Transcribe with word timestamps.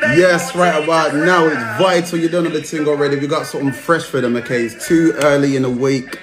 Yes, 0.00 0.54
right 0.54 0.82
about 0.82 1.14
now 1.14 1.46
it's 1.46 1.82
vital. 1.82 2.18
You 2.18 2.28
don't 2.28 2.44
know 2.44 2.50
the 2.50 2.62
thing 2.62 2.86
already. 2.86 3.16
We 3.16 3.26
got 3.26 3.46
something 3.46 3.72
fresh 3.72 4.04
for 4.04 4.20
them, 4.20 4.36
okay? 4.36 4.64
It's 4.64 4.86
too 4.86 5.12
early 5.22 5.56
in 5.56 5.62
the 5.62 5.70
week 5.70 6.18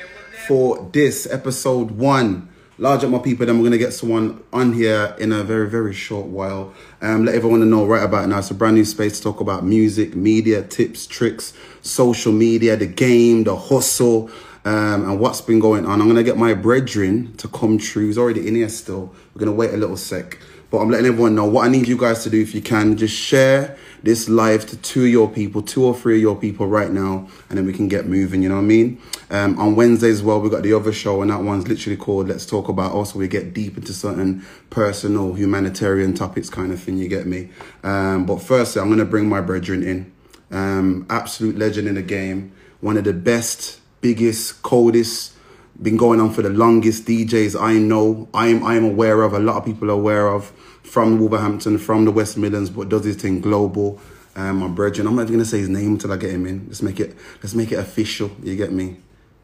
for 0.48 0.90
this 0.94 1.28
episode 1.30 1.92
one. 1.92 2.50
Large 2.78 3.06
up 3.06 3.10
my 3.10 3.20
people, 3.20 3.46
then 3.46 3.58
we're 3.58 3.66
gonna 3.66 3.78
get 3.78 3.94
someone 3.94 4.44
on 4.52 4.74
here 4.74 5.16
in 5.20 5.32
a 5.32 5.44
very, 5.44 5.70
very 5.70 5.94
short 5.94 6.26
while. 6.28 6.74
Um, 7.02 7.26
let 7.26 7.36
everyone 7.36 7.70
know 7.70 7.86
right 7.86 8.04
about 8.04 8.28
now. 8.28 8.40
It's 8.40 8.52
a 8.52 8.54
brand 8.54 8.76
new 8.76 8.86
space 8.86 9.18
to 9.18 9.24
talk 9.24 9.40
about 9.40 9.66
music, 9.66 10.16
media, 10.16 10.62
tips, 10.62 11.06
tricks, 11.06 11.54
social 11.82 12.34
media, 12.34 12.76
the 12.76 12.88
game, 12.88 13.44
the 13.44 13.56
hustle, 13.56 14.30
um, 14.66 15.10
and 15.10 15.20
what's 15.20 15.42
been 15.42 15.60
going 15.60 15.86
on. 15.86 16.02
I'm 16.02 16.08
gonna 16.08 16.24
get 16.24 16.38
my 16.38 16.54
brethren 16.54 17.34
to 17.38 17.48
come 17.48 17.78
true. 17.78 18.08
He's 18.08 18.18
already 18.18 18.48
in 18.48 18.56
here 18.56 18.70
still. 18.70 19.14
We're 19.34 19.40
gonna 19.40 19.54
wait 19.54 19.74
a 19.74 19.78
little 19.78 19.98
sec. 19.98 20.38
But 20.76 20.82
I'm 20.82 20.90
letting 20.90 21.06
everyone 21.06 21.36
know 21.36 21.46
what 21.46 21.66
I 21.66 21.70
need 21.70 21.88
you 21.88 21.96
guys 21.96 22.22
to 22.26 22.30
do 22.30 22.42
if 22.42 22.54
you 22.54 22.62
can. 22.62 22.98
Just 22.98 23.16
share 23.16 23.78
this 24.04 24.28
live 24.28 24.66
to 24.66 24.76
two 24.76 25.06
of 25.06 25.10
your 25.10 25.30
people, 25.30 25.62
two 25.62 25.86
or 25.86 25.96
three 25.96 26.16
of 26.16 26.22
your 26.22 26.36
people 26.36 26.68
right 26.68 26.92
now, 26.92 27.30
and 27.48 27.58
then 27.58 27.66
we 27.66 27.72
can 27.72 27.88
get 27.88 28.08
moving, 28.08 28.44
you 28.44 28.50
know 28.50 28.56
what 28.56 28.62
I 28.62 28.66
mean? 28.66 29.02
Um, 29.30 29.58
on 29.58 29.78
Wednesday 29.78 30.10
as 30.10 30.22
well, 30.22 30.42
we 30.42 30.50
got 30.50 30.64
the 30.64 30.74
other 30.74 30.92
show, 30.92 31.22
and 31.22 31.32
that 31.32 31.42
one's 31.42 31.70
literally 31.70 31.96
called 31.96 32.28
Let's 32.28 32.46
Talk 32.46 32.68
About 32.68 32.92
Also, 32.92 33.18
we 33.18 33.30
get 33.30 33.54
deep 33.54 33.78
into 33.78 33.94
certain 33.94 34.46
personal, 34.70 35.34
humanitarian 35.34 36.14
topics 36.14 36.50
kind 36.50 36.74
of 36.74 36.80
thing, 36.82 36.98
you 36.98 37.08
get 37.08 37.26
me? 37.26 37.52
Um, 37.82 38.26
but 38.26 38.42
firstly, 38.42 38.82
I'm 38.82 38.90
going 38.90 39.00
to 39.00 39.06
bring 39.06 39.30
my 39.30 39.40
brethren 39.40 39.82
in. 39.82 40.12
Um, 40.52 41.06
absolute 41.10 41.58
legend 41.58 41.88
in 41.88 41.96
the 41.96 42.02
game, 42.02 42.52
one 42.82 42.98
of 42.98 43.06
the 43.06 43.14
best, 43.14 43.80
biggest, 44.02 44.62
coldest, 44.62 45.36
been 45.82 45.98
going 45.98 46.22
on 46.22 46.32
for 46.32 46.42
the 46.42 46.50
longest 46.50 47.06
DJs 47.06 47.60
I 47.60 47.74
know, 47.74 48.30
I 48.34 48.48
am 48.48 48.64
I 48.64 48.76
am 48.76 48.86
aware 48.86 49.24
of, 49.24 49.34
a 49.34 49.40
lot 49.40 49.58
of 49.58 49.66
people 49.66 49.90
are 49.90 49.94
aware 49.94 50.28
of 50.28 50.54
from 50.86 51.20
Wolverhampton, 51.20 51.78
from 51.78 52.06
the 52.06 52.12
West 52.12 52.38
Midlands, 52.38 52.70
but 52.70 52.90
does 52.90 53.04
his 53.04 53.16
thing 53.18 53.42
global. 53.42 54.00
Um, 54.36 54.58
my 54.58 54.68
brethren, 54.68 55.08
I'm 55.08 55.16
not 55.16 55.24
even 55.24 55.36
gonna 55.36 55.46
say 55.46 55.60
his 55.60 55.70
name 55.70 55.94
until 55.94 56.12
I 56.14 56.18
get 56.18 56.32
him 56.32 56.46
in. 56.46 56.66
Let's 56.68 56.82
make 56.82 57.00
it 57.00 57.16
let's 57.42 57.56
make 57.56 57.72
it 57.72 57.80
official. 57.80 58.32
You 58.44 58.56
get 58.56 58.72
me? 58.72 58.98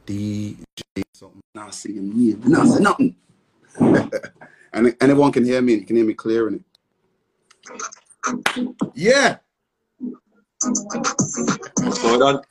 DJ 0.06 0.58
something. 1.14 1.42
Not 1.56 1.74
singing 1.74 2.10
me. 2.18 2.36
Not 2.44 2.68
saying 2.68 2.84
nothing. 2.84 3.16
and, 3.80 4.14
and 4.74 4.96
everyone 5.02 5.32
can 5.32 5.46
hear 5.46 5.62
me. 5.62 5.76
You 5.76 5.86
can 5.86 5.96
hear 5.96 6.06
me 6.06 6.14
clear 6.14 6.48
in 6.48 6.56
it. 6.56 6.64
Yeah. 8.94 9.38
What's 10.62 12.02
going 12.02 12.22
on? 12.22 12.42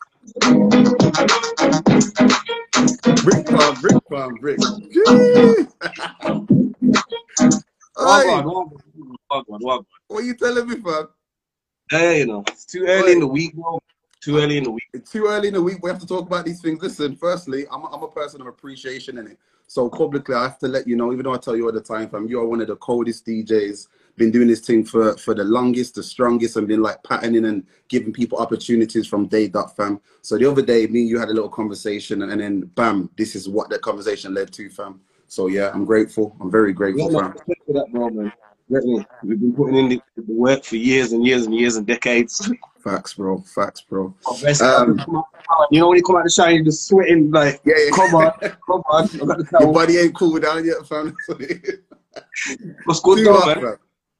Brick 3.22 3.48
farm, 3.48 3.74
brick 3.80 4.02
farm, 4.08 4.34
brick. 4.36 4.58
What 10.08 10.24
you 10.24 10.34
telling 10.34 10.68
me, 10.68 10.76
fam? 10.76 11.08
Hey, 11.90 12.20
you 12.20 12.26
know, 12.26 12.44
it's 12.48 12.64
too 12.64 12.84
early 12.86 13.12
in 13.12 13.20
the 13.20 13.26
week, 13.26 13.54
bro. 13.54 13.80
Too 14.20 14.38
early 14.38 14.58
in 14.58 14.64
the 14.64 14.70
week. 14.70 14.84
It's 14.92 15.10
too 15.10 15.26
early 15.26 15.48
in 15.48 15.54
the 15.54 15.62
week. 15.62 15.78
We 15.82 15.90
have 15.90 15.98
to 16.00 16.06
talk 16.06 16.26
about 16.26 16.44
these 16.44 16.60
things. 16.60 16.82
Listen, 16.82 17.16
firstly, 17.16 17.66
I'm 17.70 17.82
a, 17.82 17.86
I'm 17.86 18.02
a 18.02 18.08
person 18.08 18.40
of 18.40 18.46
appreciation 18.46 19.18
in 19.18 19.26
it. 19.26 19.38
So 19.66 19.88
publicly, 19.88 20.34
I 20.34 20.42
have 20.42 20.58
to 20.58 20.68
let 20.68 20.86
you 20.86 20.96
know, 20.96 21.12
even 21.12 21.24
though 21.24 21.32
I 21.32 21.38
tell 21.38 21.56
you 21.56 21.66
all 21.66 21.72
the 21.72 21.80
time, 21.80 22.08
fam, 22.08 22.26
you 22.26 22.40
are 22.40 22.46
one 22.46 22.60
of 22.60 22.66
the 22.66 22.76
coldest 22.76 23.24
DJs. 23.26 23.88
Been 24.16 24.30
doing 24.30 24.48
this 24.48 24.60
thing 24.60 24.84
for 24.84 25.16
for 25.16 25.34
the 25.34 25.44
longest, 25.44 25.94
the 25.94 26.02
strongest, 26.02 26.56
and 26.56 26.68
been 26.68 26.82
like 26.82 27.02
patterning 27.04 27.44
and 27.44 27.64
giving 27.88 28.12
people 28.12 28.38
opportunities 28.38 29.06
from 29.06 29.26
day 29.26 29.48
dot, 29.48 29.76
fam. 29.76 30.00
So 30.22 30.36
the 30.36 30.50
other 30.50 30.62
day, 30.62 30.86
me 30.86 31.00
and 31.00 31.08
you 31.08 31.18
had 31.18 31.28
a 31.28 31.32
little 31.32 31.48
conversation, 31.48 32.22
and 32.22 32.40
then 32.40 32.62
bam, 32.74 33.10
this 33.16 33.34
is 33.34 33.48
what 33.48 33.70
that 33.70 33.80
conversation 33.80 34.34
led 34.34 34.52
to, 34.52 34.68
fam. 34.70 35.00
So 35.30 35.46
yeah, 35.46 35.70
I'm 35.72 35.84
grateful. 35.84 36.36
I'm 36.40 36.50
very 36.50 36.72
grateful, 36.72 37.08
Yeah, 37.08 37.20
fam. 37.20 37.22
man, 37.22 37.32
respect 37.34 37.60
for 37.64 37.72
that, 37.74 37.92
bro, 37.92 38.10
man. 38.10 38.32
We've 39.22 39.38
been 39.40 39.54
putting 39.54 39.76
in 39.76 39.88
the, 39.88 40.02
the 40.16 40.32
work 40.32 40.64
for 40.64 40.74
years 40.74 41.12
and 41.12 41.24
years 41.24 41.46
and 41.46 41.54
years 41.54 41.76
and 41.76 41.86
decades. 41.86 42.50
Facts, 42.82 43.14
bro. 43.14 43.38
Facts, 43.38 43.80
bro. 43.80 44.12
Um, 44.60 44.98
you 45.70 45.78
know 45.78 45.88
when 45.88 45.98
you 45.98 46.02
come 46.02 46.16
out 46.16 46.24
the 46.24 46.30
shower, 46.30 46.50
you're 46.50 46.64
just 46.64 46.88
sweating 46.88 47.30
like, 47.30 47.60
Yeah, 47.64 47.74
yeah. 47.78 47.90
come 47.92 48.12
on, 48.12 48.32
come 48.40 48.82
on. 48.90 49.08
I 49.22 49.24
got 49.24 49.38
the 49.38 49.58
Your 49.60 49.72
body 49.72 49.98
ain't 49.98 50.16
cooled 50.16 50.42
down 50.42 50.64
yet, 50.64 50.84
fam. 50.88 51.16
What's 52.84 53.00
though, 53.00 53.46
man? 53.46 53.60
fam. 53.60 53.76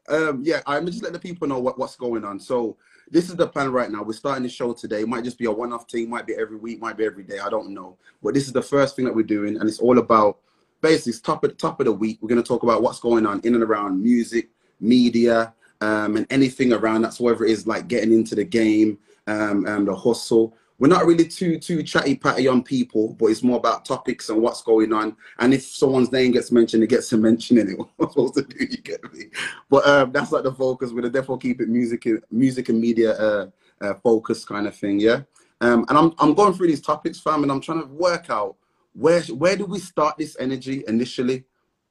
Um, 0.08 0.42
yeah, 0.44 0.60
I'm 0.64 0.86
just 0.86 1.02
letting 1.02 1.14
the 1.14 1.18
people 1.18 1.48
know 1.48 1.58
what, 1.58 1.76
what's 1.76 1.96
going 1.96 2.24
on. 2.24 2.38
So 2.38 2.76
this 3.10 3.30
is 3.30 3.34
the 3.34 3.48
plan 3.48 3.72
right 3.72 3.90
now. 3.90 4.04
We're 4.04 4.12
starting 4.12 4.44
the 4.44 4.48
show 4.48 4.74
today. 4.74 5.00
It 5.00 5.08
might 5.08 5.24
just 5.24 5.38
be 5.38 5.46
a 5.46 5.52
one-off 5.52 5.90
thing, 5.90 6.08
might 6.08 6.26
be 6.26 6.34
every 6.34 6.56
week, 6.56 6.80
might 6.80 6.96
be 6.96 7.04
every 7.04 7.24
day. 7.24 7.40
I 7.40 7.50
don't 7.50 7.70
know. 7.74 7.96
But 8.22 8.34
this 8.34 8.46
is 8.46 8.52
the 8.52 8.62
first 8.62 8.94
thing 8.94 9.06
that 9.06 9.14
we're 9.14 9.22
doing, 9.24 9.56
and 9.56 9.68
it's 9.68 9.80
all 9.80 9.98
about 9.98 10.38
basically 10.80 11.10
it's 11.10 11.20
top 11.20 11.44
of 11.44 11.56
top 11.56 11.80
of 11.80 11.86
the 11.86 11.92
week. 11.92 12.18
We're 12.20 12.28
gonna 12.28 12.42
talk 12.42 12.62
about 12.62 12.82
what's 12.82 13.00
going 13.00 13.26
on 13.26 13.40
in 13.44 13.54
and 13.54 13.62
around 13.62 14.02
music, 14.02 14.50
media, 14.80 15.54
um, 15.80 16.16
and 16.16 16.26
anything 16.30 16.72
around 16.72 17.02
that. 17.02 17.14
So 17.14 17.24
whether 17.24 17.44
it 17.44 17.50
is 17.50 17.66
like 17.66 17.88
getting 17.88 18.12
into 18.12 18.34
the 18.34 18.44
game, 18.44 18.98
um, 19.30 19.66
and 19.66 19.86
the 19.86 19.94
hustle. 19.94 20.56
We're 20.78 20.88
not 20.88 21.04
really 21.04 21.26
too 21.26 21.58
too 21.58 21.82
chatty 21.82 22.16
patty 22.16 22.48
on 22.48 22.62
people, 22.62 23.14
but 23.14 23.26
it's 23.26 23.42
more 23.42 23.58
about 23.58 23.84
topics 23.84 24.30
and 24.30 24.40
what's 24.40 24.62
going 24.62 24.92
on. 24.92 25.14
And 25.38 25.52
if 25.52 25.62
someone's 25.62 26.10
name 26.10 26.32
gets 26.32 26.50
mentioned, 26.50 26.82
it 26.82 26.88
gets 26.88 27.12
a 27.12 27.18
mention 27.18 27.58
in 27.58 27.68
it. 27.68 27.78
What 27.96 28.12
supposed 28.12 28.34
to 28.34 28.42
do, 28.42 28.64
you 28.64 28.78
get 28.78 29.12
me? 29.12 29.26
But 29.68 29.86
um, 29.86 30.12
that's 30.12 30.32
like 30.32 30.44
the 30.44 30.52
focus. 30.52 30.92
We're 30.92 31.08
therefore 31.08 31.38
keep 31.38 31.60
it 31.60 31.68
music, 31.68 32.06
music 32.30 32.70
and 32.70 32.80
media 32.80 33.12
uh, 33.12 33.50
uh, 33.82 33.94
focus 34.02 34.44
kind 34.44 34.66
of 34.66 34.74
thing, 34.74 35.00
yeah. 35.00 35.20
Um, 35.60 35.84
and 35.90 35.98
I'm 35.98 36.12
I'm 36.18 36.32
going 36.32 36.54
through 36.54 36.68
these 36.68 36.80
topics, 36.80 37.20
fam, 37.20 37.42
and 37.42 37.52
I'm 37.52 37.60
trying 37.60 37.82
to 37.82 37.86
work 37.86 38.30
out 38.30 38.56
where 39.00 39.22
where 39.22 39.56
do 39.56 39.64
we 39.64 39.78
start 39.78 40.18
this 40.18 40.36
energy 40.38 40.84
initially? 40.86 41.44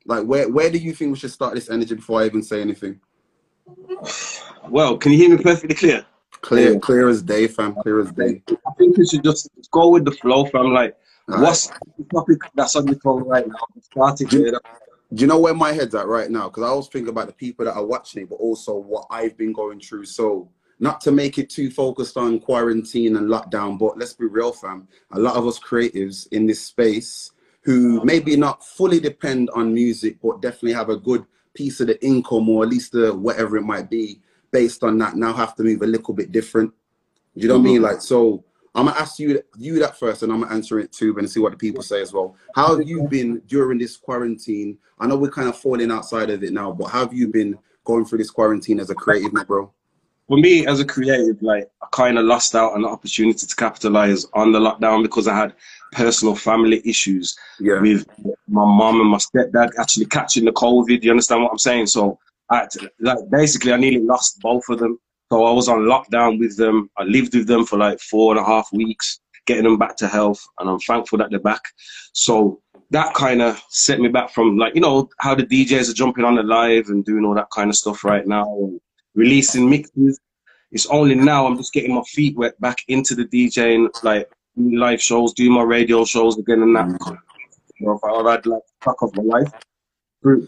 Like 0.05 0.25
where 0.25 0.47
where 0.47 0.69
do 0.69 0.77
you 0.77 0.93
think 0.93 1.11
we 1.11 1.17
should 1.17 1.31
start 1.31 1.55
this 1.55 1.69
energy 1.69 1.95
before 1.95 2.21
I 2.21 2.25
even 2.25 2.43
say 2.43 2.61
anything? 2.61 2.99
Well, 4.69 4.97
can 4.97 5.11
you 5.11 5.17
hear 5.17 5.29
me 5.35 5.43
perfectly 5.43 5.75
clear? 5.75 6.05
Clear, 6.41 6.73
Yeah. 6.73 6.79
clear 6.79 7.09
as 7.09 7.21
day, 7.23 7.47
fam. 7.47 7.75
Clear 7.81 7.99
as 7.99 8.11
day. 8.11 8.43
I 8.49 8.71
think 8.77 8.97
we 8.97 9.05
should 9.07 9.23
just 9.23 9.49
go 9.71 9.89
with 9.89 10.05
the 10.05 10.11
flow 10.11 10.45
from 10.45 10.71
like, 10.71 10.95
what's 11.27 11.67
the 11.97 12.05
topic 12.13 12.37
that's 12.55 12.75
on 12.75 12.85
the 12.85 12.95
phone 13.03 13.23
right 13.23 13.47
now? 13.47 13.55
Start 13.81 14.21
it 14.21 14.29
there. 14.29 14.59
Do 15.11 15.21
you 15.21 15.27
know 15.27 15.39
where 15.39 15.55
my 15.55 15.73
head's 15.73 15.95
at 15.95 16.07
right 16.07 16.29
now? 16.29 16.47
Because 16.49 16.63
I 16.63 16.67
always 16.67 16.87
think 16.87 17.07
about 17.07 17.25
the 17.27 17.33
people 17.33 17.65
that 17.65 17.73
are 17.73 17.85
watching 17.85 18.21
it, 18.21 18.29
but 18.29 18.35
also 18.35 18.75
what 18.75 19.07
I've 19.09 19.35
been 19.35 19.51
going 19.51 19.79
through. 19.79 20.05
So, 20.05 20.49
not 20.79 21.01
to 21.01 21.12
make 21.12 21.38
it 21.38 21.50
too 21.50 21.69
focused 21.69 22.17
on 22.17 22.40
quarantine 22.40 23.17
and 23.17 23.29
lockdown, 23.29 23.78
but 23.78 23.97
let's 23.97 24.13
be 24.13 24.25
real, 24.25 24.53
fam. 24.53 24.88
A 25.12 25.19
lot 25.19 25.35
of 25.35 25.45
us 25.45 25.59
creatives 25.59 26.28
in 26.31 26.45
this 26.45 26.62
space 26.62 27.31
who 27.62 28.03
maybe 28.06 28.35
not 28.35 28.66
fully 28.66 29.00
depend 29.00 29.50
on 29.51 29.73
music, 29.73 30.18
but 30.23 30.41
definitely 30.41 30.73
have 30.73 30.89
a 30.89 30.97
good 30.97 31.25
piece 31.53 31.81
of 31.81 31.88
the 31.88 32.03
income 32.03 32.47
or 32.50 32.63
at 32.63 32.69
least 32.69 32.94
the 32.94 33.13
whatever 33.13 33.57
it 33.57 33.63
might 33.63 33.89
be 33.89 34.22
based 34.51 34.84
on 34.84 34.97
that 34.97 35.16
now 35.16 35.34
have 35.34 35.56
to 35.56 35.63
move 35.63 35.81
a 35.81 35.88
little 35.88 36.13
bit 36.13 36.31
different. 36.31 36.72
You 37.35 37.47
know 37.47 37.56
what 37.56 37.62
I 37.62 37.63
mean? 37.63 37.75
Mm-hmm. 37.75 37.84
Like, 37.84 38.01
so 38.01 38.44
I'm 38.75 38.85
gonna 38.85 38.97
ask 38.97 39.19
you 39.19 39.41
you 39.57 39.79
that 39.79 40.00
first, 40.00 40.23
and 40.23 40.31
I'm 40.31 40.41
gonna 40.41 40.53
answer 40.53 40.79
it 40.79 40.91
too, 40.91 41.18
and 41.18 41.29
see 41.29 41.39
what 41.39 41.51
the 41.51 41.57
people 41.57 41.84
say 41.84 42.01
as 42.01 42.13
well. 42.13 42.35
How 42.56 42.78
have 42.78 42.88
you 42.88 43.07
been 43.09 43.41
during 43.47 43.78
this 43.78 43.97
quarantine? 43.97 44.78
I 45.00 45.07
know 45.07 45.18
we're 45.18 45.31
kind 45.31 45.50
of 45.50 45.57
falling 45.57 45.91
outside 45.91 46.29
of 46.29 46.44
it 46.44 46.53
now, 46.53 46.72
but 46.72 46.88
how 46.88 47.00
have 47.00 47.13
you 47.13 47.28
been 47.28 47.57
going 47.84 48.06
through 48.06 48.19
this 48.19 48.31
quarantine 48.31 48.79
as 48.79 48.89
a 48.89 48.95
creative, 48.95 49.34
my 49.34 49.44
bro? 49.44 49.72
For 50.29 50.38
me, 50.38 50.67
as 50.67 50.79
a 50.79 50.85
creative, 50.85 51.41
like 51.41 51.67
I 51.81 51.88
kind 51.91 52.19
of 52.19 52.25
lost 52.25 52.53
out 52.53 52.73
on 52.73 52.84
the 52.84 52.88
opportunity 52.88 53.47
to 53.47 53.56
capitalize 53.56 54.28
on 54.34 54.51
the 54.51 54.59
lockdown 54.59 55.01
because 55.01 55.28
I 55.28 55.35
had 55.35 55.56
personal 55.91 56.35
family 56.35 56.84
issues 56.85 57.35
Yeah, 57.59 57.81
with 57.81 58.06
my 58.47 58.63
mom 58.63 59.01
and 59.01 59.09
my 59.09 59.18
stepdad 59.18 59.72
actually 59.79 60.06
catching 60.06 60.45
the 60.45 60.51
COVID. 60.51 61.01
You 61.01 61.09
understand 61.09 61.41
what 61.41 61.51
I'm 61.51 61.57
saying? 61.57 61.88
So, 61.88 62.19
I 62.51 62.68
to, 62.73 62.91
like 63.00 63.18
basically, 63.31 63.73
I 63.73 63.78
nearly 63.78 64.06
lost 64.06 64.39
both 64.41 64.69
of 64.69 64.78
them. 64.78 65.00
So 65.31 65.45
I 65.45 65.51
was 65.51 65.68
on 65.68 65.79
lockdown 65.79 66.38
with 66.38 66.57
them. 66.57 66.91
I 66.95 67.06
lived 67.06 67.35
with 67.35 67.47
them 67.47 67.66
for 67.66 67.79
like 67.79 68.00
four 68.00 68.31
and 68.31 68.39
a 68.39 68.45
half 68.45 68.69
weeks, 68.72 69.19
getting 69.47 69.63
them 69.63 69.79
back 69.79 69.97
to 69.97 70.07
health, 70.07 70.45
and 70.59 70.69
I'm 70.69 70.79
thankful 70.79 71.18
that 71.18 71.31
they're 71.31 71.39
back. 71.39 71.62
So 72.13 72.62
that 72.91 73.16
kind 73.16 73.41
of 73.41 73.59
set 73.69 74.00
me 74.00 74.09
back 74.09 74.29
from 74.29 74.57
like 74.57 74.75
you 74.75 74.81
know 74.81 75.09
how 75.18 75.34
the 75.34 75.44
DJs 75.44 75.89
are 75.89 75.94
jumping 75.94 76.23
on 76.23 76.35
the 76.35 76.44
live 76.44 76.89
and 76.89 77.03
doing 77.03 77.25
all 77.25 77.34
that 77.34 77.50
kind 77.50 77.72
of 77.72 77.75
stuff 77.75 78.03
right 78.03 78.28
now, 78.28 78.45
and 78.45 78.79
releasing 79.19 79.69
mixes. 79.69 80.19
It's 80.72 80.88
only 80.88 81.16
now 81.16 81.45
I'm 81.45 81.57
just 81.57 81.74
getting 81.74 81.94
my 81.94 82.04
feet 82.04 82.38
wet 82.38 82.60
back 82.62 82.77
into 82.88 83.16
the 83.16 83.25
DJing, 83.25 83.89
like 84.04 84.31
live 84.56 85.01
shows, 85.01 85.33
doing 85.33 85.54
my 85.54 85.63
radio 85.63 86.06
shows 86.06 86.38
again, 86.38 86.62
and 86.62 86.75
that. 86.75 86.88
Mm. 86.88 87.18
You 87.80 87.86
know, 87.88 88.30
had 88.30 88.45
like 88.45 88.62
fuck 88.81 89.01
of 89.01 89.16
my 89.16 89.24
life. 89.24 89.51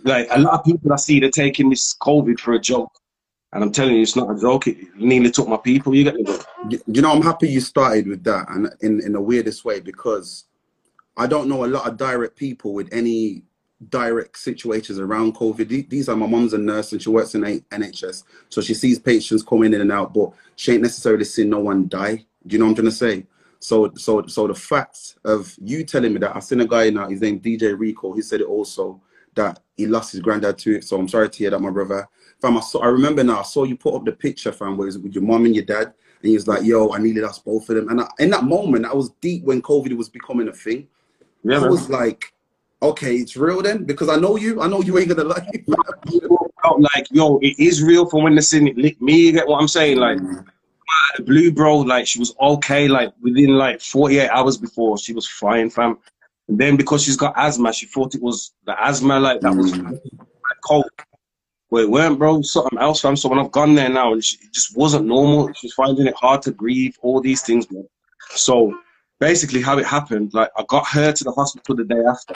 Like 0.03 0.27
a 0.31 0.39
lot 0.39 0.59
of 0.59 0.65
people 0.65 0.91
I 0.91 0.97
see, 0.97 1.19
they're 1.19 1.31
taking 1.31 1.69
this 1.69 1.95
COVID 2.01 2.39
for 2.39 2.53
a 2.53 2.59
joke, 2.59 2.91
and 3.53 3.63
I'm 3.63 3.71
telling 3.71 3.95
you, 3.95 4.01
it's 4.01 4.17
not 4.17 4.35
a 4.35 4.39
joke. 4.39 4.67
It 4.67 4.77
nearly 4.95 5.31
took 5.31 5.47
my 5.47 5.57
people. 5.57 5.95
You 5.95 6.03
get 6.03 6.15
me? 6.15 6.23
bro? 6.23 6.39
You 6.87 7.01
know, 7.01 7.11
I'm 7.11 7.21
happy 7.21 7.49
you 7.49 7.61
started 7.61 8.07
with 8.07 8.23
that, 8.25 8.49
and 8.49 8.69
in 8.81 9.01
in 9.01 9.13
the 9.13 9.21
weirdest 9.21 9.63
way 9.63 9.79
because 9.79 10.45
I 11.17 11.25
don't 11.25 11.47
know 11.47 11.65
a 11.65 11.67
lot 11.67 11.87
of 11.87 11.97
direct 11.97 12.35
people 12.35 12.73
with 12.73 12.89
any 12.91 13.43
direct 13.89 14.37
situations 14.37 14.99
around 14.99 15.35
COVID. 15.35 15.89
These 15.89 16.09
are 16.09 16.15
my 16.15 16.27
mom's 16.27 16.53
a 16.53 16.57
nurse 16.57 16.91
and 16.91 17.01
she 17.01 17.09
works 17.09 17.35
in 17.35 17.43
A- 17.43 17.59
NHS, 17.71 18.23
so 18.49 18.61
she 18.61 18.73
sees 18.73 18.99
patients 18.99 19.43
coming 19.43 19.73
in 19.73 19.81
and 19.81 19.91
out, 19.91 20.13
but 20.13 20.31
she 20.55 20.73
ain't 20.73 20.83
necessarily 20.83 21.25
seen 21.25 21.49
no 21.49 21.59
one 21.59 21.87
die. 21.87 22.25
Do 22.45 22.53
you 22.53 22.59
know 22.59 22.65
what 22.65 22.69
I'm 22.71 22.75
trying 22.75 22.85
to 22.85 22.91
say? 22.91 23.27
So, 23.59 23.91
so, 23.95 24.25
so 24.25 24.47
the 24.47 24.55
fact 24.55 25.15
of 25.23 25.55
you 25.61 25.83
telling 25.83 26.13
me 26.13 26.19
that 26.19 26.35
I 26.35 26.39
seen 26.39 26.61
a 26.61 26.67
guy 26.67 26.89
now, 26.89 27.07
his 27.07 27.21
name 27.21 27.39
DJ 27.39 27.77
Rico. 27.77 28.11
He 28.13 28.21
said 28.23 28.41
it 28.41 28.47
also 28.47 28.99
that 29.35 29.59
he 29.77 29.85
lost 29.87 30.11
his 30.11 30.21
granddad 30.21 30.57
to 30.59 30.77
it. 30.77 30.83
So 30.83 30.97
I'm 30.97 31.07
sorry 31.07 31.29
to 31.29 31.37
hear 31.37 31.51
that, 31.51 31.59
my 31.59 31.69
brother. 31.69 32.07
fam, 32.41 32.57
I 32.57 32.61
saw. 32.61 32.79
I 32.79 32.87
remember 32.87 33.23
now. 33.23 33.39
I 33.39 33.43
saw 33.43 33.63
you 33.63 33.77
put 33.77 33.93
up 33.95 34.05
the 34.05 34.11
picture, 34.11 34.51
fam, 34.51 34.77
where 34.77 34.87
it 34.87 34.89
was 34.89 34.97
with 34.97 35.13
your 35.13 35.23
mom 35.23 35.45
and 35.45 35.55
your 35.55 35.65
dad, 35.65 35.85
and 35.87 36.29
he 36.29 36.33
was 36.33 36.47
like, 36.47 36.63
"Yo, 36.63 36.91
I 36.91 36.97
nearly 36.97 37.21
lost 37.21 37.45
both 37.45 37.69
of 37.69 37.75
them." 37.75 37.89
And 37.89 38.01
I, 38.01 38.09
in 38.19 38.31
that 38.31 38.43
moment, 38.43 38.85
I 38.85 38.93
was 38.93 39.11
deep 39.21 39.43
when 39.43 39.61
COVID 39.61 39.95
was 39.95 40.09
becoming 40.09 40.47
a 40.47 40.53
thing. 40.53 40.87
Yeah, 41.43 41.57
I 41.57 41.61
man. 41.61 41.69
was 41.69 41.89
like, 41.89 42.33
"Okay, 42.81 43.15
it's 43.17 43.35
real 43.37 43.61
then," 43.61 43.83
because 43.83 44.09
I 44.09 44.15
know 44.17 44.37
you. 44.37 44.61
I 44.61 44.67
know 44.67 44.81
you 44.81 44.97
ain't 44.97 45.09
gonna 45.09 45.23
lie. 45.23 45.51
Like, 46.77 47.07
yo, 47.11 47.37
it 47.39 47.57
is 47.59 47.81
real 47.81 48.07
from 48.07 48.23
when 48.23 48.35
the 48.35 48.63
it 48.67 48.77
licked 48.77 49.01
me. 49.01 49.25
You 49.27 49.31
get 49.31 49.47
what 49.47 49.59
I'm 49.59 49.67
saying? 49.67 49.97
Like, 49.97 50.19
the 51.17 51.23
blue 51.23 51.51
bro, 51.51 51.79
like 51.79 52.07
she 52.07 52.19
was 52.19 52.33
okay. 52.39 52.87
Like 52.87 53.13
within 53.21 53.57
like 53.57 53.81
48 53.81 54.29
hours 54.29 54.57
before, 54.57 54.97
she 54.97 55.13
was 55.13 55.27
fine, 55.27 55.69
fam. 55.69 55.97
And 56.47 56.57
then 56.59 56.77
because 56.77 57.03
she's 57.03 57.17
got 57.17 57.33
asthma, 57.37 57.73
she 57.73 57.85
thought 57.85 58.15
it 58.15 58.21
was 58.21 58.53
the 58.65 58.79
asthma, 58.81 59.19
like 59.19 59.41
that 59.41 59.55
was 59.55 59.73
Mm. 59.73 59.99
cold. 60.65 60.85
Well, 61.69 61.83
it 61.83 61.89
weren't, 61.89 62.19
bro. 62.19 62.41
Something 62.41 62.79
else, 62.79 63.01
fam. 63.01 63.15
So 63.15 63.29
when 63.29 63.39
I've 63.39 63.51
gone 63.51 63.75
there 63.75 63.89
now, 63.89 64.13
and 64.13 64.23
she, 64.23 64.37
it 64.37 64.51
just 64.53 64.75
wasn't 64.75 65.05
normal. 65.05 65.51
She's 65.53 65.73
finding 65.73 66.07
it 66.07 66.15
hard 66.15 66.41
to 66.43 66.51
breathe. 66.51 66.93
All 67.01 67.21
these 67.21 67.41
things, 67.41 67.69
man. 67.71 67.87
So 68.31 68.77
basically, 69.19 69.61
how 69.61 69.77
it 69.77 69.85
happened, 69.85 70.33
like 70.33 70.51
I 70.57 70.63
got 70.67 70.85
her 70.87 71.11
to 71.11 71.23
the 71.23 71.31
hospital 71.31 71.75
the 71.75 71.85
day 71.85 72.01
after. 72.07 72.35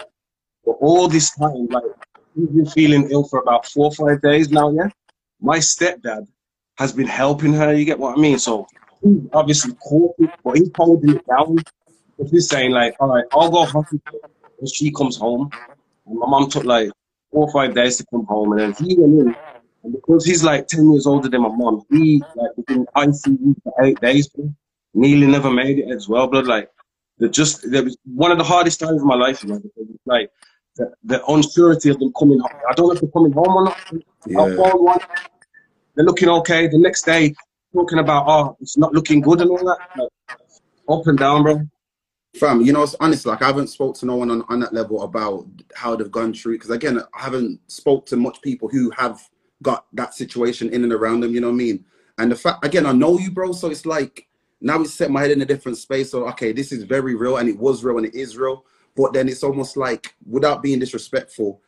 But 0.66 0.78
all 0.82 1.08
this 1.08 1.32
time, 1.36 1.68
like 1.68 1.84
she's 2.36 2.50
been 2.50 2.66
feeling 2.66 3.10
ill 3.12 3.24
for 3.26 3.40
about 3.40 3.66
four 3.66 3.86
or 3.86 3.92
five 3.92 4.22
days 4.22 4.50
now. 4.50 4.72
Yeah, 4.72 4.90
my 5.40 5.60
stepdad 5.60 6.28
has 6.78 6.92
been 6.92 7.08
helping 7.08 7.54
her. 7.54 7.74
You 7.74 7.86
get 7.86 8.00
what 8.00 8.18
I 8.18 8.22
mean? 8.22 8.40
So 8.40 8.68
he's 9.04 9.22
obviously 9.34 9.74
it, 9.74 10.30
but 10.44 10.58
he's 10.58 10.72
holding 10.76 11.16
it 11.16 11.28
down. 11.28 11.58
But 12.18 12.28
he's 12.30 12.50
saying 12.50 12.72
like, 12.72 12.96
all 13.00 13.10
right, 13.10 13.26
I'll 13.34 13.52
go 13.52 13.66
hospital 13.66 14.20
when 14.58 14.68
she 14.68 14.92
comes 14.92 15.18
home. 15.18 15.50
And 16.08 16.20
my 16.20 16.28
mom 16.28 16.50
took 16.50 16.64
like 16.64 16.90
four 17.32 17.48
or 17.48 17.52
five 17.52 17.76
days 17.76 17.98
to 17.98 18.06
come 18.10 18.26
home, 18.26 18.54
and 18.54 18.62
then 18.62 18.74
he 18.74 18.96
went 18.98 19.20
in. 19.22 19.36
And 19.84 19.94
because 19.94 20.26
he's 20.26 20.44
like 20.44 20.68
ten 20.68 20.92
years 20.92 21.06
older 21.06 21.30
than 21.30 21.42
my 21.42 21.50
mom, 21.50 21.86
he 21.90 22.24
like 22.36 22.52
was 22.58 22.66
in 22.70 22.86
ICU 22.96 23.56
for 23.64 23.74
eight 23.84 24.00
days. 24.02 24.30
Nearly 24.94 25.28
never 25.28 25.52
made 25.52 25.80
it 25.80 25.92
as 25.92 26.08
well, 26.08 26.28
blood. 26.28 26.48
Like 26.48 26.70
the 27.18 27.30
just 27.30 27.70
there 27.70 27.84
was 27.84 27.98
one 28.06 28.32
of 28.32 28.38
the 28.38 28.44
hardest 28.44 28.80
times 28.80 29.02
of 29.02 29.08
my 29.08 29.16
life, 29.16 29.44
it's 29.44 30.00
like 30.06 30.32
the, 30.76 30.92
the 31.04 31.26
uncertainty 31.28 31.90
of 31.90 32.00
them 32.00 32.12
coming 32.18 32.40
home. 32.40 32.50
I 32.70 32.74
don't 32.74 32.88
know 32.88 32.94
if 32.94 33.02
they're 33.02 33.10
coming 33.12 33.32
home 33.32 33.56
or 33.56 33.64
not. 33.66 33.78
I 33.92 33.98
Yeah. 34.28 34.74
one. 34.74 35.00
They're 35.96 36.06
looking 36.06 36.30
okay. 36.30 36.68
The 36.68 36.78
next 36.78 37.06
day, 37.06 37.34
talking 37.74 38.00
about 38.00 38.26
oh, 38.28 38.58
it's 38.60 38.78
not 38.78 38.94
looking 38.94 39.22
good 39.22 39.42
and 39.42 39.50
all 39.50 39.58
that. 39.58 39.78
Like, 39.98 40.10
up 40.90 41.08
and 41.08 41.18
down, 41.18 41.44
bro. 41.44 41.62
Fam, 42.36 42.62
you 42.62 42.74
know, 42.74 42.84
it's 42.84 42.96
honestly 43.00 43.32
like 43.32 43.42
I 43.42 43.48
haven't 43.48 43.68
spoke 43.68 43.96
to 43.98 44.06
no 44.06 44.18
one 44.18 44.30
on, 44.30 44.44
on 44.50 44.60
that 44.60 44.74
level 44.74 45.04
about 45.04 45.46
how 45.74 45.96
they've 45.96 46.12
gone 46.12 46.34
through 46.34 46.56
because 46.56 46.70
again, 46.70 47.00
I 47.00 47.22
haven't 47.22 47.60
spoke 47.72 48.06
to 48.08 48.18
much 48.18 48.42
people 48.42 48.68
who 48.68 48.90
have 48.92 49.22
got 49.62 49.86
that 49.94 50.14
situation 50.14 50.70
in 50.70 50.84
and 50.84 50.92
around 50.92 51.22
them. 51.22 51.34
You 51.34 51.40
know 51.40 51.48
what 51.48 51.54
I 51.54 51.58
mean? 51.58 51.86
And 52.18 52.32
the 52.32 52.36
fact 52.36 52.66
again, 52.66 52.86
I 52.86 52.92
know 52.92 53.18
you, 53.18 53.32
bro. 53.32 53.54
So 53.54 53.70
it's 53.70 53.86
like 53.86 54.28
now 54.60 54.82
it's 54.82 54.94
set 54.94 55.12
my 55.12 55.22
head 55.22 55.32
in 55.32 55.42
a 55.42 55.46
different 55.46 55.78
space. 55.78 56.12
So 56.12 56.28
okay, 56.30 56.52
this 56.52 56.74
is 56.74 56.84
very 56.84 57.16
real, 57.16 57.38
and 57.38 57.48
it 57.48 57.58
was 57.58 57.84
real, 57.86 57.98
and 57.98 58.06
it 58.06 58.16
is 58.16 58.38
real. 58.38 58.66
But 58.96 59.14
then 59.14 59.28
it's 59.30 59.44
almost 59.44 59.78
like, 59.78 60.16
without 60.30 60.64
being 60.64 60.80
disrespectful, 60.80 61.62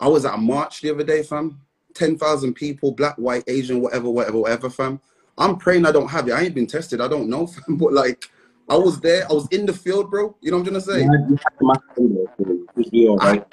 I 0.00 0.08
was 0.08 0.24
at 0.24 0.34
a 0.34 0.38
march 0.38 0.80
the 0.80 0.90
other 0.90 1.04
day, 1.04 1.22
fam. 1.22 1.60
Ten 1.94 2.16
thousand 2.18 2.54
people, 2.54 2.92
black, 2.92 3.16
white, 3.16 3.44
Asian, 3.46 3.80
whatever, 3.80 4.10
whatever, 4.10 4.38
whatever, 4.38 4.70
fam. 4.70 5.00
I'm 5.38 5.56
praying 5.56 5.86
I 5.86 5.92
don't 5.92 6.08
have 6.08 6.28
it. 6.28 6.32
I 6.32 6.42
ain't 6.42 6.54
been 6.54 6.66
tested. 6.66 7.00
I 7.00 7.08
don't 7.08 7.28
know, 7.28 7.46
fam. 7.48 7.76
But 7.76 7.92
like. 7.92 8.24
I 8.68 8.76
was 8.76 9.00
there. 9.00 9.26
I 9.28 9.32
was 9.32 9.48
in 9.50 9.66
the 9.66 9.72
field, 9.72 10.08
bro. 10.10 10.36
You 10.40 10.52
know 10.52 10.58
what 10.58 10.68
I'm 10.68 10.72
trying 10.72 10.82
to 10.82 10.92
say? 10.92 11.02
You 11.02 11.10
had- 11.10 11.26
you 11.28 11.36
had 11.36 11.52
the 11.58 11.66
mask 11.66 11.82
on 11.98 12.14
there, 12.14 12.24
so 12.38 12.52
it 12.52 12.84
should 12.84 12.90
be 12.92 13.08
all 13.08 13.16
right. 13.16 13.44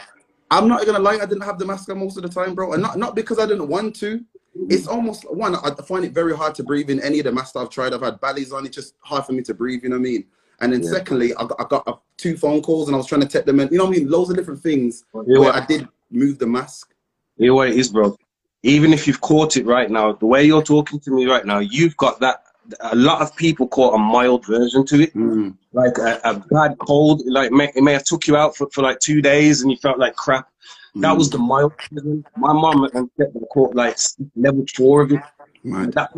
I'm 0.52 0.68
not 0.68 0.86
gonna 0.86 1.00
lie. 1.00 1.16
I 1.16 1.26
didn't 1.26 1.42
have 1.42 1.60
the 1.60 1.66
mask 1.66 1.90
on 1.90 2.00
most 2.00 2.16
of 2.16 2.24
the 2.24 2.30
time, 2.30 2.56
bro, 2.56 2.74
and 2.74 2.82
not 2.82 2.98
not 2.98 3.16
because 3.16 3.40
I 3.40 3.46
didn't 3.46 3.68
want 3.68 3.96
to. 3.98 4.24
It's 4.70 4.88
almost 4.88 5.24
one. 5.34 5.56
I 5.56 5.74
find 5.88 6.06
it 6.06 6.12
very 6.12 6.36
hard 6.36 6.56
to 6.56 6.64
breathe 6.64 6.90
in 6.90 7.00
any 7.02 7.20
of 7.20 7.26
the 7.26 7.32
masks 7.32 7.56
I've 7.56 7.70
tried. 7.70 7.94
I've 7.94 8.02
had 8.02 8.20
bellies 8.22 8.52
on. 8.52 8.66
It's 8.66 8.76
just 8.76 8.96
hard 9.02 9.26
for 9.26 9.34
me 9.34 9.42
to 9.44 9.54
breathe. 9.54 9.84
You 9.84 9.90
know 9.90 9.96
what 9.98 10.02
I 10.08 10.12
mean? 10.12 10.26
And 10.62 10.74
then 10.74 10.84
Yeah. 10.84 10.92
secondly, 10.92 11.34
I 11.36 11.46
got, 11.46 11.56
I 11.60 11.66
got 11.68 11.88
uh, 11.88 11.94
two 12.18 12.38
phone 12.38 12.62
calls 12.62 12.88
and 12.88 12.96
I 12.96 12.98
was 12.98 13.08
trying 13.08 13.22
to 13.22 13.28
take 13.28 13.46
them 13.46 13.60
in. 13.60 13.70
You 13.72 13.78
know 13.78 13.86
what 13.86 13.96
I 13.96 14.00
mean? 14.00 14.10
Loads 14.10 14.30
of 14.30 14.36
different 14.36 14.62
things 14.62 15.06
where? 15.12 15.52
I 15.54 15.66
did 15.66 15.88
move 16.12 16.40
the 16.40 16.48
mask. 16.48 16.94
You 17.38 17.48
know 17.48 17.56
what 17.56 17.70
it 17.70 17.78
is, 17.78 17.90
bro. 17.90 18.18
Even 18.64 18.92
if 18.92 19.08
you've 19.08 19.22
caught 19.22 19.56
it 19.56 19.66
right 19.66 19.90
now, 19.90 20.12
the 20.14 20.26
way 20.26 20.44
you're 20.44 20.62
talking 20.62 21.00
to 21.00 21.12
me 21.12 21.26
right 21.26 21.46
now, 21.46 21.60
you've 21.60 21.96
got 21.98 22.20
that. 22.20 22.44
A 22.82 22.96
lot 22.96 23.22
of 23.22 23.36
people 23.36 23.68
caught 23.68 23.96
a 23.96 23.98
mild 23.98 24.46
version 24.46 24.86
to 24.88 25.02
it, 25.02 25.16
Mm. 25.16 25.56
like 25.74 25.98
a, 25.98 26.20
a 26.26 26.34
bad 26.52 26.78
cold. 26.80 27.24
Like 27.26 27.52
may, 27.52 27.72
it 27.76 27.82
may 27.84 27.94
have 27.94 28.04
took 28.04 28.28
you 28.28 28.36
out 28.36 28.56
for, 28.58 28.68
for 28.74 28.82
like 28.84 29.00
two 29.00 29.22
days, 29.22 29.62
and 29.62 29.72
you 29.72 29.78
felt 29.78 29.98
like 29.98 30.16
crap. 30.16 30.50
That 30.96 31.16
was 31.18 31.30
the 31.30 31.38
mild 31.38 31.74
version. 31.92 32.26
My 32.36 32.52
mom 32.54 32.84
and 32.94 33.10
stepdad 33.18 33.48
caught 33.50 33.74
like 33.76 33.98
level 34.36 34.66
four 34.76 35.02
of 35.04 35.12
it. 35.14 35.22
Mad. 35.64 35.94
That 35.94 36.12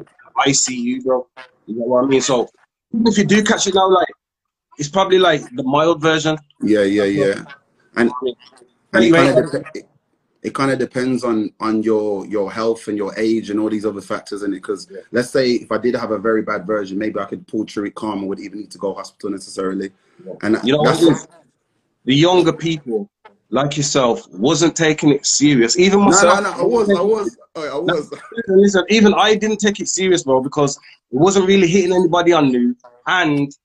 ICU, 0.47 1.03
bro. 1.03 1.27
You 1.67 1.75
know 1.75 1.85
what 1.85 2.03
I 2.05 2.07
mean? 2.07 2.21
So 2.21 2.49
even 2.93 3.07
if 3.07 3.17
you 3.17 3.23
do 3.23 3.43
catch 3.43 3.67
it 3.67 3.75
now, 3.75 3.89
like 3.89 4.07
it's 4.81 4.89
probably 4.89 5.19
like 5.19 5.43
the 5.53 5.61
mild 5.61 6.01
version. 6.01 6.35
Yeah, 6.59 6.81
yeah, 6.81 7.03
yeah. 7.03 7.43
And 7.97 8.11
and 8.93 9.03
it 9.05 9.13
kind 9.13 9.37
of 9.37 9.53
it, 9.75 9.87
it 10.41 10.55
kind 10.55 10.71
of 10.71 10.79
depends 10.79 11.23
on 11.23 11.51
on 11.59 11.83
your 11.83 12.25
your 12.25 12.51
health 12.51 12.87
and 12.87 12.97
your 12.97 13.13
age 13.15 13.51
and 13.51 13.59
all 13.59 13.69
these 13.69 13.85
other 13.85 14.01
factors 14.01 14.41
in 14.41 14.53
it. 14.53 14.55
Because 14.55 14.87
Yeah. 14.89 15.01
let's 15.11 15.29
say 15.29 15.51
if 15.51 15.71
I 15.71 15.77
did 15.77 15.93
have 15.95 16.09
a 16.09 16.17
very 16.17 16.41
bad 16.41 16.65
version, 16.65 16.97
maybe 16.97 17.19
I 17.19 17.25
could 17.25 17.45
pull 17.45 17.63
through 17.65 17.85
it 17.85 17.95
calm. 17.95 18.23
I 18.23 18.25
would 18.25 18.39
even 18.39 18.61
need 18.61 18.71
to 18.71 18.79
go 18.79 18.95
hospital 18.95 19.29
necessarily. 19.29 19.91
Yeah. 20.25 20.33
And 20.41 20.57
You 20.63 20.73
know 20.73 20.79
what 20.79 20.85
that's 20.99 21.03
it 21.03 21.11
is? 21.11 21.27
The 22.05 22.15
younger 22.15 22.53
people, 22.53 23.07
like 23.51 23.77
yourself, 23.77 24.27
wasn't 24.31 24.75
taking 24.75 25.09
it 25.11 25.27
serious. 25.27 25.77
Even 25.77 25.99
myself. 26.01 26.41
no, 26.41 26.49
no. 26.49 26.57
I 26.57 26.63
was, 26.63 26.89
I 26.89 27.01
was, 27.01 27.37
I 27.55 27.77
was. 27.77 28.11
Listen, 28.11 28.57
listen, 28.63 28.83
even 28.89 29.13
I 29.13 29.35
didn't 29.35 29.59
take 29.59 29.79
it 29.79 29.87
serious, 29.89 30.23
bro, 30.23 30.41
because 30.41 30.75
it 31.11 31.19
wasn't 31.25 31.45
really 31.47 31.67
hitting 31.67 31.93
anybody 31.93 32.33
I 32.33 32.41
knew 32.41 32.75
and 33.05 33.55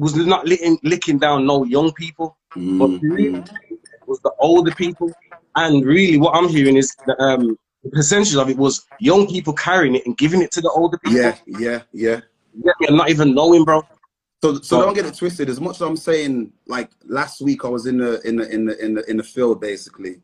was 0.00 0.16
not 0.16 0.46
licking, 0.46 0.78
licking 0.82 1.18
down 1.18 1.46
no 1.46 1.64
young 1.64 1.92
people. 1.92 2.36
But 2.54 2.90
Mm, 2.90 3.00
really, 3.02 3.30
mm. 3.30 3.48
it 3.70 3.78
was 4.06 4.18
the 4.20 4.32
older 4.40 4.72
people. 4.72 5.12
And 5.56 5.84
really, 5.84 6.16
what 6.18 6.34
I'm 6.34 6.48
hearing 6.48 6.76
is 6.76 6.96
the, 7.06 7.20
um, 7.22 7.56
the 7.84 7.90
percentage 7.90 8.34
of 8.34 8.48
it 8.48 8.56
was 8.56 8.86
young 8.98 9.28
people 9.28 9.52
carrying 9.52 9.94
it 9.94 10.04
and 10.06 10.16
giving 10.16 10.42
it 10.42 10.50
to 10.52 10.60
the 10.60 10.70
older 10.70 10.98
people. 10.98 11.20
Yeah, 11.20 11.36
yeah, 11.46 11.82
yeah. 11.92 12.20
Yeah? 12.64 12.72
And 12.88 12.96
not 12.96 13.10
even 13.10 13.34
knowing, 13.34 13.64
bro. 13.64 13.82
So, 14.42 14.54
so 14.54 14.60
So- 14.62 14.82
don't 14.82 14.94
get 14.94 15.06
it 15.06 15.14
twisted. 15.14 15.48
As 15.48 15.60
much 15.60 15.76
as 15.76 15.82
I'm 15.82 15.96
saying, 15.96 16.52
like 16.66 16.90
last 17.06 17.40
week, 17.40 17.64
I 17.64 17.68
was 17.68 17.86
in 17.86 17.98
the 17.98 18.20
in 18.26 18.36
the 18.36 18.50
in 18.52 18.64
the 18.66 18.84
in 18.84 18.94
the 18.94 19.10
in 19.10 19.16
the 19.18 19.22
field 19.22 19.60
basically, 19.60 20.16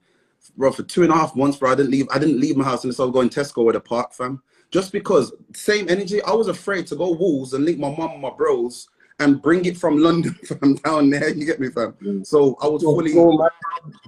bro. 0.57 0.73
For 0.73 0.83
two 0.83 1.03
and 1.03 1.13
a 1.13 1.17
half 1.17 1.37
months, 1.37 1.59
bro, 1.59 1.71
I 1.71 1.75
didn't 1.75 1.91
leave. 1.93 2.09
I 2.11 2.19
didn't 2.19 2.41
leave 2.41 2.57
my 2.57 2.65
house 2.65 2.83
unless 2.83 2.99
I 2.99 3.05
was 3.05 3.13
going 3.13 3.29
Tesco 3.29 3.59
or 3.59 3.73
the 3.73 3.81
park, 3.81 4.15
fam. 4.15 4.43
Just 4.71 4.91
because 4.91 5.33
same 5.55 5.89
energy, 5.89 6.21
I 6.23 6.33
was 6.33 6.49
afraid 6.49 6.87
to 6.89 6.97
go 6.97 7.13
Wolves 7.13 7.53
and 7.53 7.65
link 7.65 7.79
my 7.79 7.91
mum 7.95 8.11
and 8.13 8.23
my 8.23 8.31
bros 8.31 8.89
and 9.19 9.41
bring 9.41 9.65
it 9.65 9.77
from 9.77 9.99
London 9.99 10.35
from 10.61 10.75
down 10.77 11.11
there. 11.11 11.29
You 11.31 11.47
get 11.47 11.61
me, 11.61 11.69
fam? 11.71 11.93
Mm. 12.03 12.27
So 12.27 12.57
I 12.63 12.67
was 12.69 12.83
So, 12.83 12.95
fully 12.95 13.13
so 13.13 13.33
mad, 13.33 13.51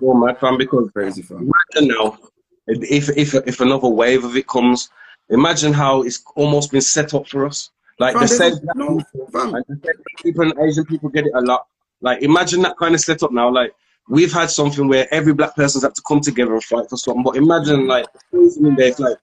so 0.01 0.15
mad, 0.15 0.39
fam, 0.39 0.59
because 0.59 0.91
crazy, 0.93 1.23
fam. 1.23 1.51
imagine 1.75 1.95
now 1.97 2.19
if 2.67 3.09
if 3.17 3.35
if 3.35 3.61
another 3.61 3.89
wave 3.89 4.25
of 4.25 4.37
it 4.37 4.47
comes 4.47 4.91
imagine 5.31 5.73
how 5.73 6.03
it's 6.03 6.23
almost 6.37 6.71
been 6.71 6.81
set 6.83 7.15
up 7.15 7.27
for 7.27 7.47
us 7.47 7.71
like 7.99 8.13
Fam, 8.13 8.23
the 8.23 8.29
same 8.29 8.55
no, 8.77 9.01
fam. 9.33 9.53
like 9.53 9.65
the 9.69 9.95
people 10.23 10.43
and 10.43 10.53
asian 10.69 10.85
people 10.85 11.09
get 11.09 11.25
it 11.25 11.33
a 11.35 11.41
lot 11.41 11.67
like 12.03 12.21
imagine 12.23 12.61
that 12.61 12.77
kind 12.77 12.95
of 12.95 13.01
setup 13.01 13.33
now 13.33 13.49
like 13.51 13.73
we've 14.11 14.33
had 14.33 14.51
something 14.51 14.87
where 14.87 15.07
every 15.13 15.33
black 15.33 15.57
person's 15.57 15.83
had 15.85 15.95
to 15.95 16.03
come 16.07 16.21
together 16.21 16.53
and 16.53 16.63
fight 16.65 16.87
for 16.91 16.99
something 16.99 17.23
but 17.23 17.37
imagine 17.37 17.87
like 17.87 18.05
in 18.35 18.75
there 18.77 18.89
it's 18.89 18.99
like 18.99 19.17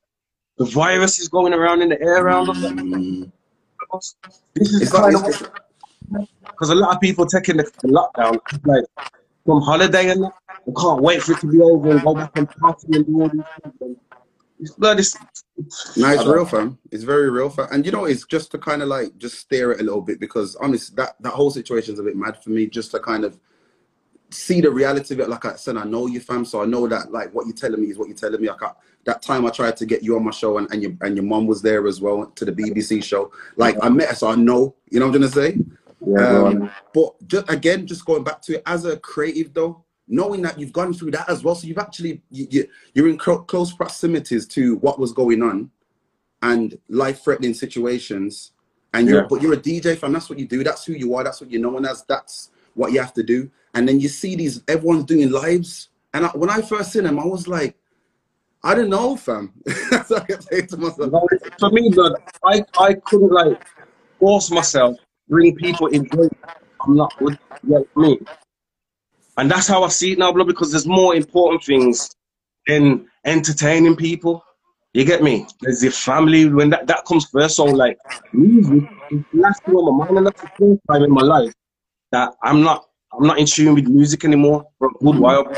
the 0.58 0.66
virus 0.66 1.20
is 1.20 1.28
going 1.30 1.54
around 1.54 1.84
in 1.84 1.90
the 1.90 2.02
air 2.02 2.24
around 2.26 2.50
us 2.50 2.58
Mm. 2.58 3.32
this 4.56 4.70
is 4.74 4.82
It's 4.84 4.92
kind 4.92 5.16
of 5.16 5.24
it's, 5.26 5.44
because 6.42 6.70
a 6.70 6.76
lot 6.76 6.96
of 6.96 7.02
people 7.02 7.26
taking 7.26 7.58
the, 7.58 7.64
the 7.82 7.88
lockdown 7.88 8.40
like 8.66 8.86
from 9.46 9.62
holiday 9.62 10.10
and 10.10 10.24
that, 10.24 10.34
they 10.66 10.74
can't 10.74 11.02
wait 11.02 11.22
for 11.22 11.34
it 11.34 11.40
to 11.40 11.48
be 11.48 11.62
over 11.62 11.92
and 11.92 12.02
go 12.02 12.16
back 12.16 12.32
and 12.36 12.50
party 12.50 12.88
and 12.94 13.06
do 13.06 13.22
all 13.22 13.30
these 13.30 13.44
things. 13.80 13.98
It's 14.60 14.72
blood. 14.72 15.00
It's, 15.00 15.16
No, 15.98 16.10
it's 16.10 16.26
real, 16.26 16.46
fam. 16.46 16.78
It's 16.92 17.04
very 17.04 17.30
real, 17.30 17.50
fam. 17.50 17.68
And 17.72 17.86
you 17.86 17.92
know, 17.92 18.06
it's 18.06 18.26
just 18.26 18.52
to 18.52 18.58
kind 18.58 18.82
of 18.82 18.88
like 18.88 19.18
just 19.18 19.40
stare 19.40 19.72
it 19.72 19.82
a 19.82 19.84
little 19.84 20.02
bit 20.02 20.20
because 20.20 20.56
honestly, 20.56 20.96
that 20.96 21.16
that 21.22 21.34
whole 21.34 21.52
situation 21.52 21.94
is 21.94 22.00
a 22.00 22.04
bit 22.04 22.16
mad 22.16 22.42
for 22.42 22.52
me. 22.52 22.68
Just 22.68 22.92
to 22.92 23.00
kind 23.00 23.26
of 23.26 23.38
see 24.30 24.62
the 24.62 24.72
reality 24.72 25.14
of 25.14 25.20
it. 25.20 25.30
Like 25.30 25.46
I 25.46 25.56
said, 25.56 25.78
I 25.78 25.84
know 25.84 26.08
you, 26.08 26.20
fam. 26.20 26.46
So 26.46 26.62
I 26.62 26.66
know 26.66 26.88
that 26.88 27.12
like 27.12 27.34
what 27.34 27.46
you're 27.46 27.56
telling 27.56 27.82
me 27.82 27.88
is 27.88 27.98
what 27.98 28.08
you're 28.08 28.18
telling 28.18 28.42
me. 28.42 28.48
Like 28.48 28.64
I, 28.64 28.72
that 29.06 29.22
time 29.22 29.46
I 29.46 29.50
tried 29.50 29.78
to 29.78 29.86
get 29.86 30.04
you 30.04 30.16
on 30.16 30.24
my 30.24 30.32
show 30.32 30.58
and, 30.58 30.72
and 30.72 30.82
your 30.82 30.94
and 31.02 31.16
your 31.16 31.26
mom 31.26 31.48
was 31.48 31.62
there 31.62 31.86
as 31.86 32.00
well 32.00 32.26
to 32.26 32.46
the 32.46 32.52
BBC 32.52 33.04
show. 33.04 33.32
Like 33.58 33.76
I 33.82 33.90
met 33.90 34.10
her, 34.10 34.16
so 34.16 34.30
I 34.30 34.36
know. 34.36 34.76
You 34.90 35.00
know 35.00 35.08
what 35.08 35.16
I'm 35.16 35.22
gonna 35.22 35.32
say? 35.32 35.58
Yeah. 36.08 36.40
Um, 36.40 36.72
but 36.94 37.28
just 37.28 37.50
again, 37.50 37.86
just 37.88 38.06
going 38.06 38.24
back 38.24 38.42
to 38.44 38.56
it 38.56 38.64
as 38.66 38.86
a 38.86 38.98
creative 38.98 39.54
though, 39.54 39.84
knowing 40.08 40.42
that 40.44 40.60
you've 40.60 40.74
gone 40.74 40.94
through 40.94 41.12
that 41.12 41.30
as 41.30 41.44
well, 41.44 41.56
so 41.56 41.68
you've 41.68 41.78
actually 41.78 42.22
you, 42.30 42.48
you, 42.50 42.68
you're 42.94 43.08
in 43.08 43.18
clo- 43.18 43.44
close 43.44 43.74
proximities 43.74 44.46
to 44.48 44.76
what 44.78 45.00
was 45.00 45.12
going 45.12 45.42
on, 45.42 45.70
and 46.42 46.78
life-threatening 46.90 47.54
situations, 47.54 48.52
and 48.94 49.08
you're 49.08 49.22
Yeah. 49.22 49.28
but 49.30 49.42
you're 49.42 49.54
a 49.54 49.58
DJ 49.58 49.98
fan. 49.98 50.14
That's 50.14 50.30
what 50.30 50.40
you 50.40 50.48
do. 50.48 50.64
That's 50.64 50.86
who 50.86 50.94
you 50.94 51.16
are. 51.16 51.24
That's 51.24 51.42
what 51.42 51.50
you're 51.52 51.62
known 51.62 51.86
as. 51.86 52.04
That's 52.04 52.52
what 52.76 52.92
you 52.92 53.00
have 53.00 53.14
to 53.14 53.24
do. 53.24 53.50
And 53.74 53.88
then 53.88 54.00
you 54.00 54.10
see 54.10 54.36
these 54.36 54.62
everyone's 54.68 55.06
doing 55.06 55.32
lives, 55.32 55.90
and 56.14 56.26
I, 56.26 56.30
when 56.30 56.50
I 56.50 56.62
first 56.62 56.92
seen 56.92 57.04
them, 57.04 57.20
I 57.20 57.26
was 57.26 57.48
like. 57.48 57.76
I 58.64 58.74
didn't 58.74 58.90
know, 58.90 59.16
fam. 59.16 59.54
That's 59.92 60.10
what 60.10 60.24
I 60.24 60.40
saying 60.40 60.68
to 60.70 60.78
myself. 60.78 61.12
For 61.60 61.70
me, 61.70 61.92
blood, 61.94 62.14
I, 62.44 62.66
I 62.80 62.96
couldn't 62.96 63.30
like 63.30 63.64
force 64.20 64.50
myself, 64.50 64.98
bring 65.28 65.56
people 65.56 65.88
in. 65.88 66.08
I'm 66.82 66.96
not. 66.96 67.14
You 67.68 67.88
me? 67.96 68.20
And 69.38 69.52
that's 69.52 69.68
how 69.68 69.84
I 69.84 69.90
see 69.90 70.14
it 70.14 70.20
now, 70.20 70.32
blood, 70.32 70.48
because 70.48 70.72
there's 70.72 70.88
more 70.88 71.16
important 71.16 71.64
things 71.64 72.10
than 72.68 73.08
entertaining 73.26 73.96
people. 73.96 74.44
You 74.94 75.04
get 75.04 75.22
me? 75.22 75.46
There's 75.60 75.84
your 75.84 75.92
family 75.92 76.48
when 76.48 76.70
that, 76.70 76.88
that 76.88 77.04
comes 77.06 77.26
first. 77.26 77.58
So 77.58 77.66
like 77.66 77.98
music 78.32 78.90
is 79.12 79.24
the 79.34 79.40
last 79.42 79.62
thing 79.64 79.76
on 79.76 79.98
my 79.98 80.06
mind, 80.06 80.18
and 80.20 80.28
that's 80.28 80.42
the 80.42 80.48
first 80.58 80.82
time 80.90 81.04
in 81.04 81.12
my 81.12 81.22
life 81.22 81.54
that 82.12 82.34
I'm 82.42 82.62
not 82.62 82.86
I'm 83.12 83.28
not 83.28 83.40
in 83.40 83.46
tune 83.46 83.76
with 83.76 83.88
music 83.88 84.24
anymore 84.24 84.66
for 84.78 84.88
a 84.88 85.04
good 85.04 85.20
while. 85.20 85.54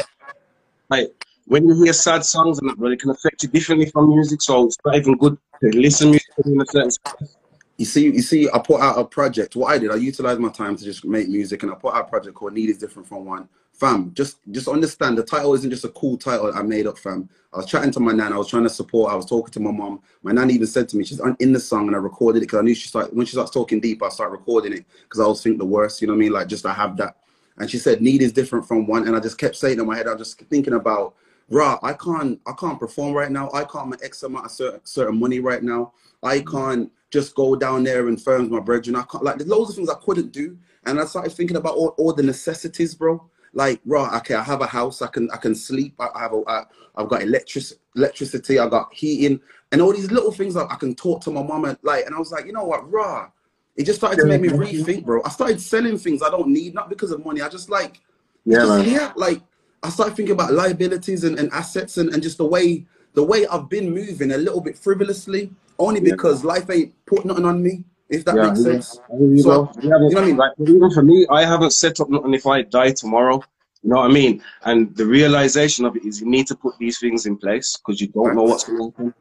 Like 0.90 1.14
when 1.46 1.68
you 1.68 1.84
hear 1.84 1.94
sad 1.94 2.26
songs 2.26 2.58
and 2.60 2.70
that 2.70 2.80
really 2.80 2.98
can 2.98 3.12
affect 3.12 3.44
you 3.44 3.50
differently 3.50 3.90
from 3.92 4.10
music, 4.10 4.42
so 4.42 4.66
it's 4.66 4.78
not 4.84 4.96
even 4.96 5.18
good 5.18 5.38
to 5.62 5.70
listen 5.70 6.10
music 6.10 6.28
in 6.46 6.60
a 6.60 6.66
certain 6.66 6.92
space. 6.92 7.38
You 7.78 7.86
see, 7.86 8.06
you 8.06 8.22
see, 8.24 8.50
I 8.52 8.60
put 8.60 8.82
out 8.82 8.98
a 8.98 9.06
project. 9.06 9.56
What 9.56 9.68
I 9.68 9.78
did, 9.78 9.92
I 9.92 9.96
utilized 9.96 10.40
my 10.40 10.50
time 10.50 10.76
to 10.76 10.84
just 10.84 11.06
make 11.06 11.30
music, 11.30 11.62
and 11.62 11.72
I 11.72 11.76
put 11.76 11.94
out 11.94 12.02
a 12.02 12.10
project 12.10 12.36
called 12.36 12.54
"Need 12.54 12.70
Is 12.70 12.80
Different 12.80 13.08
from 13.08 13.26
One." 13.26 13.48
Fam, 13.74 14.12
just 14.16 14.40
just 14.50 14.68
understand 14.68 15.16
the 15.16 15.24
title 15.24 15.54
isn't 15.54 15.70
just 15.70 15.86
a 15.86 15.90
cool 15.90 16.18
title 16.18 16.52
I 16.56 16.64
made 16.64 16.88
up, 16.88 16.98
fam. 16.98 17.30
I 17.54 17.58
was 17.58 17.68
chatting 17.68 17.92
to 17.92 18.00
my 18.00 18.12
nan, 18.12 18.34
I 18.34 18.38
was 18.38 18.48
trying 18.48 18.64
to 18.64 18.70
support, 18.70 19.12
I 19.12 19.16
was 19.16 19.28
talking 19.28 19.52
to 19.54 19.60
my 19.60 19.70
mom. 19.70 20.02
My 20.24 20.32
nan 20.32 20.50
even 20.50 20.66
said 20.66 20.90
to 20.90 20.98
me, 20.98 21.04
she's 21.04 21.22
in 21.40 21.54
the 21.54 21.60
song, 21.60 21.86
and 21.86 21.96
I 21.96 22.00
recorded 22.00 22.40
it 22.40 22.48
because 22.48 22.60
I 22.60 22.64
knew 22.64 22.74
she 22.74 22.88
started 22.88 23.16
when 23.16 23.28
she 23.28 23.34
starts 23.34 23.52
talking 23.52 23.80
deep, 23.80 24.02
I 24.02 24.10
start 24.10 24.32
recording 24.32 24.74
it 24.74 24.86
because 25.04 25.20
I 25.20 25.26
always 25.26 25.44
think 25.44 25.60
the 25.60 25.66
worst. 25.66 26.02
You 26.02 26.08
know 26.08 26.14
what 26.14 26.18
I 26.18 26.20
mean? 26.22 26.32
Like 26.32 26.48
just 26.48 26.66
I 26.66 26.74
have 26.74 26.98
that. 26.98 27.18
And 27.58 27.70
she 27.70 27.78
said, 27.78 28.02
"Need 28.02 28.24
is 28.24 28.34
different 28.34 28.68
from 28.68 28.88
one," 28.88 29.06
and 29.06 29.16
I 29.16 29.20
just 29.20 29.38
kept 29.38 29.56
saying 29.56 29.80
in 29.80 29.86
my 29.86 29.96
head, 29.96 30.08
I 30.08 30.14
was 30.14 30.28
just 30.28 30.40
thinking 30.50 30.74
about 30.74 31.14
Rah, 31.50 31.80
I 31.82 31.94
can't 31.94 32.40
I 32.46 32.52
can't 32.54 32.80
perform 32.80 33.14
right 33.14 33.32
now. 33.32 33.50
I 33.54 33.64
can't 33.64 33.90
make 33.90 34.04
X 34.04 34.24
amount 34.24 34.46
of 34.46 34.52
certain, 34.52 34.82
certain 34.84 35.20
money 35.20 35.40
right 35.40 35.64
now. 35.64 35.94
I 36.24 36.40
mm. 36.40 36.52
can't 36.52 36.92
just 37.12 37.36
go 37.36 37.56
down 37.56 37.84
there 37.84 38.08
and 38.08 38.22
firm 38.22 38.50
my 38.50 38.60
brethren. 38.60 38.96
I 38.96 39.04
can't 39.04 39.24
like 39.24 39.38
there's 39.38 39.50
loads 39.50 39.70
of 39.70 39.76
things 39.76 39.90
I 39.90 39.96
couldn't 39.96 40.32
do. 40.32 40.58
And 40.86 41.00
I 41.00 41.06
started 41.06 41.32
thinking 41.32 41.58
about 41.58 41.76
all, 41.76 41.90
all 41.98 42.14
the 42.14 42.24
necessities, 42.24 42.96
bro. 42.96 43.30
Like, 43.54 43.82
right, 43.86 44.14
okay, 44.18 44.36
I 44.36 44.44
have 44.44 44.62
a 44.62 44.68
house, 44.68 45.02
I 45.02 45.08
can 45.08 45.30
I 45.32 45.38
can 45.38 45.56
sleep, 45.56 45.96
I, 46.00 46.10
I 46.14 46.22
have 46.22 46.34
a 46.34 46.44
I, 46.48 46.64
I've 46.96 47.10
got 47.10 47.24
electric 47.24 47.64
electricity, 47.96 48.60
I 48.60 48.68
got 48.70 48.94
heating, 48.94 49.40
and 49.72 49.82
all 49.82 49.94
these 49.94 50.12
little 50.12 50.32
things 50.32 50.54
that 50.54 50.68
I 50.70 50.76
can 50.76 50.96
talk 50.96 51.22
to 51.22 51.32
my 51.32 51.44
mom 51.44 51.66
and 51.66 51.78
like, 51.82 52.06
and 52.06 52.16
I 52.16 52.20
was 52.20 52.32
like, 52.32 52.46
you 52.46 52.54
know 52.54 52.66
what, 52.66 52.90
raw. 52.92 53.30
It 53.76 53.86
just 53.86 54.00
started 54.00 54.18
to 54.22 54.26
make 54.26 54.42
me 54.42 54.50
rethink, 54.50 55.06
bro. 55.06 55.22
I 55.24 55.30
started 55.30 55.62
selling 55.62 55.98
things 56.00 56.24
I 56.24 56.32
don't 56.32 56.48
need, 56.48 56.74
not 56.74 56.90
because 56.90 57.12
of 57.12 57.24
money. 57.24 57.42
I 57.42 57.50
just 57.50 57.70
like, 57.70 58.02
yeah, 58.44 58.60
just, 58.60 58.88
yeah, 58.88 59.14
like 59.16 59.42
I 59.84 59.90
started 59.90 60.16
thinking 60.16 60.34
about 60.34 60.54
liabilities 60.54 61.24
and, 61.24 61.38
and 61.38 61.52
assets 61.54 61.98
and, 61.98 62.14
and 62.14 62.24
just 62.24 62.38
the 62.38 62.46
way 62.46 62.86
the 63.14 63.24
way 63.24 63.48
I've 63.48 63.70
been 63.70 63.94
moving 63.94 64.32
a 64.32 64.38
little 64.38 64.62
bit 64.62 64.78
frivolously, 64.78 65.52
only 65.80 66.00
because 66.00 66.44
yeah. 66.44 66.48
life 66.48 66.70
ain't 66.70 66.94
put 67.06 67.26
nothing 67.26 67.46
on 67.46 67.62
me. 67.62 67.84
If 68.10 68.24
that 68.24 68.36
yeah, 68.38 68.48
makes 68.48 68.64
sense. 68.64 69.00
You, 69.20 69.40
so, 69.40 69.70
you 69.82 69.90
know 69.90 70.00
what 70.00 70.18
I 70.18 70.26
mean? 70.26 70.38
Like, 70.38 70.54
even 70.62 70.90
for 70.92 71.04
me, 71.04 71.28
I 71.30 71.46
haven't 71.46 71.72
set 71.72 72.00
up 72.00 72.10
nothing 72.10 72.34
if 72.34 72.48
I 72.48 72.62
die 72.62 72.92
tomorrow. 72.92 73.44
You 73.84 73.90
know 73.90 73.98
what 73.98 74.10
I 74.10 74.14
mean? 74.14 74.42
And 74.64 74.96
the 74.96 75.06
realization 75.06 75.86
of 75.86 75.96
it 75.98 76.06
is 76.06 76.22
you 76.22 76.28
need 76.28 76.48
to 76.48 76.56
put 76.56 76.78
these 76.80 77.00
things 77.00 77.26
in 77.26 77.38
place 77.38 77.76
because 77.76 78.00
you 78.00 78.08
don't 78.08 78.34
know 78.36 78.44
what's 78.44 78.64
going 78.64 78.92
to 78.92 78.98
happen. 78.98 79.14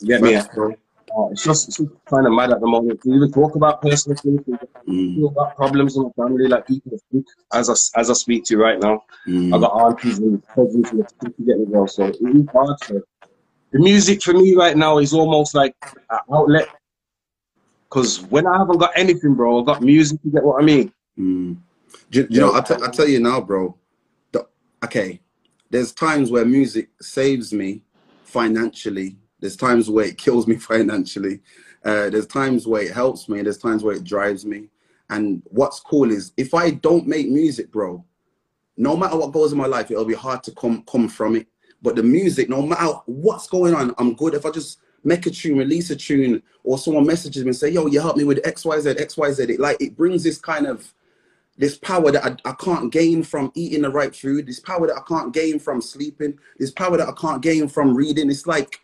You 0.00 0.08
get 0.08 0.22
me? 0.22 0.36
Uh, 0.36 1.26
it's 1.32 1.42
just 1.42 1.68
it's 1.68 1.78
just 1.78 1.90
kind 2.06 2.26
of 2.26 2.32
mad 2.32 2.52
at 2.52 2.60
the 2.60 2.66
moment. 2.66 3.00
We 3.04 3.16
even 3.16 3.32
talk 3.32 3.56
about 3.56 3.82
personal 3.82 4.16
things, 4.16 4.40
mm. 4.88 5.28
about 5.28 5.56
problems 5.56 5.96
in 5.96 6.04
the 6.04 6.10
family, 6.10 6.46
like 6.46 6.68
people 6.68 6.96
speak 6.98 7.24
as 7.52 7.68
I, 7.68 8.00
as 8.00 8.10
I 8.10 8.12
speak 8.12 8.44
to 8.44 8.54
you 8.54 8.62
right 8.62 8.78
now. 8.78 9.02
Mm. 9.26 9.54
I 9.54 9.58
got 9.58 9.72
aunties 9.72 10.18
and 10.18 10.46
cousins 10.46 10.88
who 10.90 11.02
are 11.02 11.08
to 11.24 11.34
get 11.44 11.58
me 11.58 11.64
well, 11.66 11.88
so 11.88 12.04
it 12.04 12.16
is 12.20 12.46
hard. 12.52 12.78
For, 12.84 13.02
the 13.72 13.78
music 13.78 14.22
for 14.22 14.34
me 14.34 14.54
right 14.54 14.76
now 14.76 14.98
is 14.98 15.12
almost 15.12 15.54
like 15.54 15.74
an 16.10 16.18
outlet 16.32 16.68
because 17.90 18.22
when 18.22 18.46
I 18.46 18.58
haven't 18.58 18.78
got 18.78 18.92
anything, 18.94 19.34
bro, 19.34 19.62
I 19.62 19.64
got 19.64 19.82
music. 19.82 20.20
You 20.24 20.30
get 20.30 20.44
what 20.44 20.62
I 20.62 20.64
mean? 20.64 20.92
Mm. 21.18 21.56
Do, 22.10 22.26
do 22.26 22.34
you 22.34 22.40
know? 22.40 22.54
I, 22.54 22.60
t- 22.60 22.74
I 22.82 22.88
tell 22.88 23.08
you 23.08 23.18
now, 23.18 23.40
bro. 23.40 23.76
The, 24.30 24.46
okay, 24.84 25.20
there's 25.70 25.92
times 25.92 26.30
where 26.30 26.44
music 26.44 26.90
saves 27.00 27.52
me 27.52 27.82
financially. 28.22 29.16
There's 29.40 29.56
times 29.56 29.90
where 29.90 30.06
it 30.06 30.18
kills 30.18 30.46
me 30.46 30.56
financially. 30.72 31.40
Uh, 31.84 32.10
there's 32.10 32.26
times 32.26 32.66
where 32.66 32.82
it 32.82 32.92
helps 32.92 33.28
me. 33.28 33.42
There's 33.42 33.58
times 33.58 33.82
where 33.82 33.96
it 33.96 34.04
drives 34.04 34.46
me. 34.46 34.68
And 35.08 35.42
what's 35.46 35.80
cool 35.80 36.12
is 36.12 36.32
if 36.36 36.54
I 36.54 36.70
don't 36.70 37.08
make 37.08 37.28
music, 37.28 37.72
bro, 37.72 38.04
no 38.76 38.96
matter 38.96 39.16
what 39.16 39.32
goes 39.32 39.50
in 39.50 39.58
my 39.58 39.66
life, 39.66 39.90
it'll 39.90 40.04
be 40.04 40.14
hard 40.14 40.44
to 40.44 40.52
come 40.52 40.84
come 40.84 41.08
from 41.08 41.34
it. 41.34 41.48
But 41.82 41.96
the 41.96 42.02
music, 42.02 42.48
no 42.48 42.62
matter 42.62 42.92
what's 43.06 43.48
going 43.48 43.74
on, 43.74 43.94
I'm 43.98 44.14
good. 44.14 44.34
If 44.34 44.44
I 44.44 44.50
just 44.50 44.80
make 45.04 45.26
a 45.26 45.30
tune, 45.30 45.58
release 45.58 45.90
a 45.90 45.96
tune, 45.96 46.42
or 46.64 46.78
someone 46.78 47.06
messages 47.06 47.42
me 47.44 47.48
and 47.48 47.56
say, 47.56 47.70
yo, 47.70 47.86
you 47.86 48.00
help 48.00 48.16
me 48.16 48.24
with 48.24 48.42
XYZ, 48.42 48.98
XYZ. 48.98 49.48
It 49.48 49.60
like 49.60 49.80
it 49.80 49.96
brings 49.96 50.22
this 50.22 50.38
kind 50.38 50.66
of 50.66 50.92
this 51.56 51.76
power 51.76 52.10
that 52.10 52.24
I, 52.24 52.50
I 52.50 52.54
can't 52.54 52.90
gain 52.90 53.22
from 53.22 53.52
eating 53.54 53.82
the 53.82 53.90
right 53.90 54.14
food, 54.14 54.46
this 54.46 54.60
power 54.60 54.86
that 54.86 54.96
I 54.96 55.02
can't 55.06 55.32
gain 55.32 55.58
from 55.58 55.82
sleeping, 55.82 56.38
this 56.58 56.70
power 56.70 56.96
that 56.96 57.08
I 57.08 57.12
can't 57.12 57.42
gain 57.42 57.68
from 57.68 57.94
reading. 57.94 58.30
It's 58.30 58.46
like 58.46 58.80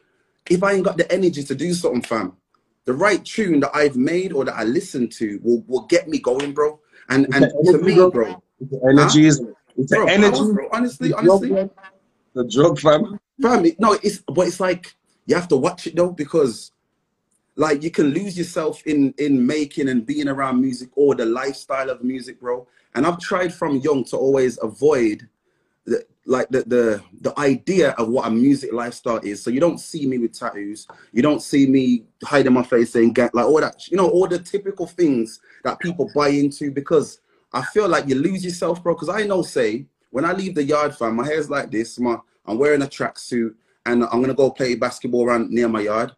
if 0.50 0.62
I 0.62 0.72
ain't 0.72 0.84
got 0.84 0.96
the 0.96 1.10
energy 1.10 1.42
to 1.42 1.54
do 1.54 1.72
something, 1.72 2.02
fam, 2.02 2.36
the 2.84 2.92
right 2.92 3.24
tune 3.24 3.60
that 3.60 3.74
I've 3.74 3.96
made 3.96 4.32
or 4.32 4.44
that 4.44 4.54
I 4.54 4.64
listen 4.64 5.08
to 5.08 5.40
will, 5.42 5.64
will 5.66 5.86
get 5.86 6.08
me 6.08 6.18
going, 6.18 6.52
bro. 6.52 6.78
And 7.08 7.26
and 7.34 7.46
to 7.66 7.78
me, 7.78 7.94
bro, 7.94 8.42
energy 8.88 9.22
huh? 9.22 9.28
is 9.28 9.42
it's 9.76 9.92
bro, 9.92 10.06
energy. 10.06 10.52
bro, 10.52 10.68
honestly, 10.72 11.12
honestly. 11.12 11.68
The 12.36 12.44
drug, 12.44 12.78
fam. 12.78 13.18
Fam, 13.40 13.66
no, 13.78 13.94
it's 14.02 14.18
but 14.18 14.46
it's 14.46 14.60
like 14.60 14.94
you 15.24 15.34
have 15.34 15.48
to 15.48 15.56
watch 15.56 15.86
it 15.86 15.96
though 15.96 16.10
because 16.10 16.72
like 17.56 17.82
you 17.82 17.90
can 17.90 18.08
lose 18.08 18.36
yourself 18.36 18.86
in 18.86 19.14
in 19.16 19.46
making 19.46 19.88
and 19.88 20.04
being 20.04 20.28
around 20.28 20.60
music 20.60 20.90
or 20.96 21.14
the 21.14 21.24
lifestyle 21.24 21.88
of 21.88 22.04
music 22.04 22.38
bro. 22.38 22.68
And 22.94 23.06
i've 23.06 23.18
tried 23.20 23.54
from 23.54 23.78
young 23.78 24.04
to 24.04 24.18
always 24.18 24.58
avoid 24.62 25.26
the, 25.86 26.04
like 26.26 26.50
the, 26.50 26.62
the 26.64 27.02
the 27.22 27.38
idea 27.40 27.92
of 27.92 28.08
what 28.08 28.26
a 28.26 28.30
music 28.30 28.70
lifestyle 28.70 29.20
is. 29.24 29.42
So 29.42 29.48
you 29.48 29.60
don't 29.60 29.78
see 29.78 30.06
me 30.06 30.18
with 30.18 30.38
tattoos. 30.38 30.86
You 31.14 31.22
don't 31.22 31.40
see 31.40 31.66
me 31.66 32.04
hiding 32.22 32.52
my 32.52 32.64
face 32.64 32.92
saying 32.92 33.14
get 33.14 33.34
like 33.34 33.46
all 33.46 33.62
that 33.62 33.90
you 33.90 33.96
know 33.96 34.10
all 34.10 34.28
the 34.28 34.38
typical 34.38 34.86
things 34.86 35.40
that 35.64 35.78
people 35.78 36.10
buy 36.14 36.28
into 36.28 36.70
because 36.70 37.20
i 37.54 37.62
feel 37.62 37.88
like 37.88 38.06
you 38.06 38.16
lose 38.16 38.44
yourself 38.44 38.82
bro. 38.82 38.92
Because 38.92 39.08
i 39.08 39.22
know 39.22 39.40
say 39.40 39.86
when 40.16 40.24
i 40.24 40.32
leave 40.32 40.54
the 40.54 40.64
yard 40.72 40.94
fam 40.98 41.16
my 41.16 41.26
hair's 41.30 41.48
like 41.56 41.70
this 41.70 41.98
my 42.06 42.16
i'm 42.46 42.58
wearing 42.58 42.82
a 42.82 42.92
tracksuit 42.98 43.54
and 43.86 44.04
I'm 44.04 44.20
gonna 44.20 44.34
go 44.34 44.50
play 44.50 44.74
basketball 44.74 45.24
around 45.24 45.50
near 45.50 45.68
my 45.68 45.80
yard. 45.80 46.12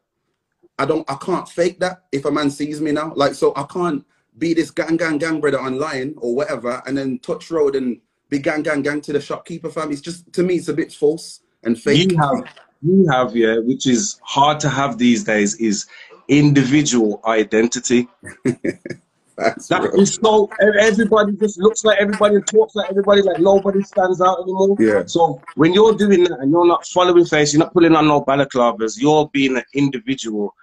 I 0.79 0.87
don't 0.87 1.09
I 1.09 1.15
can't 1.17 1.49
fake 1.49 1.79
that 1.81 2.05
if 2.11 2.25
a 2.25 2.31
man 2.31 2.51
sees 2.51 2.81
me 2.81 2.93
now. 2.93 3.13
Like 3.15 3.35
so 3.35 3.53
I 3.55 3.65
can't 3.65 4.05
be 4.39 4.55
this 4.55 4.71
gang 4.71 4.97
gang 4.97 5.19
gang 5.19 5.41
brother 5.41 5.61
online 5.61 6.15
or 6.17 6.35
whatever 6.35 6.83
and 6.87 6.97
then 6.97 7.19
touch 7.19 7.51
road 7.51 7.77
and 7.77 8.01
be 8.31 8.39
gang 8.39 8.63
gang 8.63 8.83
gang 8.83 9.01
to 9.03 9.13
the 9.13 9.21
shopkeeper 9.21 9.71
fam. 9.71 9.93
It's 9.93 10.01
just 10.01 10.33
to 10.33 10.43
me 10.43 10.57
it's 10.57 10.69
a 10.69 10.75
bit 10.75 10.93
false 10.93 11.41
and 11.63 11.79
fake. 11.81 12.11
You 12.11 12.19
have 12.19 12.45
you 12.81 13.09
have, 13.11 13.35
yeah, 13.37 13.59
which 13.59 13.89
is 13.89 14.21
hard 14.23 14.61
to 14.61 14.69
have 14.69 14.99
these 14.99 15.25
days 15.25 15.57
is 15.57 15.87
individual 16.29 17.21
identity. 17.27 18.09
That's 19.39 19.69
that 19.69 19.95
is 19.95 20.15
so 20.17 20.51
everybody 20.61 21.33
just 21.37 21.59
looks 21.59 21.85
like 21.85 22.01
everybody 22.01 22.41
talks 22.43 22.75
like 22.75 22.91
everybody 22.91 23.23
like 23.23 23.39
nobody 23.39 23.83
stands 23.83 24.21
out 24.21 24.41
anymore. 24.43 24.77
Yeah. 24.81 25.05
So 25.07 25.41
when 25.55 25.73
you're 25.73 25.95
doing 25.95 26.25
that 26.25 26.41
and 26.41 26.51
you're 26.51 26.67
not 26.67 26.85
following 26.89 27.25
face, 27.25 27.53
you're 27.53 27.61
not 27.61 27.73
pulling 27.73 27.95
on 27.95 28.09
no 28.09 28.25
balaclavas, 28.25 29.01
you're 29.01 29.29
being 29.33 29.57
an 29.57 29.63
individual 29.75 30.57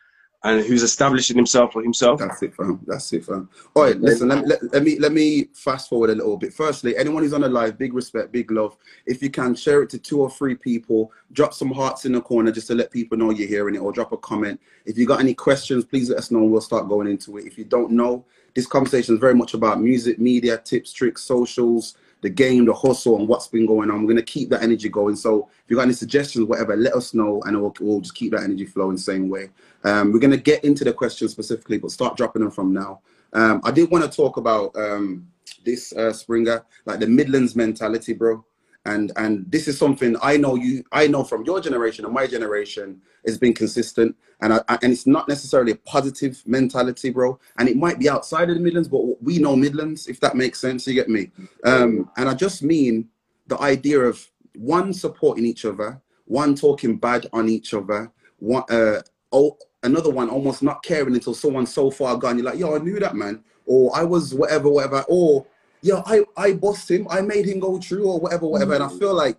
and 0.43 0.63
who's 0.63 0.83
establishing 0.83 1.35
himself 1.35 1.73
for 1.73 1.81
himself. 1.81 2.19
That's 2.19 2.43
it, 2.43 2.53
fam. 2.53 2.79
That's 2.85 3.11
it, 3.13 3.25
fam. 3.25 3.49
All 3.73 3.83
right, 3.83 3.99
listen. 3.99 4.27
Let, 4.27 4.45
let, 4.45 4.73
let, 4.73 4.83
me 4.83 4.99
let 4.99 5.11
me 5.11 5.45
fast 5.53 5.89
forward 5.89 6.11
a 6.11 6.15
little 6.15 6.37
bit. 6.37 6.53
Firstly, 6.53 6.95
anyone 6.97 7.23
who's 7.23 7.33
on 7.33 7.41
the 7.41 7.49
live, 7.49 7.79
big 7.79 7.93
respect, 7.93 8.31
big 8.31 8.51
love. 8.51 8.77
If 9.07 9.23
you 9.23 9.31
can 9.31 9.55
share 9.55 9.81
it 9.81 9.89
to 9.91 9.97
two 9.97 10.21
or 10.21 10.29
three 10.29 10.53
people, 10.53 11.11
drop 11.31 11.53
some 11.53 11.71
hearts 11.71 12.05
in 12.05 12.11
the 12.11 12.21
corner 12.21 12.51
just 12.51 12.67
to 12.67 12.75
let 12.75 12.91
people 12.91 13.17
know 13.17 13.31
you're 13.31 13.47
hearing 13.47 13.75
it, 13.75 13.79
or 13.79 13.91
drop 13.91 14.11
a 14.11 14.17
comment. 14.17 14.59
If 14.85 14.97
you 14.97 15.07
got 15.07 15.19
any 15.19 15.33
questions, 15.33 15.83
please 15.83 16.09
let 16.09 16.19
us 16.19 16.29
know. 16.29 16.43
We'll 16.43 16.61
start 16.61 16.89
going 16.89 17.07
into 17.07 17.37
it. 17.37 17.45
If 17.45 17.57
you 17.57 17.63
don't 17.63 17.91
know, 17.91 18.25
this 18.55 18.65
conversation 18.65 19.15
is 19.15 19.21
very 19.21 19.35
much 19.35 19.53
about 19.53 19.81
music, 19.81 20.17
media, 20.17 20.57
tips, 20.57 20.91
tricks, 20.91 21.21
socials, 21.21 21.97
the 22.21 22.29
game, 22.29 22.65
the 22.65 22.73
hustle, 22.73 23.17
and 23.19 23.27
what's 23.27 23.47
been 23.47 23.65
going 23.65 23.91
on. 23.91 23.99
We're 24.01 24.13
going 24.13 24.17
to 24.17 24.23
keep 24.23 24.49
that 24.49 24.63
energy 24.63 24.89
going. 24.89 25.15
So 25.15 25.49
if 25.63 25.69
you 25.69 25.75
got 25.75 25.83
any 25.83 25.93
suggestions, 25.93 26.47
whatever, 26.47 26.75
let 26.75 26.93
us 26.93 27.13
know, 27.13 27.41
and 27.45 27.61
we'll, 27.61 27.75
we'll 27.79 28.01
just 28.01 28.15
keep 28.15 28.31
that 28.31 28.43
energy 28.43 28.65
flowing 28.65 28.95
the 28.95 29.01
same 29.01 29.29
way. 29.29 29.49
Um, 29.83 30.11
we're 30.11 30.19
going 30.19 30.31
to 30.31 30.37
get 30.37 30.63
into 30.63 30.83
the 30.83 30.93
questions 30.93 31.31
specifically, 31.31 31.77
but 31.77 31.91
start 31.91 32.17
dropping 32.17 32.41
them 32.41 32.51
from 32.51 32.73
now. 32.73 33.01
Um, 33.33 33.61
I 33.63 33.71
did 33.71 33.91
want 33.91 34.09
to 34.09 34.15
talk 34.15 34.37
about 34.37 34.75
um, 34.75 35.27
this, 35.65 35.93
uh, 35.93 36.13
Springer, 36.13 36.65
like 36.85 36.99
the 36.99 37.07
Midlands 37.07 37.55
mentality, 37.55 38.13
bro 38.13 38.43
and 38.85 39.11
and 39.15 39.49
this 39.51 39.67
is 39.67 39.77
something 39.77 40.15
I 40.21 40.37
know 40.37 40.55
you 40.55 40.83
I 40.91 41.07
know 41.07 41.23
from 41.23 41.43
your 41.45 41.59
generation 41.61 42.05
and 42.05 42.13
my 42.13 42.27
generation 42.27 43.01
has 43.25 43.37
been 43.37 43.53
consistent. 43.53 44.15
And 44.41 44.53
I, 44.53 44.61
and 44.81 44.91
it's 44.91 45.07
not 45.07 45.29
necessarily 45.29 45.71
a 45.71 45.77
positive 45.77 46.43
mentality 46.45 47.09
bro. 47.09 47.39
And 47.57 47.69
it 47.69 47.77
might 47.77 47.99
be 47.99 48.09
outside 48.09 48.49
of 48.49 48.55
the 48.55 48.61
Midlands 48.61 48.89
but 48.89 49.21
we 49.23 49.39
know 49.39 49.55
Midlands 49.55 50.07
if 50.07 50.19
that 50.19 50.35
makes 50.35 50.59
sense. 50.59 50.85
You 50.87 50.93
get 50.93 51.09
me? 51.09 51.31
Um, 51.63 52.09
and 52.17 52.29
I 52.29 52.33
just 52.33 52.61
mean 52.61 53.09
the 53.47 53.59
idea 53.61 53.99
of 53.99 54.25
one 54.55 54.93
supporting 54.93 55.45
each 55.45 55.65
other 55.65 56.01
one 56.25 56.55
talking 56.55 56.97
bad 56.97 57.27
on 57.33 57.47
each 57.47 57.73
other, 57.73 58.11
one 58.39 58.63
uh 58.69 59.01
oh 59.31 59.57
another 59.83 60.09
one 60.09 60.29
almost 60.29 60.63
not 60.63 60.83
caring 60.83 61.13
until 61.13 61.33
someone's 61.33 61.73
so 61.73 61.89
far 61.89 62.17
gone. 62.17 62.37
You're 62.37 62.45
like, 62.45 62.59
yo, 62.59 62.75
I 62.75 62.79
knew 62.79 62.99
that 62.99 63.15
man, 63.15 63.43
or 63.65 63.95
I 63.95 64.03
was 64.03 64.33
whatever, 64.33 64.69
whatever, 64.69 65.05
or 65.07 65.45
yeah, 65.81 66.01
I 66.05 66.23
I 66.37 66.53
bossed 66.53 66.89
him, 66.89 67.07
I 67.09 67.21
made 67.21 67.45
him 67.45 67.59
go 67.59 67.79
through, 67.79 68.07
or 68.07 68.19
whatever, 68.19 68.47
whatever. 68.47 68.73
Mm-hmm. 68.73 68.83
And 68.83 68.95
I 68.95 68.99
feel 68.99 69.13
like 69.13 69.37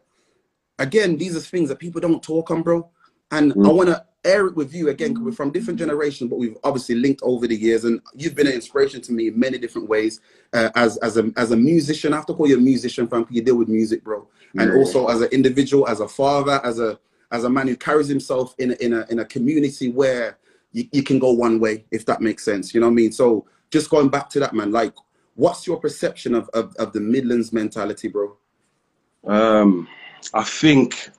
again, 0.78 1.16
these 1.16 1.36
are 1.36 1.40
things 1.40 1.68
that 1.68 1.78
people 1.78 2.00
don't 2.00 2.22
talk 2.22 2.50
on, 2.50 2.62
bro. 2.62 2.88
And 3.30 3.52
mm-hmm. 3.52 3.66
I 3.66 3.72
want 3.72 3.88
to 3.88 4.04
air 4.24 4.46
it 4.46 4.56
with 4.56 4.74
you 4.74 4.88
again 4.88 5.10
because 5.12 5.24
we're 5.24 5.32
from 5.32 5.52
different 5.52 5.78
generations, 5.78 6.28
but 6.28 6.38
we've 6.38 6.56
obviously 6.64 6.96
linked 6.96 7.22
over 7.22 7.46
the 7.46 7.56
years, 7.56 7.84
and 7.84 8.00
you've 8.14 8.34
been 8.34 8.46
an 8.46 8.52
inspiration 8.52 9.00
to 9.02 9.12
me 9.12 9.28
in 9.28 9.38
many 9.38 9.58
different 9.58 9.88
ways. 9.88 10.20
Uh, 10.52 10.70
as 10.74 10.96
as 10.98 11.16
a 11.16 11.30
as 11.36 11.50
a 11.52 11.56
musician, 11.56 12.12
I 12.12 12.16
have 12.16 12.26
to 12.26 12.34
call 12.34 12.48
you 12.48 12.56
a 12.56 12.60
musician, 12.60 13.06
fam, 13.06 13.26
you 13.30 13.42
deal 13.42 13.56
with 13.56 13.68
music, 13.68 14.04
bro. 14.04 14.28
And 14.58 14.70
yeah. 14.70 14.78
also 14.78 15.08
as 15.08 15.20
an 15.20 15.28
individual, 15.32 15.88
as 15.88 16.00
a 16.00 16.08
father, 16.08 16.60
as 16.64 16.78
a 16.78 16.98
as 17.32 17.44
a 17.44 17.50
man 17.50 17.68
who 17.68 17.76
carries 17.76 18.08
himself 18.08 18.54
in 18.58 18.72
a, 18.72 18.74
in 18.74 18.92
a 18.92 19.06
in 19.10 19.18
a 19.18 19.24
community 19.24 19.90
where 19.90 20.38
you, 20.72 20.88
you 20.92 21.02
can 21.02 21.18
go 21.18 21.32
one 21.32 21.58
way, 21.58 21.84
if 21.90 22.04
that 22.06 22.20
makes 22.20 22.44
sense. 22.44 22.74
You 22.74 22.80
know 22.80 22.86
what 22.86 22.92
I 22.92 22.96
mean? 22.96 23.12
So 23.12 23.46
just 23.70 23.90
going 23.90 24.08
back 24.08 24.28
to 24.30 24.40
that, 24.40 24.54
man, 24.54 24.70
like, 24.70 24.94
what's 25.36 25.66
your 25.66 25.78
perception 25.78 26.34
of 26.34 26.48
of, 26.50 26.74
of 26.76 26.92
the 26.92 27.00
Midlands 27.00 27.52
mentality, 27.52 28.08
bro? 28.08 28.36
Um, 29.24 29.88
I 30.34 30.42
think, 30.42 31.10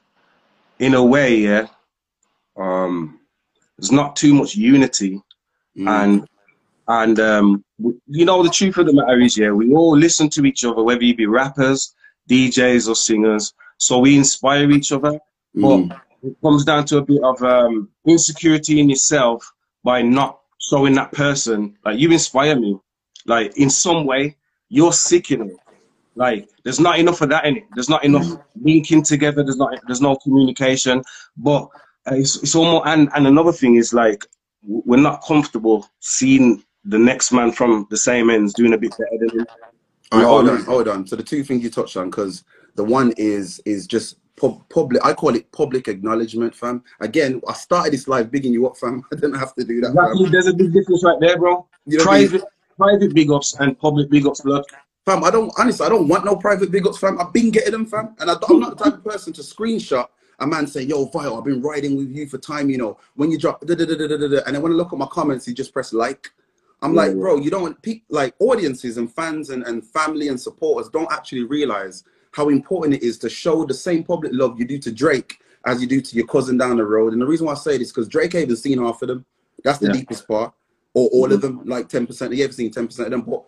in 0.80 0.94
a 0.94 1.04
way, 1.04 1.38
yeah 1.38 1.68
um, 2.58 3.20
there's 3.78 3.92
not 3.92 4.16
too 4.16 4.34
much 4.34 4.56
unity, 4.56 5.22
mm. 5.78 5.88
and 5.88 6.28
and 6.88 7.20
um, 7.20 7.64
you 8.08 8.26
know 8.26 8.44
the 8.44 8.50
truth 8.50 8.78
of 8.78 8.88
the 8.88 8.94
matter 8.94 9.20
is, 9.20 9.38
yeah, 9.38 9.52
we 9.52 9.74
all 9.74 9.96
listen 9.96 10.30
to 10.30 10.46
each 10.46 10.64
other, 10.64 10.84
whether 10.84 11.04
you 11.04 11.16
be 11.16 11.26
rappers, 11.26 11.94
DJs, 12.30 12.90
or 12.90 12.96
singers. 12.96 13.54
So 13.78 14.00
we 14.00 14.18
inspire 14.18 14.70
each 14.72 14.92
other, 14.92 15.20
mm. 15.56 15.90
but 15.90 16.02
it 16.24 16.36
comes 16.42 16.66
down 16.66 16.86
to 16.86 16.98
a 16.98 17.06
bit 17.06 17.22
of 17.24 17.42
um, 17.44 17.90
insecurity 18.06 18.80
in 18.80 18.90
yourself 18.90 19.52
by 19.84 20.02
not 20.02 20.40
showing 20.60 20.96
that 20.96 21.12
person 21.12 21.78
like 21.86 22.00
you 22.00 22.12
inspire 22.12 22.60
me, 22.60 22.80
like 23.28 23.56
in 23.58 23.70
some 23.70 24.06
way 24.06 24.36
you're 24.70 24.94
sickening. 24.94 25.56
Like 26.16 26.50
there's 26.64 26.80
not 26.80 26.98
enough 26.98 27.22
of 27.22 27.30
that 27.30 27.46
in 27.46 27.58
it. 27.58 27.64
There's 27.76 27.90
not 27.90 28.04
enough 28.04 28.26
linking 28.60 29.04
together. 29.04 29.44
There's 29.44 29.58
not. 29.58 29.78
There's 29.86 30.02
no 30.02 30.16
communication. 30.16 31.04
But 31.38 31.70
uh, 32.10 32.16
it's, 32.16 32.42
it's 32.42 32.56
almost 32.56 32.88
and 32.88 33.10
and 33.14 33.28
another 33.28 33.52
thing 33.52 33.76
is 33.76 33.94
like 33.94 34.26
we're 34.64 35.00
not 35.00 35.24
comfortable 35.24 35.88
seeing 36.00 36.64
the 36.86 36.98
next 36.98 37.32
man 37.32 37.52
from 37.52 37.86
the 37.92 37.98
same 37.98 38.30
ends 38.30 38.54
doing 38.54 38.74
a 38.74 38.78
bit 38.78 38.92
better 38.92 39.18
than 39.20 39.40
him. 39.40 39.46
All 40.12 40.20
right, 40.20 40.28
hold 40.28 40.50
on, 40.50 40.64
hold 40.64 40.88
on. 40.88 41.06
So 41.06 41.16
the 41.16 41.24
two 41.24 41.44
things 41.44 41.64
you 41.64 41.70
touched 41.70 41.98
on, 41.98 42.10
because 42.10 42.44
the 42.76 42.84
one 42.84 43.14
is 43.18 43.62
is 43.66 43.86
just 43.86 44.18
public. 44.36 45.06
I 45.06 45.14
call 45.14 45.36
it 45.36 45.52
public 45.52 45.88
acknowledgement, 45.88 46.56
fam. 46.56 46.84
Again, 47.00 47.42
I 47.48 47.54
started 47.54 47.94
this 47.94 48.08
live 48.08 48.32
bigging 48.32 48.54
you 48.54 48.68
up, 48.68 48.78
fam. 48.78 49.04
I 49.12 49.16
didn't 49.16 49.36
have 49.36 49.54
to 49.56 49.64
do 49.64 49.82
that. 49.82 49.90
Exactly. 49.90 50.30
There's 50.30 50.48
a 50.48 50.54
big 50.54 50.74
difference 50.74 51.04
right 51.04 51.20
there, 51.20 51.38
bro. 51.38 51.68
You 51.86 52.00
know 52.00 52.40
private, 52.78 53.14
big 53.14 53.32
ups 53.32 53.56
and 53.60 53.78
public 53.80 54.10
big 54.10 54.26
ups, 54.28 54.42
blood. 54.42 54.64
Fam, 55.06 55.24
I 55.24 55.32
don't 55.32 55.52
honestly, 55.58 55.86
I 55.86 55.90
don't 55.90 56.08
want 56.08 56.26
no 56.26 56.36
private 56.36 56.72
big 56.72 56.86
ups, 56.86 57.00
fam. 57.00 57.20
I've 57.20 57.34
been 57.34 57.50
getting 57.50 57.72
them, 57.72 57.86
fam, 57.86 58.16
and 58.20 58.30
I, 58.30 58.36
am 58.50 58.60
not 58.60 58.78
the 58.78 58.84
type 58.84 58.94
of 58.96 59.04
person 59.04 59.34
to 59.34 59.42
screenshot 59.42 60.08
a 60.40 60.48
man 60.48 60.68
say, 60.68 60.84
yo, 60.84 61.06
Vile, 61.06 61.36
I've 61.36 61.44
been 61.44 61.62
riding 61.62 61.98
with 61.98 62.12
you 62.12 62.28
for 62.28 62.38
time, 62.38 62.70
you 62.70 62.78
know, 62.78 62.98
when 63.16 63.32
you 63.32 63.38
drop, 63.38 63.66
da, 63.66 63.74
da, 63.74 63.86
da, 63.86 63.96
da, 63.96 64.08
da, 64.08 64.28
da, 64.28 64.40
and 64.46 64.56
then 64.56 64.62
when 64.62 64.72
I 64.72 64.76
look 64.76 64.94
at 64.94 65.00
my 65.00 65.08
comments, 65.08 65.48
you 65.48 65.54
just 65.54 65.74
press 65.74 65.94
like. 65.94 66.32
I'm 66.84 66.94
yeah, 66.94 67.02
like, 67.02 67.14
bro, 67.14 67.38
you 67.38 67.50
don't, 67.50 67.76
like 68.10 68.36
audiences 68.40 68.98
and 68.98 69.12
fans 69.12 69.50
and, 69.50 69.64
and 69.64 69.84
family 69.84 70.28
and 70.28 70.40
supporters 70.40 70.90
don't 70.90 71.12
actually 71.12 71.44
realize 71.44 72.04
how 72.34 72.50
important 72.50 72.94
it 72.94 73.04
is 73.04 73.18
to 73.20 73.30
show 73.32 73.66
the 73.66 73.74
same 73.74 74.04
public 74.04 74.32
love 74.32 74.60
you 74.60 74.66
do 74.66 74.78
to 74.78 74.92
Drake 74.92 75.40
as 75.66 75.82
you 75.82 75.88
do 75.88 76.02
to 76.02 76.16
your 76.16 76.28
cousin 76.28 76.56
down 76.56 76.78
the 76.78 76.86
road. 76.86 77.14
And 77.14 77.22
the 77.22 77.26
reason 77.26 77.48
why 77.48 77.54
I 77.54 77.56
say 77.56 77.80
this 77.80 77.92
because 77.92 78.08
Drake 78.08 78.36
ain't 78.36 78.44
even 78.44 78.56
seen 78.56 78.78
half 78.78 79.02
of 79.02 79.08
them. 79.08 79.26
That's 79.64 79.80
the 79.80 79.88
yeah. 79.88 79.94
deepest 79.94 80.28
part. 80.28 80.54
Or 80.98 81.10
all 81.10 81.26
mm-hmm. 81.26 81.34
of 81.34 81.42
them, 81.42 81.62
like 81.66 81.90
10%. 81.90 82.34
He 82.34 82.44
ever 82.44 82.52
seen 82.52 82.72
10% 82.72 83.00
of 83.00 83.12
them. 83.12 83.22
But 83.22 83.44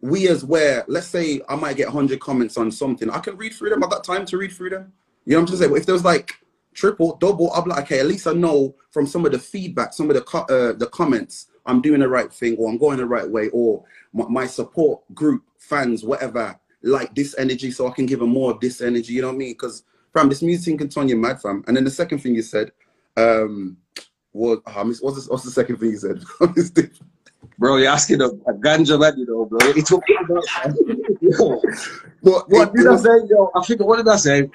we 0.00 0.28
as 0.28 0.44
where, 0.44 0.82
let's 0.88 1.08
say 1.08 1.42
I 1.46 1.54
might 1.54 1.76
get 1.76 1.88
100 1.88 2.20
comments 2.20 2.56
on 2.56 2.70
something. 2.70 3.10
I 3.10 3.18
can 3.18 3.36
read 3.36 3.52
through 3.52 3.68
them. 3.68 3.84
I 3.84 3.88
got 3.88 4.02
time 4.02 4.24
to 4.24 4.38
read 4.38 4.52
through 4.52 4.70
them. 4.70 4.94
You 5.26 5.32
know 5.32 5.40
what 5.40 5.42
I'm 5.42 5.46
trying 5.48 5.58
to 5.58 5.64
say? 5.64 5.68
But 5.68 5.78
if 5.80 5.86
there 5.86 5.92
was 5.92 6.04
like 6.04 6.32
triple, 6.72 7.16
double, 7.16 7.52
I'm 7.52 7.68
like, 7.68 7.84
okay, 7.84 8.00
at 8.00 8.06
least 8.06 8.26
I 8.26 8.32
know 8.32 8.74
from 8.92 9.06
some 9.06 9.26
of 9.26 9.32
the 9.32 9.38
feedback, 9.38 9.92
some 9.92 10.08
of 10.08 10.16
the 10.16 10.22
co- 10.22 10.46
uh, 10.48 10.72
the 10.72 10.88
comments, 10.90 11.48
I'm 11.66 11.82
doing 11.82 12.00
the 12.00 12.08
right 12.08 12.32
thing, 12.32 12.56
or 12.56 12.70
I'm 12.70 12.78
going 12.78 12.96
the 12.96 13.06
right 13.06 13.28
way, 13.28 13.50
or 13.50 13.84
my, 14.14 14.26
my, 14.28 14.46
support 14.46 15.02
group, 15.12 15.42
fans, 15.58 16.02
whatever, 16.02 16.58
like 16.82 17.14
this 17.14 17.34
energy, 17.36 17.72
so 17.72 17.88
I 17.88 17.90
can 17.90 18.06
give 18.06 18.20
them 18.20 18.30
more 18.30 18.52
of 18.52 18.60
this 18.60 18.80
energy. 18.80 19.12
You 19.12 19.22
know 19.22 19.28
what 19.28 19.34
I 19.34 19.38
mean? 19.38 19.52
Because 19.52 19.82
fam, 20.14 20.30
this 20.30 20.42
music 20.42 20.78
can 20.78 20.88
turn 20.88 21.08
you 21.08 21.16
mad, 21.16 21.42
fam. 21.42 21.62
And 21.66 21.76
then 21.76 21.84
the 21.84 21.90
second 21.90 22.20
thing 22.20 22.34
you 22.34 22.42
said, 22.42 22.70
um, 23.16 23.76
was 24.36 24.60
oh, 24.66 24.84
what's, 24.84 25.00
the, 25.00 25.32
what's 25.32 25.44
the 25.44 25.50
second 25.50 25.78
thing 25.78 25.90
you 25.90 25.96
said? 25.96 26.22
Bro, 27.58 27.78
you're 27.78 27.90
asking 27.90 28.20
a, 28.20 28.26
a 28.26 28.54
ganja 28.54 29.00
man, 29.00 29.18
you 29.18 29.24
know, 29.24 29.46
bro. 29.46 29.58
It's 29.62 29.88
talking 29.88 30.16
about. 30.22 30.44
what, 32.20 32.50
what 32.50 32.74
did 32.74 32.86
I 32.86 32.96
say, 32.96 33.26
yo? 33.30 33.50
I 33.54 33.62
think 33.64 33.80
what 33.80 33.96
did 33.96 34.08
I 34.08 34.16
say? 34.16 34.50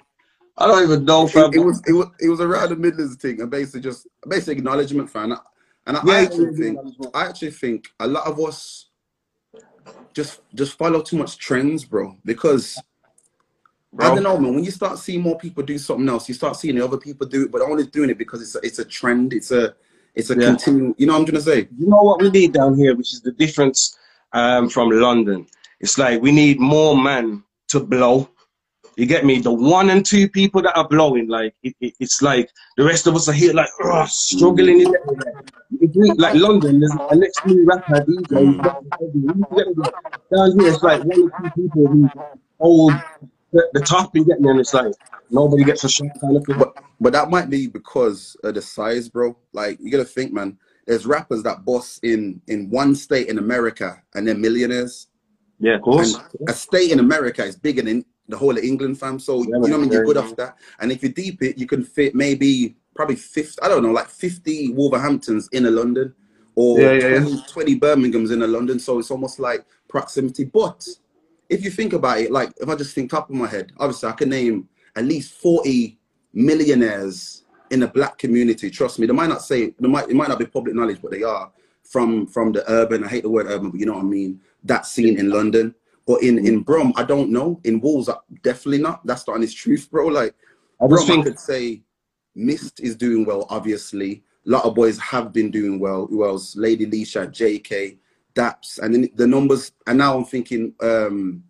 I 0.57 0.67
don't 0.67 0.83
even 0.83 1.05
know, 1.05 1.27
fam. 1.27 1.51
It, 1.51 1.55
it, 1.55 1.59
was 1.59 1.81
it 1.87 1.93
was 1.93 2.07
it 2.19 2.29
was 2.29 2.41
around 2.41 2.69
the 2.69 2.75
Midlands 2.75 3.15
thing, 3.15 3.41
and 3.41 3.49
basically 3.49 3.81
just 3.81 4.07
basic 4.27 4.59
acknowledgement, 4.59 5.09
fan. 5.09 5.35
And 5.87 5.97
I, 5.97 6.01
yeah, 6.05 6.13
I 6.13 6.21
actually 6.21 6.55
think 6.55 6.79
I 7.15 7.25
actually 7.25 7.51
think 7.51 7.87
a 7.99 8.07
lot 8.07 8.27
of 8.27 8.39
us 8.39 8.89
just 10.13 10.41
just 10.53 10.77
follow 10.77 11.01
too 11.01 11.17
much 11.17 11.39
trends, 11.39 11.85
bro. 11.85 12.17
Because 12.23 12.77
bro. 13.93 14.11
I 14.11 14.15
don't 14.15 14.23
know, 14.23 14.37
man. 14.37 14.55
When 14.55 14.63
you 14.63 14.71
start 14.71 14.99
seeing 14.99 15.21
more 15.21 15.37
people 15.37 15.63
do 15.63 15.77
something 15.77 16.07
else, 16.07 16.27
you 16.27 16.35
start 16.35 16.55
seeing 16.55 16.75
the 16.75 16.83
other 16.83 16.97
people 16.97 17.27
do 17.27 17.45
it, 17.45 17.51
but 17.51 17.61
only 17.61 17.85
doing 17.85 18.09
it 18.09 18.17
because 18.17 18.41
it's 18.41 18.55
a, 18.55 18.59
it's 18.65 18.79
a 18.79 18.85
trend. 18.85 19.33
It's 19.33 19.51
a 19.51 19.75
it's 20.15 20.29
a 20.29 20.35
yeah. 20.35 20.47
continue. 20.47 20.93
You 20.97 21.07
know 21.07 21.13
what 21.13 21.29
I'm 21.29 21.35
to 21.35 21.41
say? 21.41 21.67
You 21.77 21.87
know 21.87 22.01
what 22.01 22.21
we 22.21 22.29
need 22.29 22.53
down 22.53 22.75
here, 22.77 22.95
which 22.95 23.13
is 23.13 23.21
the 23.21 23.31
difference 23.31 23.97
um, 24.33 24.69
from 24.69 24.89
London. 24.89 25.47
It's 25.79 25.97
like 25.97 26.21
we 26.21 26.31
need 26.31 26.59
more 26.59 26.95
men 26.95 27.43
to 27.69 27.79
blow 27.79 28.29
you 28.97 29.05
get 29.05 29.25
me? 29.25 29.39
The 29.39 29.51
one 29.51 29.89
and 29.89 30.05
two 30.05 30.27
people 30.29 30.61
that 30.63 30.75
are 30.77 30.87
blowing, 30.87 31.27
like 31.27 31.55
it, 31.63 31.75
it, 31.79 31.93
it's 31.99 32.21
like 32.21 32.49
the 32.77 32.83
rest 32.83 33.07
of 33.07 33.15
us 33.15 33.29
are 33.29 33.33
here, 33.33 33.53
like 33.53 33.69
ugh, 33.83 34.07
struggling. 34.07 34.81
In 34.81 36.15
like 36.17 36.35
London, 36.35 36.79
there's 36.79 36.93
a 37.09 37.15
next 37.15 37.45
new 37.45 37.65
rapper 37.65 38.05
DJ. 38.05 38.61
Down 40.35 40.59
here, 40.59 40.73
it's 40.73 40.83
like 40.83 41.03
one 41.03 41.21
or 41.21 41.29
two 41.29 41.61
people 41.61 41.87
who 41.87 42.09
hold 42.59 42.93
the, 43.51 43.67
the 43.73 43.81
top 43.81 44.15
and 44.15 44.25
getting, 44.25 44.45
and 44.47 44.59
it's 44.59 44.73
like 44.73 44.93
nobody 45.29 45.63
gets 45.63 45.83
a 45.83 45.89
shot 45.89 46.07
kind 46.19 46.37
of 46.37 46.45
thing. 46.45 46.57
But, 46.57 46.75
but 46.99 47.13
that 47.13 47.29
might 47.29 47.49
be 47.49 47.67
because 47.67 48.35
of 48.43 48.55
the 48.55 48.61
size, 48.61 49.09
bro. 49.09 49.37
Like 49.53 49.77
you 49.81 49.91
gotta 49.91 50.05
think, 50.05 50.33
man. 50.33 50.57
There's 50.87 51.05
rappers 51.05 51.43
that 51.43 51.63
boss 51.63 51.99
in 52.01 52.41
in 52.47 52.69
one 52.69 52.95
state 52.95 53.27
in 53.27 53.37
America 53.37 54.01
and 54.15 54.27
they're 54.27 54.35
millionaires. 54.35 55.07
Yeah, 55.59 55.75
of 55.75 55.83
course. 55.83 56.15
And 56.39 56.49
a 56.49 56.53
state 56.53 56.91
in 56.91 56.99
America 56.99 57.45
is 57.45 57.55
bigger 57.55 57.83
than 57.83 58.03
the 58.27 58.35
whole 58.35 58.57
of 58.57 58.63
England, 58.63 58.99
fam. 58.99 59.19
So 59.19 59.37
yeah, 59.37 59.43
you 59.43 59.51
know 59.51 59.59
what 59.59 59.73
I 59.73 59.77
mean. 59.77 59.91
You're 59.91 60.05
good 60.05 60.17
off 60.17 60.35
that, 60.37 60.57
and 60.79 60.91
if 60.91 61.03
you 61.03 61.09
deep 61.09 61.43
it, 61.43 61.57
you 61.57 61.67
can 61.67 61.83
fit 61.83 62.15
maybe 62.15 62.75
probably 62.95 63.15
50, 63.15 63.61
I 63.61 63.67
don't 63.67 63.83
know, 63.83 63.91
like 63.91 64.07
50 64.07 64.73
Wolverhamptons 64.73 65.49
in 65.51 65.65
a 65.65 65.71
London 65.71 66.13
or 66.55 66.79
yeah, 66.79 66.91
yeah, 66.91 67.19
20, 67.19 67.43
20 67.47 67.75
Birmingham's 67.75 68.31
in 68.31 68.41
a 68.41 68.47
London. 68.47 68.79
So 68.79 68.99
it's 68.99 69.11
almost 69.11 69.39
like 69.39 69.65
proximity. 69.87 70.45
But 70.45 70.87
if 71.51 71.63
you 71.65 71.69
think 71.69 71.93
about 71.93 72.19
it, 72.19 72.31
like 72.31 72.53
if 72.57 72.69
I 72.69 72.75
just 72.75 72.95
think 72.95 73.11
top 73.11 73.29
of 73.29 73.35
my 73.35 73.47
head, 73.47 73.73
obviously 73.77 74.09
I 74.09 74.13
can 74.13 74.29
name 74.29 74.69
at 74.95 75.03
least 75.03 75.33
40 75.33 75.99
millionaires 76.33 77.43
in 77.69 77.81
the 77.81 77.87
black 77.87 78.17
community. 78.17 78.69
Trust 78.69 78.99
me, 78.99 79.05
they 79.05 79.13
might 79.13 79.29
not 79.29 79.41
say, 79.41 79.75
they 79.77 79.87
might, 79.87 80.09
it 80.09 80.15
might 80.15 80.29
not 80.29 80.39
be 80.39 80.45
public 80.45 80.73
knowledge, 80.75 81.01
but 81.01 81.11
they 81.11 81.23
are 81.23 81.51
from, 81.83 82.25
from 82.25 82.53
the 82.53 82.63
urban, 82.71 83.03
I 83.03 83.09
hate 83.09 83.23
the 83.23 83.29
word 83.29 83.47
urban, 83.47 83.69
but 83.69 83.79
you 83.79 83.85
know 83.85 83.93
what 83.93 84.05
I 84.05 84.07
mean? 84.07 84.39
That 84.63 84.85
scene 84.85 85.19
in 85.19 85.29
London. 85.29 85.75
But 86.07 86.23
in 86.23 86.45
in 86.45 86.61
Brum, 86.61 86.93
I 86.95 87.03
don't 87.03 87.29
know. 87.29 87.59
In 87.63 87.79
Wolves, 87.79 88.09
definitely 88.41 88.79
not. 88.79 89.05
That's 89.05 89.23
the 89.23 89.33
honest 89.33 89.55
truth, 89.55 89.87
bro. 89.91 90.07
Like 90.07 90.33
I 90.81 90.87
Brum, 90.87 91.05
think... 91.05 91.25
I 91.25 91.29
could 91.29 91.39
say 91.39 91.83
Mist 92.33 92.79
is 92.79 92.95
doing 92.95 93.23
well. 93.23 93.45
Obviously, 93.49 94.23
a 94.47 94.49
lot 94.49 94.65
of 94.65 94.73
boys 94.73 94.97
have 94.97 95.31
been 95.31 95.51
doing 95.51 95.79
well. 95.79 96.07
Who 96.07 96.25
else? 96.25 96.55
Lady 96.55 96.87
Leshurr, 96.87 97.27
JK, 97.27 97.97
Daps, 98.33 98.79
and 98.79 98.93
then 98.93 99.09
the 99.15 99.27
numbers. 99.27 99.71
And 99.87 99.97
now 99.97 100.17
I'm 100.17 100.25
thinking, 100.25 100.73
um, 100.81 101.43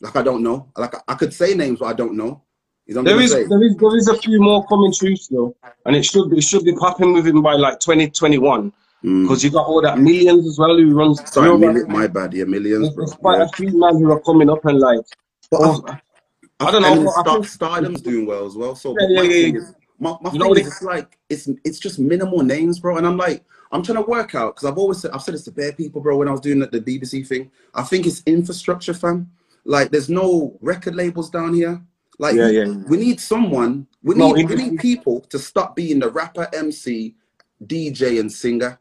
like 0.00 0.16
I 0.16 0.22
don't 0.22 0.42
know. 0.42 0.70
Like 0.76 0.94
I, 1.08 1.14
could 1.14 1.32
say 1.32 1.54
names, 1.54 1.78
but 1.78 1.86
I 1.86 1.92
don't 1.92 2.16
know. 2.16 2.42
There 2.86 3.20
is, 3.20 3.32
there 3.32 3.62
is 3.62 3.76
there 3.76 3.96
is 3.96 4.08
a 4.08 4.18
few 4.18 4.40
more 4.40 4.66
coming 4.66 4.92
through 4.92 5.16
still, 5.16 5.56
and 5.86 5.94
it 5.94 6.04
should 6.04 6.30
be 6.30 6.38
it 6.38 6.44
should 6.44 6.64
be 6.64 6.74
popping 6.74 7.12
with 7.12 7.26
him 7.26 7.40
by 7.40 7.54
like 7.54 7.78
2021. 7.80 8.72
Mm. 9.04 9.22
Because 9.22 9.40
mm. 9.40 9.44
you 9.44 9.50
got 9.50 9.66
all 9.66 9.82
that 9.82 9.98
millions 9.98 10.46
as 10.46 10.58
well 10.58 10.76
who 10.76 10.94
runs. 10.94 11.20
Sorry, 11.32 11.56
million, 11.56 11.90
my 11.90 12.06
bad. 12.06 12.34
Yeah, 12.34 12.44
millions. 12.44 12.82
There's, 12.82 12.96
there's 12.96 13.14
quite 13.14 13.38
yeah. 13.38 13.44
a 13.44 13.48
few 13.48 13.78
men 13.78 13.98
who 13.98 14.10
are 14.10 14.20
coming 14.20 14.50
up 14.50 14.64
and 14.64 14.78
like. 14.78 15.00
Oh, 15.52 15.82
I, 15.86 16.00
I, 16.60 16.70
don't 16.70 16.82
know. 16.82 17.10
Star, 17.10 17.24
think, 17.24 17.46
Stardom's 17.46 18.00
doing 18.00 18.26
well 18.26 18.46
as 18.46 18.56
well. 18.56 18.74
So 18.74 18.96
yeah, 18.98 19.22
yeah, 19.22 19.22
yeah. 19.22 19.58
Is, 19.58 19.74
my, 20.02 20.16
my 20.20 20.30
thing 20.30 20.40
is, 20.58 20.66
it's 20.66 20.82
like 20.82 21.18
it's 21.30 21.48
it's 21.64 21.78
just 21.78 21.98
minimal 21.98 22.42
names, 22.42 22.80
bro. 22.80 22.96
And 22.96 23.06
I'm 23.06 23.16
like, 23.16 23.44
I'm 23.70 23.82
trying 23.82 24.02
to 24.02 24.10
work 24.10 24.34
out 24.34 24.56
because 24.56 24.68
I've 24.68 24.76
always 24.78 25.00
said 25.00 25.12
I've 25.12 25.22
said 25.22 25.34
this 25.34 25.44
to 25.44 25.52
bare 25.52 25.72
people, 25.72 26.00
bro. 26.00 26.16
When 26.18 26.28
I 26.28 26.32
was 26.32 26.40
doing 26.40 26.58
the, 26.58 26.66
the 26.66 26.80
BBC 26.80 27.26
thing, 27.26 27.50
I 27.74 27.82
think 27.84 28.06
it's 28.06 28.22
infrastructure, 28.26 28.94
fam. 28.94 29.30
Like, 29.64 29.90
there's 29.92 30.10
no 30.10 30.58
record 30.60 30.96
labels 30.96 31.30
down 31.30 31.54
here. 31.54 31.80
Like, 32.18 32.34
Yeah, 32.34 32.48
yeah, 32.48 32.64
yeah. 32.64 32.74
we 32.88 32.96
need 32.96 33.20
someone. 33.20 33.86
We 34.02 34.16
No, 34.16 34.32
need 34.32 34.50
it- 34.50 34.56
we 34.56 34.56
need 34.70 34.80
people 34.80 35.20
to 35.20 35.38
stop 35.38 35.76
being 35.76 36.00
the 36.00 36.10
rapper, 36.10 36.48
MC, 36.52 37.14
DJ, 37.64 38.18
and 38.18 38.30
singer. 38.30 38.78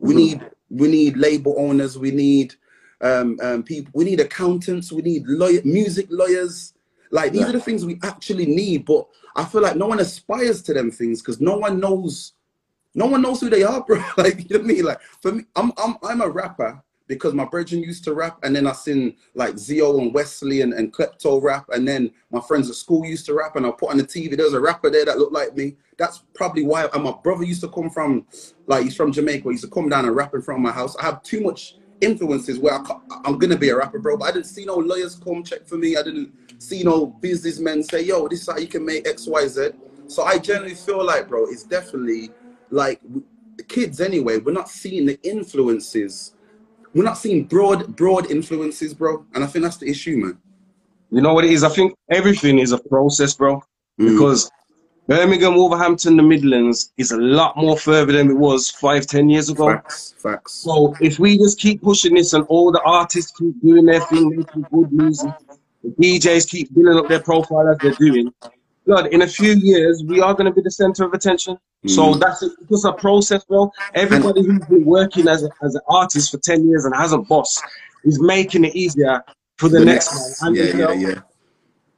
We 0.00 0.12
Mhm. 0.12 0.16
need 0.16 0.40
we 0.70 0.88
need 0.88 1.16
label 1.16 1.54
owners. 1.56 1.96
We 1.98 2.10
need 2.10 2.54
um, 3.00 3.38
um, 3.40 3.62
people. 3.62 3.92
We 3.94 4.04
need 4.04 4.18
accountants. 4.18 4.90
We 4.90 5.02
need 5.02 5.22
lawyer, 5.28 5.60
music 5.64 6.08
lawyers. 6.10 6.74
Like 7.10 7.32
these 7.32 7.42
Yeah. 7.42 7.48
are 7.48 7.52
the 7.52 7.60
things 7.60 7.84
we 7.84 7.98
actually 8.02 8.46
need. 8.46 8.84
But 8.84 9.06
I 9.36 9.44
feel 9.44 9.62
like 9.62 9.76
no 9.76 9.86
one 9.86 10.00
aspires 10.00 10.62
to 10.62 10.74
them 10.74 10.90
things 10.90 11.20
because 11.20 11.40
no 11.40 11.56
one 11.56 11.80
knows. 11.80 12.32
No 12.94 13.06
one 13.06 13.22
knows 13.22 13.40
who 13.40 13.50
they 13.50 13.62
are, 13.62 13.80
bro. 13.86 14.02
Like 14.16 14.38
you 14.50 14.58
know 14.58 14.62
what 14.62 14.70
I 14.70 14.74
mean? 14.74 14.84
Like 14.84 15.00
for 15.22 15.32
me, 15.32 15.44
I'm 15.56 15.72
I'm 15.76 15.96
I'm 16.02 16.20
a 16.20 16.28
rapper 16.28 16.82
because 17.06 17.32
my 17.32 17.44
brethren 17.46 17.82
used 17.82 18.04
to 18.04 18.12
rap, 18.14 18.38
and 18.42 18.54
then 18.54 18.66
I 18.66 18.72
seen 18.72 19.16
like 19.34 19.56
Zio 19.58 19.98
and 19.98 20.12
Wesley 20.12 20.60
and, 20.60 20.74
and 20.74 20.92
Klepto 20.92 21.42
rap, 21.42 21.66
and 21.70 21.88
then 21.88 22.10
my 22.30 22.40
friends 22.40 22.68
at 22.68 22.76
school 22.76 23.04
used 23.06 23.24
to 23.26 23.34
rap, 23.34 23.56
and 23.56 23.64
I 23.66 23.70
put 23.70 23.90
on 23.90 23.96
the 23.96 24.04
TV. 24.04 24.36
there's 24.36 24.52
a 24.52 24.60
rapper 24.60 24.90
there 24.90 25.06
that 25.06 25.18
looked 25.18 25.32
like 25.32 25.56
me. 25.56 25.76
That's 25.96 26.22
probably 26.34 26.64
why. 26.64 26.84
And 26.92 27.02
my 27.02 27.14
brother 27.24 27.44
used 27.44 27.62
to 27.62 27.68
come 27.68 27.88
from, 27.90 28.26
like 28.66 28.84
he's 28.84 28.94
from 28.94 29.10
Jamaica. 29.10 29.44
He 29.44 29.50
used 29.52 29.64
to 29.64 29.70
come 29.70 29.88
down 29.88 30.04
and 30.04 30.14
rap 30.14 30.34
in 30.34 30.42
front 30.42 30.58
of 30.60 30.62
my 30.62 30.70
house. 30.70 30.96
I 30.96 31.04
have 31.04 31.22
too 31.22 31.40
much 31.40 31.76
influences 32.00 32.58
where 32.58 32.74
I 32.74 32.84
I'm 33.24 33.38
gonna 33.38 33.56
be 33.56 33.70
a 33.70 33.76
rapper, 33.76 33.98
bro. 33.98 34.16
But 34.16 34.26
I 34.26 34.32
didn't 34.32 34.46
see 34.46 34.64
no 34.64 34.76
lawyers 34.76 35.16
come 35.16 35.42
check 35.42 35.66
for 35.66 35.76
me. 35.78 35.96
I 35.96 36.02
didn't 36.02 36.32
see 36.58 36.82
no 36.82 37.06
businessmen 37.06 37.82
say, 37.82 38.02
"Yo, 38.02 38.28
this 38.28 38.42
is 38.42 38.48
how 38.48 38.58
you 38.58 38.66
can 38.66 38.84
make 38.84 39.06
X, 39.06 39.26
Y, 39.26 39.46
Z." 39.46 39.70
So 40.06 40.24
I 40.24 40.38
generally 40.38 40.74
feel 40.74 41.04
like, 41.04 41.28
bro, 41.28 41.44
it's 41.46 41.64
definitely 41.64 42.30
like 42.70 43.00
the 43.56 43.62
kids 43.62 44.00
anyway. 44.00 44.38
We're 44.38 44.52
not 44.52 44.68
seeing 44.68 45.06
the 45.06 45.20
influences. 45.22 46.34
We're 46.94 47.04
not 47.04 47.18
seeing 47.18 47.44
broad, 47.44 47.94
broad 47.96 48.30
influences, 48.30 48.94
bro. 48.94 49.24
And 49.34 49.44
I 49.44 49.46
think 49.46 49.64
that's 49.64 49.76
the 49.76 49.88
issue, 49.88 50.16
man. 50.16 50.38
You 51.10 51.22
know 51.22 51.34
what 51.34 51.44
it 51.44 51.50
is? 51.50 51.64
I 51.64 51.68
think 51.68 51.94
everything 52.10 52.58
is 52.58 52.72
a 52.72 52.78
process, 52.78 53.34
bro. 53.34 53.62
Mm. 54.00 54.12
Because 54.12 54.50
Birmingham, 55.06 55.56
Wolverhampton, 55.56 56.16
the 56.16 56.22
Midlands 56.22 56.92
is 56.98 57.12
a 57.12 57.16
lot 57.16 57.56
more 57.56 57.78
further 57.78 58.12
than 58.12 58.30
it 58.30 58.36
was 58.36 58.70
five, 58.70 59.06
ten 59.06 59.30
years 59.30 59.48
ago. 59.48 59.68
Facts, 59.68 60.14
facts. 60.18 60.52
So 60.52 60.94
if 61.00 61.18
we 61.18 61.38
just 61.38 61.58
keep 61.58 61.82
pushing 61.82 62.14
this 62.14 62.34
and 62.34 62.44
all 62.48 62.70
the 62.70 62.82
artists 62.82 63.32
keep 63.32 63.60
doing 63.62 63.86
their 63.86 64.00
thing, 64.00 64.36
making 64.36 64.66
good 64.70 64.92
music, 64.92 65.32
the 65.82 65.90
DJs 66.18 66.48
keep 66.50 66.74
building 66.74 66.98
up 66.98 67.08
their 67.08 67.20
profile 67.22 67.68
as 67.68 67.78
they're 67.78 67.92
doing, 67.92 68.32
God, 68.86 69.06
in 69.08 69.22
a 69.22 69.26
few 69.26 69.52
years 69.52 70.02
we 70.06 70.20
are 70.20 70.32
going 70.34 70.46
to 70.46 70.52
be 70.52 70.62
the 70.62 70.70
center 70.70 71.04
of 71.04 71.12
attention. 71.12 71.58
So 71.86 72.14
Mm. 72.14 72.20
that's 72.20 72.42
a, 72.42 72.48
just 72.68 72.84
a 72.84 72.92
process, 72.92 73.44
bro. 73.44 73.70
Everybody 73.94 74.42
who's 74.44 74.64
been 74.66 74.84
working 74.84 75.28
as 75.28 75.44
a, 75.44 75.50
as 75.62 75.74
an 75.76 75.80
artist 75.88 76.30
for 76.32 76.38
ten 76.38 76.66
years 76.66 76.84
and 76.84 76.94
has 76.96 77.12
a 77.12 77.18
boss 77.18 77.60
is 78.04 78.20
making 78.20 78.64
it 78.64 78.74
easier 78.74 79.22
for 79.58 79.68
the, 79.68 79.78
The 79.80 79.84
next, 79.84 80.12
next- 80.12 80.42
man. 80.42 80.48
And 80.48 80.56
yeah, 80.56 80.64
you 80.64 80.74
know, 80.74 80.92
yeah, 80.92 81.08
yeah. 81.08 81.20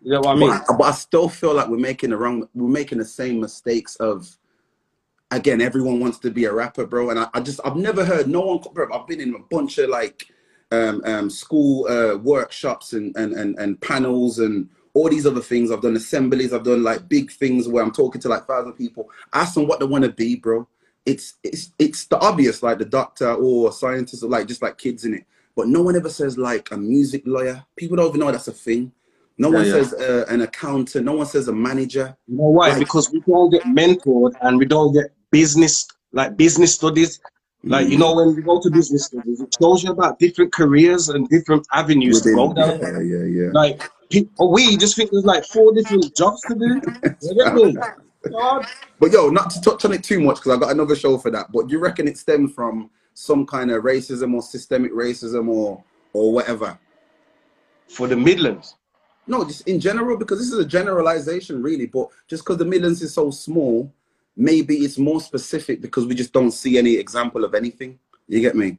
You 0.03 0.12
know 0.12 0.21
what 0.21 0.29
I 0.29 0.35
mean? 0.35 0.51
But, 0.66 0.79
but 0.79 0.85
I 0.85 0.90
still 0.93 1.29
feel 1.29 1.55
like 1.55 1.69
we're 1.69 1.77
making 1.79 2.11
the 2.11 2.16
wrong. 2.16 2.49
We're 2.55 2.69
making 2.69 2.99
the 2.99 3.05
same 3.05 3.40
mistakes 3.40 3.97
of. 3.97 4.37
Again, 5.33 5.61
everyone 5.61 6.01
wants 6.01 6.19
to 6.21 6.31
be 6.31 6.47
a 6.47 6.53
rapper, 6.53 6.85
bro, 6.87 7.11
and 7.11 7.19
I, 7.21 7.29
I 7.33 7.40
just 7.40 7.61
I've 7.64 7.77
never 7.77 8.05
heard 8.05 8.27
no 8.27 8.40
one. 8.40 8.59
Bro, 8.73 8.93
I've 8.93 9.07
been 9.07 9.21
in 9.21 9.35
a 9.35 9.38
bunch 9.51 9.79
of 9.79 9.88
like 9.88 10.27
um, 10.72 11.02
um, 11.04 11.30
school 11.30 11.87
uh, 11.88 12.16
workshops 12.18 12.92
and, 12.92 13.16
and 13.16 13.33
and 13.35 13.59
and 13.59 13.80
panels 13.80 14.38
and 14.38 14.68
all 14.94 15.09
these 15.09 15.26
other 15.26 15.40
things. 15.42 15.70
I've 15.70 15.83
done 15.83 15.96
assemblies. 15.96 16.52
I've 16.52 16.64
done 16.64 16.83
like 16.83 17.09
big 17.09 17.30
things 17.30 17.68
where 17.68 17.83
I'm 17.85 17.92
talking 17.92 18.20
to 18.22 18.28
like 18.28 18.46
thousand 18.46 18.74
people. 18.74 19.11
Ask 19.33 19.54
them 19.54 19.66
what 19.68 19.80
they 19.80 19.87
want 19.87 20.04
to 20.04 20.12
be, 20.12 20.37
bro. 20.37 20.68
It's 21.06 21.35
it's 21.42 21.72
it's 21.78 22.06
the 22.06 22.18
obvious, 22.18 22.62
like 22.62 22.78
the 22.78 22.85
doctor 22.85 23.33
or 23.35 23.72
scientist, 23.72 24.22
or 24.22 24.28
like 24.30 24.46
just 24.48 24.62
like 24.62 24.78
kids 24.78 25.04
in 25.04 25.14
it. 25.14 25.24
But 25.56 25.68
no 25.68 25.83
one 25.83 25.96
ever 25.96 26.11
says 26.11 26.38
like 26.38 26.70
a 26.70 26.76
music 26.76 27.22
lawyer. 27.26 27.64
People 27.76 27.96
don't 27.96 28.09
even 28.09 28.20
know 28.20 28.33
that's 28.33 28.48
a 28.48 28.52
thing. 28.52 28.92
No 29.38 29.50
Yeah, 29.50 29.56
one 29.59 29.66
yeah. 29.66 29.72
says 29.72 29.94
uh, 29.94 30.26
an 30.28 30.42
accountant. 30.42 31.04
No 31.06 31.14
one 31.14 31.26
says 31.26 31.48
a 31.48 31.52
manager. 31.52 32.16
You 32.28 32.37
know 32.38 32.44
why? 32.50 32.70
Like- 32.70 32.78
because 32.80 33.11
we 33.12 33.20
don't 33.20 33.50
get 33.50 33.64
mentored 33.64 34.33
and 34.42 34.59
we 34.59 34.66
don't 34.66 34.92
get 34.92 35.12
business 35.30 35.88
like 36.12 36.37
business 36.37 36.74
studies. 36.74 37.20
Like 37.62 37.88
you 37.88 37.99
know, 37.99 38.14
when 38.14 38.35
you 38.35 38.42
go 38.42 38.61
to 38.61 38.70
business 38.70 39.07
studies, 39.07 39.40
it 39.40 39.55
shows 39.61 39.85
you 39.85 39.90
about 39.90 40.18
different 40.18 40.53
careers 40.53 41.11
and 41.11 41.29
different 41.29 41.66
avenues 41.73 42.23
to 42.23 42.35
go 42.35 42.55
down. 42.55 42.81
yeah, 42.81 43.01
yeah, 43.01 43.25
yeah. 43.25 43.51
Like 43.53 43.83
people, 44.09 44.33
oh, 44.38 44.53
we 44.53 44.77
just 44.79 44.96
think 44.96 45.11
there's 45.11 45.25
like 45.25 45.44
four 45.44 45.75
different 45.75 46.16
jobs 46.16 46.40
to 46.42 46.55
do. 46.55 46.81
You 47.20 47.75
get? 47.75 47.99
God. 48.31 48.66
But 48.99 49.12
yo, 49.12 49.29
not 49.29 49.51
to 49.51 49.61
touch 49.61 49.85
on 49.85 49.92
it 49.92 50.05
too 50.05 50.20
much 50.20 50.37
because 50.37 50.57
I 50.57 50.61
got 50.61 50.73
another 50.73 50.96
show 50.96 51.16
for 51.18 51.31
that. 51.31 51.53
But 51.53 51.68
do 51.68 51.73
you 51.73 51.79
reckon 51.79 52.09
it 52.09 52.18
stemmed 52.18 52.55
from 52.55 52.90
some 53.14 53.46
kind 53.46 53.70
of 53.70 53.83
racism 53.83 54.35
or 54.35 54.42
systemic 54.42 54.92
racism 54.92 55.49
or 55.49 55.83
or 56.12 56.33
whatever? 56.33 56.79
For 57.88 58.07
the 58.07 58.16
Midlands, 58.16 58.77
No, 59.27 59.44
just 59.44 59.66
in 59.66 59.81
general 59.81 60.16
because 60.16 60.38
this 60.38 60.53
is 60.53 60.59
a 60.59 60.64
generalization, 60.64 61.62
really. 61.62 61.87
But 61.87 62.09
just 62.29 62.44
because 62.44 62.59
the 62.59 62.64
Midlands 62.64 63.03
is 63.03 63.12
so 63.12 63.31
small, 63.31 63.92
maybe 64.37 64.77
it's 64.79 64.99
more 64.99 65.21
specific 65.21 65.81
because 65.81 66.07
we 66.07 66.14
just 66.14 66.33
don't 66.33 66.51
see 66.53 66.79
any 66.79 66.95
example 66.97 67.45
of 67.45 67.55
anything. 67.55 67.99
You 68.29 68.40
get 68.40 68.55
me? 68.57 68.79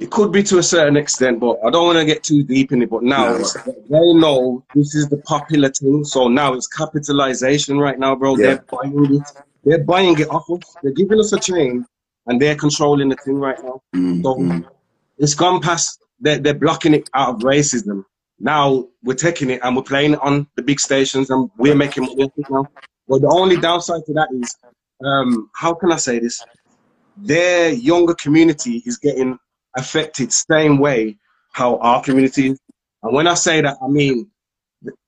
it 0.00 0.10
could 0.10 0.30
be 0.30 0.42
to 0.44 0.58
a 0.58 0.62
certain 0.62 0.96
extent, 0.96 1.40
but 1.40 1.58
I 1.66 1.70
don't 1.70 1.84
want 1.86 1.98
to 1.98 2.04
get 2.04 2.22
too 2.22 2.44
deep 2.44 2.70
in 2.70 2.82
it. 2.82 2.90
But 2.90 3.02
now 3.02 3.32
No. 3.36 3.38
they 3.90 4.12
know 4.20 4.64
this 4.74 4.94
is 4.94 5.08
the 5.08 5.16
popular 5.18 5.70
thing, 5.70 6.04
so 6.04 6.28
now 6.28 6.52
it's 6.54 6.68
capitalization 6.68 7.78
right 7.78 7.98
now, 7.98 8.14
bro. 8.14 8.36
Yeah. 8.36 8.46
They're 8.46 8.64
buying 8.70 9.14
it. 9.16 9.22
They're 9.64 9.84
buying 9.84 10.18
it 10.20 10.28
off 10.30 10.48
us. 10.50 10.76
They're 10.82 10.92
giving 10.92 11.18
us 11.18 11.32
a 11.32 11.40
chain, 11.40 11.84
and 12.26 12.40
they're 12.40 12.54
controlling 12.54 13.08
the 13.08 13.16
thing 13.16 13.38
right 13.40 13.58
now. 13.62 13.82
Mm, 13.94 14.22
So 14.22 14.70
it's 15.18 15.34
gone 15.34 15.60
past. 15.60 16.00
They're, 16.20 16.38
they're 16.38 16.54
blocking 16.54 16.94
it 16.94 17.10
out 17.14 17.34
of 17.34 17.40
racism. 17.40 18.04
Now 18.38 18.86
we're 19.02 19.14
taking 19.14 19.50
it 19.50 19.60
and 19.64 19.74
we're 19.74 19.82
playing 19.82 20.12
it 20.12 20.20
on 20.22 20.46
the 20.54 20.62
big 20.62 20.78
stations, 20.78 21.28
and 21.30 21.50
we're 21.58 21.74
making 21.74 22.04
money 22.04 22.30
now. 22.48 22.68
But 23.08 23.22
the 23.22 23.28
only 23.28 23.58
downside 23.58 24.04
to 24.06 24.14
that 24.14 24.28
is, 24.32 24.56
um, 25.04 25.50
how 25.54 25.74
can 25.74 25.92
I 25.92 25.96
say 25.96 26.18
this? 26.20 26.46
Their 27.16 27.70
younger 27.72 28.14
community 28.14 28.82
is 28.86 28.98
getting 28.98 29.38
affected 29.76 30.32
same 30.32 30.78
way 30.78 31.18
how 31.52 31.76
our 31.78 32.02
community 32.02 32.50
is. 32.50 32.60
And 33.02 33.14
when 33.14 33.26
I 33.28 33.34
say 33.34 33.60
that, 33.62 33.76
I 33.82 33.88
mean 33.88 34.30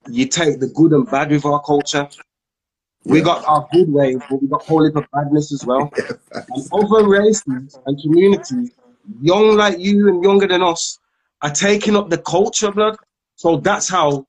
you 0.08 0.26
take 0.26 0.60
the 0.60 0.68
good 0.68 0.92
and 0.92 1.10
bad 1.10 1.30
with 1.30 1.44
our 1.46 1.62
culture. 1.62 2.08
We 3.04 3.20
Yeah. 3.20 3.24
got 3.24 3.44
our 3.46 3.68
good 3.72 3.92
ways, 3.92 4.24
but 4.28 4.42
we 4.42 4.48
got 4.48 4.62
whole 4.62 4.84
heap 4.84 4.96
of 4.96 5.06
badness 5.12 5.52
as 5.52 5.64
well. 5.66 5.94
Yeah, 6.48 6.54
And 6.54 6.64
other 6.72 7.08
races 7.08 7.80
and 7.86 8.00
communities, 8.02 8.72
young 9.20 9.56
like 9.56 9.78
you 9.78 10.08
and 10.08 10.22
younger 10.22 10.46
than 10.48 10.62
us, 10.62 10.98
are 11.42 11.50
taking 11.50 11.96
up 11.96 12.10
the 12.10 12.18
culture, 12.18 12.70
blood. 12.72 12.96
So 13.36 13.58
that's 13.58 13.88
how 13.88 14.26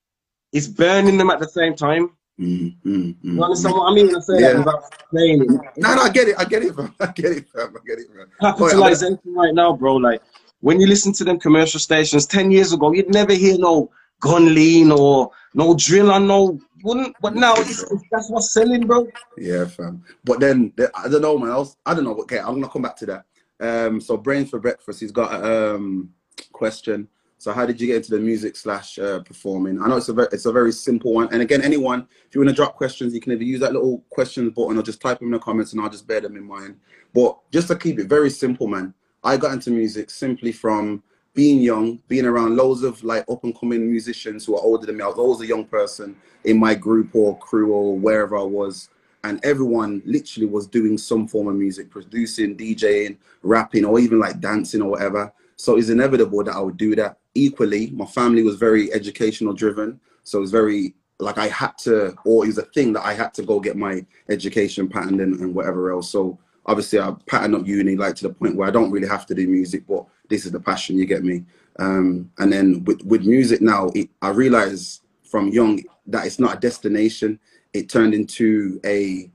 it's 0.53 0.67
burning 0.67 1.17
them 1.17 1.29
at 1.31 1.39
the 1.39 1.49
same 1.49 1.75
time. 1.75 2.11
Mm, 2.39 2.75
mm, 2.83 3.15
mm, 3.23 3.35
You 3.35 3.43
understand 3.43 3.75
what 3.75 3.91
I 3.91 3.93
mean 3.93 4.07
when 4.07 4.15
I 4.15 4.19
say 4.19 4.39
Yeah. 4.39 4.53
that 4.53 4.57
without 4.59 4.83
it? 5.13 5.77
No, 5.77 5.95
no, 5.95 6.01
I 6.01 6.09
get 6.09 6.27
it. 6.29 6.35
I 6.39 6.45
get 6.45 6.63
it, 6.63 6.75
fam. 6.75 6.93
I 6.99 7.07
get 7.07 7.25
it, 7.31 7.49
fam. 7.49 7.75
I 7.75 7.79
get 7.87 7.99
it, 7.99 8.07
fam. 8.15 8.27
Capitalization 8.39 9.19
right 9.35 9.53
now, 9.53 9.73
bro. 9.73 9.95
Like 9.95 10.21
when 10.61 10.79
you 10.79 10.87
listen 10.87 11.13
to 11.13 11.23
them 11.23 11.39
commercial 11.39 11.79
stations 11.79 12.25
10 12.25 12.49
years 12.51 12.73
ago, 12.73 12.91
you'd 12.93 13.13
never 13.13 13.33
hear 13.33 13.57
no 13.57 13.91
gun 14.21 14.53
lean 14.55 14.91
or 14.91 15.31
no 15.53 15.75
drill 15.75 16.11
on 16.11 16.27
no 16.27 16.59
wouldn't 16.83 17.15
but 17.21 17.35
now 17.35 17.53
it's, 17.57 17.81
it's- 17.83 18.01
that's 18.11 18.29
what's 18.31 18.53
selling, 18.53 18.87
bro. 18.87 19.07
Yeah, 19.37 19.65
fam. 19.65 20.03
But 20.23 20.39
then 20.39 20.73
the, 20.77 20.89
I 20.95 21.07
don't 21.07 21.21
know, 21.21 21.37
man. 21.37 21.51
I, 21.51 21.57
was, 21.57 21.77
I 21.85 21.93
don't 21.93 22.03
know. 22.05 22.15
Okay, 22.21 22.39
I'm 22.39 22.55
gonna 22.55 22.69
come 22.69 22.81
back 22.83 22.95
to 22.97 23.05
that. 23.07 23.25
Um, 23.59 24.01
so 24.01 24.17
brains 24.17 24.49
for 24.49 24.59
breakfast. 24.59 24.99
He's 24.99 25.11
got 25.11 25.33
a 25.43 25.75
um 25.75 26.09
question. 26.53 27.07
So 27.41 27.51
how 27.51 27.65
did 27.65 27.81
you 27.81 27.87
get 27.87 27.95
into 27.95 28.11
the 28.11 28.19
music 28.19 28.55
slash 28.55 28.99
uh, 28.99 29.21
performing? 29.21 29.81
I 29.81 29.87
know 29.87 29.97
it's 29.97 30.09
a 30.09 30.13
very, 30.13 30.27
it's 30.31 30.45
a 30.45 30.51
very 30.51 30.71
simple 30.71 31.11
one. 31.11 31.27
And 31.33 31.41
again, 31.41 31.63
anyone, 31.63 32.07
if 32.27 32.35
you 32.35 32.41
want 32.41 32.49
to 32.49 32.55
drop 32.55 32.75
questions, 32.75 33.15
you 33.15 33.19
can 33.19 33.31
either 33.31 33.43
use 33.43 33.59
that 33.61 33.73
little 33.73 34.03
questions 34.11 34.53
button 34.53 34.77
or 34.77 34.83
just 34.83 35.01
type 35.01 35.17
them 35.17 35.29
in 35.29 35.31
the 35.31 35.39
comments, 35.39 35.73
and 35.73 35.81
I'll 35.81 35.89
just 35.89 36.05
bear 36.05 36.21
them 36.21 36.37
in 36.37 36.43
mind. 36.43 36.77
But 37.15 37.39
just 37.51 37.69
to 37.69 37.75
keep 37.75 37.97
it 37.97 38.05
very 38.05 38.29
simple, 38.29 38.67
man. 38.67 38.93
I 39.23 39.37
got 39.37 39.53
into 39.53 39.71
music 39.71 40.11
simply 40.11 40.51
from 40.51 41.01
being 41.33 41.61
young, 41.61 41.97
being 42.07 42.27
around 42.27 42.57
loads 42.57 42.83
of 42.83 43.03
like 43.03 43.25
up 43.27 43.43
and 43.43 43.59
coming 43.59 43.89
musicians 43.89 44.45
who 44.45 44.55
are 44.55 44.61
older 44.61 44.85
than 44.85 44.97
me. 44.97 45.03
I 45.03 45.07
was 45.07 45.17
always 45.17 45.41
a 45.41 45.47
young 45.47 45.65
person 45.65 46.15
in 46.43 46.59
my 46.59 46.75
group 46.75 47.09
or 47.15 47.39
crew 47.39 47.73
or 47.73 47.97
wherever 47.97 48.37
I 48.37 48.43
was. 48.43 48.89
And 49.23 49.43
everyone 49.43 50.03
literally 50.05 50.45
was 50.45 50.67
doing 50.67 50.95
some 50.95 51.27
form 51.27 51.47
of 51.47 51.55
music, 51.55 51.89
producing, 51.89 52.55
DJing, 52.55 53.17
rapping, 53.41 53.83
or 53.83 53.99
even 53.99 54.19
like 54.19 54.39
dancing 54.39 54.83
or 54.83 54.91
whatever. 54.91 55.33
So 55.55 55.77
it's 55.77 55.89
inevitable 55.89 56.43
that 56.43 56.55
I 56.55 56.59
would 56.59 56.77
do 56.77 56.95
that. 56.97 57.17
Equally, 57.33 57.91
my 57.91 58.05
family 58.05 58.43
was 58.43 58.55
very 58.55 58.91
educational 58.93 59.53
driven. 59.53 59.99
So 60.23 60.37
it 60.37 60.41
was 60.41 60.51
very 60.51 60.95
like 61.19 61.37
I 61.37 61.47
had 61.47 61.77
to, 61.79 62.15
or 62.25 62.43
it 62.43 62.47
was 62.47 62.57
a 62.57 62.63
thing 62.63 62.93
that 62.93 63.05
I 63.05 63.13
had 63.13 63.33
to 63.35 63.43
go 63.43 63.59
get 63.59 63.77
my 63.77 64.05
education 64.29 64.87
patterned 64.89 65.21
and, 65.21 65.39
and 65.39 65.53
whatever 65.53 65.91
else. 65.91 66.09
So 66.09 66.37
obviously 66.65 66.99
I 66.99 67.13
patterned 67.27 67.55
up 67.55 67.67
uni 67.67 67.95
like 67.95 68.15
to 68.15 68.27
the 68.27 68.33
point 68.33 68.55
where 68.55 68.67
I 68.67 68.71
don't 68.71 68.91
really 68.91 69.07
have 69.07 69.25
to 69.27 69.35
do 69.35 69.47
music, 69.47 69.85
but 69.87 70.05
this 70.29 70.45
is 70.45 70.51
the 70.51 70.59
passion, 70.59 70.97
you 70.97 71.05
get 71.05 71.23
me? 71.23 71.43
Um, 71.79 72.31
and 72.39 72.51
then 72.51 72.83
with, 72.85 73.01
with 73.03 73.25
music 73.25 73.61
now, 73.61 73.91
it, 73.95 74.09
I 74.21 74.29
realized 74.29 75.03
from 75.23 75.49
young 75.49 75.83
that 76.07 76.25
it's 76.25 76.39
not 76.39 76.57
a 76.57 76.59
destination. 76.59 77.39
It 77.73 77.87
turned 77.87 78.13
into 78.13 78.81
a, 78.85 79.29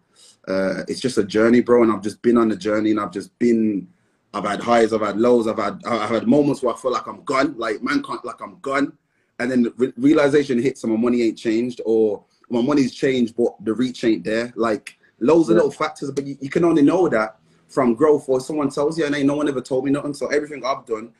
uh, 0.49 0.83
it's 0.89 1.01
just 1.01 1.19
a 1.19 1.25
journey, 1.25 1.61
bro. 1.61 1.83
And 1.83 1.93
I've 1.93 2.03
just 2.03 2.21
been 2.21 2.37
on 2.37 2.49
the 2.49 2.57
journey 2.57 2.91
and 2.91 3.01
I've 3.01 3.13
just 3.13 3.37
been, 3.39 3.89
I've 4.37 4.45
had 4.45 4.61
highs, 4.61 4.93
I've 4.93 5.01
had 5.01 5.19
lows, 5.19 5.47
I've 5.49 5.59
had, 5.59 5.81
I've 5.87 6.11
had 6.11 6.27
moments 6.27 6.63
where 6.63 6.75
I 6.75 6.77
feel 6.77 6.93
like 6.93 7.07
I'm 7.07 7.23
gone, 7.25 7.55
like 7.57 7.83
man 7.83 8.03
can't, 8.03 8.25
like 8.25 8.41
I'm 8.43 8.59
gone. 8.61 8.93
and 9.39 9.51
then 9.51 9.73
re- 9.77 9.93
realization 9.99 10.59
hits 10.61 10.83
and 10.85 10.93
my 10.93 10.99
money 10.99 11.23
ain't 11.23 11.37
changed, 11.39 11.81
or 11.85 12.23
my 12.49 12.61
money's 12.63 12.95
changed, 12.95 13.35
but 13.37 13.53
the 13.65 13.73
reach 13.75 14.03
ain't 14.05 14.25
there. 14.25 14.53
Like 14.57 14.97
loads 15.21 15.49
of 15.49 15.55
Yeah. 15.55 15.63
little 15.63 15.71
factors, 15.71 16.11
but 16.11 16.27
you, 16.27 16.37
you 16.41 16.49
can 16.51 16.65
only 16.65 16.83
know 16.83 17.09
that 17.09 17.39
from 17.69 17.95
growth 17.95 18.29
or 18.29 18.41
someone 18.41 18.71
tells 18.71 18.99
you, 18.99 19.05
and 19.07 19.15
ain't 19.15 19.27
no 19.27 19.37
one 19.37 19.49
ever 19.49 19.61
told 19.61 19.85
me 19.85 19.91
nothing. 19.91 20.15
So 20.15 20.29
everything 20.29 20.65
I've 20.65 20.87
done 20.87 21.13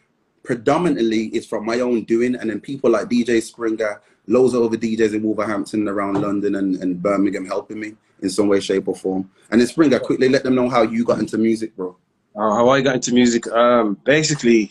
predominantly 0.45 1.25
is 1.27 1.45
from 1.47 1.67
my 1.67 1.81
own 1.81 2.05
doing, 2.05 2.35
and 2.37 2.49
then 2.51 2.61
people 2.61 2.91
like 2.91 3.09
DJ 3.09 3.43
Springer, 3.43 4.01
loads 4.27 4.55
of 4.55 4.63
other 4.63 4.77
DJs 4.77 5.15
in 5.15 5.23
Wolverhampton, 5.23 5.89
around 5.89 6.21
London 6.21 6.55
and, 6.55 6.77
and 6.77 7.03
Birmingham 7.03 7.45
helping 7.47 7.81
me 7.81 7.95
in 8.23 8.31
some 8.31 8.49
way, 8.49 8.61
shape, 8.61 8.89
or 8.89 8.95
form. 8.97 9.31
And 9.51 9.61
then 9.61 9.69
Springer, 9.69 9.99
quickly 9.99 10.29
let 10.29 10.43
them 10.45 10.55
know 10.55 10.69
how 10.69 10.83
you 10.83 11.05
got 11.05 11.19
into 11.19 11.37
music, 11.37 11.77
bro. 11.77 11.97
Uh, 12.37 12.55
how 12.55 12.69
I 12.69 12.83
got 12.83 12.97
into 12.97 13.15
music, 13.15 13.47
um, 13.49 13.95
basically 14.05 14.71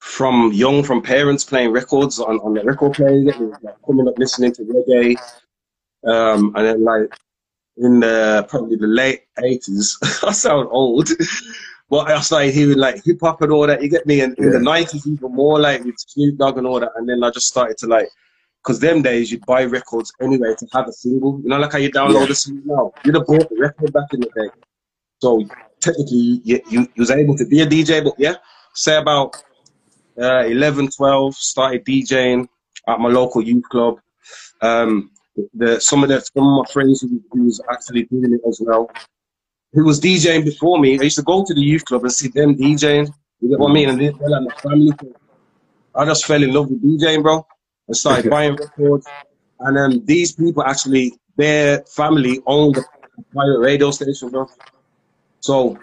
from 0.00 0.52
young, 0.52 0.82
from 0.82 1.02
parents 1.02 1.44
playing 1.44 1.72
records 1.72 2.18
on, 2.18 2.38
on 2.40 2.54
the 2.54 2.62
record 2.64 2.94
player, 2.94 3.20
like, 3.62 3.74
coming 3.84 4.08
up 4.08 4.18
listening 4.18 4.52
to 4.54 4.62
reggae, 4.62 5.16
um, 6.06 6.54
and 6.56 6.66
then 6.66 6.84
like 6.84 7.14
in 7.76 8.00
the 8.00 8.46
probably 8.48 8.76
the 8.76 8.86
late 8.86 9.22
eighties, 9.42 9.98
I 10.22 10.32
sound 10.32 10.68
old, 10.70 11.08
but 11.90 12.10
I 12.10 12.20
started 12.20 12.54
hearing 12.54 12.78
like 12.78 13.04
hip 13.04 13.18
hop 13.20 13.42
and 13.42 13.52
all 13.52 13.66
that. 13.66 13.82
You 13.82 13.90
get 13.90 14.06
me, 14.06 14.20
and 14.20 14.38
in 14.38 14.50
the 14.50 14.60
nineties 14.60 15.06
even 15.06 15.34
more 15.34 15.60
like 15.60 15.84
with 15.84 15.96
Snoop 15.98 16.38
Dogg 16.38 16.56
and 16.58 16.66
all 16.66 16.80
that, 16.80 16.92
and 16.96 17.06
then 17.08 17.22
I 17.22 17.30
just 17.30 17.46
started 17.48 17.76
to 17.78 17.86
like. 17.86 18.08
Because 18.64 18.80
them 18.80 19.00
days 19.00 19.30
you'd 19.30 19.46
buy 19.46 19.62
records 19.62 20.12
anyway 20.20 20.52
to 20.58 20.66
have 20.72 20.88
a 20.88 20.92
single. 20.92 21.38
You 21.40 21.50
know, 21.50 21.58
like 21.58 21.70
how 21.70 21.78
you 21.78 21.88
download 21.88 22.26
Yeah. 22.26 22.32
a 22.32 22.34
single 22.34 22.76
now. 22.76 22.92
You'd 23.04 23.14
have 23.14 23.24
bought 23.24 23.48
the 23.48 23.56
record 23.60 23.92
back 23.92 24.12
in 24.12 24.18
the 24.18 24.26
day. 24.34 24.48
So 25.22 25.38
technically 25.80 26.40
you, 26.44 26.60
you, 26.70 26.88
was 26.96 27.10
able 27.10 27.36
to 27.36 27.46
be 27.46 27.60
a 27.60 27.66
DJ, 27.66 28.02
but 28.02 28.14
yeah, 28.18 28.36
say 28.74 28.96
about 28.96 29.36
uh, 30.18 30.44
11, 30.44 30.90
12, 30.90 31.34
started 31.34 31.84
DJing 31.84 32.48
at 32.88 33.00
my 33.00 33.08
local 33.08 33.42
youth 33.42 33.64
club. 33.70 33.98
Um, 34.62 35.10
the, 35.54 35.80
some 35.80 36.02
of 36.02 36.08
the 36.08 36.20
some 36.20 36.46
of 36.46 36.64
my 36.64 36.72
friends 36.72 37.02
who, 37.02 37.22
who 37.30 37.44
was 37.44 37.60
actually 37.70 38.04
doing 38.04 38.32
it 38.32 38.40
as 38.48 38.60
well, 38.64 38.90
who 39.72 39.84
was 39.84 40.00
DJing 40.00 40.44
before 40.44 40.78
me, 40.78 40.98
I 40.98 41.02
used 41.02 41.16
to 41.16 41.22
go 41.22 41.44
to 41.44 41.54
the 41.54 41.60
youth 41.60 41.84
club 41.84 42.02
and 42.02 42.12
see 42.12 42.28
them 42.28 42.56
DJing. 42.56 43.12
You 43.40 43.50
get 43.50 43.58
what 43.58 43.70
I 43.70 43.74
mean? 43.74 43.88
And 43.90 44.18
were 44.18 44.30
like 44.30 44.42
my 44.42 44.54
family. 44.56 44.92
I 45.94 46.04
just 46.04 46.24
fell 46.24 46.42
in 46.42 46.52
love 46.52 46.70
with 46.70 46.82
DJing, 46.82 47.22
bro. 47.22 47.46
I 47.88 47.92
started 47.92 48.30
buying 48.30 48.56
records, 48.56 49.06
and 49.60 49.76
then 49.76 50.04
these 50.04 50.32
people 50.32 50.62
actually, 50.62 51.12
their 51.36 51.82
family 51.82 52.40
owned 52.46 52.78
a 52.78 53.22
private 53.32 53.58
radio 53.58 53.90
station, 53.90 54.30
bro. 54.30 54.48
So 55.46 55.78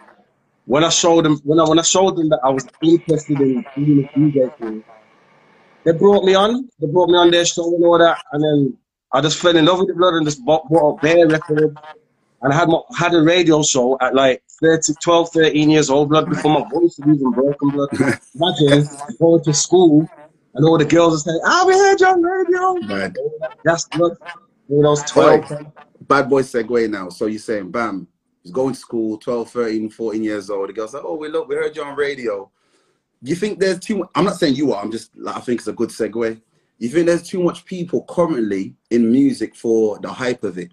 when 0.66 0.84
I 0.84 0.90
showed 0.90 1.24
them, 1.24 1.38
when 1.46 1.58
I 1.58 1.64
when 1.64 1.80
I 1.80 1.84
showed 1.84 2.18
them 2.18 2.28
that 2.30 2.42
I 2.44 2.50
was 2.50 2.68
interested 2.82 3.40
in 3.40 3.64
doing 3.78 4.10
a 4.14 4.20
DJ 4.20 4.58
thing, 4.58 4.84
they 5.86 5.94
brought 5.94 6.26
me 6.26 6.36
on. 6.36 6.70
They 6.80 6.88
brought 6.88 7.10
me 7.10 7.18
on 7.18 7.32
their 7.32 7.46
show 7.46 7.74
and 7.74 7.86
all 7.86 7.98
that, 7.98 8.18
and 8.34 8.44
then 8.44 8.78
I 9.14 9.22
just 9.22 9.40
fell 9.40 9.56
in 9.56 9.64
love 9.64 9.80
with 9.80 9.88
the 9.88 9.94
blood 9.94 10.16
and 10.16 10.26
just 10.26 10.44
bought, 10.44 10.68
bought 10.70 10.96
up 10.96 11.02
their 11.02 11.28
record. 11.30 11.78
And 12.42 12.52
I 12.52 12.56
had 12.58 12.68
my, 12.68 12.80
had 12.98 13.14
a 13.14 13.22
radio 13.22 13.64
show 13.64 13.98
at 14.02 14.14
like 14.14 14.44
30, 14.60 14.96
12, 15.02 15.30
13 15.30 15.70
years 15.70 15.90
old, 15.90 16.10
blood, 16.10 16.28
before 16.28 16.52
my 16.52 16.70
voice 16.70 17.00
was 17.00 17.16
even 17.16 17.32
broken, 17.32 17.70
blood. 17.70 17.90
Imagine 18.36 18.90
going 19.18 19.44
to 19.46 19.54
school 19.54 20.10
and 20.56 20.66
all 20.66 20.78
the 20.78 20.84
girls 20.84 21.16
are 21.16 21.30
saying, 21.30 21.42
"Ah, 21.46 21.64
we 21.66 21.74
heard 21.74 22.02
you 22.02 22.08
on 22.08 22.22
radio." 22.22 22.88
Bad. 22.88 23.16
That's 23.64 23.86
blood. 23.86 24.18
When 24.68 24.86
I 24.86 24.90
was 24.90 25.04
12. 25.04 25.52
Bad 26.02 26.30
boy 26.30 26.42
segue 26.42 26.90
now. 26.90 27.08
So 27.08 27.28
you're 27.28 27.40
saying, 27.40 27.72
bam, 27.72 28.08
he's 28.44 28.52
going 28.52 28.74
to 28.74 28.80
school, 28.80 29.18
12, 29.18 29.50
13, 29.50 29.90
14 29.90 30.24
years 30.24 30.50
old. 30.50 30.70
The 30.70 30.74
girl's 30.74 30.94
like, 30.94 31.04
oh, 31.06 31.16
we 31.16 31.30
look, 31.30 31.48
we 31.48 31.56
heard 31.56 31.76
you 31.76 31.84
on 31.84 31.96
radio. 31.96 32.50
You 33.22 33.36
think 33.36 33.60
there's 33.60 33.80
too 33.80 34.00
much? 34.00 34.10
I'm 34.16 34.26
not 34.26 34.36
saying 34.36 34.56
you 34.56 34.74
are. 34.74 34.84
I'm 34.84 34.92
just, 34.92 35.16
like, 35.16 35.38
I 35.38 35.40
think 35.40 35.60
it's 35.60 35.68
a 35.68 35.74
good 35.74 35.90
segue. 35.90 36.42
You 36.78 36.90
think 36.90 37.06
there's 37.06 37.28
too 37.28 37.42
much 37.42 37.66
people 37.66 38.04
currently 38.10 38.76
in 38.90 39.12
music 39.12 39.56
for 39.56 39.98
the 40.00 40.12
hype 40.12 40.44
of 40.44 40.58
it 40.58 40.72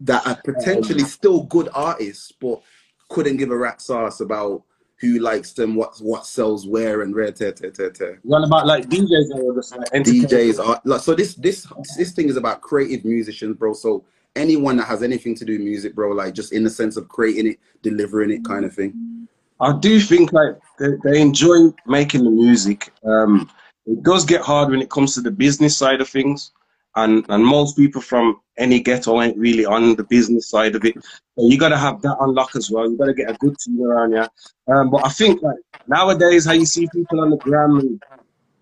that 0.00 0.26
are 0.26 0.40
potentially 0.44 1.04
still 1.04 1.44
good 1.44 1.68
artists, 1.74 2.32
but 2.32 2.62
couldn't 3.08 3.38
give 3.38 3.50
a 3.50 3.56
rat's 3.56 3.88
ass 3.90 4.20
about 4.20 4.62
who 5.00 5.18
likes 5.18 5.52
them, 5.52 5.74
what 5.74 5.96
what 6.00 6.26
sells 6.26 6.66
where, 6.66 7.00
and 7.02 7.16
rare, 7.16 7.32
tear, 7.32 7.52
tear, 7.52 7.70
tear, 7.70 7.90
tear. 7.90 8.20
One 8.22 8.44
about 8.44 8.66
like 8.66 8.86
DJs 8.88 9.30
or 9.34 9.54
just 9.54 9.74
like? 9.76 9.88
DJs 9.90 10.64
are 10.64 10.80
like 10.84 11.00
so. 11.00 11.14
This 11.14 11.34
this 11.34 11.66
this 11.96 12.12
thing 12.12 12.28
is 12.28 12.36
about 12.36 12.60
creative 12.60 13.04
musicians, 13.06 13.56
bro. 13.56 13.72
So 13.72 14.04
anyone 14.36 14.76
that 14.76 14.86
has 14.86 15.02
anything 15.02 15.34
to 15.36 15.44
do 15.44 15.52
with 15.52 15.62
music, 15.62 15.94
bro, 15.94 16.12
like 16.12 16.34
just 16.34 16.52
in 16.52 16.64
the 16.64 16.70
sense 16.70 16.96
of 16.96 17.08
creating 17.08 17.52
it, 17.52 17.58
delivering 17.82 18.30
it, 18.30 18.44
kind 18.44 18.64
of 18.64 18.74
thing. 18.74 19.28
I 19.60 19.76
do 19.78 20.00
think 20.00 20.32
like 20.32 20.58
they, 20.78 20.88
they 21.04 21.20
enjoy 21.20 21.72
making 21.86 22.24
the 22.24 22.30
music. 22.30 22.92
Um, 23.04 23.50
it 23.86 24.02
does 24.02 24.24
get 24.24 24.40
hard 24.40 24.70
when 24.70 24.80
it 24.80 24.90
comes 24.90 25.14
to 25.14 25.20
the 25.20 25.30
business 25.30 25.76
side 25.76 26.00
of 26.00 26.08
things, 26.08 26.52
and 26.96 27.24
and 27.28 27.44
most 27.44 27.76
people 27.76 28.00
from 28.00 28.40
any 28.56 28.80
ghetto 28.80 29.20
ain't 29.20 29.36
really 29.36 29.66
on 29.66 29.96
the 29.96 30.04
business 30.04 30.48
side 30.48 30.74
of 30.74 30.84
it. 30.84 30.94
So 31.02 31.46
you 31.46 31.58
got 31.58 31.70
to 31.70 31.78
have 31.78 32.00
that 32.02 32.16
unlock 32.20 32.56
as 32.56 32.70
well. 32.70 32.90
You 32.90 32.96
got 32.96 33.06
to 33.06 33.14
get 33.14 33.30
a 33.30 33.34
good 33.34 33.58
team 33.58 33.82
around 33.82 34.12
you. 34.12 34.26
Um, 34.72 34.90
but 34.90 35.04
I 35.04 35.08
think 35.10 35.42
like 35.42 35.56
nowadays, 35.86 36.46
how 36.46 36.52
you 36.52 36.66
see 36.66 36.88
people 36.92 37.20
on 37.20 37.30
the 37.30 37.36
gram 37.38 37.78
and 37.78 38.02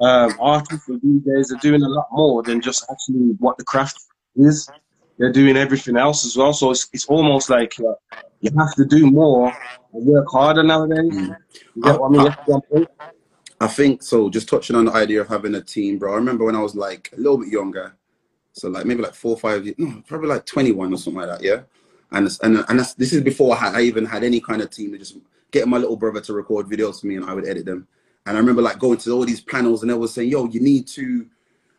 um, 0.00 0.34
artists 0.40 0.88
and 0.88 1.00
DJs 1.00 1.52
are 1.52 1.60
doing 1.60 1.82
a 1.82 1.88
lot 1.88 2.06
more 2.12 2.42
than 2.42 2.60
just 2.60 2.84
actually 2.90 3.34
what 3.38 3.58
the 3.58 3.64
craft 3.64 4.00
is. 4.36 4.68
They're 5.18 5.32
doing 5.32 5.56
everything 5.56 5.96
else 5.96 6.24
as 6.24 6.36
well. 6.36 6.52
So 6.52 6.70
it's, 6.70 6.88
it's 6.92 7.06
almost 7.06 7.50
like 7.50 7.74
uh, 7.80 7.94
you 8.40 8.50
have 8.56 8.74
to 8.76 8.84
do 8.84 9.10
more 9.10 9.52
and 9.92 10.06
work 10.06 10.26
harder 10.30 10.62
nowadays. 10.62 11.12
Mm. 11.12 11.36
You 11.74 11.82
get 11.82 12.00
what 12.00 12.08
I 12.08 12.10
mean? 12.10 12.20
You 12.20 12.28
have 12.28 12.38
to 12.38 12.46
be 12.46 12.52
on 12.52 12.60
point. 12.62 12.88
I 13.60 13.66
think 13.66 14.02
so. 14.02 14.30
Just 14.30 14.48
touching 14.48 14.76
on 14.76 14.84
the 14.84 14.92
idea 14.92 15.20
of 15.20 15.28
having 15.28 15.54
a 15.56 15.60
team, 15.60 15.98
bro. 15.98 16.12
I 16.12 16.16
remember 16.16 16.44
when 16.44 16.54
I 16.54 16.60
was 16.60 16.76
like 16.76 17.10
a 17.12 17.16
little 17.16 17.38
bit 17.38 17.48
younger, 17.48 17.96
so 18.52 18.68
like 18.68 18.86
maybe 18.86 19.02
like 19.02 19.14
four, 19.14 19.32
or 19.32 19.38
five, 19.38 19.64
years, 19.64 19.76
no, 19.78 20.02
probably 20.06 20.28
like 20.28 20.46
21 20.46 20.92
or 20.92 20.96
something 20.96 21.20
like 21.20 21.28
that. 21.28 21.42
Yeah, 21.42 21.62
and 22.12 22.28
and 22.42 22.64
and 22.68 22.78
that's, 22.78 22.94
this 22.94 23.12
is 23.12 23.22
before 23.22 23.56
I, 23.56 23.58
had, 23.58 23.74
I 23.74 23.80
even 23.82 24.06
had 24.06 24.22
any 24.22 24.40
kind 24.40 24.62
of 24.62 24.70
team 24.70 24.92
to 24.92 24.98
just 24.98 25.16
get 25.50 25.66
my 25.66 25.76
little 25.76 25.96
brother 25.96 26.20
to 26.20 26.32
record 26.32 26.68
videos 26.68 27.00
for 27.00 27.08
me, 27.08 27.16
and 27.16 27.24
I 27.24 27.34
would 27.34 27.48
edit 27.48 27.66
them. 27.66 27.88
And 28.26 28.36
I 28.36 28.40
remember 28.40 28.62
like 28.62 28.78
going 28.78 28.98
to 28.98 29.10
all 29.10 29.24
these 29.24 29.40
panels, 29.40 29.82
and 29.82 29.90
they 29.90 29.94
were 29.94 30.06
saying, 30.06 30.28
"Yo, 30.28 30.46
you 30.46 30.60
need 30.60 30.86
to, 30.88 31.26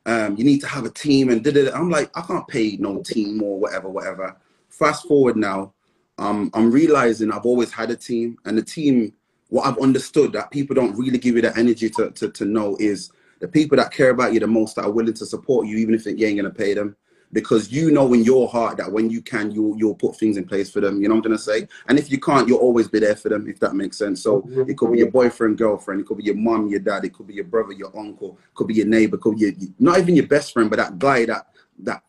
um, 0.09 0.35
you 0.37 0.43
need 0.43 0.61
to 0.61 0.67
have 0.67 0.85
a 0.85 0.89
team." 0.89 1.29
And 1.29 1.43
did 1.43 1.57
it. 1.57 1.73
I'm 1.73 1.89
like, 1.89 2.09
I 2.17 2.21
can't 2.21 2.47
pay 2.47 2.77
no 2.77 3.01
team 3.01 3.41
or 3.43 3.59
whatever, 3.59 3.89
whatever. 3.89 4.35
Fast 4.69 5.07
forward 5.07 5.35
now, 5.35 5.73
um, 6.17 6.51
I'm 6.53 6.71
realizing 6.71 7.31
I've 7.31 7.45
always 7.45 7.71
had 7.71 7.91
a 7.91 7.95
team, 7.95 8.37
and 8.45 8.57
the 8.57 8.61
team, 8.61 9.13
what 9.49 9.65
I've 9.65 9.79
understood 9.79 10.33
that 10.33 10.51
people 10.51 10.75
don't 10.75 10.97
really 10.97 11.17
give 11.17 11.35
you 11.35 11.41
the 11.41 11.57
energy 11.57 11.89
to, 11.91 12.11
to, 12.11 12.29
to 12.29 12.45
know 12.45 12.77
is 12.79 13.11
the 13.39 13.47
people 13.47 13.77
that 13.77 13.91
care 13.91 14.09
about 14.09 14.33
you 14.33 14.39
the 14.39 14.47
most 14.47 14.75
that 14.75 14.85
are 14.85 14.91
willing 14.91 15.13
to 15.13 15.25
support 15.25 15.67
you, 15.67 15.77
even 15.77 15.95
if 15.95 16.05
you 16.05 16.25
ain't 16.25 16.37
gonna 16.37 16.49
pay 16.49 16.73
them, 16.73 16.95
because 17.31 17.71
you 17.71 17.91
know 17.91 18.13
in 18.13 18.23
your 18.23 18.47
heart 18.47 18.77
that 18.77 18.91
when 18.91 19.09
you 19.09 19.21
can, 19.21 19.51
you'll 19.51 19.77
you'll 19.77 19.95
put 19.95 20.15
things 20.15 20.37
in 20.37 20.45
place 20.45 20.71
for 20.71 20.81
them. 20.81 21.01
You 21.01 21.07
know 21.07 21.15
what 21.15 21.25
I'm 21.25 21.31
gonna 21.31 21.37
say? 21.37 21.67
And 21.87 21.99
if 21.99 22.11
you 22.11 22.19
can't, 22.19 22.47
you'll 22.47 22.59
always 22.59 22.87
be 22.87 22.99
there 22.99 23.15
for 23.15 23.29
them, 23.29 23.47
if 23.47 23.59
that 23.59 23.75
makes 23.75 23.97
sense. 23.97 24.23
So 24.23 24.47
it 24.67 24.77
could 24.77 24.91
be 24.91 24.99
your 24.99 25.11
boyfriend, 25.11 25.57
girlfriend, 25.57 26.01
it 26.01 26.07
could 26.07 26.17
be 26.17 26.23
your 26.23 26.35
mom, 26.35 26.67
your 26.67 26.79
dad, 26.79 27.05
it 27.05 27.13
could 27.13 27.27
be 27.27 27.35
your 27.35 27.45
brother, 27.45 27.73
your 27.73 27.95
uncle, 27.97 28.37
it 28.41 28.55
could 28.55 28.67
be 28.67 28.75
your 28.75 28.87
neighbor, 28.87 29.17
could 29.17 29.37
be 29.37 29.41
your, 29.41 29.53
not 29.77 29.99
even 29.99 30.15
your 30.15 30.27
best 30.27 30.53
friend, 30.53 30.69
but 30.69 30.77
that 30.77 30.97
guy 30.97 31.25
that 31.25 31.47
that 31.79 32.03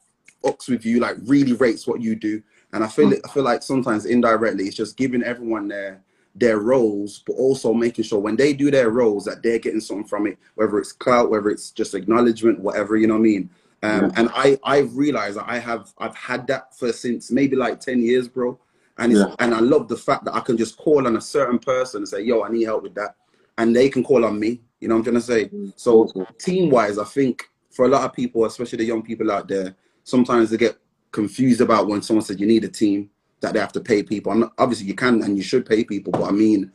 ups 0.45 0.69
with 0.69 0.85
you, 0.85 1.01
like 1.01 1.17
really 1.25 1.53
rates 1.53 1.87
what 1.87 2.01
you 2.01 2.17
do. 2.17 2.43
And 2.73 2.85
I 2.85 2.89
feel 2.89 3.13
it, 3.13 3.21
I 3.25 3.29
feel 3.29 3.43
like 3.43 3.63
sometimes 3.63 4.07
indirectly 4.07 4.65
it's 4.65 4.77
just 4.77 4.97
giving 4.97 5.23
everyone 5.23 5.69
their 5.69 6.03
their 6.35 6.59
roles, 6.59 7.23
but 7.27 7.35
also 7.35 7.75
making 7.75 8.05
sure 8.05 8.21
when 8.21 8.37
they 8.37 8.53
do 8.53 8.71
their 8.71 8.91
roles 8.91 9.25
that 9.25 9.43
they're 9.43 9.59
getting 9.59 9.81
something 9.81 10.07
from 10.07 10.27
it, 10.27 10.39
whether 10.55 10.79
it's 10.79 10.93
clout, 10.93 11.31
whether 11.31 11.51
it's 11.51 11.73
just 11.73 11.95
acknowledgement, 11.95 12.61
whatever, 12.61 12.97
you 12.97 13.07
know 13.07 13.15
what 13.15 13.21
I 13.21 13.25
mean? 13.25 13.51
Um, 13.83 14.13
and 14.17 14.29
I 14.35 14.59
I've 14.63 14.95
realized 14.97 15.39
that 15.39 15.47
I 15.49 15.59
have 15.59 15.93
I've 15.99 16.15
had 16.15 16.47
that 16.49 16.77
for 16.77 16.93
since 16.93 17.31
maybe 17.31 17.57
like 17.57 17.81
10 17.81 18.03
years, 18.03 18.29
bro. 18.29 18.59
And 18.99 19.13
it's, 19.13 19.21
Yeah. 19.21 19.35
and 19.39 19.55
I 19.55 19.61
love 19.61 19.89
the 19.89 19.97
fact 19.97 20.25
that 20.27 20.35
I 20.35 20.41
can 20.41 20.57
just 20.59 20.77
call 20.77 21.07
on 21.07 21.17
a 21.17 21.21
certain 21.21 21.59
person 21.59 21.99
and 22.01 22.09
say, 22.09 22.23
yo, 22.23 22.43
I 22.43 22.51
need 22.51 22.65
help 22.65 22.83
with 22.83 22.95
that. 22.97 23.17
And 23.57 23.75
they 23.75 23.89
can 23.89 24.05
call 24.05 24.25
on 24.25 24.39
me. 24.39 24.61
You 24.81 24.89
know 24.89 24.97
what 24.97 24.99
I'm 25.01 25.05
trying 25.05 25.15
to 25.17 25.21
say? 25.23 25.51
So 25.77 26.13
team 26.39 26.71
wise, 26.71 26.99
I 26.99 27.05
think 27.05 27.49
for 27.71 27.87
a 27.87 27.89
lot 27.89 28.05
of 28.05 28.13
people, 28.13 28.45
especially 28.45 28.79
the 28.79 28.85
young 28.85 29.03
people 29.03 29.31
out 29.31 29.49
there, 29.49 29.75
sometimes 30.05 30.51
they 30.51 30.57
get 30.59 30.77
confused 31.13 31.61
about 31.61 31.87
when 31.87 32.03
someone 32.03 32.25
says 32.25 32.39
you 32.39 32.47
need 32.47 32.65
a 32.65 32.69
team 32.69 33.09
that 33.41 33.55
they 33.55 33.61
have 33.61 33.73
to 33.73 33.81
pay 33.81 34.03
people. 34.03 34.35
Not, 34.35 34.53
obviously 34.59 34.87
you 34.87 34.95
can 34.95 35.23
and 35.23 35.37
you 35.37 35.43
should 35.43 35.65
pay 35.65 35.85
people, 35.85 36.13
but 36.13 36.25
I 36.25 36.31
mean, 36.31 36.71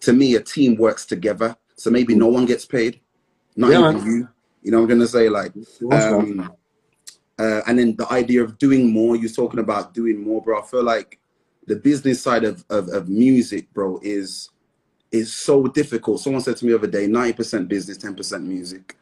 to 0.00 0.12
me, 0.12 0.34
a 0.34 0.40
team 0.40 0.76
works 0.76 1.06
together. 1.06 1.56
So 1.76 1.90
maybe 1.90 2.14
no 2.14 2.26
one 2.26 2.46
gets 2.46 2.64
paid, 2.66 3.00
not 3.56 3.70
Yeah, 3.70 3.80
even 3.88 3.96
man. 3.98 4.06
you. 4.06 4.28
You 4.62 4.70
know 4.70 4.78
what 4.78 4.84
I'm 4.84 4.98
gonna 4.98 5.06
say? 5.06 5.28
Like, 5.28 5.52
um, 5.90 6.52
uh, 7.38 7.60
and 7.66 7.78
then 7.78 7.96
the 7.96 8.10
idea 8.12 8.42
of 8.42 8.58
doing 8.58 8.92
more. 8.92 9.16
You're 9.16 9.30
talking 9.30 9.60
about 9.60 9.94
doing 9.94 10.22
more, 10.22 10.40
bro. 10.40 10.60
I 10.60 10.66
feel 10.66 10.84
like 10.84 11.18
the 11.66 11.76
business 11.76 12.22
side 12.22 12.44
of, 12.44 12.64
of, 12.70 12.88
of 12.88 13.08
music, 13.08 13.72
bro, 13.72 13.98
is 14.02 14.50
is 15.10 15.32
so 15.32 15.66
difficult. 15.66 16.20
Someone 16.20 16.42
said 16.42 16.56
to 16.56 16.64
me 16.64 16.72
the 16.72 16.78
other 16.78 16.86
day, 16.86 17.06
90% 17.06 17.68
business, 17.68 17.98
10% 17.98 18.44
music. 18.44 18.96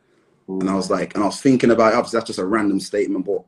And 0.49 0.69
I 0.69 0.75
was 0.75 0.91
like, 0.91 1.15
and 1.15 1.23
I 1.23 1.27
was 1.27 1.41
thinking 1.41 1.71
about 1.71 1.93
it, 1.93 1.97
obviously 1.97 2.17
that's 2.17 2.27
just 2.27 2.39
a 2.41 2.45
random 2.45 2.81
statement, 2.81 3.25
but 3.25 3.45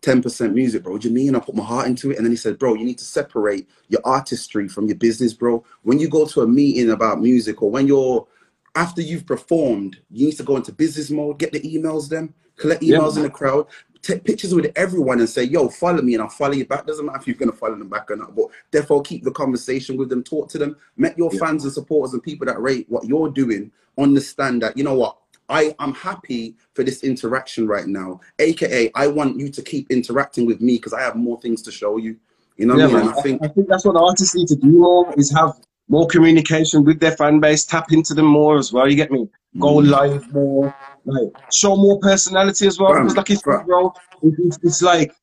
10% 0.00 0.52
music, 0.52 0.82
bro. 0.82 0.94
What 0.94 1.02
do 1.02 1.08
you 1.08 1.14
mean? 1.14 1.36
I 1.36 1.38
put 1.38 1.54
my 1.54 1.62
heart 1.64 1.86
into 1.86 2.10
it. 2.10 2.16
And 2.16 2.26
then 2.26 2.32
he 2.32 2.36
said, 2.36 2.58
bro, 2.58 2.74
you 2.74 2.84
need 2.84 2.98
to 2.98 3.04
separate 3.04 3.68
your 3.88 4.00
artistry 4.04 4.68
from 4.68 4.86
your 4.86 4.96
business, 4.96 5.32
bro. 5.32 5.64
When 5.82 6.00
you 6.00 6.08
go 6.08 6.26
to 6.26 6.42
a 6.42 6.46
meeting 6.48 6.90
about 6.90 7.20
music 7.20 7.62
or 7.62 7.70
when 7.70 7.86
you're 7.86 8.26
after 8.74 9.00
you've 9.00 9.26
performed, 9.26 10.00
you 10.10 10.26
need 10.26 10.36
to 10.36 10.42
go 10.42 10.56
into 10.56 10.72
business 10.72 11.10
mode, 11.10 11.38
get 11.38 11.52
the 11.52 11.60
emails 11.60 12.08
them, 12.08 12.34
collect 12.56 12.82
emails 12.82 13.12
Yeah. 13.12 13.18
in 13.18 13.22
the 13.24 13.30
crowd, 13.30 13.66
take 14.02 14.24
pictures 14.24 14.54
with 14.54 14.70
everyone 14.76 15.20
and 15.20 15.28
say, 15.28 15.44
yo, 15.44 15.68
follow 15.68 16.02
me 16.02 16.14
and 16.14 16.22
I'll 16.22 16.28
follow 16.28 16.52
you 16.52 16.66
back. 16.66 16.86
Doesn't 16.86 17.06
matter 17.06 17.18
if 17.18 17.26
you're 17.26 17.36
gonna 17.36 17.52
follow 17.52 17.76
them 17.76 17.88
back 17.88 18.10
or 18.10 18.16
not, 18.16 18.36
but 18.36 18.46
therefore 18.70 19.00
keep 19.02 19.24
the 19.24 19.30
conversation 19.30 19.96
with 19.96 20.08
them, 20.10 20.22
talk 20.22 20.48
to 20.50 20.58
them, 20.58 20.76
make 20.96 21.16
your 21.16 21.30
Yeah. 21.32 21.40
fans 21.40 21.64
and 21.64 21.72
supporters 21.72 22.12
and 22.12 22.22
people 22.22 22.46
that 22.46 22.60
rate 22.60 22.86
what 22.88 23.04
you're 23.06 23.30
doing 23.30 23.70
understand 23.96 24.60
that, 24.62 24.76
you 24.76 24.84
know 24.84 24.94
what, 24.94 25.16
I 25.48 25.74
am 25.78 25.92
happy 25.94 26.56
for 26.74 26.82
this 26.82 27.04
interaction 27.04 27.66
right 27.66 27.86
now. 27.86 28.20
AKA, 28.38 28.90
I 28.94 29.06
want 29.06 29.38
you 29.38 29.48
to 29.50 29.62
keep 29.62 29.90
interacting 29.90 30.46
with 30.46 30.60
me 30.60 30.76
because 30.76 30.92
I 30.92 31.00
have 31.02 31.16
more 31.16 31.40
things 31.40 31.62
to 31.62 31.70
show 31.70 31.96
you. 31.96 32.16
You 32.56 32.66
know 32.66 32.74
what 32.74 32.90
Yeah, 32.90 32.98
I 32.98 33.02
mean? 33.02 33.08
I 33.16 33.20
think 33.22 33.42
I 33.42 33.48
think 33.48 33.68
that's 33.68 33.84
what 33.84 33.96
artists 33.96 34.34
need 34.34 34.48
to 34.48 34.56
do 34.56 34.68
more 34.68 35.12
is 35.16 35.30
have 35.32 35.60
more 35.88 36.06
communication 36.06 36.84
with 36.84 37.00
their 37.00 37.12
fan 37.12 37.40
base, 37.40 37.64
tap 37.64 37.92
into 37.92 38.14
them 38.14 38.26
more 38.26 38.58
as 38.58 38.72
well. 38.72 38.88
You 38.88 38.96
get 38.96 39.10
me? 39.10 39.28
Go 39.58 39.76
Mm. 39.76 39.90
live 39.90 40.32
more, 40.32 40.74
like 41.04 41.28
show 41.52 41.76
more 41.76 41.98
personality 42.00 42.66
as 42.66 42.78
well. 42.78 42.94
Because 42.94 43.16
like 43.16 43.30
it's 43.30 43.42
bro, 43.42 43.94
it's, 44.22 44.58
it's 44.62 44.82
like 44.82 45.14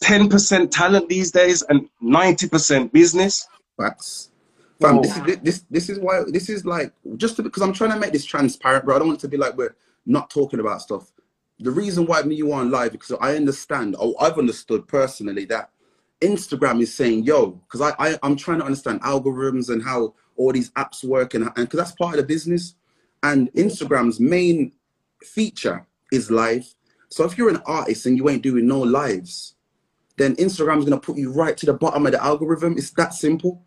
ten 0.00 0.28
percent 0.28 0.70
talent 0.72 1.08
these 1.08 1.30
days 1.30 1.62
and 1.62 1.88
ninety 2.00 2.48
percent 2.48 2.92
business. 2.92 3.46
Facts. 3.76 4.30
Fam, 4.80 4.98
Oh. 4.98 5.02
this 5.02 5.16
is 5.16 5.38
this 5.42 5.64
this 5.70 5.90
is 5.90 5.98
why 5.98 6.22
this 6.28 6.48
is 6.48 6.64
like 6.64 6.92
just 7.16 7.36
to, 7.36 7.42
because 7.42 7.62
I'm 7.62 7.72
trying 7.72 7.90
to 7.92 7.98
make 7.98 8.12
this 8.12 8.24
transparent, 8.24 8.84
bro. 8.84 8.96
I 8.96 8.98
don't 8.98 9.08
want 9.08 9.18
it 9.20 9.22
to 9.22 9.28
be 9.28 9.36
like 9.36 9.56
we're 9.56 9.74
not 10.06 10.30
talking 10.30 10.60
about 10.60 10.82
stuff. 10.82 11.12
The 11.58 11.70
reason 11.70 12.06
why 12.06 12.22
me 12.22 12.36
you 12.36 12.52
are 12.52 12.60
on 12.60 12.70
live 12.70 12.92
because 12.92 13.12
I 13.20 13.36
understand, 13.36 13.96
oh, 13.98 14.14
I've 14.20 14.38
understood 14.38 14.88
personally 14.88 15.44
that 15.46 15.70
Instagram 16.20 16.80
is 16.82 16.94
saying, 16.94 17.24
yo, 17.24 17.50
because 17.50 17.80
I, 17.80 17.94
I 17.98 18.18
I'm 18.22 18.36
trying 18.36 18.58
to 18.58 18.64
understand 18.64 19.02
algorithms 19.02 19.70
and 19.70 19.82
how 19.82 20.14
all 20.36 20.52
these 20.52 20.70
apps 20.72 21.04
work 21.04 21.34
and 21.34 21.44
and 21.44 21.54
because 21.56 21.78
that's 21.78 21.92
part 21.92 22.14
of 22.14 22.20
the 22.20 22.26
business. 22.26 22.74
And 23.22 23.52
Instagram's 23.52 24.18
main 24.18 24.72
feature 25.22 25.86
is 26.12 26.30
live. 26.30 26.66
So 27.08 27.24
if 27.24 27.36
you're 27.36 27.50
an 27.50 27.62
artist 27.66 28.06
and 28.06 28.16
you 28.16 28.28
ain't 28.28 28.42
doing 28.42 28.66
no 28.66 28.80
lives, 28.80 29.54
then 30.16 30.36
Instagram's 30.36 30.84
gonna 30.84 31.00
put 31.00 31.16
you 31.16 31.32
right 31.32 31.56
to 31.56 31.66
the 31.66 31.74
bottom 31.74 32.06
of 32.06 32.12
the 32.12 32.22
algorithm. 32.22 32.76
It's 32.78 32.90
that 32.92 33.14
simple. 33.14 33.62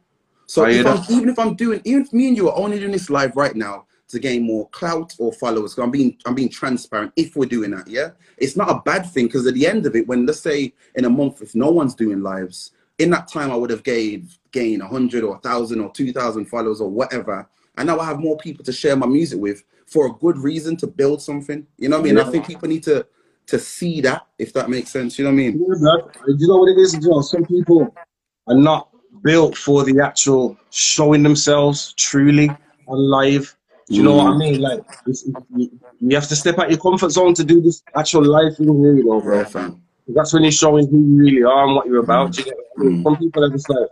So 0.45 0.65
if 0.65 1.09
even 1.09 1.29
if 1.29 1.39
I'm 1.39 1.55
doing, 1.55 1.81
even 1.83 2.03
if 2.03 2.13
me 2.13 2.27
and 2.27 2.37
you 2.37 2.49
are 2.49 2.57
only 2.57 2.79
doing 2.79 2.91
this 2.91 3.09
live 3.09 3.35
right 3.35 3.55
now 3.55 3.85
to 4.13 4.19
gain 4.19 4.43
more 4.43 4.69
clout 4.69 5.13
or 5.19 5.33
followers. 5.33 5.77
I'm 5.77 5.91
being, 5.91 6.17
I'm 6.25 6.35
being 6.35 6.49
transparent. 6.49 7.11
If 7.15 7.35
we're 7.35 7.45
doing 7.45 7.71
that, 7.71 7.87
yeah, 7.87 8.11
it's 8.37 8.55
not 8.55 8.69
a 8.69 8.81
bad 8.85 9.05
thing 9.05 9.25
because 9.25 9.45
at 9.45 9.53
the 9.53 9.67
end 9.67 9.85
of 9.85 9.95
it, 9.95 10.07
when 10.07 10.25
let's 10.25 10.39
say 10.39 10.73
in 10.95 11.05
a 11.05 11.09
month, 11.09 11.41
if 11.41 11.53
no 11.53 11.69
one's 11.69 11.95
doing 11.95 12.21
lives, 12.21 12.71
in 12.99 13.09
that 13.09 13.27
time 13.27 13.51
I 13.51 13.55
would 13.55 13.69
have 13.69 13.83
gained 13.83 14.29
a 14.55 14.87
hundred 14.87 15.23
or 15.23 15.35
a 15.35 15.39
thousand 15.39 15.81
or 15.81 15.91
two 15.91 16.13
thousand 16.13 16.45
followers 16.45 16.79
or 16.79 16.89
whatever, 16.89 17.49
and 17.77 17.87
now 17.87 17.99
I 17.99 18.05
have 18.05 18.19
more 18.19 18.37
people 18.37 18.63
to 18.65 18.71
share 18.71 18.95
my 18.95 19.07
music 19.07 19.39
with 19.39 19.63
for 19.87 20.07
a 20.07 20.13
good 20.13 20.37
reason 20.37 20.77
to 20.77 20.87
build 20.87 21.21
something. 21.21 21.65
You 21.77 21.89
know 21.89 21.99
what 21.99 22.09
I 22.09 22.13
mean? 22.13 22.19
I 22.19 22.29
think 22.29 22.47
people 22.47 22.69
need 22.69 22.83
to 22.83 23.05
to 23.47 23.59
see 23.59 23.99
that 24.01 24.27
if 24.37 24.53
that 24.53 24.69
makes 24.69 24.91
sense. 24.91 25.17
You 25.17 25.25
know 25.25 25.31
what 25.31 25.41
I 25.41 25.49
mean? 25.49 25.59
Yeah. 25.59 25.97
You 26.27 26.47
know 26.47 26.57
what 26.57 26.69
it 26.69 26.77
is 26.79 26.97
well? 27.05 27.23
Some 27.23 27.45
people 27.45 27.93
are 28.47 28.55
not 28.55 28.89
built 29.23 29.57
for 29.57 29.83
the 29.83 29.99
actual 29.99 30.57
showing 30.69 31.23
themselves 31.23 31.93
truly 31.93 32.49
on 32.87 32.97
live. 33.09 33.55
Do 33.93 33.97
you 33.99 34.03
know 34.03 34.15
what 34.15 34.27
I 34.27 34.31
Mm. 34.31 34.39
mean? 34.39 34.59
Like, 34.59 34.81
it's, 35.05 35.23
you, 35.55 35.69
you 35.99 36.15
have 36.15 36.27
to 36.27 36.35
step 36.35 36.57
out 36.57 36.69
your 36.71 36.79
comfort 36.79 37.11
zone 37.11 37.35
to 37.35 37.43
do 37.43 37.61
this 37.61 37.83
actual 37.95 38.25
live 38.25 38.57
thing 38.57 38.75
here, 38.79 38.95
you 38.95 39.03
know, 39.05 39.21
bro. 39.21 39.37
Yeah, 39.37 39.43
fam. 39.43 39.81
That's 40.07 40.33
when 40.33 40.41
you're 40.43 40.51
showing 40.51 40.87
who 40.89 40.97
you 40.99 41.15
really 41.23 41.43
are 41.43 41.65
and 41.67 41.75
what 41.75 41.85
you're 41.85 41.99
about. 42.03 42.31
Do 42.33 42.41
you 42.41 42.45
get 42.45 42.55
I 42.55 42.83
mean? 42.83 42.97
Mm. 42.97 43.03
Some 43.03 43.17
people 43.17 43.43
are 43.43 43.51
just 43.51 43.69
like, 43.69 43.87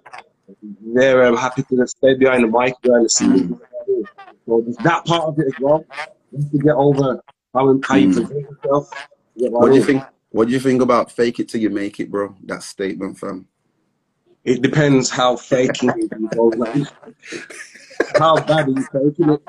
they're 0.96 1.24
um, 1.28 1.38
happy 1.38 1.62
to 1.64 1.88
stay 1.88 2.16
behind 2.16 2.44
the 2.44 2.48
mic, 2.48 2.74
behind 2.82 3.06
the 3.06 3.10
scenes. 3.10 3.42
Mm. 3.44 3.60
So 4.48 4.66
that 4.80 5.06
part 5.06 5.26
of 5.26 5.38
it 5.40 5.48
as 5.48 5.54
well. 5.60 5.86
You 6.32 6.42
have 6.42 6.52
to 6.52 6.58
get 6.58 6.74
over 6.74 7.22
how, 7.54 7.80
how 7.84 7.96
you 7.96 8.08
Mm. 8.08 8.14
present 8.16 8.32
yourself. 8.32 8.98
You 9.36 9.52
What 9.52 9.70
do 9.70 9.76
you 9.76 9.84
think? 9.84 10.04
What 10.32 10.48
do 10.48 10.54
you 10.54 10.60
think 10.60 10.82
about 10.82 11.12
fake 11.12 11.40
it 11.40 11.50
till 11.50 11.62
you 11.62 11.70
make 11.70 12.00
it, 12.00 12.10
bro? 12.10 12.36
That 12.46 12.64
statement, 12.64 13.20
fam. 13.20 13.46
It 14.44 14.62
depends 14.64 15.10
how 15.10 15.36
faking 15.36 15.90
it 15.90 16.12
is. 16.12 16.30
Like, 16.58 16.88
how 18.18 18.38
bad 18.38 18.68
are 18.68 18.72
you 18.72 18.84
faking 18.92 19.30
it? 19.30 19.42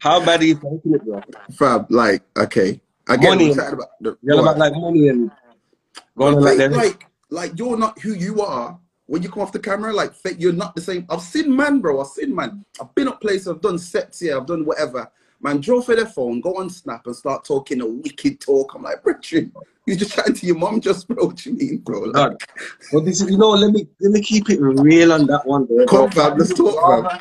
How 0.00 0.24
bad 0.24 0.40
are 0.40 0.44
you 0.44 0.54
faking 0.56 0.94
it, 0.94 1.04
bro? 1.04 1.22
Fam, 1.52 1.86
like, 1.90 2.22
okay. 2.36 2.80
Again, 3.08 3.30
Money. 3.30 3.50
we're 3.50 3.72
about 3.72 3.88
the 4.00 4.18
You're 4.22 4.36
what? 4.36 4.42
about 4.42 4.58
like 4.58 4.72
money 4.74 5.08
and 5.08 5.30
going 6.16 6.36
on 6.36 6.42
like 6.44 6.70
like, 6.70 7.06
like 7.30 7.58
you're 7.58 7.76
not 7.76 7.98
who 7.98 8.14
you 8.14 8.40
are 8.40 8.78
when 9.06 9.22
you 9.22 9.28
come 9.28 9.42
off 9.42 9.52
the 9.52 9.58
camera. 9.58 9.92
Like, 9.92 10.14
fake, 10.14 10.36
you're 10.38 10.52
not 10.52 10.74
the 10.76 10.80
same. 10.80 11.06
I've 11.10 11.20
seen 11.20 11.54
man, 11.54 11.80
bro. 11.80 12.00
I've 12.00 12.06
seen 12.06 12.34
man. 12.34 12.64
I've 12.80 12.94
been 12.94 13.08
up 13.08 13.20
places. 13.20 13.48
I've 13.48 13.60
done 13.60 13.78
sets 13.78 14.20
here. 14.20 14.36
I've 14.36 14.46
done 14.46 14.64
whatever. 14.64 15.10
Man, 15.42 15.60
draw 15.60 15.80
for 15.80 15.96
their 15.96 16.06
phone, 16.06 16.42
go 16.42 16.54
on 16.58 16.68
Snap, 16.68 17.06
and 17.06 17.16
start 17.16 17.44
talking 17.44 17.80
a 17.80 17.86
wicked 17.86 18.40
talk. 18.40 18.74
I'm 18.74 18.82
like, 18.82 19.04
Richard, 19.04 19.50
you 19.86 19.96
just 19.96 20.12
chatting 20.12 20.34
to 20.34 20.46
your 20.46 20.56
mom, 20.56 20.80
just 20.80 21.08
bro. 21.08 21.26
What 21.26 21.44
you 21.46 21.54
mean, 21.54 21.78
bro? 21.78 22.00
Like. 22.00 22.36
Well, 22.92 23.02
this 23.02 23.22
is, 23.22 23.30
you 23.30 23.38
know, 23.38 23.50
let 23.50 23.72
me 23.72 23.88
let 24.00 24.12
me 24.12 24.20
keep 24.20 24.50
it 24.50 24.60
real 24.60 25.12
on 25.12 25.26
that 25.26 25.46
one, 25.46 25.64
bro. 25.64 25.86
come, 25.86 26.10
fam. 26.10 26.38
Let's 26.38 26.54
talk, 26.54 27.08
fam. 27.08 27.20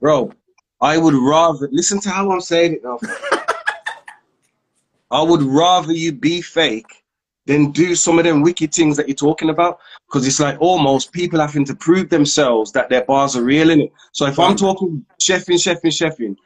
Bro, 0.00 0.32
I 0.82 0.98
would 0.98 1.14
rather 1.14 1.68
listen 1.70 2.00
to 2.00 2.10
how 2.10 2.30
I'm 2.30 2.40
saying 2.40 2.74
it 2.74 2.84
now. 2.84 2.98
I 5.10 5.22
would 5.22 5.42
rather 5.42 5.92
you 5.92 6.12
be 6.12 6.42
fake 6.42 7.04
than 7.46 7.70
do 7.70 7.94
some 7.94 8.18
of 8.18 8.24
them 8.24 8.42
wicked 8.42 8.72
things 8.74 8.96
that 8.96 9.08
you're 9.08 9.14
talking 9.14 9.50
about. 9.50 9.78
Because 10.08 10.26
it's 10.26 10.40
like 10.40 10.56
almost 10.60 11.12
people 11.12 11.40
having 11.40 11.64
to 11.66 11.74
prove 11.76 12.08
themselves 12.10 12.72
that 12.72 12.88
their 12.88 13.04
bars 13.04 13.36
are 13.36 13.42
real 13.44 13.70
in 13.70 13.80
it. 13.80 13.92
So 14.12 14.26
if 14.26 14.38
I'm 14.38 14.56
talking 14.56 15.04
chefing, 15.20 15.56
chefing, 15.56 15.86
chefing, 15.92 16.36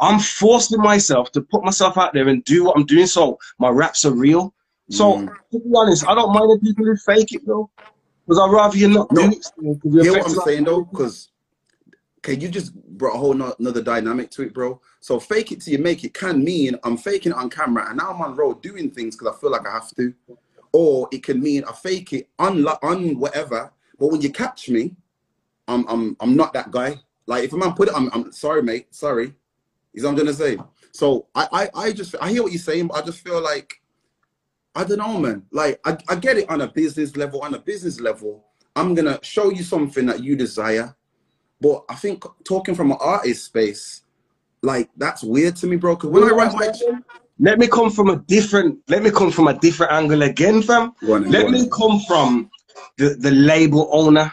I'm 0.00 0.20
forcing 0.20 0.80
myself 0.80 1.32
to 1.32 1.40
put 1.40 1.64
myself 1.64 1.96
out 1.96 2.12
there 2.12 2.28
and 2.28 2.44
do 2.44 2.64
what 2.64 2.76
I'm 2.76 2.84
doing 2.84 3.06
so 3.06 3.38
my 3.58 3.70
raps 3.70 4.04
are 4.04 4.12
real. 4.12 4.52
So 4.90 5.14
Mm. 5.14 5.28
to 5.52 5.58
be 5.58 5.70
honest, 5.74 6.06
I 6.06 6.14
don't 6.14 6.32
mind 6.34 6.50
the 6.50 6.58
people 6.62 6.84
who 6.84 6.96
fake 6.96 7.32
it 7.32 7.42
though. 7.46 7.70
Because 8.26 8.40
I'd 8.40 8.52
rather 8.52 8.76
you 8.76 8.88
not 8.88 9.10
No. 9.12 9.22
do 9.22 9.36
it 9.36 9.44
still, 9.44 9.74
'cause 9.76 9.92
you're 9.94 10.04
hear 10.04 10.12
what 10.18 10.28
I'm 10.28 10.34
saying 10.44 10.64
though, 10.64 10.82
because 10.82 11.30
okay, 12.26 12.40
you 12.40 12.48
just 12.48 12.74
brought 12.98 13.14
a 13.14 13.18
whole 13.18 13.34
no- 13.34 13.54
another 13.58 13.82
dynamic 13.82 14.30
to 14.32 14.42
it, 14.42 14.52
bro. 14.52 14.80
So 15.00 15.20
fake 15.20 15.52
it 15.52 15.60
till 15.60 15.72
you 15.72 15.78
make 15.78 16.02
it 16.02 16.12
can 16.12 16.42
mean 16.42 16.76
I'm 16.82 16.96
faking 16.96 17.32
it 17.32 17.38
on 17.38 17.48
camera 17.50 17.86
and 17.88 17.98
now 17.98 18.10
I'm 18.10 18.20
on 18.20 18.34
road 18.34 18.62
doing 18.62 18.90
things 18.90 19.16
because 19.16 19.34
I 19.34 19.40
feel 19.40 19.50
like 19.50 19.66
I 19.66 19.72
have 19.72 19.94
to, 19.94 20.12
or 20.72 21.08
it 21.12 21.22
can 21.22 21.40
mean 21.40 21.64
I 21.64 21.72
fake 21.72 22.12
it 22.12 22.28
on 22.38 22.66
on 22.66 23.18
whatever. 23.18 23.72
But 23.98 24.08
when 24.08 24.20
you 24.20 24.30
catch 24.30 24.68
me, 24.68 24.96
I'm 25.68 25.86
I'm 25.88 26.16
I'm 26.20 26.36
not 26.36 26.52
that 26.54 26.70
guy. 26.72 27.00
Like 27.26 27.44
if 27.44 27.52
a 27.52 27.56
man 27.56 27.74
put 27.74 27.88
it, 27.88 27.94
I'm 27.94 28.10
I'm 28.12 28.32
sorry, 28.32 28.62
mate, 28.62 28.92
sorry. 28.94 29.32
Is 29.94 30.02
what 30.02 30.10
I'm 30.10 30.16
gonna 30.16 30.34
say. 30.34 30.58
So 30.92 31.26
I 31.34 31.48
I 31.52 31.68
I 31.82 31.92
just 31.92 32.16
I 32.20 32.30
hear 32.30 32.42
what 32.42 32.52
you're 32.52 32.60
saying, 32.60 32.88
but 32.88 32.96
I 32.96 33.02
just 33.02 33.20
feel 33.20 33.40
like 33.40 33.80
I 34.74 34.84
don't 34.84 34.98
know, 34.98 35.18
man. 35.18 35.44
Like 35.52 35.80
I, 35.84 35.96
I 36.08 36.16
get 36.16 36.38
it 36.38 36.50
on 36.50 36.60
a 36.60 36.66
business 36.66 37.16
level. 37.16 37.40
On 37.42 37.54
a 37.54 37.58
business 37.58 38.00
level, 38.00 38.44
I'm 38.74 38.94
gonna 38.94 39.20
show 39.22 39.50
you 39.50 39.62
something 39.62 40.06
that 40.06 40.24
you 40.24 40.34
desire. 40.34 40.94
But 41.60 41.84
I 41.88 41.94
think 41.94 42.24
talking 42.44 42.74
from 42.74 42.90
an 42.92 42.98
artist 43.00 43.44
space, 43.46 44.02
like 44.62 44.90
that's 44.96 45.22
weird 45.22 45.56
to 45.56 45.66
me, 45.66 45.76
bro. 45.76 45.96
Because 45.96 46.10
when 46.10 46.24
I 46.24 46.28
write 46.28 46.52
my 46.54 46.72
Let 47.38 47.58
me 47.58 47.66
come 47.68 47.90
from 47.90 48.10
a 48.10 48.16
different. 48.16 48.78
Let 48.88 49.02
me 49.02 49.10
come 49.10 49.30
from 49.30 49.48
a 49.48 49.54
different 49.58 49.92
angle 49.92 50.22
again, 50.22 50.62
fam. 50.62 50.92
Go 51.04 51.14
on 51.14 51.30
Let 51.30 51.44
go 51.46 51.50
me 51.50 51.68
come 51.70 52.00
from 52.00 52.50
the, 52.98 53.14
the 53.14 53.30
label 53.30 53.88
owner. 53.92 54.32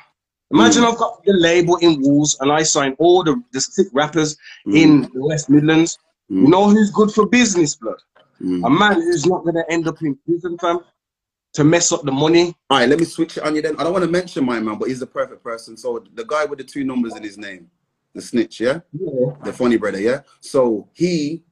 Imagine 0.52 0.84
Mm. 0.84 0.92
I've 0.92 0.98
got 0.98 1.24
the 1.24 1.34
label 1.34 1.78
in 1.78 2.02
Wolves 2.02 2.38
and 2.40 2.52
I 2.52 2.64
sign 2.64 2.96
all 3.00 3.24
the, 3.24 3.42
the 3.52 3.62
sick 3.62 3.88
rappers 3.92 4.38
Mm. 4.68 4.76
in 4.76 5.02
the 5.14 5.26
West 5.26 5.50
Midlands. 5.50 5.98
Mm. 6.30 6.44
You 6.44 6.48
know 6.50 6.70
who's 6.70 6.92
good 6.92 7.12
for 7.12 7.26
business, 7.26 7.76
blood? 7.76 8.00
Mm. 8.42 8.66
A 8.66 8.70
man 8.70 8.96
who's 8.96 9.26
not 9.26 9.44
going 9.44 9.56
to 9.56 9.66
end 9.70 9.88
up 9.88 10.02
in 10.02 10.16
prison, 10.26 10.58
fam, 10.60 10.80
to 11.54 11.64
mess 11.64 11.92
up 11.92 12.04
the 12.04 12.12
money. 12.12 12.56
All 12.70 12.80
right, 12.80 12.90
let 12.90 13.00
me 13.00 13.06
switch 13.06 13.38
it 13.38 13.44
on 13.44 13.56
you 13.56 13.62
then. 13.62 13.76
I 13.80 13.84
don't 13.84 13.94
want 13.94 14.06
to 14.06 14.12
mention 14.12 14.44
my 14.46 14.60
man, 14.60 14.78
but 14.78 14.88
he's 14.90 15.00
the 15.00 15.08
perfect 15.08 15.44
person. 15.44 15.78
So 15.78 16.04
the 16.14 16.26
guy 16.26 16.46
with 16.46 16.58
the 16.60 16.66
two 16.66 16.84
numbers 16.84 17.16
in 17.16 17.24
his 17.24 17.38
name, 17.38 17.70
the 18.14 18.22
snitch, 18.22 18.60
yeah, 18.60 18.80
Yeah. 18.92 19.34
the 19.44 19.54
funny 19.54 19.78
brother, 19.78 20.00
yeah. 20.02 20.22
So 20.40 20.90
he 20.94 21.44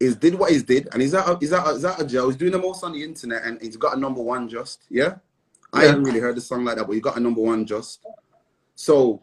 is 0.00 0.16
did 0.16 0.34
what 0.34 0.50
he's 0.50 0.62
did, 0.62 0.88
and 0.92 1.00
he's 1.02 1.14
out 1.14 1.40
he's 1.40 1.52
out 1.52 1.72
he's 1.74 1.84
out 1.84 2.00
of 2.00 2.08
jail. 2.08 2.26
He's 2.28 2.36
doing 2.36 2.52
the 2.52 2.58
most 2.58 2.82
on 2.82 2.92
the 2.92 3.02
internet, 3.02 3.44
and 3.44 3.60
he's 3.60 3.76
got 3.76 3.96
a 3.96 4.00
number 4.00 4.22
one 4.22 4.48
just, 4.48 4.84
yeah. 4.90 5.16
I 5.72 5.84
haven't 5.84 6.04
really 6.04 6.20
heard 6.20 6.36
the 6.36 6.40
song 6.40 6.64
like 6.64 6.76
that, 6.76 6.86
but 6.86 6.92
he 6.92 7.00
got 7.00 7.16
a 7.16 7.20
number 7.20 7.40
one 7.40 7.66
just. 7.66 8.04
So 8.76 9.22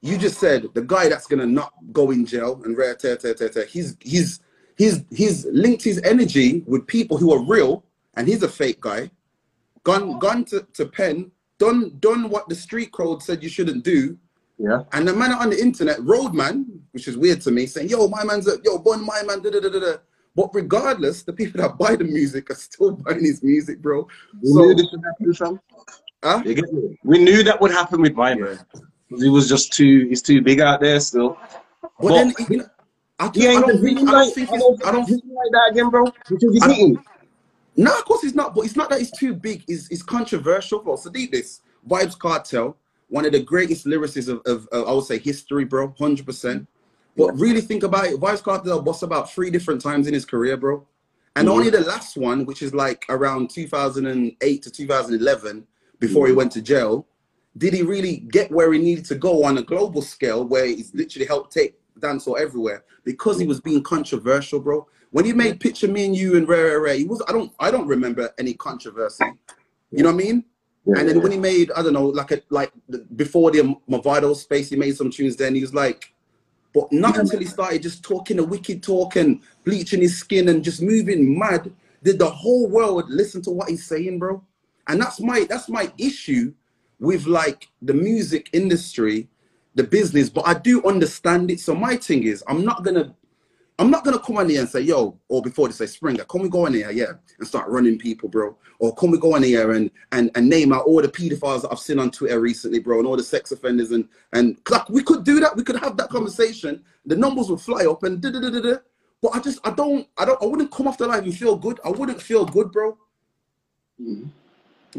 you 0.00 0.18
just 0.18 0.38
said 0.38 0.66
the 0.74 0.82
guy 0.82 1.08
that's 1.08 1.26
gonna 1.26 1.46
not 1.46 1.72
go 1.92 2.10
in 2.10 2.26
jail 2.26 2.60
and 2.64 2.76
rare 2.76 2.94
tear 2.94 3.16
tear 3.16 3.34
tear 3.34 3.48
tear. 3.50 3.64
He's 3.66 3.96
he's 4.00 4.40
he's 4.76 5.04
he's 5.10 5.44
linked 5.46 5.82
his 5.84 6.00
energy 6.02 6.62
with 6.66 6.86
people 6.86 7.18
who 7.18 7.32
are 7.32 7.42
real, 7.44 7.84
and 8.16 8.28
he's 8.28 8.42
a 8.42 8.48
fake 8.48 8.80
guy. 8.80 9.10
Gone 9.82 10.02
oh. 10.14 10.18
gone 10.18 10.44
to, 10.46 10.66
to 10.74 10.86
pen, 10.86 11.30
done 11.58 11.96
done 12.00 12.30
what 12.30 12.48
the 12.48 12.54
street 12.54 12.92
code 12.92 13.22
said 13.22 13.42
you 13.42 13.48
shouldn't 13.48 13.84
do, 13.84 14.16
Yeah. 14.58 14.82
and 14.92 15.06
the 15.06 15.12
man 15.14 15.32
on 15.32 15.50
the 15.50 15.60
internet, 15.60 15.98
Roadman, 16.02 16.66
which 16.92 17.06
is 17.08 17.16
weird 17.18 17.40
to 17.42 17.50
me, 17.50 17.66
saying, 17.66 17.88
yo, 17.90 18.08
my 18.08 18.24
man's 18.24 18.48
a, 18.48 18.56
yo, 18.64 18.78
bun 18.78 19.04
my 19.04 19.22
man, 19.22 19.42
da 19.42 19.50
da 19.50 19.60
da 19.60 19.68
da 19.68 19.80
da. 19.80 19.96
But 20.36 20.50
regardless, 20.54 21.22
the 21.22 21.32
people 21.32 21.60
that 21.60 21.78
buy 21.78 21.94
the 21.96 22.04
music 22.04 22.50
are 22.50 22.54
still 22.56 22.92
buying 23.04 23.24
his 23.24 23.42
music, 23.42 23.80
bro. 23.80 24.08
We 24.42 24.48
So- 24.50 24.60
knew 24.60 24.74
this 24.74 24.88
would 24.90 25.02
happen, 25.04 25.34
fam. 25.34 25.60
Huh? 26.24 26.42
You 26.46 26.54
get 26.54 26.72
me? 26.72 26.98
We 27.04 27.18
knew 27.18 27.42
that 27.42 27.60
would 27.60 27.70
happen 27.70 28.00
with 28.00 28.14
my 28.14 28.34
man. 28.34 28.58
He 29.10 29.28
was 29.28 29.48
just 29.48 29.72
too, 29.74 30.06
he's 30.08 30.22
too 30.22 30.40
big 30.40 30.60
out 30.60 30.80
there 30.80 30.98
still. 30.98 31.36
But 31.82 31.92
But- 32.00 32.08
then, 32.14 32.34
you 32.50 32.56
know, 32.58 32.66
I, 33.20 33.30
He 33.32 33.46
I 33.46 33.60
don't 33.60 33.80
think, 33.80 33.98
I 34.00 34.02
like, 34.02 34.34
don't 34.34 34.50
I 34.50 34.56
don't 34.58 34.86
I 34.86 34.90
don't 34.92 35.06
think 35.06 35.22
he's 35.22 35.32
like 35.32 35.52
that 35.52 35.68
again, 35.70 35.88
bro. 35.90 36.04
You 36.30 36.38
think 36.38 36.52
he's 36.54 36.62
I 36.62 36.66
don't- 36.66 36.76
hitting? 36.76 37.04
No, 37.76 37.96
of 37.96 38.04
course 38.04 38.22
he's 38.22 38.34
not. 38.34 38.54
But 38.54 38.62
it's 38.62 38.76
not 38.76 38.90
that 38.90 38.98
he's 38.98 39.10
too 39.10 39.34
big. 39.34 39.64
It's, 39.68 39.90
it's 39.90 40.02
controversial, 40.02 40.80
bro. 40.80 40.96
So 40.96 41.10
deep 41.10 41.32
this 41.32 41.60
Vybz 41.88 42.18
Kartel, 42.18 42.76
one 43.08 43.26
of 43.26 43.32
the 43.32 43.42
greatest 43.42 43.86
lyricists 43.86 44.28
of, 44.28 44.40
of 44.46 44.68
uh, 44.72 44.84
I 44.84 44.92
would 44.92 45.04
say 45.04 45.18
history, 45.18 45.64
bro, 45.64 45.94
hundred 45.98 46.26
percent. 46.26 46.66
But 47.16 47.38
really 47.38 47.60
think 47.60 47.82
about 47.82 48.06
it. 48.06 48.20
Vybz 48.20 48.42
Kartel 48.42 48.82
bossed 48.82 49.02
about 49.02 49.30
three 49.30 49.50
different 49.50 49.80
times 49.80 50.06
in 50.06 50.14
his 50.14 50.24
career, 50.24 50.56
bro. 50.56 50.86
And 51.36 51.48
only 51.48 51.68
the 51.68 51.80
last 51.80 52.16
one, 52.16 52.46
which 52.46 52.62
is 52.62 52.72
like 52.74 53.04
around 53.08 53.50
2008 53.50 54.62
to 54.62 54.70
2011, 54.70 55.66
before 55.98 56.28
he 56.28 56.32
went 56.32 56.52
to 56.52 56.62
jail, 56.62 57.06
did 57.56 57.74
he 57.74 57.82
really 57.82 58.18
get 58.18 58.52
where 58.52 58.72
he 58.72 58.78
needed 58.78 59.04
to 59.06 59.16
go 59.16 59.44
on 59.44 59.58
a 59.58 59.62
global 59.62 60.02
scale, 60.02 60.44
where 60.44 60.66
he's 60.66 60.94
literally 60.94 61.26
helped 61.26 61.52
take 61.52 61.76
dancehall 62.00 62.38
everywhere 62.38 62.84
because 63.04 63.38
he 63.38 63.46
was 63.46 63.60
being 63.60 63.82
controversial, 63.82 64.60
bro. 64.60 64.86
When 65.14 65.24
he 65.24 65.32
made 65.32 65.60
Picture 65.60 65.86
Me 65.86 66.06
and 66.06 66.16
You 66.16 66.36
and 66.36 66.48
Rare 66.48 66.80
Rare 66.80 66.94
he 66.94 67.04
was 67.04 67.22
I 67.28 67.30
don't 67.30 67.52
I 67.60 67.70
don't 67.70 67.86
remember 67.86 68.34
any 68.36 68.52
controversy. 68.52 69.22
You 69.92 70.02
know 70.02 70.12
what 70.12 70.20
I 70.20 70.24
mean? 70.24 70.44
Yeah, 70.84 70.98
and 70.98 71.08
then 71.08 71.16
yeah. 71.18 71.22
when 71.22 71.30
he 71.30 71.38
made 71.38 71.70
I 71.70 71.82
don't 71.82 71.92
know 71.92 72.06
like 72.06 72.32
a 72.32 72.42
like 72.50 72.72
the- 72.88 73.06
before 73.14 73.52
the 73.52 73.76
Mavado 73.88 74.34
space, 74.34 74.70
he 74.70 74.74
made 74.74 74.96
some 74.96 75.12
tunes. 75.12 75.36
Then 75.36 75.54
he 75.54 75.60
was 75.60 75.72
like, 75.72 76.12
but 76.74 76.90
not 76.90 77.16
until 77.16 77.38
he 77.38 77.44
started 77.44 77.80
just 77.80 78.02
talking 78.02 78.40
a 78.40 78.42
wicked 78.42 78.82
talk 78.82 79.14
and 79.14 79.40
bleaching 79.62 80.00
his 80.00 80.18
skin 80.18 80.48
and 80.48 80.64
just 80.64 80.82
moving 80.82 81.38
mad 81.38 81.72
did 82.02 82.18
the 82.18 82.28
whole 82.28 82.68
world 82.68 83.08
listen 83.08 83.40
to 83.42 83.50
what 83.52 83.68
he's 83.68 83.86
saying, 83.86 84.18
bro. 84.18 84.42
And 84.88 85.00
that's 85.00 85.20
my 85.20 85.46
that's 85.48 85.68
my 85.68 85.92
issue 85.96 86.52
with 86.98 87.26
like 87.26 87.68
the 87.82 87.94
music 87.94 88.50
industry, 88.52 89.28
the 89.76 89.84
business. 89.84 90.28
But 90.28 90.48
I 90.48 90.54
do 90.54 90.84
understand 90.84 91.52
it. 91.52 91.60
So 91.60 91.72
my 91.72 91.96
thing 91.98 92.24
is, 92.24 92.42
I'm 92.48 92.64
not 92.64 92.82
gonna 92.82 93.14
I'm 93.78 93.90
not 93.90 94.04
gonna 94.04 94.20
come 94.20 94.36
on 94.36 94.48
here 94.48 94.60
and 94.60 94.68
say, 94.68 94.82
yo, 94.82 95.18
or 95.28 95.42
before 95.42 95.66
they 95.66 95.74
say 95.74 95.86
Springer, 95.86 96.24
can 96.24 96.42
we 96.42 96.48
go 96.48 96.66
in 96.66 96.74
here, 96.74 96.90
yeah, 96.92 97.12
and 97.38 97.48
start 97.48 97.68
running 97.68 97.98
people, 97.98 98.28
bro? 98.28 98.56
Or 98.78 98.94
can 98.94 99.10
we 99.10 99.18
go 99.18 99.34
in 99.34 99.42
here 99.42 99.72
and 99.72 99.90
and, 100.12 100.30
and 100.34 100.48
name 100.48 100.72
out 100.72 100.84
all 100.86 101.02
the 101.02 101.08
pedophiles 101.08 101.62
that 101.62 101.72
I've 101.72 101.78
seen 101.80 101.98
on 101.98 102.10
Twitter 102.10 102.40
recently, 102.40 102.78
bro, 102.78 102.98
and 102.98 103.06
all 103.06 103.16
the 103.16 103.24
sex 103.24 103.50
offenders 103.50 103.90
and 103.90 104.08
and 104.32 104.58
like 104.70 104.88
we 104.88 105.02
could 105.02 105.24
do 105.24 105.40
that, 105.40 105.56
we 105.56 105.64
could 105.64 105.76
have 105.76 105.96
that 105.96 106.10
conversation. 106.10 106.84
The 107.06 107.16
numbers 107.16 107.50
would 107.50 107.60
fly 107.60 107.84
up 107.86 108.04
and 108.04 108.20
da 108.20 108.30
da 108.30 108.40
da 108.40 108.50
da 108.50 108.60
da. 108.60 108.76
But 109.20 109.34
I 109.34 109.40
just 109.40 109.58
I 109.66 109.70
don't 109.70 110.06
I 110.18 110.24
don't 110.24 110.40
I 110.40 110.46
wouldn't 110.46 110.70
come 110.70 110.86
off 110.86 110.98
the 110.98 111.08
live 111.08 111.24
and 111.24 111.36
feel 111.36 111.56
good. 111.56 111.80
I 111.84 111.90
wouldn't 111.90 112.22
feel 112.22 112.44
good, 112.44 112.70
bro. 112.70 112.96
Mm-hmm. 114.00 114.28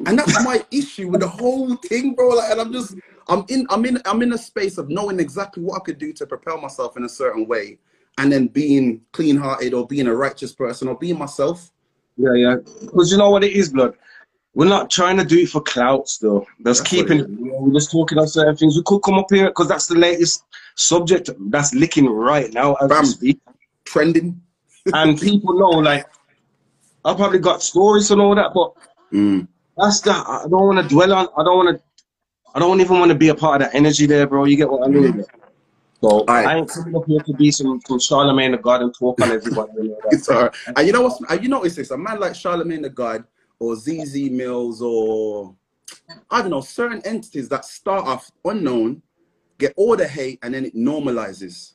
And 0.06 0.20
that's 0.20 0.44
my 0.44 0.64
issue 0.72 1.08
with 1.08 1.22
the 1.22 1.28
whole 1.28 1.76
thing, 1.78 2.16
bro. 2.16 2.30
Like, 2.30 2.52
and 2.52 2.60
I'm 2.60 2.74
just, 2.74 2.96
I'm 3.30 3.46
in, 3.48 3.66
I'm 3.70 3.86
in, 3.86 4.02
I'm 4.06 4.22
in 4.22 4.34
a 4.34 4.38
space 4.38 4.78
of 4.78 4.90
knowing 4.90 5.20
exactly 5.20 5.64
what 5.64 5.82
I 5.82 5.86
could 5.86 5.98
do 5.98 6.12
to 6.14 6.28
propel 6.28 6.60
myself 6.60 6.98
in 6.98 7.06
a 7.06 7.10
certain 7.10 7.48
way, 7.48 7.78
and 8.18 8.32
then 8.32 8.48
being 8.48 9.02
clean-hearted 9.12 9.74
or 9.74 9.86
being 9.88 10.08
a 10.08 10.16
righteous 10.16 10.54
person 10.54 10.88
or 10.88 10.96
being 10.98 11.18
myself. 11.18 11.72
Yeah, 12.18 12.34
yeah. 12.34 12.56
Because 12.82 13.12
you 13.12 13.18
know 13.18 13.30
what 13.30 13.44
it 13.44 13.54
is, 13.54 13.70
blood. 13.70 13.96
We're 14.54 14.70
not 14.70 14.90
trying 14.90 15.18
to 15.18 15.26
do 15.26 15.40
it 15.40 15.50
for 15.50 15.62
clout 15.62 16.08
still. 16.08 16.40
Just 16.42 16.64
That's 16.64 16.82
keeping. 16.82 17.20
You 17.20 17.26
know, 17.28 17.58
we're 17.60 17.74
just 17.74 17.92
talking 17.92 18.18
on 18.18 18.28
certain 18.28 18.56
things. 18.56 18.78
We 18.78 18.84
could 18.86 19.00
come 19.02 19.16
up 19.16 19.28
here 19.30 19.48
because 19.48 19.68
that's 19.68 19.88
the 19.88 19.96
latest 19.96 20.44
subject 20.76 21.30
that's 21.50 21.74
licking 21.74 22.06
right 22.06 22.54
now 22.54 22.76
as 22.76 22.88
Bam. 22.88 23.02
we 23.02 23.06
speak. 23.08 23.40
Trending. 23.84 24.42
And 24.94 25.20
people 25.20 25.58
know, 25.58 25.80
like, 25.80 26.06
I 27.04 27.16
probably 27.16 27.40
got 27.40 27.64
stories 27.64 28.12
and 28.12 28.22
all 28.22 28.36
that, 28.36 28.54
but 28.54 28.74
Mm. 29.12 29.48
that's 29.78 30.02
that. 30.02 30.26
I 30.28 30.44
don't 30.44 30.68
want 30.68 30.80
to 30.82 30.88
dwell 30.88 31.14
on. 31.14 31.28
I 31.38 31.44
don't 31.44 31.58
want 31.58 31.78
to. 31.78 31.84
I 32.54 32.60
don't 32.60 32.80
even 32.82 33.00
want 33.00 33.10
to 33.10 33.18
be 33.18 33.30
a 33.30 33.36
part 33.36 33.62
of 33.62 33.68
that 33.68 33.76
energy 33.76 34.06
there, 34.06 34.26
bro. 34.28 34.46
You 34.46 34.56
get 34.58 34.70
what 34.70 34.86
I 34.86 34.90
mean? 34.90 35.26
So 36.06 36.24
Aye. 36.28 36.44
I 36.44 36.58
ain't 36.58 36.70
coming 36.70 36.96
up 36.96 37.06
here 37.08 37.20
to 37.20 37.34
be 37.34 37.50
some 37.50 37.82
some 37.88 38.00
Charlemagne 38.00 38.52
the 38.52 38.58
God 38.58 38.84
and 38.84 38.94
talk 38.94 39.20
on 39.22 39.32
everybody. 39.32 39.72
And 39.78 39.90
all 39.92 40.02
that. 40.04 40.14
It's 40.14 40.30
all 40.30 40.44
right. 40.44 40.56
And 40.76 40.86
you 40.86 40.94
know 40.94 41.02
what's, 41.02 41.20
and 41.28 41.42
you 41.42 41.50
notice 41.50 41.76
this? 41.76 41.90
A 41.90 41.98
man 41.98 42.20
like 42.20 42.36
Charlemagne 42.36 42.84
the 42.84 42.90
God 42.92 43.24
or 43.58 43.76
ZeZe 43.76 44.30
Millz 44.30 44.82
or 44.82 45.56
I 46.30 46.42
don't 46.42 46.52
know 46.52 46.62
certain 46.62 47.02
entities 47.06 47.50
that 47.50 47.66
start 47.66 48.06
off 48.06 48.30
unknown, 48.44 49.02
get 49.58 49.74
all 49.78 49.96
the 49.96 50.08
hate, 50.08 50.38
and 50.44 50.54
then 50.54 50.66
it 50.66 50.76
normalizes. 50.76 51.74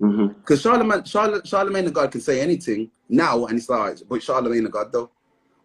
Mm-hmm. 0.00 0.38
Because 0.38 0.60
Charlemagne, 0.60 1.04
Charlotte, 1.04 1.46
Charlemagne 1.46 1.86
the 1.86 1.90
God 1.90 2.12
can 2.12 2.20
say 2.20 2.40
anything 2.40 2.90
now, 3.08 3.46
and 3.46 3.58
it's 3.58 3.68
like, 3.68 3.98
but 4.08 4.22
Charlemagne 4.22 4.64
the 4.64 4.70
God 4.70 4.92
though. 4.92 5.10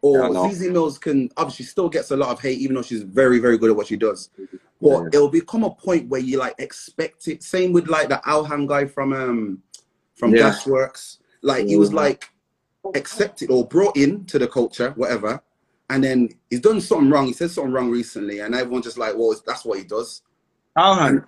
Yeah, 0.01 0.19
I 0.19 0.27
Or 0.27 0.33
know. 0.33 0.49
ZeZe 0.49 0.69
Millz 0.69 0.99
can 0.99 1.29
obviously 1.37 1.65
still 1.65 1.89
gets 1.89 2.11
a 2.11 2.17
lot 2.17 2.29
of 2.29 2.39
hate, 2.39 2.59
even 2.59 2.75
though 2.75 2.81
she's 2.81 3.03
very, 3.03 3.39
very 3.39 3.57
good 3.57 3.69
at 3.69 3.75
what 3.75 3.87
she 3.87 3.97
does. 3.97 4.29
But 4.81 5.01
Yeah. 5.01 5.07
it'll 5.13 5.29
become 5.29 5.63
a 5.63 5.71
point 5.71 6.09
where 6.09 6.21
you 6.21 6.37
like 6.37 6.55
expect 6.57 7.27
it. 7.27 7.43
Same 7.43 7.73
with 7.73 7.87
like 7.89 8.09
the 8.09 8.21
Alhan 8.25 8.67
guy 8.67 8.85
from 8.85 9.13
um 9.13 9.61
from 10.15 10.33
Yeah. 10.33 10.51
Gasworks. 10.51 11.17
Like 11.41 11.67
he 11.67 11.75
was 11.75 11.91
like 11.93 12.29
accepted 12.95 13.51
or 13.51 13.67
brought 13.67 13.97
in 13.97 14.25
to 14.25 14.39
the 14.39 14.47
culture, 14.47 14.91
whatever. 14.95 15.41
And 15.89 16.03
then 16.03 16.29
he's 16.49 16.61
done 16.61 16.79
something 16.81 17.09
wrong. 17.09 17.25
He 17.27 17.33
said 17.33 17.51
something 17.51 17.73
wrong 17.73 17.89
recently, 17.89 18.39
and 18.39 18.53
everyone's 18.53 18.85
just 18.85 18.97
like, 18.97 19.15
"Well, 19.17 19.35
that's 19.45 19.65
what 19.65 19.79
he 19.79 19.83
does." 19.83 20.21
Alhan, 20.77 21.25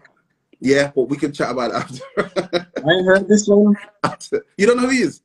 Yeah, 0.59 0.91
but 0.95 1.03
we 1.09 1.17
can 1.17 1.33
chat 1.33 1.49
about 1.49 1.71
it 1.71 1.75
after. 1.75 2.61
I 2.87 3.03
heard 3.03 3.27
this 3.27 3.47
one. 3.47 3.75
you 4.57 4.67
don't 4.67 4.77
know 4.77 4.83
who 4.83 4.89
he 4.89 5.01
is? 5.01 5.23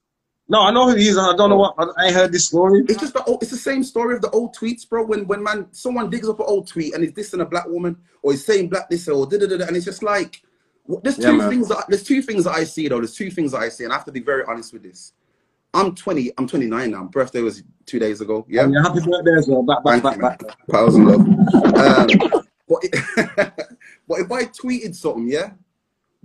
No, 0.49 0.63
I 0.63 0.71
know 0.71 0.89
who 0.89 0.95
he 0.95 1.09
is. 1.09 1.17
and 1.17 1.27
I 1.27 1.35
don't 1.35 1.51
know 1.51 1.57
what. 1.57 1.75
I 1.99 2.07
ain't 2.07 2.15
heard 2.15 2.33
this 2.33 2.47
story. 2.47 2.85
It's 2.89 3.01
just 3.01 3.15
the 3.15 3.25
old, 3.25 3.43
it's 3.43 3.51
the 3.51 3.57
same 3.57 3.83
story 3.83 4.15
of 4.15 4.23
the 4.23 4.31
old 4.31 4.55
tweets, 4.55 4.89
bro. 4.89 5.05
When 5.05 5.27
when 5.27 5.43
man 5.43 5.67
someone 5.73 6.09
digs 6.09 6.29
up 6.29 6.39
an 6.39 6.47
old 6.47 6.69
tweet 6.69 6.95
and 6.95 7.03
he's 7.03 7.13
dissing 7.13 7.41
a 7.41 7.45
black 7.47 7.67
woman 7.67 7.97
or 8.23 8.33
is 8.33 8.45
saying 8.45 8.69
black 8.69 8.89
this 8.89 9.09
or 9.09 9.27
da 9.27 9.39
da 9.39 9.47
da, 9.47 9.67
and 9.67 9.77
it's 9.77 9.85
just 9.85 10.03
like 10.03 10.43
there's 11.03 11.17
two 11.17 11.37
man. 11.37 11.51
things 11.51 11.69
that 11.69 11.87
there's 11.89 12.05
two 12.05 12.23
things 12.23 12.45
that 12.45 12.55
I 12.55 12.63
see 12.65 12.87
though. 12.87 12.99
There's 12.99 13.15
two 13.15 13.31
things 13.31 13.53
that 13.53 13.59
I 13.59 13.69
see, 13.69 13.85
and 13.85 13.93
I 13.93 13.97
have 13.97 14.05
to 14.05 14.13
be 14.13 14.21
very 14.21 14.45
honest 14.47 14.73
with 14.73 14.85
this. 14.85 15.13
I'm 15.75 15.95
20. 15.95 16.33
I'm 16.39 16.47
29 16.47 16.91
now. 16.91 17.05
Birthday 17.05 17.43
was 17.43 17.63
two 17.85 17.99
days 17.99 18.21
ago. 18.21 18.47
Yeah. 18.49 18.65
And 18.65 18.73
your 18.73 18.83
happy 18.83 19.01
birthday 19.01 19.35
as 19.37 19.47
well. 19.49 19.63
Back, 19.63 19.85
back, 19.85 20.03
Thank 20.03 20.21
back, 20.21 20.41
you, 20.41 20.49
back. 20.49 20.83
And 20.83 21.07
love. 21.07 21.21
Um, 21.21 22.43
but, 22.69 22.79
it, 22.83 23.53
but 24.09 24.21
if 24.21 24.33
I 24.33 24.45
tweeted 24.45 24.95
something, 24.95 25.29
yeah, 25.29 25.51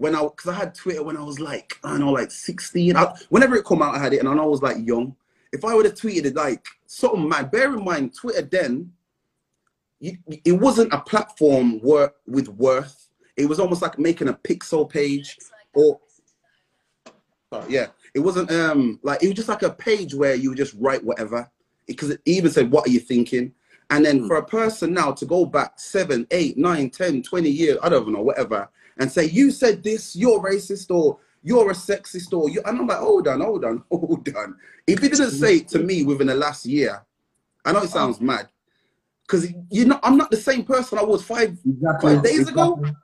when 0.01 0.15
I 0.15 0.23
because 0.23 0.47
I 0.47 0.55
had 0.55 0.73
Twitter 0.73 1.03
when 1.03 1.15
I 1.15 1.21
was 1.21 1.39
like 1.39 1.77
I 1.83 1.91
don't 1.91 1.99
know 1.99 2.11
like 2.11 2.31
16. 2.31 2.95
I, 2.97 3.15
whenever 3.29 3.55
it 3.55 3.65
come 3.65 3.83
out, 3.83 3.93
I 3.93 3.99
had 3.99 4.13
it, 4.13 4.19
and 4.19 4.27
I 4.27 4.45
was 4.45 4.63
like 4.63 4.77
young. 4.79 5.15
If 5.53 5.63
I 5.63 5.75
would 5.75 5.85
have 5.85 5.93
tweeted 5.93 6.25
it 6.25 6.35
like 6.35 6.65
something 6.87 7.29
mad, 7.29 7.51
bear 7.51 7.71
in 7.71 7.83
mind 7.83 8.15
Twitter 8.15 8.41
then, 8.41 8.91
you, 9.99 10.17
it 10.27 10.53
wasn't 10.53 10.91
a 10.91 10.99
platform 10.99 11.79
wor- 11.81 12.13
with 12.25 12.47
worth. 12.47 13.09
It 13.37 13.45
was 13.45 13.59
almost 13.59 13.83
like 13.83 13.99
making 13.99 14.27
a 14.27 14.33
Piczo 14.33 14.89
page 14.89 15.37
or 15.75 15.99
Oh, 17.53 17.65
yeah, 17.67 17.87
it 18.15 18.19
wasn't 18.19 18.49
um 18.49 18.99
like 19.03 19.21
it 19.21 19.27
was 19.27 19.35
just 19.35 19.49
like 19.49 19.61
a 19.61 19.69
page 19.69 20.15
where 20.15 20.33
you 20.33 20.49
would 20.49 20.57
just 20.57 20.75
write 20.79 21.03
whatever 21.03 21.51
because 21.85 22.09
it 22.09 22.21
even 22.25 22.49
said 22.49 22.71
what 22.71 22.87
are 22.87 22.91
you 22.91 22.99
thinking 22.99 23.53
and 23.89 24.05
then 24.05 24.25
for 24.25 24.37
a 24.37 24.45
person 24.45 24.93
now 24.93 25.11
to 25.11 25.25
go 25.25 25.45
back 25.45 25.79
seven 25.79 26.25
eight 26.31 26.57
nine 26.57 26.89
ten 26.89 27.21
twenty 27.21 27.49
years 27.49 27.77
i 27.83 27.89
don't 27.89 28.03
even 28.03 28.13
know 28.13 28.21
whatever 28.21 28.69
and 28.99 29.11
say 29.11 29.25
you 29.25 29.51
said 29.51 29.83
this 29.83 30.15
you're 30.15 30.39
racist 30.41 30.89
or 30.93 31.17
you're 31.43 31.71
a 31.71 31.73
sexist 31.73 32.33
or 32.37 32.49
you 32.49 32.61
and 32.65 32.79
i'm 32.79 32.87
like 32.87 32.97
hold 32.97 33.27
on 33.27 33.41
hold 33.41 33.65
on 33.65 33.83
hold 33.91 34.27
on 34.35 34.55
if 34.87 34.99
he 34.99 35.09
didn't 35.09 35.31
say 35.31 35.57
it 35.57 35.67
to 35.67 35.79
me 35.79 36.03
within 36.03 36.27
the 36.27 36.35
last 36.35 36.65
year 36.65 37.01
i 37.65 37.71
know 37.71 37.81
it 37.83 37.89
sounds 37.89 38.19
mad 38.21 38.47
because 39.25 39.51
you 39.69 39.85
know 39.85 39.99
i'm 40.03 40.17
not 40.17 40.29
the 40.31 40.37
same 40.37 40.63
person 40.63 40.97
i 40.99 41.03
was 41.03 41.23
five 41.23 41.57
Exactly. 41.65 42.13
Five 42.15 42.23
days 42.23 42.47
ago? 42.47 42.73
exactly. 42.75 42.95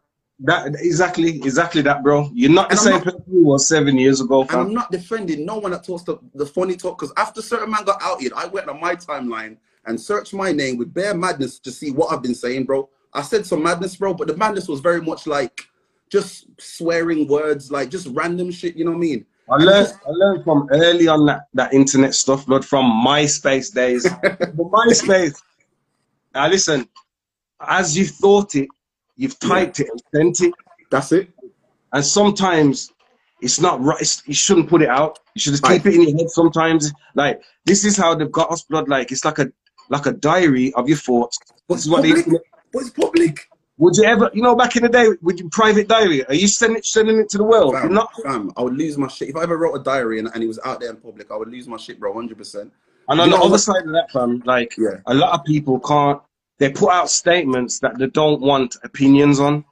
That 0.41 0.75
exactly, 0.81 1.29
exactly 1.37 1.81
that, 1.81 2.03
bro. 2.03 2.29
You're 2.31 2.51
not 2.51 2.69
the 2.69 2.73
I'm 2.75 2.83
same 2.83 2.93
not- 2.93 3.03
person 3.05 3.23
you 3.31 3.43
were 3.47 3.57
seven 3.57 3.97
years 3.97 4.21
ago, 4.21 4.41
And 4.43 4.51
I'm 4.51 4.71
not 4.71 4.91
defending 4.91 5.47
no 5.47 5.57
one 5.57 5.71
that 5.71 5.83
talks 5.83 6.03
the, 6.03 6.17
the 6.35 6.45
funny 6.45 6.75
talk 6.75 6.99
because 6.99 7.11
after 7.17 7.41
certain 7.41 7.71
man 7.71 7.83
got 7.85 7.99
outed, 8.03 8.33
I 8.33 8.45
went 8.45 8.69
on 8.69 8.79
my 8.79 8.95
timeline 8.95 9.57
and 9.87 9.99
searched 9.99 10.35
my 10.35 10.51
name 10.51 10.77
with 10.77 10.93
bare 10.93 11.15
madness 11.15 11.57
to 11.61 11.71
see 11.71 11.89
what 11.89 12.13
I've 12.13 12.21
been 12.21 12.35
saying, 12.35 12.65
bro. 12.65 12.87
I 13.15 13.23
said 13.23 13.47
some 13.47 13.63
madness, 13.63 13.95
bro, 13.95 14.13
but 14.13 14.27
the 14.27 14.37
madness 14.37 14.67
was 14.67 14.79
very 14.79 15.01
much 15.01 15.25
like 15.25 15.67
just 16.11 16.47
swearing 16.59 17.27
words, 17.27 17.71
like 17.71 17.89
just 17.89 18.07
random 18.11 18.51
shit, 18.51 18.75
you 18.75 18.85
know 18.85 18.91
what 18.91 18.97
I 18.97 19.01
mean? 19.01 19.25
I 19.49 19.55
learned, 19.55 19.93
I 20.05 20.09
learned 20.09 20.43
from 20.43 20.67
early 20.71 21.07
on 21.07 21.25
that, 21.27 21.47
that 21.53 21.73
internet 21.73 22.13
stuff, 22.13 22.45
blood, 22.45 22.65
from 22.65 22.85
MySpace 23.05 23.73
days. 23.73 24.05
MySpace. 24.25 25.41
Now 26.33 26.47
listen, 26.49 26.87
as 27.61 27.97
you've 27.97 28.09
thought 28.11 28.55
it, 28.55 28.67
you've 29.15 29.39
typed 29.39 29.79
it 29.79 29.87
and 29.89 30.01
sent 30.13 30.49
it, 30.49 30.53
That's 30.91 31.11
it. 31.11 31.29
and 31.93 32.05
sometimes 32.05 32.91
it's 33.41 33.59
not 33.59 33.81
right. 33.81 34.01
It's, 34.01 34.23
you 34.27 34.33
shouldn't 34.33 34.69
put 34.69 34.81
it 34.81 34.89
out. 34.89 35.19
You 35.35 35.41
should 35.41 35.53
just 35.53 35.63
keep 35.63 35.85
it 35.85 35.93
in 35.93 36.01
your 36.01 36.17
head. 36.17 36.29
Sometimes, 36.29 36.91
like 37.13 37.41
this 37.65 37.85
is 37.85 37.95
how 37.95 38.15
they've 38.15 38.31
got 38.31 38.51
us, 38.51 38.63
blood. 38.63 38.89
Like 38.89 39.11
it's 39.11 39.23
like 39.25 39.39
a 39.39 39.51
like 39.89 40.05
a 40.05 40.11
diary 40.11 40.73
of 40.73 40.87
your 40.87 40.97
thoughts. 40.97 41.37
But 41.67 41.75
This 41.75 41.85
is 41.85 41.91
what 41.91 42.03
public. 42.03 42.25
But 42.73 42.79
it's 42.79 42.89
public. 42.89 43.46
Would 43.79 43.95
you 43.95 44.05
ever, 44.05 44.31
you 44.33 44.41
know, 44.41 44.55
back 44.55 44.75
in 44.75 44.83
the 44.83 44.89
day, 44.89 45.07
with 45.21 45.39
your 45.39 45.49
private 45.49 45.87
diary, 45.87 46.25
are 46.25 46.33
you 46.33 46.47
sending 46.47 46.81
sending 46.83 47.19
it 47.19 47.29
to 47.29 47.37
the 47.37 47.43
world? 47.43 47.73
Fam, 47.75 47.93
not. 47.93 48.09
fam, 48.23 48.51
I 48.57 48.61
would 48.63 48.75
lose 48.75 48.97
my 48.97 49.07
shit. 49.07 49.29
If 49.29 49.35
I 49.35 49.43
ever 49.43 49.57
wrote 49.57 49.75
a 49.75 49.83
diary 49.83 50.17
and, 50.19 50.29
and 50.33 50.43
it 50.43 50.47
was 50.47 50.59
out 50.65 50.79
there 50.79 50.89
in 50.89 50.95
public, 50.97 51.29
I 51.29 51.35
would 51.35 51.49
lose 51.49 51.67
my 51.67 51.77
shit, 51.77 51.99
bro, 51.99 52.13
100%. 52.13 52.55
And 52.55 52.71
You 53.17 53.21
on 53.23 53.29
the 53.29 53.37
other 53.37 53.57
side 53.59 53.83
of 53.85 53.91
that, 53.91 54.11
fam, 54.11 54.41
like 54.45 54.75
Yeah. 54.77 54.97
a 55.05 55.13
lot 55.13 55.37
of 55.39 55.45
people 55.45 55.79
can't. 55.79 56.19
They 56.57 56.71
put 56.71 56.91
out 56.91 57.09
statements 57.09 57.79
that 57.79 57.99
they 57.99 58.07
don't 58.07 58.41
want 58.41 58.75
opinions 58.83 59.39
on. 59.39 59.63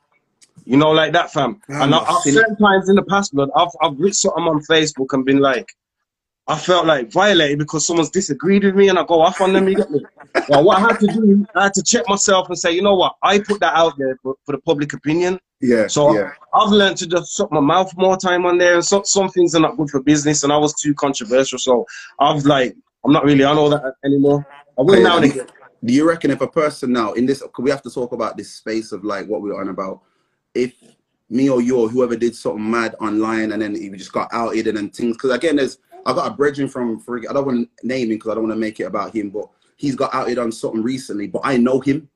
You 0.66 0.78
know, 0.78 0.92
like 0.92 1.12
that, 1.14 1.34
fam. 1.34 1.62
and 1.68 1.94
I, 1.94 2.00
I've 2.00 2.22
certain 2.24 2.56
times 2.58 2.90
in 2.90 2.96
the 2.96 3.04
past, 3.04 3.34
blood, 3.34 3.50
I've 3.56 3.70
I've 3.82 3.98
written 4.00 4.14
something 4.14 4.44
on 4.44 4.62
Facebook 4.62 5.14
and 5.14 5.26
been 5.26 5.40
like, 5.40 5.68
I 6.48 6.58
felt 6.58 6.86
like 6.86 7.12
violated 7.12 7.58
because 7.58 7.88
someone's 7.88 8.12
disagreed 8.12 8.64
with 8.64 8.76
me 8.76 8.90
and 8.90 9.00
I 9.00 9.04
go 9.04 9.20
off 9.22 9.42
on 9.42 9.54
them. 9.54 9.68
You 9.68 9.76
get 9.76 9.90
me? 9.90 10.02
well, 10.48 10.64
what 10.64 10.78
I 10.78 10.82
had 10.82 11.00
to 11.00 11.08
do, 11.08 11.46
I 11.56 11.64
had 11.64 11.74
to 11.74 11.84
check 11.84 12.08
myself 12.08 12.50
and 12.50 12.58
say, 12.58 12.72
you 12.72 12.84
know 12.84 12.96
what? 12.96 13.16
I 13.24 13.40
put 13.40 13.60
that 13.62 13.74
out 13.74 13.98
there 13.98 14.16
for, 14.22 14.36
for 14.46 14.52
the 14.52 14.60
public 14.60 14.94
opinion. 14.94 15.40
Yeah. 15.60 15.88
So 15.88 16.16
yeah. 16.16 16.32
I've 16.54 16.70
learned 16.70 16.98
to 16.98 17.08
just 17.08 17.36
shut 17.36 17.52
my 17.52 17.60
mouth 17.60 17.92
more 17.98 18.16
time 18.18 18.46
on 18.46 18.60
there. 18.60 18.76
And 18.76 18.86
so, 18.86 19.02
some 19.04 19.30
things 19.30 19.56
are 19.56 19.60
not 19.60 19.78
good 19.78 19.90
for 19.90 20.02
business, 20.02 20.44
and 20.44 20.54
I 20.54 20.58
was 20.58 20.74
too 20.74 20.94
controversial. 20.94 21.58
So 21.58 21.86
I've 22.20 22.46
like, 22.46 22.76
I'm 23.04 23.12
not 23.12 23.24
really 23.24 23.44
on 23.44 23.58
all 23.58 23.70
that 23.70 23.96
anymore. 24.04 24.46
I 24.78 24.82
will 24.82 25.02
now 25.02 25.18
and 25.18 25.26
again. 25.26 25.48
Do 25.84 25.94
you 25.94 26.08
reckon 26.08 26.32
if 26.32 26.42
a 26.42 26.48
person 26.48 26.92
now 26.92 27.14
in 27.14 27.26
this, 27.26 27.44
we 27.60 27.70
have 27.70 27.84
to 27.84 27.92
talk 27.92 28.12
about 28.12 28.38
this 28.38 28.52
space 28.52 28.92
of 28.92 29.04
like 29.04 29.28
what 29.28 29.42
we're 29.42 29.60
on 29.60 29.70
about? 29.70 30.02
If 30.54 30.74
me 31.30 31.50
or 31.50 31.62
you 31.62 31.80
or 31.80 31.90
whoever 31.90 32.16
did 32.16 32.36
something 32.36 32.70
mad 32.70 32.96
online 33.00 33.52
and 33.52 33.62
then 33.62 33.76
he 33.76 33.90
just 33.92 34.12
got 34.12 34.30
outed 34.32 34.68
and 34.68 34.78
then 34.78 34.90
things, 34.90 35.16
because 35.16 35.32
again, 35.32 35.58
there's 35.58 35.78
I 36.06 36.14
got 36.14 36.32
a 36.32 36.36
brethren 36.36 36.68
from 36.68 37.04
I 37.10 37.34
don't 37.34 37.46
want 37.46 37.70
to 37.80 37.88
name 37.88 38.12
him 38.12 38.18
because 38.18 38.32
I 38.32 38.36
don't 38.36 38.44
want 38.44 38.56
to 38.56 38.60
make 38.60 38.80
it 38.80 38.84
about 38.84 39.16
him, 39.16 39.30
but 39.30 39.50
he's 39.76 39.96
got 39.96 40.14
outed 40.14 40.38
on 40.38 40.52
something 40.52 40.84
recently. 40.84 41.28
But 41.28 41.42
I 41.44 41.58
know 41.58 41.80
him. 41.80 42.10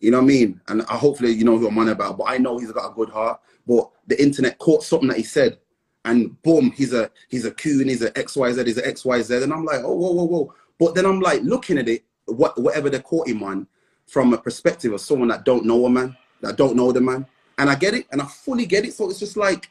You 0.00 0.10
know 0.10 0.18
what 0.18 0.24
I 0.24 0.28
mean? 0.28 0.60
And 0.68 0.82
I, 0.82 0.96
hopefully 0.96 1.32
you 1.32 1.44
know 1.44 1.58
who 1.58 1.68
I'm 1.68 1.78
on 1.78 1.88
about. 1.88 2.18
But 2.18 2.24
I 2.28 2.38
know 2.38 2.58
he's 2.58 2.72
got 2.72 2.90
a 2.90 2.94
good 2.94 3.10
heart. 3.10 3.40
But 3.66 3.90
the 4.06 4.20
internet 4.20 4.58
caught 4.58 4.82
something 4.82 5.08
that 5.08 5.18
he 5.18 5.22
said, 5.22 5.58
and 6.04 6.40
boom, 6.42 6.72
he's 6.72 6.92
a 6.92 7.10
he's 7.28 7.44
a 7.44 7.50
coon, 7.50 7.88
he's 7.88 8.02
an 8.02 8.12
XYZ, 8.12 8.66
he's 8.66 8.78
an 8.78 8.90
XYZ. 8.90 9.42
And 9.42 9.52
I'm 9.52 9.64
like, 9.64 9.80
oh 9.84 9.94
whoa, 9.94 10.12
whoa, 10.12 10.24
whoa. 10.24 10.54
But 10.78 10.94
then 10.94 11.04
I'm 11.06 11.20
like 11.20 11.42
looking 11.42 11.78
at 11.78 11.88
it, 11.88 12.04
what 12.26 12.58
whatever 12.58 12.88
they 12.88 13.00
caught 13.00 13.28
him 13.28 13.42
on, 13.42 13.66
from 14.06 14.32
a 14.32 14.38
perspective 14.38 14.92
of 14.92 15.00
someone 15.00 15.28
that 15.28 15.44
don't 15.44 15.64
know 15.64 15.84
a 15.86 15.90
man, 15.90 16.16
that 16.40 16.56
don't 16.56 16.76
know 16.76 16.92
the 16.92 17.00
man. 17.00 17.26
And 17.58 17.68
I 17.68 17.74
get 17.74 17.94
it, 17.94 18.06
and 18.10 18.22
I 18.22 18.24
fully 18.24 18.64
get 18.64 18.86
it. 18.86 18.94
So 18.94 19.10
it's 19.10 19.18
just 19.18 19.36
like, 19.36 19.70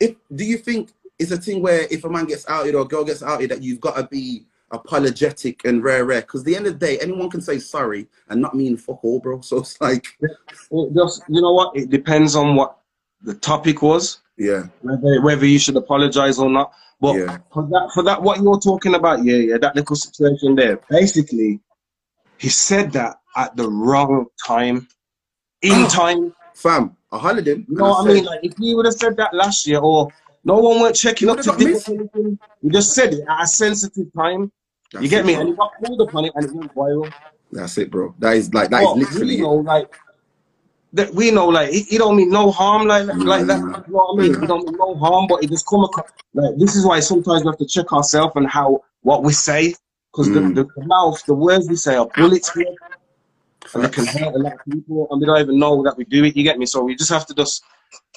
if 0.00 0.16
do 0.34 0.44
you 0.44 0.58
think 0.58 0.90
it's 1.18 1.30
a 1.30 1.36
thing 1.36 1.62
where 1.62 1.86
if 1.90 2.04
a 2.04 2.08
man 2.08 2.26
gets 2.26 2.48
outed 2.48 2.74
or 2.74 2.82
a 2.82 2.88
girl 2.88 3.04
gets 3.04 3.22
outed, 3.22 3.50
that 3.50 3.62
you've 3.62 3.80
got 3.80 3.96
to 3.96 4.06
be 4.06 4.46
apologetic 4.70 5.64
and 5.64 5.82
rare, 5.82 6.04
rare. 6.04 6.20
Because 6.20 6.44
the 6.44 6.54
end 6.54 6.66
of 6.66 6.78
the 6.78 6.86
day, 6.86 6.98
anyone 6.98 7.30
can 7.30 7.40
say 7.40 7.58
sorry 7.58 8.06
and 8.28 8.40
not 8.40 8.54
mean 8.54 8.76
fuck 8.76 9.02
all, 9.02 9.20
bro. 9.20 9.40
So 9.42 9.58
it's 9.58 9.80
like, 9.80 10.06
it 10.20 10.94
just 10.94 11.22
you 11.28 11.40
know 11.40 11.52
what? 11.52 11.76
It 11.76 11.90
depends 11.90 12.36
on 12.36 12.54
what 12.54 12.78
the 13.22 13.34
topic 13.34 13.82
was. 13.82 14.18
Yeah. 14.36 14.64
Whether, 14.82 15.20
whether 15.22 15.46
you 15.46 15.58
should 15.58 15.76
apologize 15.76 16.38
or 16.38 16.48
not. 16.48 16.72
But 17.00 17.16
yeah. 17.16 17.38
for 17.52 17.62
that, 17.64 17.90
for 17.94 18.02
that, 18.04 18.22
what 18.22 18.40
you're 18.40 18.58
talking 18.58 18.94
about, 18.94 19.24
yeah, 19.24 19.36
yeah, 19.36 19.58
that 19.58 19.76
little 19.76 19.96
situation 19.96 20.56
there. 20.56 20.80
Basically, 20.90 21.60
he 22.38 22.48
said 22.48 22.92
that 22.92 23.20
at 23.36 23.56
the 23.56 23.68
wrong 23.68 24.26
time, 24.44 24.88
in 25.62 25.86
time. 25.88 26.34
Fam, 26.54 26.96
I 27.12 27.18
hollered 27.18 27.46
him. 27.46 27.66
You 27.68 27.76
know 27.76 27.90
what 27.90 28.06
I, 28.06 28.10
I 28.10 28.14
mean? 28.14 28.24
Like 28.24 28.40
if 28.42 28.56
he 28.58 28.74
would 28.74 28.84
have 28.84 28.94
said 28.94 29.16
that 29.16 29.32
last 29.32 29.64
year 29.66 29.78
or 29.78 30.08
no 30.48 30.56
one 30.56 30.80
went 30.80 30.96
checking 30.96 31.28
up 31.28 31.40
to 31.40 31.52
anything. 31.52 32.08
You 32.62 32.70
just 32.70 32.94
said 32.94 33.12
it 33.12 33.24
at 33.28 33.42
a 33.42 33.46
sensitive 33.46 34.10
time. 34.16 34.50
That's 34.92 35.02
you 35.02 35.10
get 35.10 35.20
it, 35.20 35.26
me? 35.26 35.34
Bro. 35.34 35.40
And 35.40 35.48
he 35.50 35.56
got 35.56 35.70
pulled 35.82 36.00
upon 36.00 36.24
it 36.24 36.32
and 36.34 36.44
it 36.46 36.52
went 36.52 36.74
viral. 36.74 37.12
That's 37.52 37.76
it, 37.76 37.90
bro. 37.90 38.14
That 38.18 38.34
is 38.36 38.52
like 38.54 38.70
that 38.70 38.82
is 38.82 38.96
literally. 38.96 39.36
You 39.36 39.42
know, 39.42 39.54
like 39.56 39.94
that 40.94 41.12
we 41.14 41.30
know, 41.30 41.48
like 41.48 41.68
it, 41.68 41.92
it 41.92 41.98
don't 41.98 42.16
mean 42.16 42.30
no 42.30 42.50
harm, 42.50 42.86
like 42.86 43.04
mm. 43.04 43.24
like 43.24 43.46
that. 43.46 43.58
You 43.58 43.92
know 43.92 43.98
what 44.06 44.18
I 44.18 44.22
mean? 44.22 44.42
It 44.42 44.46
don't 44.46 44.64
mean 44.64 44.76
no 44.78 44.94
harm, 44.96 45.26
but 45.28 45.44
it 45.44 45.50
just 45.50 45.66
come 45.66 45.84
across. 45.84 46.10
Like 46.32 46.56
this 46.56 46.76
is 46.76 46.86
why 46.86 47.00
sometimes 47.00 47.44
we 47.44 47.48
have 47.48 47.58
to 47.58 47.66
check 47.66 47.92
ourselves 47.92 48.32
and 48.36 48.48
how 48.48 48.82
what 49.02 49.22
we 49.22 49.34
say, 49.34 49.74
because 50.10 50.28
mm. 50.28 50.54
the, 50.54 50.64
the, 50.64 50.86
mouth, 50.86 51.22
the 51.26 51.34
words 51.34 51.68
we 51.68 51.76
say 51.76 51.96
are 51.96 52.08
bullets 52.16 52.50
here, 52.54 52.74
and 53.74 53.84
it 53.84 53.92
can 53.92 54.06
hurt 54.06 54.34
a 54.34 54.38
lot 54.38 54.54
of 54.54 54.64
people, 54.72 55.08
and 55.10 55.20
we 55.20 55.26
don't 55.26 55.40
even 55.40 55.58
know 55.58 55.82
that 55.82 55.98
we 55.98 56.04
do 56.04 56.24
it. 56.24 56.34
You 56.34 56.42
get 56.42 56.58
me? 56.58 56.64
So 56.64 56.82
we 56.82 56.96
just 56.96 57.10
have 57.10 57.26
to 57.26 57.34
just 57.34 57.62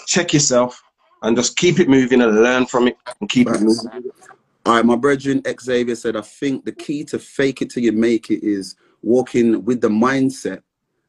check 0.07 0.33
yourself 0.33 0.81
and 1.21 1.37
just 1.37 1.57
keep 1.57 1.79
it 1.79 1.89
moving 1.89 2.21
and 2.21 2.41
learn 2.41 2.65
from 2.65 2.87
it 2.87 2.97
and 3.19 3.29
keep 3.29 3.47
it 3.47 3.61
moving. 3.61 4.11
All 4.65 4.75
right, 4.75 4.85
my 4.85 4.95
brethren, 4.95 5.41
Xavier 5.59 5.95
said, 5.95 6.15
I 6.15 6.21
think 6.21 6.65
the 6.65 6.71
key 6.71 7.03
to 7.05 7.19
fake 7.19 7.61
it 7.61 7.71
till 7.71 7.83
you 7.83 7.91
make 7.91 8.29
it 8.29 8.43
is 8.45 8.75
walking 9.01 9.65
with 9.65 9.81
the 9.81 9.89
mindset 9.89 10.61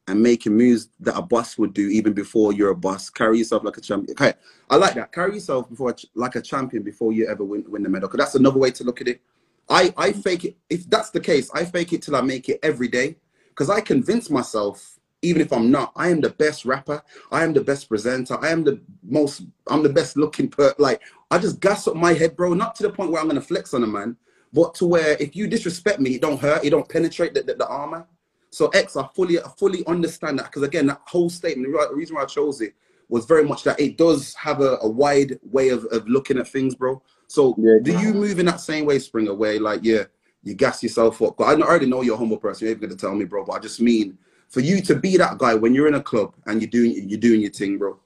and 0.09 0.23
making 0.23 0.57
moves 0.57 0.89
that 1.01 1.17
a 1.17 1.23
boss 1.23 1.59
would 1.59 1.75
do 1.75 1.89
even 1.89 2.13
before 2.13 2.53
you're 2.53 2.71
a 2.71 2.77
boss. 2.77 3.11
Carry 3.11 3.39
yourself 3.39 3.63
like 3.63 3.77
a 3.77 3.81
champion. 3.81 4.17
Okay, 4.19 4.33
I 4.71 4.77
like 4.77 4.95
that. 4.95 5.13
Carry 5.13 5.35
yourself 5.35 5.69
before 5.69 5.95
like 6.15 6.35
a 6.35 6.41
champion 6.41 6.83
before 6.83 7.13
you 7.13 7.29
ever 7.29 7.45
win, 7.45 7.65
win 7.69 7.83
the 7.83 7.89
medal. 7.89 8.09
Because 8.09 8.25
that's 8.25 8.35
another 8.35 8.59
way 8.59 8.71
to 8.73 8.85
look 8.85 9.01
at 9.01 9.09
it. 9.09 9.21
I, 9.69 9.95
I 9.97 10.13
fake 10.13 10.45
it. 10.45 10.57
If 10.69 10.89
that's 10.89 11.11
the 11.11 11.21
case, 11.21 11.51
I 11.55 11.65
fake 11.65 11.93
it 11.93 12.03
till 12.03 12.17
I 12.17 12.21
make 12.21 12.49
it 12.49 12.59
every 12.63 12.89
day. 12.89 13.17
Because 13.51 13.71
I 13.71 13.81
convince 13.81 14.29
myself 14.29 14.99
even 15.23 15.41
if 15.41 15.53
I'm 15.53 15.71
not, 15.71 15.93
I 15.97 16.09
am 16.09 16.21
the 16.21 16.31
best 16.31 16.65
rapper. 16.65 17.03
I 17.31 17.45
am 17.45 17.53
the 17.53 17.63
best 17.63 17.89
presenter. 17.89 18.37
I 18.43 18.51
am 18.51 18.65
the 18.65 18.81
most, 19.03 19.43
I'm 19.69 19.83
the 19.83 19.89
best 19.89 20.17
looking 20.17 20.49
per 20.49 20.75
like 20.79 21.01
I 21.31 21.39
just 21.39 21.61
gas 21.61 21.87
up 21.87 21.95
my 21.95 22.13
head, 22.13 22.37
bro. 22.37 22.53
Not 22.55 22.75
to 22.77 22.83
the 22.83 22.91
point 22.91 23.11
where 23.11 23.21
I'm 23.21 23.29
gonna 23.29 23.41
flex 23.41 23.73
on 23.73 23.85
a 23.85 23.87
man, 23.87 24.17
but 24.53 24.75
to 24.77 24.87
where 24.87 25.17
if 25.21 25.35
you 25.35 25.47
disrespect 25.47 26.01
me, 26.01 26.17
it 26.17 26.21
don't 26.21 26.41
hurt, 26.41 26.65
it 26.65 26.71
don't 26.71 26.89
penetrate 26.89 27.35
the, 27.35 27.43
the, 27.43 27.55
the 27.55 27.67
armor. 27.67 28.07
So 28.51 28.69
X, 28.69 28.97
I 28.97 29.09
fully 29.15 29.41
I 29.41 29.49
fully 29.57 29.87
understand 29.87 30.39
that 30.41 30.47
because 30.47 30.63
again, 30.63 30.87
that 30.89 31.01
whole 31.07 31.31
statement, 31.31 31.73
the 31.73 31.95
reason 31.95 32.17
why 32.17 32.23
I 32.23 32.27
chose 32.27 32.61
it 32.61 32.75
was 33.09 33.25
very 33.25 33.45
much 33.45 33.63
that 33.63 33.79
it 33.79 33.97
does 33.97 34.35
have 34.35 34.61
a, 34.61 34.79
a 34.83 34.89
wide 34.89 35.39
way 35.45 35.69
of, 35.69 35.85
of 35.87 36.09
looking 36.09 36.39
at 36.39 36.49
things, 36.49 36.75
bro. 36.75 37.01
So 37.29 37.55
yeah, 37.59 37.79
do 37.83 37.99
you 37.99 38.13
move 38.13 38.39
in 38.39 38.47
that 38.47 38.61
same 38.61 38.87
way, 38.87 38.99
Springer, 38.99 39.35
where 39.35 39.61
like 39.61 39.81
yeah, 39.85 40.05
you 40.43 40.55
gas 40.55 40.83
yourself 40.83 41.23
up? 41.23 41.37
But 41.39 41.45
I 41.45 41.53
already 41.63 41.87
know 41.87 42.03
you're 42.03 42.17
a 42.17 42.19
humble 42.19 42.39
person. 42.39 42.67
You're 42.67 42.77
even 42.77 42.89
gonna 42.89 42.99
tell 42.99 43.15
me, 43.15 43.25
bro. 43.25 43.45
But 43.45 43.53
I 43.53 43.59
just 43.61 43.81
mean 43.81 44.19
for 44.53 44.61
you 44.61 44.83
to 44.83 44.95
be 44.95 45.17
that 45.17 45.39
guy 45.39 45.55
when 45.55 45.75
you're 45.75 45.89
in 45.89 45.95
a 45.95 46.03
club 46.03 46.35
and 46.47 46.61
you're 46.61 46.71
doing 46.71 47.09
you're 47.09 47.19
doing 47.19 47.41
your 47.41 47.51
thing, 47.51 47.79
bro? 47.79 47.99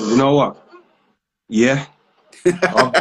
You 0.00 0.16
know 0.16 0.34
what? 0.34 0.56
Yeah. 1.48 1.84
I've, 2.46 2.94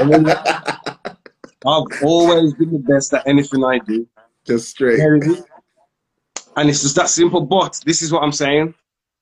I've 1.65 2.03
always 2.03 2.53
been 2.53 2.73
the 2.73 2.83
best 2.85 3.13
at 3.13 3.25
anything 3.25 3.63
I 3.63 3.79
do. 3.79 4.05
Just 4.45 4.69
straight. 4.69 4.99
And 4.99 6.69
it's 6.69 6.81
just 6.81 6.95
that 6.97 7.09
simple. 7.09 7.41
But 7.41 7.81
this 7.85 8.01
is 8.01 8.11
what 8.11 8.23
I'm 8.23 8.33
saying. 8.33 8.73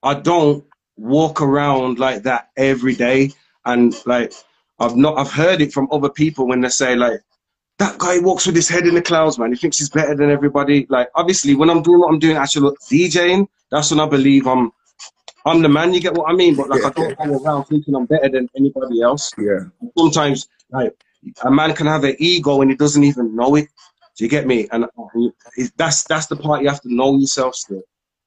I 0.01 0.16
don't 0.16 0.64
walk 0.97 1.41
around 1.41 1.99
like 1.99 2.24
that 2.24 2.49
every 2.58 2.95
day. 2.95 3.32
And 3.66 3.95
like 4.08 4.34
I've 4.80 4.95
not 4.95 5.20
I've 5.20 5.32
heard 5.32 5.62
it 5.62 5.74
from 5.74 5.88
other 5.91 6.10
people 6.10 6.47
when 6.47 6.62
they 6.62 6.70
say 6.70 6.95
like 6.95 7.22
that 7.78 7.97
guy 7.97 8.19
walks 8.19 8.45
with 8.45 8.55
his 8.55 8.69
head 8.69 8.88
in 8.88 8.95
the 8.95 9.01
clouds, 9.01 9.38
man. 9.38 9.51
He 9.51 9.57
thinks 9.57 9.80
he's 9.80 9.89
better 9.89 10.15
than 10.15 10.30
everybody. 10.30 10.86
Like, 10.89 11.09
obviously, 11.15 11.55
when 11.55 11.69
I'm 11.69 11.82
doing 11.82 11.99
what 11.99 12.11
I'm 12.11 12.19
doing, 12.19 12.38
actually 12.38 12.76
DJing, 12.89 13.47
that's 13.71 13.91
when 13.91 13.99
I 13.99 14.07
believe 14.07 14.47
I'm, 14.47 14.71
I'm 15.45 15.61
the 15.61 15.69
man. 15.69 15.93
You 15.93 15.99
get 15.99 16.13
what 16.13 16.30
I 16.30 16.34
mean? 16.34 16.55
But 16.55 16.69
like, 16.69 16.82
yeah, 16.82 16.88
I 16.88 16.91
don't 16.91 17.09
yeah. 17.09 17.26
go 17.26 17.43
around 17.43 17.65
thinking 17.65 17.95
I'm 17.95 18.05
better 18.05 18.30
than 18.30 18.49
anybody 18.55 19.01
else. 19.01 19.32
Yeah. 19.38 19.65
Sometimes, 19.97 20.47
like, 20.71 20.95
a 21.43 21.51
man 21.51 21.73
can 21.73 21.88
have 21.88 22.03
an 22.03 22.15
ego 22.19 22.61
and 22.61 22.71
he 22.71 22.78
doesn't 22.78 23.03
even 23.03 23.36
know 23.36 23.55
it. 23.55 23.67
Do 24.17 24.23
you 24.23 24.30
get 24.30 24.47
me? 24.47 24.67
And 24.71 24.86
uh, 24.86 24.88
that's 25.76 26.05
that's 26.05 26.28
the 26.28 26.38
part 26.38 26.61
you 26.61 26.69
have 26.69 26.82
to 26.82 26.93
know 26.93 27.17
yourself 27.17 27.55
still. 27.55 27.82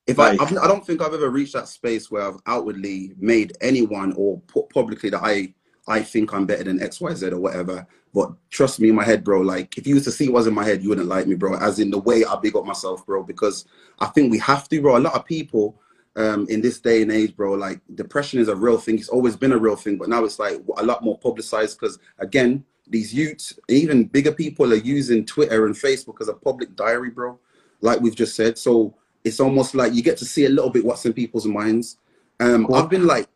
If 0.07 0.19
like, 0.19 0.41
I, 0.41 0.45
I've, 0.45 0.51
I 0.59 0.67
do 0.67 0.75
not 0.75 0.87
think 0.87 1.01
I've 1.01 1.15
ever 1.15 1.31
reached 1.31 1.55
that 1.55 1.69
space 1.69 2.11
where 2.11 2.23
I've 2.23 2.39
outwardly 2.47 3.13
made 3.19 3.57
anyone 3.61 4.13
or 4.17 4.41
put 4.43 4.69
publicly 4.69 5.11
that 5.11 5.23
I 5.23 5.55
I 5.89 6.03
think 6.03 6.33
I'm 6.33 6.47
better 6.47 6.65
than 6.65 6.83
X 6.83 7.01
Y 7.01 7.15
Z 7.15 7.29
or 7.29 7.41
whatever. 7.41 7.87
But 8.15 8.33
trust 8.51 8.81
me, 8.81 8.89
in 8.89 8.95
my 8.95 9.05
head, 9.05 9.23
bro, 9.25 9.41
like 9.41 9.77
if 9.77 9.87
you 9.87 9.95
was 9.95 10.05
to 10.05 10.11
see 10.11 10.29
what's 10.29 10.47
in 10.47 10.55
my 10.55 10.65
head, 10.65 10.83
you 10.83 10.89
wouldn't 10.89 11.09
like 11.09 11.27
me, 11.27 11.35
bro. 11.35 11.57
As 11.57 11.79
in 11.79 11.91
the 11.91 11.99
way 11.99 12.25
I 12.25 12.37
big 12.37 12.57
up 12.57 12.65
myself, 12.65 13.05
bro, 13.05 13.23
because 13.23 13.67
I 13.99 14.07
think 14.07 14.31
we 14.31 14.39
have 14.39 14.69
to, 14.69 14.81
bro. 14.81 14.97
A 14.97 14.99
lot 14.99 15.15
of 15.15 15.25
people 15.25 15.81
um, 16.17 16.47
in 16.49 16.61
this 16.61 16.81
day 16.81 17.03
and 17.03 17.13
age, 17.13 17.37
bro, 17.37 17.53
like 17.53 17.81
depression 17.95 18.41
is 18.41 18.49
a 18.49 18.57
real 18.57 18.79
thing. 18.79 18.97
It's 18.97 19.09
always 19.09 19.37
been 19.37 19.53
a 19.53 19.59
real 19.59 19.77
thing, 19.77 19.99
but 19.99 20.09
now 20.09 20.25
it's 20.25 20.39
like 20.39 20.61
a 20.79 20.83
lot 20.83 21.05
more 21.05 21.19
publicized 21.19 21.79
because 21.79 21.99
again, 22.19 22.65
these 22.89 23.13
youths, 23.13 23.59
even 23.69 24.05
bigger 24.05 24.33
people 24.33 24.73
are 24.73 24.77
using 24.77 25.25
Twitter 25.25 25.67
and 25.67 25.75
Facebook 25.75 26.21
as 26.21 26.29
a 26.29 26.35
public 26.35 26.75
diary, 26.75 27.11
bro. 27.11 27.39
Like 27.81 28.01
we've 28.01 28.17
just 28.17 28.35
said. 28.35 28.59
So 28.59 28.95
it's 29.25 29.41
almost 29.41 29.75
like 29.75 29.93
you 29.93 30.03
get 30.03 30.17
to 30.19 30.25
see 30.25 30.47
a 30.47 30.49
little 30.49 30.71
bit 30.71 30.85
what's 30.85 31.07
in 31.07 31.13
people's 31.13 31.47
minds. 31.47 31.99
Um, 32.41 32.67
cool. 32.67 32.77
I've 32.77 32.91
been 32.91 33.07
like 33.07 33.29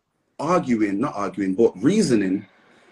arguing, 0.43 0.99
not 1.01 1.15
arguing, 1.15 1.55
but 1.55 1.73
reasoning 1.83 2.45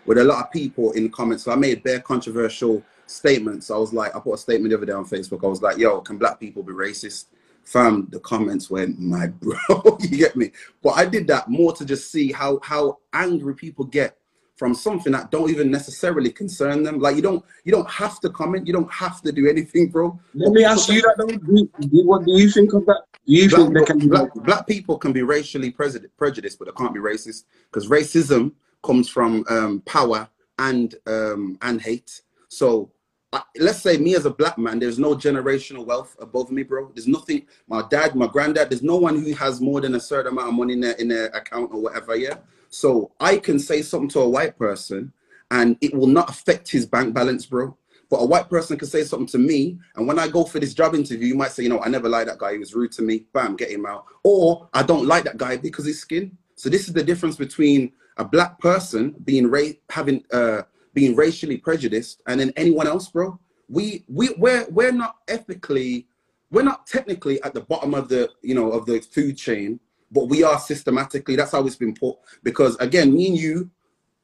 with 0.07 0.19
a 0.19 0.25
lot 0.25 0.45
of 0.45 0.51
people 0.51 0.93
in 0.93 1.05
the 1.05 1.09
comments. 1.11 1.45
So 1.45 1.53
I 1.53 1.57
made 1.57 1.83
bare 1.83 2.01
controversial 2.01 2.83
statements. 3.07 3.71
I 3.71 3.77
was 3.77 3.93
like, 3.93 4.15
I 4.15 4.21
put 4.21 4.35
a 4.35 4.39
statement 4.39 4.71
the 4.71 4.77
other 4.77 4.87
day 4.87 4.93
on 4.93 5.05
Facebook. 5.05 5.45
I 5.45 5.49
was 5.49 5.61
like, 5.61 5.77
yo, 5.77 6.01
can 6.01 6.17
black 6.17 6.41
people 6.41 6.63
be 6.63 6.73
racist? 6.73 7.27
Fam, 7.65 8.09
the 8.11 8.21
comments 8.21 8.71
went, 8.71 8.99
my 8.99 9.27
bro, 9.27 9.59
you 10.01 10.17
get 10.17 10.37
me? 10.37 10.53
But 10.83 10.91
I 10.91 11.05
did 11.05 11.27
that 11.27 11.49
more 11.49 11.73
to 11.75 11.85
just 11.85 12.11
see 12.11 12.33
how 12.33 12.59
how 12.63 12.99
angry 13.13 13.55
people 13.55 13.85
get 13.85 14.17
from 14.57 14.75
something 14.75 15.13
that 15.13 15.31
don't 15.31 15.51
even 15.51 15.71
necessarily 15.71 16.31
concern 16.31 16.83
them. 16.83 16.99
Like 17.01 17.17
you 17.17 17.23
don't 17.23 17.45
you 17.65 17.73
don't 17.73 17.89
have 17.89 18.21
to 18.21 18.31
comment, 18.31 18.67
you 18.67 18.73
don't 18.73 18.91
have 18.93 19.21
to 19.23 19.33
do 19.33 19.49
anything, 19.49 19.89
bro. 19.89 20.19
Let 20.35 20.53
me 20.53 20.65
ask 20.65 20.89
you 20.89 21.03
that 21.03 21.17
though. 21.19 22.03
what 22.05 22.25
do 22.25 22.33
you 22.33 22.51
think 22.51 22.73
of 22.73 22.87
that? 22.87 23.05
You 23.31 23.49
black, 23.49 23.87
think 23.87 24.01
be 24.01 24.09
black, 24.09 24.35
black 24.35 24.67
people 24.67 24.99
can 24.99 25.13
be 25.13 25.23
racially 25.23 25.71
prejudiced, 25.71 26.59
but 26.59 26.65
they 26.65 26.73
can't 26.73 26.93
be 26.93 26.99
racist 26.99 27.45
because 27.71 27.89
racism 27.89 28.53
comes 28.83 29.09
from 29.09 29.45
um, 29.49 29.83
power 29.83 30.29
and 30.59 30.97
um, 31.07 31.57
and 31.63 31.81
hate. 31.81 32.23
So 32.49 32.91
I, 33.33 33.43
let's 33.61 33.81
say 33.81 33.99
me 33.99 34.17
as 34.17 34.27
a 34.27 34.31
black 34.31 34.59
man, 34.59 34.81
there's 34.81 34.99
no 34.99 35.15
generational 35.15 35.87
wealth 35.87 36.17
above 36.19 36.51
me, 36.51 36.65
bro. 36.65 36.91
There's 36.93 37.07
nothing. 37.07 37.47
My 37.69 37.85
dad, 37.89 38.17
my 38.17 38.27
granddad, 38.27 38.69
there's 38.69 38.83
no 38.83 38.97
one 38.97 39.23
who 39.23 39.33
has 39.35 39.61
more 39.61 39.81
than 39.81 39.95
a 39.95 40.01
certain 40.01 40.33
amount 40.33 40.49
of 40.49 40.55
money 40.55 40.73
in 40.73 40.81
their 40.81 40.95
in 40.95 41.07
their 41.07 41.27
account 41.27 41.71
or 41.73 41.81
whatever. 41.81 42.17
Yeah. 42.17 42.39
So 42.69 43.13
I 43.21 43.37
can 43.37 43.61
say 43.61 43.83
something 43.83 44.11
to 44.11 44.21
a 44.21 44.29
white 44.29 44.59
person, 44.59 45.13
and 45.53 45.77
it 45.81 45.95
will 45.95 46.09
not 46.09 46.31
affect 46.31 46.69
his 46.69 46.85
bank 46.85 47.15
balance, 47.15 47.47
bro. 47.47 47.77
But 48.11 48.17
a 48.19 48.27
white 48.27 48.51
person 48.51 48.77
can 48.77 48.89
say 48.89 49.05
something 49.05 49.29
to 49.29 49.39
me, 49.39 49.79
and 49.95 50.07
when 50.07 50.19
I 50.19 50.27
go 50.27 50.45
for 50.45 50.59
this 50.59 50.75
job 50.75 50.97
interview, 50.97 51.29
you 51.29 51.37
might 51.37 51.53
say, 51.53 51.63
you 51.63 51.69
know, 51.69 51.81
I 51.81 51.89
never 51.89 52.09
liked 52.09 52.29
that 52.29 52.39
guy. 52.39 52.53
He 52.53 52.59
was 52.59 52.75
rude 52.75 52.91
to 52.93 53.03
me. 53.03 53.27
Bam, 53.33 53.55
get 53.55 53.71
him 53.71 53.87
out. 53.87 54.05
Or 54.25 54.69
I 54.75 54.83
don't 54.83 55.07
like 55.07 55.25
that 55.25 55.39
guy 55.39 55.57
because 55.57 55.87
his 55.87 56.01
skin. 56.01 56.37
So 56.57 56.69
this 56.69 56.89
is 56.89 56.93
the 56.93 57.05
difference 57.05 57.37
between 57.37 57.93
a 58.17 58.25
black 58.25 58.59
person 58.59 59.15
being 59.25 59.49
ra- 59.49 59.79
having 59.89 60.25
uh 60.33 60.63
being 60.93 61.15
racially 61.15 61.57
prejudiced 61.57 62.23
and 62.27 62.41
then 62.41 62.53
anyone 62.57 62.89
else, 62.89 63.09
bro. 63.09 63.39
We 63.69 64.05
we 64.09 64.31
we're 64.37 64.67
we're 64.71 64.93
not 64.93 65.19
ethically, 65.29 66.09
we're 66.51 66.65
not 66.65 66.89
technically 66.89 67.41
at 67.45 67.55
the 67.55 67.61
bottom 67.61 67.95
of 67.95 68.09
the 68.09 68.29
you 68.43 68.57
know 68.57 68.73
of 68.73 68.87
the 68.87 69.01
food 69.01 69.39
chain, 69.39 69.79
but 70.11 70.25
we 70.25 70.43
are 70.43 70.59
systematically. 70.59 71.37
That's 71.37 71.53
how 71.53 71.65
it's 71.65 71.77
been 71.77 71.95
put. 71.95 72.17
Because 72.43 72.75
again, 72.77 73.15
me 73.15 73.29
and 73.29 73.37
you, 73.39 73.71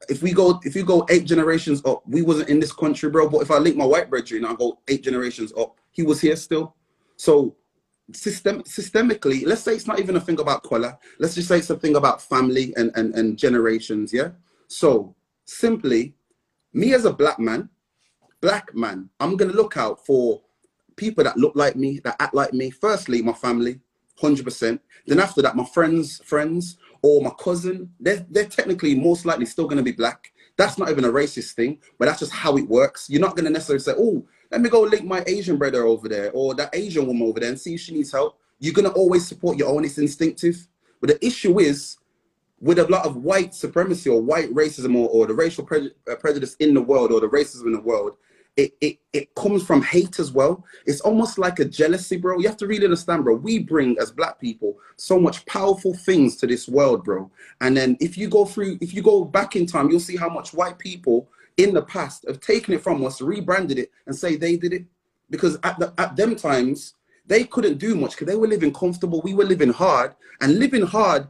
if 0.09 0.21
we 0.21 0.31
go 0.31 0.59
if 0.63 0.75
you 0.75 0.83
go 0.83 1.05
eight 1.09 1.25
generations 1.25 1.81
up, 1.85 2.03
we 2.07 2.21
wasn't 2.21 2.49
in 2.49 2.59
this 2.59 2.71
country, 2.71 3.09
bro. 3.09 3.29
But 3.29 3.41
if 3.41 3.51
I 3.51 3.57
link 3.57 3.75
my 3.75 3.85
white 3.85 4.09
brother 4.09 4.35
and 4.35 4.45
I 4.45 4.53
go 4.53 4.79
eight 4.87 5.03
generations 5.03 5.51
up, 5.57 5.77
he 5.91 6.03
was 6.03 6.21
here 6.21 6.35
still. 6.35 6.75
So 7.15 7.55
system 8.13 8.63
systemically, 8.63 9.45
let's 9.45 9.61
say 9.61 9.73
it's 9.73 9.87
not 9.87 9.99
even 9.99 10.15
a 10.15 10.21
thing 10.21 10.39
about 10.39 10.63
color. 10.63 10.97
Let's 11.19 11.35
just 11.35 11.47
say 11.47 11.57
it's 11.57 11.69
a 11.69 11.75
thing 11.75 11.95
about 11.95 12.21
family 12.21 12.73
and, 12.77 12.91
and, 12.95 13.13
and 13.15 13.37
generations, 13.37 14.13
yeah? 14.13 14.29
So 14.67 15.15
simply, 15.45 16.15
me 16.73 16.93
as 16.93 17.05
a 17.05 17.13
black 17.13 17.39
man, 17.39 17.69
black 18.39 18.73
man, 18.73 19.09
I'm 19.19 19.35
gonna 19.35 19.53
look 19.53 19.77
out 19.77 20.05
for 20.05 20.41
people 20.95 21.23
that 21.23 21.37
look 21.37 21.55
like 21.55 21.75
me, 21.75 21.99
that 21.99 22.15
act 22.19 22.33
like 22.33 22.53
me. 22.53 22.69
Firstly, 22.69 23.21
my 23.21 23.33
family, 23.33 23.79
100%. 24.19 24.79
Then 25.05 25.19
after 25.19 25.41
that, 25.41 25.55
my 25.55 25.65
friends, 25.65 26.21
friends, 26.23 26.77
or 27.01 27.21
my 27.21 27.31
cousin, 27.39 27.91
they're, 27.99 28.25
they're 28.29 28.45
technically 28.45 28.95
most 28.95 29.25
likely 29.25 29.45
still 29.45 29.67
gonna 29.67 29.83
be 29.83 29.91
black. 29.91 30.31
That's 30.57 30.77
not 30.77 30.89
even 30.89 31.05
a 31.05 31.09
racist 31.09 31.53
thing, 31.53 31.79
but 31.99 32.05
that's 32.05 32.19
just 32.19 32.31
how 32.31 32.57
it 32.57 32.67
works. 32.67 33.09
You're 33.09 33.21
not 33.21 33.35
gonna 33.35 33.49
necessarily 33.49 33.81
say, 33.81 33.93
oh, 33.97 34.25
let 34.51 34.61
me 34.61 34.69
go 34.69 34.81
link 34.81 35.05
my 35.05 35.23
Asian 35.27 35.57
brother 35.57 35.85
over 35.85 36.07
there 36.07 36.31
or 36.33 36.55
that 36.55 36.69
Asian 36.73 37.05
woman 37.05 37.27
over 37.27 37.39
there 37.39 37.49
and 37.49 37.59
see 37.59 37.75
if 37.75 37.81
she 37.81 37.93
needs 37.93 38.11
help. 38.11 38.39
You're 38.59 38.73
gonna 38.73 38.89
always 38.89 39.27
support 39.27 39.57
your 39.57 39.69
own. 39.69 39.85
It's 39.85 39.97
instinctive. 39.97 40.67
But 40.99 41.09
the 41.09 41.25
issue 41.25 41.59
is 41.59 41.97
with 42.59 42.79
a 42.79 42.87
lot 42.87 43.05
of 43.05 43.17
white 43.17 43.53
supremacy 43.53 44.09
or 44.09 44.21
white 44.21 44.51
racism 44.53 44.95
or, 44.95 45.07
or 45.09 45.27
the 45.27 45.33
racial 45.33 45.63
pre- 45.63 45.91
uh, 46.11 46.15
prejudice 46.15 46.55
in 46.59 46.73
the 46.73 46.81
world 46.81 47.11
or 47.11 47.19
the 47.19 47.27
racism 47.27 47.67
in 47.67 47.73
the 47.73 47.81
world, 47.81 48.15
it, 48.57 48.73
it, 48.81 48.97
it 49.13 49.35
comes 49.35 49.63
from 49.63 49.83
hate 49.83 50.19
as 50.19 50.31
well. 50.31 50.65
It's 50.87 51.01
almost 51.01 51.37
like 51.37 51.59
a 51.59 51.65
jealousy, 51.65 52.17
bro. 52.17 52.39
You 52.39 52.47
have 52.47 52.57
to 52.57 52.67
really 52.67 52.85
understand, 52.85 53.23
bro. 53.23 53.35
We 53.35 53.59
bring 53.59 53.97
as 53.99 54.11
black 54.11 54.41
people 54.41 54.77
so 54.95 55.19
much 55.19 55.45
powerful 55.45 55.93
things 55.93 56.35
to 56.37 56.47
this 56.47 56.67
world, 56.67 57.03
bro. 57.03 57.29
And 57.61 57.77
then 57.77 57.97
if 58.01 58.17
you 58.17 58.27
go 58.27 58.45
through, 58.45 58.79
if 58.81 58.95
you 58.95 59.03
go 59.03 59.23
back 59.23 59.55
in 59.55 59.67
time, 59.67 59.91
you'll 59.91 59.99
see 59.99 60.17
how 60.17 60.29
much 60.29 60.55
white 60.55 60.79
people 60.79 61.29
in 61.57 61.73
the 61.73 61.83
past 61.83 62.25
have 62.27 62.39
taken 62.39 62.73
it 62.73 62.81
from 62.81 63.05
us, 63.05 63.21
rebranded 63.21 63.77
it, 63.77 63.91
and 64.07 64.15
say 64.15 64.35
they 64.35 64.57
did 64.57 64.73
it. 64.73 64.85
Because 65.29 65.59
at 65.63 65.77
the 65.77 65.93
at 65.99 66.15
them 66.15 66.35
times, 66.35 66.95
they 67.27 67.43
couldn't 67.43 67.77
do 67.77 67.95
much 67.95 68.11
because 68.11 68.27
they 68.27 68.35
were 68.39 68.47
living 68.47 68.73
comfortable. 68.73 69.21
We 69.21 69.35
were 69.35 69.45
living 69.45 69.71
hard, 69.71 70.15
and 70.41 70.57
living 70.57 70.85
hard, 70.85 71.29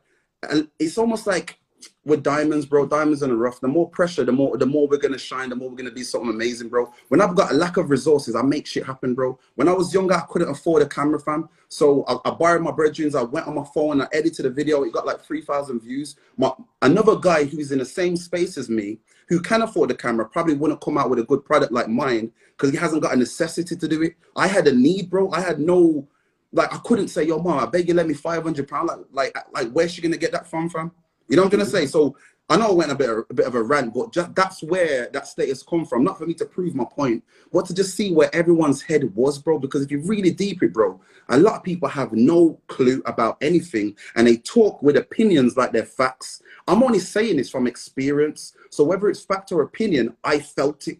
and 0.49 0.69
it's 0.79 0.97
almost 0.97 1.27
like 1.27 1.59
with 2.07 2.23
diamonds, 2.23 2.65
bro. 2.65 2.87
Diamonds 2.87 3.21
in 3.21 3.29
the 3.29 3.35
rough. 3.35 3.59
The 3.59 3.67
more 3.67 3.89
pressure, 3.89 4.23
the 4.23 4.31
more 4.31 4.57
the 4.57 4.65
more 4.65 4.87
we're 4.87 4.97
gonna 4.97 5.17
shine. 5.17 5.49
The 5.49 5.55
more 5.55 5.69
we're 5.69 5.75
gonna 5.75 5.91
be 5.91 6.03
something 6.03 6.29
amazing, 6.29 6.69
bro. 6.69 6.91
When 7.09 7.21
I've 7.21 7.35
got 7.35 7.51
a 7.51 7.53
lack 7.53 7.75
of 7.75 7.89
resources, 7.89 8.33
I 8.33 8.41
make 8.41 8.65
shit 8.65 8.85
happen, 8.85 9.13
bro. 9.13 9.37
When 9.55 9.67
I 9.67 9.73
was 9.73 9.93
younger, 9.93 10.15
I 10.15 10.21
couldn't 10.29 10.49
afford 10.49 10.81
a 10.81 10.87
camera, 10.87 11.19
fam. 11.19 11.49
So 11.67 12.05
I, 12.07 12.29
I 12.29 12.31
borrowed 12.31 12.61
my 12.61 12.71
brethren's. 12.71 13.13
I 13.13 13.23
went 13.23 13.47
on 13.47 13.55
my 13.55 13.65
phone. 13.73 14.01
I 14.01 14.07
edited 14.13 14.45
a 14.45 14.49
video. 14.49 14.83
It 14.83 14.93
got 14.93 15.05
like 15.05 15.21
three 15.21 15.41
thousand 15.41 15.81
views. 15.81 16.15
My 16.37 16.51
another 16.81 17.17
guy 17.17 17.43
who's 17.43 17.73
in 17.73 17.79
the 17.79 17.85
same 17.85 18.15
space 18.15 18.57
as 18.57 18.69
me, 18.69 18.99
who 19.27 19.41
can 19.41 19.61
afford 19.61 19.91
a 19.91 19.95
camera, 19.95 20.27
probably 20.29 20.55
wouldn't 20.55 20.81
come 20.81 20.97
out 20.97 21.09
with 21.09 21.19
a 21.19 21.23
good 21.23 21.43
product 21.43 21.73
like 21.73 21.89
mine 21.89 22.31
because 22.55 22.71
he 22.71 22.77
hasn't 22.77 23.01
got 23.01 23.13
a 23.13 23.17
necessity 23.17 23.75
to 23.75 23.87
do 23.87 24.01
it. 24.03 24.15
I 24.35 24.47
had 24.47 24.65
a 24.67 24.73
need, 24.73 25.09
bro. 25.09 25.29
I 25.31 25.41
had 25.41 25.59
no. 25.59 26.07
Like 26.53 26.73
I 26.73 26.77
couldn't 26.77 27.09
say, 27.09 27.25
yo, 27.25 27.39
mom, 27.39 27.59
I 27.59 27.65
beg 27.65 27.89
you, 27.89 27.93
let 27.93 28.07
me 28.07 28.13
five 28.13 28.43
hundred 28.43 28.69
pound. 28.69 28.87
Like, 28.87 29.03
like, 29.11 29.35
like, 29.51 29.71
where's 29.73 29.91
she 29.91 30.01
gonna 30.01 30.15
get 30.15 30.31
that 30.31 30.49
from, 30.49 30.69
fam? 30.69 30.93
You 31.27 31.35
know 31.35 31.43
what 31.43 31.53
I'm 31.53 31.59
gonna 31.59 31.69
say? 31.69 31.85
So 31.85 32.15
I 32.49 32.55
know 32.55 32.69
I 32.69 32.73
went 32.73 32.91
a 32.91 32.95
bit, 32.95 33.09
a 33.09 33.33
bit 33.33 33.45
of 33.45 33.55
a 33.55 33.61
rant, 33.61 33.93
but 33.93 34.13
just, 34.13 34.33
that's 34.33 34.63
where 34.63 35.09
that 35.09 35.27
status 35.27 35.63
come 35.63 35.85
from. 35.85 36.05
Not 36.05 36.17
for 36.17 36.25
me 36.25 36.33
to 36.35 36.45
prove 36.45 36.75
my 36.75 36.85
point, 36.85 37.21
but 37.51 37.65
to 37.65 37.73
just 37.73 37.95
see 37.95 38.13
where 38.13 38.33
everyone's 38.33 38.81
head 38.81 39.13
was, 39.15 39.37
bro. 39.37 39.59
Because 39.59 39.81
if 39.81 39.91
you 39.91 39.99
really 39.99 40.31
deep 40.31 40.63
it, 40.63 40.71
bro, 40.71 40.99
a 41.27 41.37
lot 41.37 41.55
of 41.55 41.63
people 41.63 41.89
have 41.89 42.13
no 42.13 42.61
clue 42.67 43.01
about 43.05 43.37
anything, 43.41 43.97
and 44.15 44.25
they 44.25 44.37
talk 44.37 44.81
with 44.81 44.95
opinions 44.95 45.57
like 45.57 45.73
they're 45.73 45.83
facts. 45.85 46.41
I'm 46.69 46.83
only 46.83 46.99
saying 46.99 47.35
this 47.35 47.49
from 47.49 47.67
experience. 47.67 48.53
So 48.69 48.85
whether 48.85 49.09
it's 49.09 49.25
fact 49.25 49.51
or 49.51 49.61
opinion, 49.61 50.15
I 50.23 50.39
felt 50.39 50.87
it. 50.87 50.99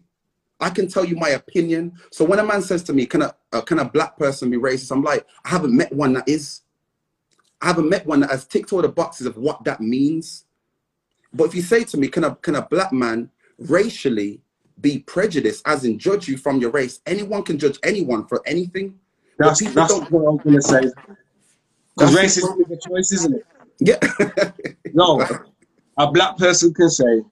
I 0.60 0.68
can 0.68 0.88
tell 0.88 1.04
you 1.04 1.16
my 1.16 1.30
opinion. 1.30 1.92
So 2.10 2.26
when 2.26 2.40
a 2.40 2.44
man 2.44 2.60
says 2.60 2.82
to 2.84 2.92
me, 2.92 3.06
"Can 3.06 3.22
a 3.22 3.34
uh, 3.52 3.62
can 3.62 3.78
a 3.78 3.84
black 3.84 4.18
person 4.18 4.50
be 4.50 4.58
racist?" 4.58 4.90
I'm 4.90 5.02
like, 5.02 5.24
I 5.46 5.48
haven't 5.48 5.74
met 5.74 5.92
one 5.94 6.12
that 6.14 6.28
is. 6.28 6.60
I 7.60 7.66
haven't 7.66 7.88
met 7.88 8.06
one 8.06 8.20
that 8.20 8.30
has 8.30 8.44
ticked 8.44 8.72
all 8.72 8.82
the 8.82 8.88
boxes 8.88 9.26
of 9.26 9.36
what 9.36 9.64
that 9.64 9.80
means. 9.80 10.44
But 11.32 11.44
if 11.44 11.54
you 11.54 11.62
say 11.62 11.84
to 11.84 11.96
me, 11.96 12.08
can 12.08 12.24
a 12.24 12.34
can 12.36 12.54
a 12.54 12.62
black 12.62 12.92
man 12.92 13.30
racially 13.58 14.40
be 14.80 15.00
prejudiced, 15.00 15.66
as 15.66 15.84
in 15.84 15.98
judge 15.98 16.28
you 16.28 16.36
from 16.36 16.60
your 16.60 16.70
race? 16.70 17.00
Anyone 17.06 17.42
can 17.42 17.58
judge 17.58 17.78
anyone 17.82 18.26
for 18.26 18.42
anything. 18.46 18.98
That's, 19.38 19.60
that's 19.72 19.92
what 19.92 20.10
I 20.10 20.30
was 20.30 20.40
gonna 20.44 20.62
say. 20.62 20.90
Because 21.96 22.14
racism 22.14 22.60
is 22.60 22.70
a 22.70 22.88
choice, 22.88 23.12
isn't 23.12 23.34
it? 23.34 23.46
Yeah. 23.80 23.98
no, 24.94 25.24
a 25.98 26.10
black 26.10 26.36
person 26.38 26.72
can 26.74 26.90
say 26.90 27.22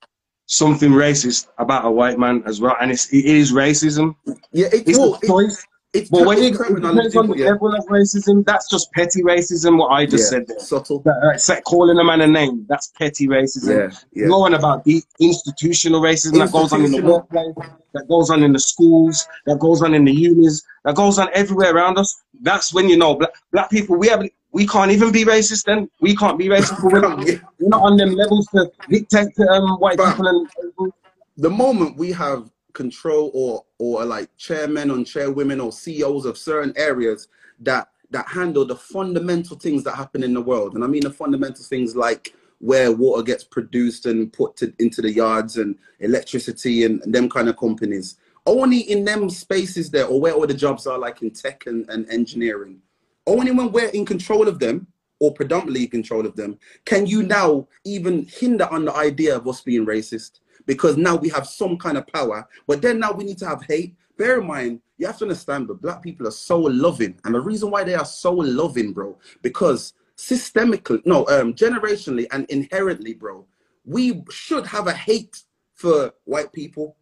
something 0.46 0.90
racist 0.90 1.48
about 1.58 1.84
a 1.84 1.90
white 1.90 2.18
man 2.18 2.42
as 2.46 2.60
well, 2.60 2.76
and 2.80 2.90
it's, 2.90 3.12
it 3.12 3.24
is 3.24 3.52
racism. 3.52 4.14
Yeah, 4.52 4.66
it, 4.72 4.88
it's 4.88 4.98
well, 4.98 5.18
a 5.22 5.26
choice. 5.26 5.64
It's 5.96 6.10
but 6.10 6.26
when 6.26 6.38
it, 6.38 6.52
it's 6.52 6.60
it 6.60 6.74
depends 6.74 7.16
on 7.16 7.26
the 7.28 7.36
yeah. 7.38 7.50
level 7.50 7.74
of 7.74 7.84
racism, 7.86 8.44
that's 8.44 8.68
just 8.68 8.92
petty 8.92 9.22
racism. 9.22 9.78
What 9.78 9.88
I 9.88 10.04
just 10.06 10.24
Yeah, 10.24 10.38
said 10.38 10.46
there. 10.48 10.58
subtle. 10.58 11.00
That, 11.00 11.16
uh, 11.48 11.60
calling 11.62 11.98
a 11.98 12.04
man 12.04 12.20
a 12.20 12.26
name, 12.26 12.66
that's 12.68 12.88
petty 12.98 13.26
racism. 13.28 13.92
Yeah, 13.92 13.98
yeah. 14.22 14.28
Going 14.28 14.54
about 14.54 14.84
the 14.84 15.02
institutional 15.20 16.00
racism 16.00 16.38
that 16.38 16.52
goes 16.52 16.72
on 16.72 16.84
in 16.84 16.92
the 16.92 17.02
workplace, 17.02 17.54
that 17.94 18.06
goes 18.08 18.30
on 18.30 18.42
in 18.42 18.52
the 18.52 18.58
schools, 18.58 19.26
that 19.46 19.58
goes 19.58 19.82
on 19.82 19.94
in 19.94 20.04
the 20.04 20.12
unis, 20.12 20.62
that 20.84 20.94
goes 20.96 21.18
on 21.18 21.28
everywhere 21.32 21.74
around 21.74 21.98
us. 21.98 22.22
That's 22.42 22.74
when 22.74 22.88
you 22.88 22.96
know 22.98 23.14
black, 23.14 23.30
black 23.52 23.70
people. 23.70 23.96
We 23.96 24.08
have 24.08 24.22
we 24.52 24.66
can't 24.66 24.90
even 24.90 25.12
be 25.12 25.24
racist. 25.24 25.64
Then 25.64 25.88
we 26.00 26.14
can't 26.16 26.38
be 26.38 26.46
racist. 26.46 26.82
we're, 26.82 27.00
not, 27.00 27.18
Yeah. 27.26 27.36
we're 27.58 27.68
not 27.68 27.82
on 27.82 27.96
them 27.96 28.14
levels 28.14 28.46
to 28.48 28.70
dictate 28.88 29.34
to 29.36 29.48
um, 29.48 29.78
white 29.80 29.98
Fam. 29.98 30.12
people 30.12 30.26
and. 30.28 30.92
the 31.36 31.50
moment 31.50 31.96
we 31.96 32.12
have 32.12 32.50
control 32.76 33.30
or 33.34 33.64
or 33.78 34.04
like 34.04 34.28
chairmen 34.36 34.90
and 34.90 35.06
chairwomen 35.06 35.60
or 35.60 35.72
CEOs 35.72 36.26
of 36.26 36.36
certain 36.36 36.72
areas 36.76 37.28
that 37.58 37.88
that 38.10 38.28
handle 38.28 38.64
the 38.64 38.76
fundamental 38.76 39.56
things 39.56 39.82
that 39.82 39.96
happen 39.96 40.22
in 40.22 40.34
the 40.34 40.40
world, 40.40 40.74
and 40.74 40.84
I 40.84 40.86
mean 40.86 41.02
the 41.02 41.10
fundamental 41.10 41.64
things 41.64 41.96
like 41.96 42.34
where 42.58 42.92
water 42.92 43.22
gets 43.22 43.44
produced 43.44 44.06
and 44.06 44.32
put 44.32 44.56
to, 44.56 44.72
into 44.78 45.02
the 45.02 45.12
yards 45.12 45.58
and 45.58 45.76
electricity 46.00 46.84
and, 46.84 47.02
and 47.02 47.14
them 47.14 47.28
kind 47.28 47.48
of 47.48 47.56
companies. 47.56 48.16
Only 48.46 48.78
in 48.78 49.04
them 49.04 49.28
spaces 49.28 49.90
there, 49.90 50.06
or 50.06 50.20
where 50.20 50.32
all 50.32 50.46
the 50.46 50.54
jobs 50.54 50.86
are, 50.86 50.98
like 50.98 51.20
in 51.20 51.30
tech 51.32 51.66
and, 51.66 51.88
and 51.90 52.08
engineering. 52.08 52.80
Only 53.26 53.50
when 53.50 53.72
we're 53.72 53.88
in 53.88 54.06
control 54.06 54.48
of 54.48 54.58
them, 54.58 54.86
or 55.18 55.34
predominantly 55.34 55.84
in 55.84 55.90
control 55.90 56.24
of 56.26 56.36
them, 56.36 56.58
can 56.84 57.06
you 57.06 57.22
now 57.22 57.66
even 57.84 58.26
hinder 58.26 58.68
on 58.70 58.84
the 58.84 58.94
idea 58.94 59.36
of 59.36 59.48
us 59.48 59.60
being 59.60 59.84
racist 59.84 60.40
because 60.66 60.96
now 60.96 61.16
we 61.16 61.28
have 61.30 61.46
some 61.46 61.78
kind 61.78 61.96
of 61.96 62.06
power. 62.08 62.46
But 62.66 62.82
then 62.82 62.98
now 62.98 63.12
we 63.12 63.24
need 63.24 63.38
to 63.38 63.48
have 63.48 63.62
hate. 63.64 63.96
Bear 64.18 64.40
in 64.40 64.46
mind, 64.46 64.80
you 64.98 65.06
have 65.06 65.18
to 65.18 65.24
understand, 65.24 65.68
but 65.68 65.80
black 65.80 66.02
people 66.02 66.26
are 66.26 66.32
so 66.32 66.58
loving, 66.58 67.18
and 67.24 67.34
the 67.34 67.40
reason 67.40 67.70
why 67.70 67.84
they 67.84 67.94
are 67.94 68.04
so 68.04 68.32
loving, 68.32 68.92
bro, 68.92 69.18
because 69.42 69.92
systemically, 70.16 71.04
no, 71.04 71.26
um, 71.28 71.52
generationally 71.54 72.26
and 72.32 72.46
inherently, 72.48 73.14
bro, 73.14 73.46
we 73.84 74.22
should 74.30 74.66
have 74.66 74.86
a 74.86 74.92
hate 74.92 75.42
for 75.74 76.12
white 76.24 76.52
people. 76.52 76.96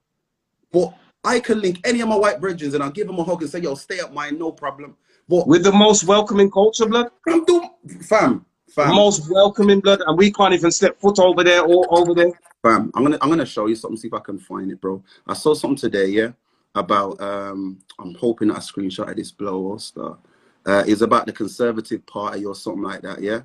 But 0.72 0.94
I 1.22 1.40
can 1.40 1.60
link 1.60 1.80
any 1.84 2.00
of 2.00 2.08
my 2.08 2.16
white 2.16 2.40
brethren 2.40 2.74
and 2.74 2.82
I'll 2.82 2.90
give 2.90 3.06
them 3.06 3.18
a 3.18 3.24
hug 3.24 3.42
and 3.42 3.50
say, 3.50 3.60
yo, 3.60 3.74
stay 3.76 4.00
up 4.00 4.12
mine, 4.12 4.38
no 4.38 4.52
problem. 4.52 4.96
But 5.28 5.46
With 5.46 5.62
the 5.62 5.72
most 5.72 6.04
welcoming 6.04 6.50
culture, 6.50 6.86
blood. 6.86 7.10
I'm 7.26 7.44
doing, 7.44 7.70
fam, 8.02 8.44
fam. 8.70 8.94
most 8.94 9.30
welcoming 9.30 9.80
blood, 9.80 10.02
and 10.06 10.16
we 10.16 10.32
can't 10.32 10.54
even 10.54 10.70
step 10.70 10.98
foot 11.00 11.18
over 11.18 11.44
there 11.44 11.62
or 11.62 11.86
over 11.90 12.14
there. 12.14 12.32
Fam, 12.62 12.90
I'm 12.94 13.02
gonna 13.02 13.18
I'm 13.20 13.28
gonna 13.28 13.46
show 13.46 13.66
you 13.66 13.74
something, 13.74 13.96
see 13.96 14.08
if 14.08 14.14
I 14.14 14.20
can 14.20 14.38
find 14.38 14.70
it, 14.70 14.80
bro. 14.80 15.02
I 15.26 15.34
saw 15.34 15.54
something 15.54 15.76
today, 15.76 16.06
yeah, 16.06 16.30
about 16.74 17.20
um 17.20 17.78
I'm 17.98 18.14
hoping 18.14 18.48
that 18.48 18.56
I 18.56 18.60
screenshotted 18.60 19.16
this 19.16 19.30
blow 19.30 19.60
or 19.60 19.78
stuff. 19.78 20.18
Uh 20.66 20.84
it's 20.86 21.02
about 21.02 21.26
the 21.26 21.32
conservative 21.32 22.04
party 22.06 22.44
or 22.44 22.54
something 22.54 22.82
like 22.82 23.02
that, 23.02 23.20
yeah. 23.20 23.40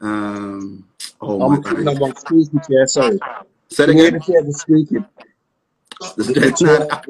Um 0.00 0.86
oh 1.20 1.42
I'm 1.42 1.52
my 1.52 1.84
god. 1.84 2.02
on 2.02 2.16
squeaky 2.16 2.58
chair, 2.68 2.86
sorry. 2.86 3.18
Say 3.68 3.84
it 3.84 3.86
Can 3.88 3.96
you 3.96 4.02
hear 4.04 4.08
again. 4.08 4.20
the 4.20 4.32
chair 4.32 4.42
that's 4.42 4.60
squeaking? 4.60 5.06
Nah, 6.00 6.06
I, 6.18 7.02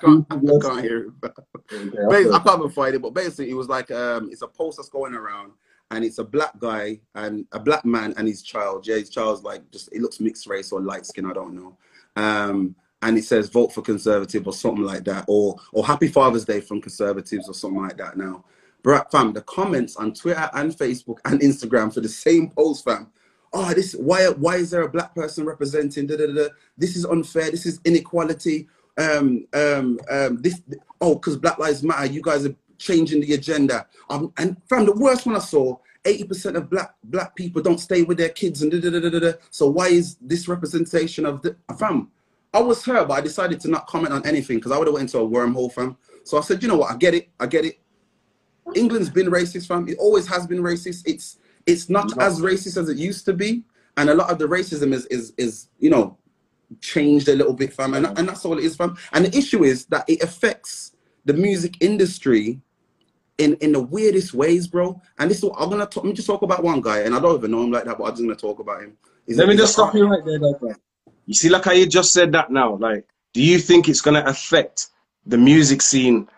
can't, 0.00 0.26
I 0.32 0.58
can't 0.60 0.82
hear 0.82 1.06
it. 1.06 1.12
I 1.22 2.38
can't 2.40 2.58
even 2.58 2.70
find 2.70 2.94
it, 2.94 3.02
but 3.02 3.14
basically, 3.14 3.50
it 3.50 3.54
was 3.54 3.68
like 3.68 3.90
um, 3.90 4.28
it's 4.32 4.42
a 4.42 4.48
post 4.48 4.78
that's 4.78 4.88
going 4.88 5.14
around, 5.14 5.52
and 5.90 6.04
it's 6.04 6.18
a 6.18 6.24
black 6.24 6.58
guy 6.58 7.00
and 7.14 7.46
a 7.52 7.60
black 7.60 7.84
man 7.84 8.14
and 8.16 8.26
his 8.26 8.42
child. 8.42 8.86
Yeah, 8.86 8.96
his 8.96 9.10
child's 9.10 9.42
like 9.42 9.70
just 9.70 9.88
it 9.92 10.02
looks 10.02 10.20
mixed 10.20 10.46
race 10.46 10.72
or 10.72 10.80
light 10.80 11.06
skin, 11.06 11.26
I 11.26 11.32
don't 11.32 11.54
know. 11.54 11.76
Um, 12.16 12.74
and 13.02 13.18
it 13.18 13.24
says 13.24 13.48
vote 13.48 13.72
for 13.72 13.82
conservative 13.82 14.46
or 14.46 14.52
something 14.52 14.84
like 14.84 15.04
that, 15.04 15.24
or 15.28 15.56
or 15.72 15.86
Happy 15.86 16.08
Father's 16.08 16.44
Day 16.44 16.60
from 16.60 16.80
conservatives 16.80 17.48
or 17.48 17.54
something 17.54 17.82
like 17.82 17.96
that. 17.98 18.16
Now, 18.16 18.44
bruh, 18.82 19.08
fam, 19.10 19.32
the 19.32 19.42
comments 19.42 19.96
on 19.96 20.12
Twitter 20.12 20.50
and 20.54 20.72
Facebook 20.72 21.18
and 21.24 21.40
Instagram 21.40 21.92
for 21.92 22.00
the 22.00 22.08
same 22.08 22.50
post, 22.50 22.84
fam. 22.84 23.08
Oh, 23.52 23.72
this 23.72 23.94
why 23.94 24.28
why 24.30 24.56
is 24.56 24.70
there 24.70 24.82
a 24.82 24.88
black 24.88 25.14
person 25.14 25.46
representing? 25.46 26.06
Da, 26.06 26.16
da, 26.16 26.26
da. 26.26 26.48
This 26.76 26.96
is 26.96 27.04
unfair. 27.04 27.50
This 27.50 27.66
is 27.66 27.80
inequality. 27.84 28.66
Um, 28.98 29.46
um, 29.52 30.00
um, 30.10 30.40
this 30.40 30.60
oh, 31.00 31.14
because 31.14 31.36
Black 31.36 31.58
Lives 31.58 31.82
Matter. 31.82 32.06
You 32.06 32.22
guys 32.22 32.46
are 32.46 32.56
changing 32.78 33.20
the 33.20 33.34
agenda. 33.34 33.86
Um, 34.10 34.32
and 34.36 34.56
fam, 34.68 34.86
the 34.86 34.92
worst 34.92 35.26
one 35.26 35.36
I 35.36 35.40
saw. 35.40 35.76
80% 36.04 36.54
of 36.54 36.70
black 36.70 36.94
black 37.02 37.34
people 37.34 37.60
don't 37.60 37.80
stay 37.80 38.04
with 38.04 38.16
their 38.16 38.28
kids 38.28 38.62
and 38.62 38.70
da, 38.70 38.78
da, 38.78 38.90
da, 38.90 39.10
da, 39.10 39.18
da, 39.18 39.32
so 39.50 39.66
why 39.66 39.88
is 39.88 40.14
this 40.20 40.46
representation 40.46 41.26
of 41.26 41.42
the 41.42 41.56
fam 41.76 42.12
I 42.56 42.60
was 42.60 42.82
her, 42.86 43.04
but 43.04 43.14
I 43.14 43.20
decided 43.20 43.60
to 43.60 43.68
not 43.68 43.86
comment 43.86 44.14
on 44.14 44.26
anything 44.26 44.56
because 44.56 44.72
I 44.72 44.78
would 44.78 44.86
have 44.86 44.94
went 44.94 45.12
into 45.12 45.18
a 45.18 45.28
wormhole, 45.28 45.70
fam. 45.70 45.96
So 46.24 46.38
I 46.38 46.40
said, 46.40 46.62
you 46.62 46.68
know 46.68 46.78
what? 46.78 46.90
I 46.90 46.96
get 46.96 47.12
it. 47.12 47.28
I 47.38 47.46
get 47.46 47.66
it. 47.66 47.78
England's 48.74 49.10
been 49.10 49.26
racist, 49.26 49.66
fam. 49.66 49.86
It 49.88 49.98
always 49.98 50.26
has 50.28 50.46
been 50.46 50.60
racist. 50.60 51.02
It's 51.06 51.38
it's 51.66 51.90
not 51.90 52.18
as 52.18 52.40
racist 52.40 52.78
as 52.78 52.88
it 52.88 52.96
used 52.96 53.26
to 53.26 53.34
be, 53.34 53.62
and 53.98 54.08
a 54.08 54.14
lot 54.14 54.30
of 54.30 54.38
the 54.38 54.46
racism 54.46 54.94
is 54.94 55.04
is 55.06 55.34
is 55.36 55.68
you 55.78 55.90
know 55.90 56.16
changed 56.80 57.28
a 57.28 57.36
little 57.36 57.52
bit, 57.52 57.74
fam. 57.74 57.92
And, 57.92 58.06
and 58.18 58.26
that's 58.26 58.44
all 58.46 58.56
it 58.56 58.64
is, 58.64 58.74
fam. 58.74 58.96
And 59.12 59.26
the 59.26 59.36
issue 59.36 59.62
is 59.62 59.84
that 59.86 60.08
it 60.08 60.22
affects 60.22 60.92
the 61.26 61.34
music 61.34 61.76
industry 61.80 62.62
in 63.38 63.54
in 63.56 63.72
the 63.72 63.80
weirdest 63.80 64.34
ways, 64.34 64.66
bro. 64.66 65.00
And 65.18 65.30
this 65.30 65.38
is 65.38 65.44
what 65.44 65.56
I'm 65.58 65.70
gonna 65.70 65.86
talk, 65.86 66.04
let 66.04 66.10
me 66.10 66.12
just 66.14 66.26
talk 66.26 66.42
about 66.42 66.62
one 66.62 66.80
guy, 66.80 67.00
and 67.00 67.14
I 67.14 67.20
don't 67.20 67.36
even 67.36 67.50
know 67.50 67.62
him 67.62 67.70
like 67.70 67.84
that, 67.84 67.98
but 67.98 68.04
I'm 68.04 68.10
just 68.10 68.22
gonna 68.22 68.36
talk 68.36 68.58
about 68.60 68.82
him. 68.82 68.96
He's 69.26 69.38
Let 69.38 69.46
a- 69.46 69.50
me 69.50 69.56
just 69.56 69.72
stop 69.72 69.94
you 69.94 70.06
right 70.06 70.24
there, 70.24 70.38
though, 70.38 70.54
bro. 70.54 70.72
You 71.26 71.34
see, 71.34 71.48
like 71.48 71.66
I 71.66 71.84
just 71.84 72.12
said 72.12 72.32
that 72.32 72.50
now. 72.50 72.76
Like, 72.76 73.04
do 73.34 73.42
you 73.42 73.58
think 73.58 73.88
it's 73.88 74.00
gonna 74.00 74.24
affect 74.26 74.88
the 75.26 75.36
music 75.36 75.82
scene 75.82 76.28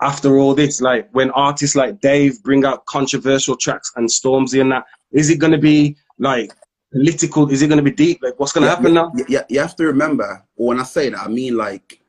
after 0.00 0.38
all 0.38 0.54
this? 0.54 0.80
Like, 0.80 1.08
when 1.12 1.30
artists 1.32 1.76
like 1.76 2.00
Dave 2.00 2.42
bring 2.42 2.64
out 2.64 2.86
controversial 2.86 3.56
tracks 3.56 3.92
and 3.96 4.08
Stormzy 4.08 4.60
and 4.60 4.72
that, 4.72 4.84
is 5.12 5.30
it 5.30 5.38
gonna 5.38 5.58
be 5.58 5.96
like 6.18 6.52
political? 6.92 7.50
Is 7.50 7.62
it 7.62 7.68
gonna 7.68 7.82
be 7.82 7.90
deep? 7.92 8.20
Like, 8.22 8.40
what's 8.40 8.52
gonna 8.52 8.66
yeah, 8.66 8.74
happen 8.74 8.94
now? 8.94 9.12
Yeah, 9.14 9.24
yeah, 9.28 9.42
you 9.48 9.60
have 9.60 9.76
to 9.76 9.84
remember, 9.86 10.42
when 10.54 10.80
I 10.80 10.84
say 10.84 11.10
that, 11.10 11.20
I 11.20 11.28
mean 11.28 11.56
like 11.56 12.00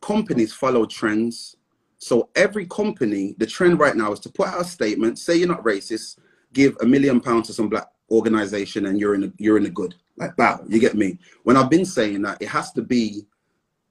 companies 0.00 0.52
follow 0.52 0.86
trends. 0.86 1.56
So 2.04 2.28
every 2.36 2.66
company, 2.66 3.34
the 3.38 3.46
trend 3.46 3.80
right 3.80 3.96
now 3.96 4.12
is 4.12 4.20
to 4.20 4.28
put 4.28 4.48
out 4.48 4.60
a 4.60 4.64
statement, 4.64 5.18
say 5.18 5.36
you're 5.36 5.48
not 5.48 5.64
racist, 5.64 6.18
give 6.52 6.76
a 6.82 6.84
million 6.84 7.18
pounds 7.18 7.46
to 7.46 7.54
some 7.54 7.70
black 7.70 7.86
organization, 8.10 8.84
and 8.84 9.00
you're 9.00 9.14
in 9.14 9.24
a, 9.24 9.32
you're 9.38 9.56
in 9.56 9.62
the 9.62 9.70
good. 9.70 9.94
Like 10.18 10.36
wow, 10.36 10.60
you 10.68 10.78
get 10.78 10.96
me. 10.96 11.18
When 11.44 11.56
I've 11.56 11.70
been 11.70 11.86
saying 11.86 12.20
that, 12.20 12.42
it 12.42 12.48
has 12.48 12.72
to 12.72 12.82
be 12.82 13.24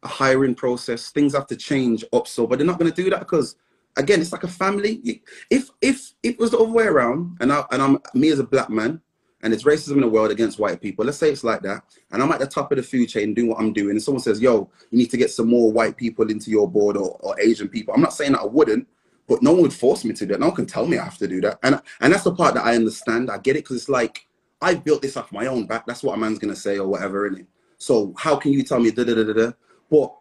a 0.03 0.07
hiring 0.07 0.53
process. 0.53 1.09
Things 1.09 1.33
have 1.33 1.47
to 1.47 1.55
change 1.55 2.05
up 2.13 2.27
so, 2.27 2.45
but 2.45 2.59
they're 2.59 2.67
not 2.67 2.77
going 2.77 2.91
to 2.91 3.03
do 3.03 3.09
that 3.09 3.21
because 3.21 3.55
again, 3.97 4.21
it's 4.21 4.31
like 4.31 4.43
a 4.43 4.47
family. 4.47 5.23
If 5.49 5.71
if 5.81 6.13
it 6.21 6.37
was 6.37 6.51
the 6.51 6.59
other 6.59 6.71
way 6.71 6.85
around, 6.85 7.37
and 7.41 7.51
I 7.51 7.65
and 7.71 7.81
I'm 7.81 7.97
me 8.13 8.29
as 8.29 8.37
a 8.37 8.43
black 8.43 8.69
man, 8.69 9.01
and 9.43 9.53
it's 9.53 9.63
racism 9.63 9.93
in 9.93 10.01
the 10.01 10.07
world 10.07 10.31
against 10.31 10.57
white 10.57 10.81
people. 10.81 11.05
Let's 11.05 11.17
say 11.17 11.29
it's 11.29 11.43
like 11.43 11.61
that, 11.61 11.83
and 12.11 12.23
I'm 12.23 12.31
at 12.31 12.39
the 12.39 12.47
top 12.47 12.71
of 12.71 12.77
the 12.77 12.83
food 12.83 13.07
chain 13.07 13.33
doing 13.33 13.49
what 13.49 13.59
I'm 13.59 13.73
doing, 13.73 13.91
and 13.91 14.01
someone 14.01 14.23
says, 14.23 14.41
"Yo, 14.41 14.69
you 14.89 14.97
need 14.97 15.11
to 15.11 15.17
get 15.17 15.31
some 15.31 15.47
more 15.47 15.71
white 15.71 15.97
people 15.97 16.29
into 16.31 16.49
your 16.49 16.69
board 16.69 16.97
or, 16.97 17.17
or 17.19 17.39
Asian 17.39 17.67
people." 17.67 17.93
I'm 17.93 18.01
not 18.01 18.13
saying 18.13 18.31
that 18.31 18.41
I 18.41 18.45
wouldn't, 18.45 18.87
but 19.27 19.43
no 19.43 19.51
one 19.51 19.61
would 19.63 19.73
force 19.73 20.03
me 20.03 20.13
to 20.13 20.25
do 20.25 20.33
that. 20.33 20.39
No 20.39 20.47
one 20.47 20.55
can 20.55 20.65
tell 20.65 20.87
me 20.87 20.97
I 20.97 21.03
have 21.03 21.17
to 21.19 21.27
do 21.27 21.41
that, 21.41 21.59
and 21.61 21.79
and 22.01 22.13
that's 22.13 22.23
the 22.23 22.33
part 22.33 22.55
that 22.55 22.65
I 22.65 22.75
understand. 22.75 23.29
I 23.29 23.37
get 23.37 23.55
it 23.55 23.65
because 23.65 23.77
it's 23.77 23.89
like 23.89 24.25
I 24.61 24.75
built 24.75 25.01
this 25.01 25.17
off 25.17 25.31
my 25.31 25.47
own 25.47 25.67
back. 25.67 25.85
That's 25.85 26.03
what 26.03 26.15
a 26.15 26.17
man's 26.17 26.39
gonna 26.39 26.55
say 26.55 26.79
or 26.79 26.87
whatever, 26.87 27.29
innit? 27.29 27.45
So 27.77 28.13
how 28.17 28.37
can 28.37 28.53
you 28.53 28.63
tell 28.63 28.79
me 28.79 28.91
da 28.91 29.03
da 29.03 29.13
da 29.13 29.23
da 29.23 29.33
da? 29.33 29.51
But 29.91 30.15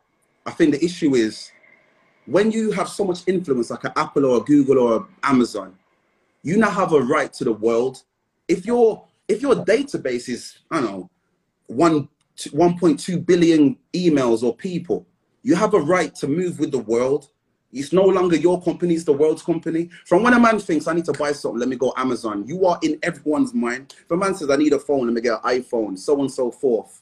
I 0.44 0.50
think 0.50 0.72
the 0.72 0.84
issue 0.84 1.14
is 1.14 1.52
when 2.26 2.50
you 2.50 2.72
have 2.72 2.88
so 2.88 3.04
much 3.04 3.20
influence, 3.28 3.70
like 3.70 3.84
an 3.84 3.92
Apple 3.96 4.26
or 4.26 4.38
a 4.38 4.40
Google 4.40 4.78
or 4.78 5.08
Amazon, 5.22 5.78
you 6.42 6.56
now 6.56 6.70
have 6.70 6.92
a 6.92 7.00
right 7.00 7.32
to 7.34 7.44
the 7.44 7.52
world. 7.52 8.02
If 8.48 8.66
your 8.66 9.04
if 9.28 9.42
your 9.42 9.54
database 9.54 10.28
is 10.28 10.58
I 10.70 10.80
don't 10.80 10.90
know 10.90 11.10
one 11.66 12.08
one 12.50 12.78
point 12.78 12.98
two 13.00 13.18
billion 13.18 13.76
emails 13.94 14.42
or 14.42 14.56
people, 14.56 15.06
you 15.42 15.54
have 15.54 15.74
a 15.74 15.80
right 15.80 16.14
to 16.16 16.28
move 16.28 16.58
with 16.58 16.70
the 16.70 16.78
world. 16.78 17.28
It's 17.72 17.92
no 17.92 18.04
longer 18.04 18.36
your 18.36 18.60
company; 18.62 18.94
it's 18.94 19.04
the 19.04 19.12
world's 19.12 19.42
company. 19.42 19.88
From 20.06 20.22
when 20.22 20.34
a 20.34 20.40
man 20.40 20.58
thinks 20.58 20.86
I 20.86 20.92
need 20.92 21.06
to 21.06 21.12
buy 21.12 21.32
something, 21.32 21.58
let 21.58 21.68
me 21.68 21.76
go 21.76 21.94
Amazon. 21.96 22.46
You 22.46 22.66
are 22.66 22.78
in 22.82 22.98
everyone's 23.02 23.54
mind. 23.54 23.94
If 23.98 24.10
a 24.10 24.16
man 24.16 24.34
says 24.34 24.50
I 24.50 24.56
need 24.56 24.74
a 24.74 24.78
phone, 24.78 25.06
let 25.06 25.14
me 25.14 25.20
get 25.20 25.40
an 25.42 25.60
iPhone, 25.60 25.98
so 25.98 26.14
on 26.14 26.20
and 26.20 26.32
so 26.32 26.50
forth. 26.50 27.00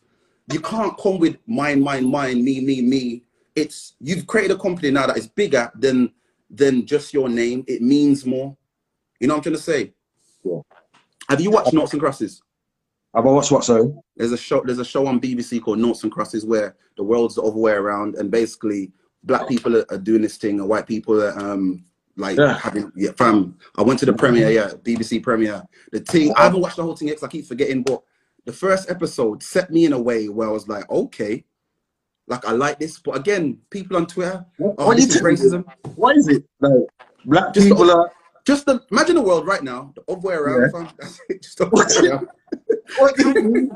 You 0.52 0.60
can't 0.60 0.96
come 0.98 1.18
with 1.18 1.38
mine, 1.46 1.82
mine, 1.82 2.08
mine, 2.08 2.44
me, 2.44 2.60
me, 2.60 2.82
me. 2.82 3.24
It's 3.56 3.94
you've 4.00 4.26
created 4.26 4.56
a 4.56 4.60
company 4.60 4.90
now 4.90 5.06
that 5.06 5.16
is 5.16 5.26
bigger 5.26 5.70
than 5.74 6.12
than 6.48 6.86
just 6.86 7.12
your 7.12 7.28
name. 7.28 7.64
It 7.66 7.82
means 7.82 8.24
more. 8.24 8.56
You 9.18 9.26
know 9.26 9.34
what 9.34 9.38
I'm 9.38 9.42
trying 9.42 9.56
to 9.56 9.62
say? 9.62 9.92
Yeah. 10.44 10.60
Have 11.30 11.40
you 11.40 11.50
watched 11.52 11.72
Noughts 11.72 11.92
and 11.92 12.02
Crosses? 12.02 12.42
Have 13.14 13.24
I 13.24 13.30
watched 13.30 13.52
what, 13.52 13.62
sorry? 13.64 13.92
There's 14.16 14.32
a 14.32 14.36
show. 14.36 14.62
There's 14.64 14.80
a 14.80 14.84
show 14.84 15.06
on 15.06 15.20
BBC 15.20 15.62
called 15.62 15.78
Noughts 15.78 16.02
and 16.02 16.10
Crosses 16.10 16.44
where 16.44 16.74
the 16.96 17.04
world's 17.04 17.36
the 17.36 17.42
other 17.42 17.56
way 17.56 17.72
around, 17.72 18.16
and 18.16 18.30
basically 18.32 18.90
black 19.22 19.48
people 19.48 19.76
are, 19.76 19.86
are 19.90 19.98
doing 19.98 20.22
this 20.22 20.36
thing, 20.36 20.58
and 20.58 20.68
white 20.68 20.88
people 20.88 21.22
are 21.22 21.38
um 21.38 21.84
like 22.16 22.36
Yeah. 22.36 22.58
having 22.58 22.90
yeah. 22.96 23.12
Fam, 23.12 23.56
I 23.78 23.82
went 23.82 24.00
to 24.00 24.06
the 24.06 24.12
premiere, 24.12 24.50
yeah, 24.50 24.70
BBC 24.82 25.22
premiere. 25.22 25.62
The 25.92 26.00
thing 26.00 26.34
I 26.36 26.44
haven't 26.44 26.60
watched 26.62 26.76
the 26.76 26.82
whole 26.82 26.96
thing 26.96 27.08
yet 27.08 27.18
'cause 27.18 27.24
I 27.24 27.28
keep 27.28 27.46
forgetting, 27.46 27.82
but 27.84 28.02
the 28.44 28.52
first 28.52 28.90
episode 28.90 29.40
set 29.42 29.70
me 29.70 29.84
in 29.84 29.92
a 29.92 30.00
way 30.00 30.28
where 30.28 30.48
I 30.48 30.52
was 30.52 30.66
like, 30.66 30.90
okay, 30.90 31.44
like 32.26 32.44
I 32.44 32.52
like 32.52 32.80
this, 32.80 32.98
but 32.98 33.16
again, 33.16 33.58
people 33.70 33.96
on 33.96 34.06
Twitter, 34.06 34.44
What, 34.56 34.74
oh, 34.78 34.86
what 34.88 34.98
is 34.98 35.16
racism. 35.20 35.64
What 35.94 36.16
is 36.16 36.26
it? 36.26 36.44
Like, 36.60 36.72
black 37.24 37.54
Just 37.54 37.68
people 37.68 37.88
are. 37.90 38.10
Just 38.46 38.66
the, 38.66 38.82
imagine 38.90 39.14
the 39.16 39.22
world 39.22 39.46
right 39.46 39.62
now, 39.62 39.92
the 39.94 40.02
other 40.12 40.20
way 40.20 40.34
around, 40.34 40.70
fam. 40.72 40.88
That's 40.98 41.20
it. 41.28 41.42
Just 41.42 41.58
the 41.58 41.66
other 41.66 41.76
way 42.02 42.08
around. 42.08 42.28
What 42.98 43.16
do 43.16 43.28
you 43.28 43.42
mean? 43.42 43.66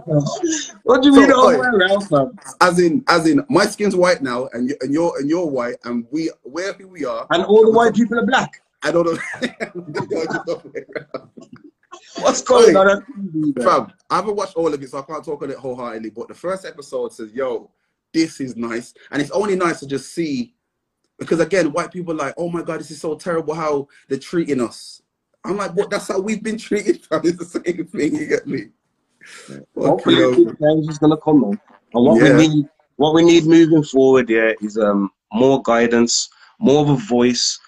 What 0.82 1.02
do 1.02 1.08
you 1.08 1.14
mean 1.14 1.28
So, 1.30 1.36
all 1.40 1.50
the 1.52 1.58
way 1.58 1.66
around, 1.66 2.08
fam? 2.08 2.38
as 2.60 2.78
in 2.80 3.04
as 3.08 3.26
in 3.26 3.44
my 3.48 3.66
skin's 3.66 3.94
white 3.94 4.22
now 4.22 4.48
and 4.52 4.68
you, 4.68 4.76
and 4.80 4.92
you're 4.92 5.16
and 5.18 5.28
you're 5.30 5.46
white 5.46 5.76
and 5.84 6.06
we 6.10 6.30
who 6.44 6.88
we 6.88 7.04
are 7.04 7.26
And 7.30 7.44
all 7.44 7.62
the 7.64 7.70
white 7.70 7.94
people 7.94 8.18
are 8.18 8.26
black. 8.26 8.62
i 8.82 8.90
don't 8.90 9.04
know 9.06 9.12
Just 9.14 9.40
the 9.42 10.44
other 10.48 10.68
way 10.70 10.84
around. 10.96 11.30
What's 12.20 12.42
going 12.42 12.76
on? 12.76 12.88
on 12.88 13.02
TV, 13.02 13.56
man? 13.56 13.66
Fam, 13.66 13.92
i 14.10 14.16
haven't 14.16 14.34
watched 14.36 14.56
all 14.56 14.72
of 14.72 14.82
it 14.82 14.88
so 14.90 14.98
i 14.98 15.02
can't 15.02 15.24
talk 15.24 15.42
on 15.42 15.50
it 15.50 15.56
wholeheartedly 15.58 16.10
but 16.10 16.26
the 16.28 16.34
first 16.34 16.64
episode 16.64 17.12
says 17.12 17.32
yo 17.32 17.70
this 18.12 18.40
is 18.40 18.56
nice 18.56 18.94
and 19.10 19.20
it's 19.22 19.30
only 19.30 19.54
nice 19.56 19.80
to 19.80 19.86
just 19.86 20.12
see 20.14 20.53
because 21.18 21.40
again 21.40 21.72
white 21.72 21.92
people 21.92 22.12
are 22.12 22.26
like 22.26 22.34
oh 22.36 22.48
my 22.48 22.62
god 22.62 22.80
this 22.80 22.90
is 22.90 23.00
so 23.00 23.14
terrible 23.14 23.54
how 23.54 23.86
they're 24.08 24.18
treating 24.18 24.60
us 24.60 25.02
i'm 25.44 25.56
like 25.56 25.74
but 25.74 25.90
that's 25.90 26.08
how 26.08 26.20
we've 26.20 26.42
been 26.42 26.58
treated 26.58 27.04
fam. 27.04 27.20
it's 27.24 27.38
the 27.38 27.44
same 27.44 27.86
thing 27.86 28.16
you 28.16 28.26
get 28.26 28.46
me 28.46 28.68
Hopefully, 29.76 30.34
change 30.60 30.88
is 30.88 30.98
gonna 30.98 31.16
come, 31.16 31.40
man. 31.40 31.60
And 31.94 32.04
what 32.04 32.16
Yeah. 32.16 32.36
we 32.36 32.48
need, 32.48 32.68
what 32.96 33.14
we 33.14 33.24
need 33.24 33.46
moving 33.46 33.82
forward, 33.82 34.30
yeah, 34.30 34.52
is 34.60 34.78
um 34.78 35.10
more 35.32 35.62
guidance, 35.62 36.28
more 36.58 36.82
of 36.82 36.90
a 36.90 36.96
voice. 36.96 37.58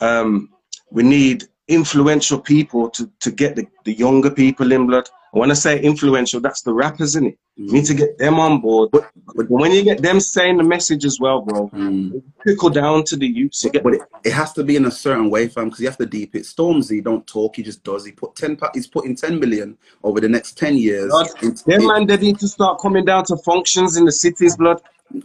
Um, 0.00 0.50
we 0.90 1.02
need 1.02 1.44
influential 1.68 2.40
people 2.40 2.90
to 2.90 3.10
to 3.20 3.30
get 3.30 3.56
the, 3.56 3.66
the 3.84 3.92
younger 3.92 4.30
people 4.30 4.72
in 4.72 4.86
blood. 4.86 5.08
When 5.32 5.50
I 5.50 5.54
say 5.54 5.80
influential, 5.80 6.40
that's 6.40 6.60
the 6.60 6.74
rappers, 6.74 7.16
isn't 7.16 7.26
it? 7.28 7.38
You 7.56 7.72
need 7.72 7.86
to 7.86 7.94
get 7.94 8.18
them 8.18 8.38
on 8.38 8.60
board. 8.60 8.90
But- 8.92 9.08
But 9.34 9.48
when 9.50 9.72
you 9.72 9.82
get 9.82 10.02
them 10.02 10.20
saying 10.20 10.58
the 10.58 10.62
message 10.64 11.06
as 11.06 11.18
well, 11.18 11.40
bro, 11.40 11.68
Mm. 11.70 12.22
trickle 12.42 12.68
down 12.68 13.04
to 13.04 13.16
the 13.16 13.26
youth. 13.26 13.52
You 13.64 13.70
get 13.70 13.82
But 13.82 13.94
it, 13.94 14.02
it 14.24 14.32
has 14.32 14.52
to 14.54 14.62
be 14.62 14.76
in 14.76 14.84
a 14.84 14.90
certain 14.90 15.30
way, 15.30 15.48
fam, 15.48 15.64
because 15.66 15.80
you 15.80 15.86
have 15.86 15.96
to 15.98 16.06
deep 16.06 16.34
it. 16.34 16.42
Stormzy 16.44 17.02
don't 17.02 17.26
talk, 17.26 17.56
he 17.56 17.62
just 17.62 17.82
does. 17.82 18.04
He 18.04 18.12
put 18.12 18.34
ten. 18.34 18.58
He's 18.74 18.86
putting 18.86 19.16
ten 19.16 19.40
million 19.40 19.78
over 20.04 20.20
the 20.20 20.28
next 20.28 20.58
ten 20.58 20.76
years. 20.76 21.10
God, 21.10 21.28
Them 21.66 21.86
man, 21.86 22.06
they 22.06 22.18
need 22.18 22.38
to 22.40 22.48
start 22.48 22.78
coming 22.80 23.04
down 23.06 23.24
to 23.26 23.36
functions 23.38 23.96
in 23.96 24.04
the 24.04 24.12
cities, 24.12 24.54
blood. 24.56 24.80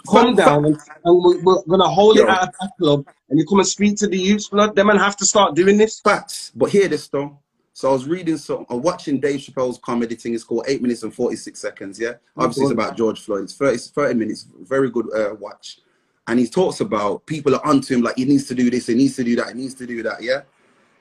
Come 0.09 0.35
down 0.35 0.65
and, 0.65 0.77
and 1.05 1.23
we- 1.23 1.37
we're 1.39 1.61
gonna 1.67 1.87
hold 1.89 2.17
it 2.17 2.27
at 2.29 2.49
a 2.61 2.69
club, 2.79 3.05
and 3.29 3.39
you 3.39 3.45
come 3.45 3.59
and 3.59 3.67
speak 3.67 3.97
to 3.97 4.07
the 4.07 4.17
youth, 4.17 4.49
blood. 4.51 4.73
Them 4.75 4.87
man 4.87 4.97
have 4.97 5.17
to 5.17 5.25
start 5.25 5.55
doing 5.55 5.77
this. 5.77 5.99
facts. 5.99 6.51
But 6.55 6.69
hear 6.69 6.87
this 6.87 7.07
though. 7.09 7.39
So 7.78 7.91
I 7.91 7.93
was 7.93 8.07
reading 8.07 8.38
some, 8.38 8.65
I'm 8.71 8.82
watching 8.82 9.19
Dave 9.19 9.39
Chappelle's 9.39 9.78
comedy 9.78 10.15
thing. 10.15 10.34
It's 10.34 10.43
called 10.43 10.65
Eight 10.67 10.82
Minutes 10.82 11.03
and 11.03 11.13
46 11.13 11.59
Seconds. 11.59 11.99
Yeah. 11.99 12.13
Obviously, 12.36 12.63
it's 12.63 12.71
about 12.71 12.97
George 12.97 13.21
Floyd. 13.21 13.43
It's 13.43 13.53
30, 13.53 13.78
30 13.78 14.15
minutes. 14.15 14.47
Very 14.61 14.89
good 14.89 15.05
uh, 15.15 15.36
watch. 15.36 15.82
And 16.25 16.39
he 16.39 16.47
talks 16.47 16.80
about 16.80 17.23
people 17.28 17.53
are 17.53 17.63
onto 17.63 17.93
him 17.93 18.01
like 18.01 18.15
he 18.15 18.25
needs 18.25 18.47
to 18.47 18.55
do 18.55 18.71
this, 18.71 18.88
he 18.88 18.95
needs 18.95 19.15
to 19.17 19.23
do 19.23 19.36
that, 19.36 19.49
he 19.49 19.53
needs 19.53 19.75
to 19.75 19.86
do 19.86 20.01
that. 20.01 20.23
Yeah. 20.23 20.41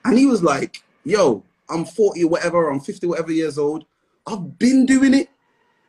And 0.04 0.18
he 0.18 0.26
was 0.26 0.42
like, 0.42 0.82
yo, 1.02 1.42
I'm 1.70 1.86
40 1.86 2.24
whatever, 2.24 2.68
I'm 2.68 2.80
50 2.80 3.06
whatever 3.06 3.32
years 3.32 3.56
old. 3.56 3.86
I've 4.26 4.58
been 4.58 4.84
doing 4.84 5.14
it. 5.14 5.30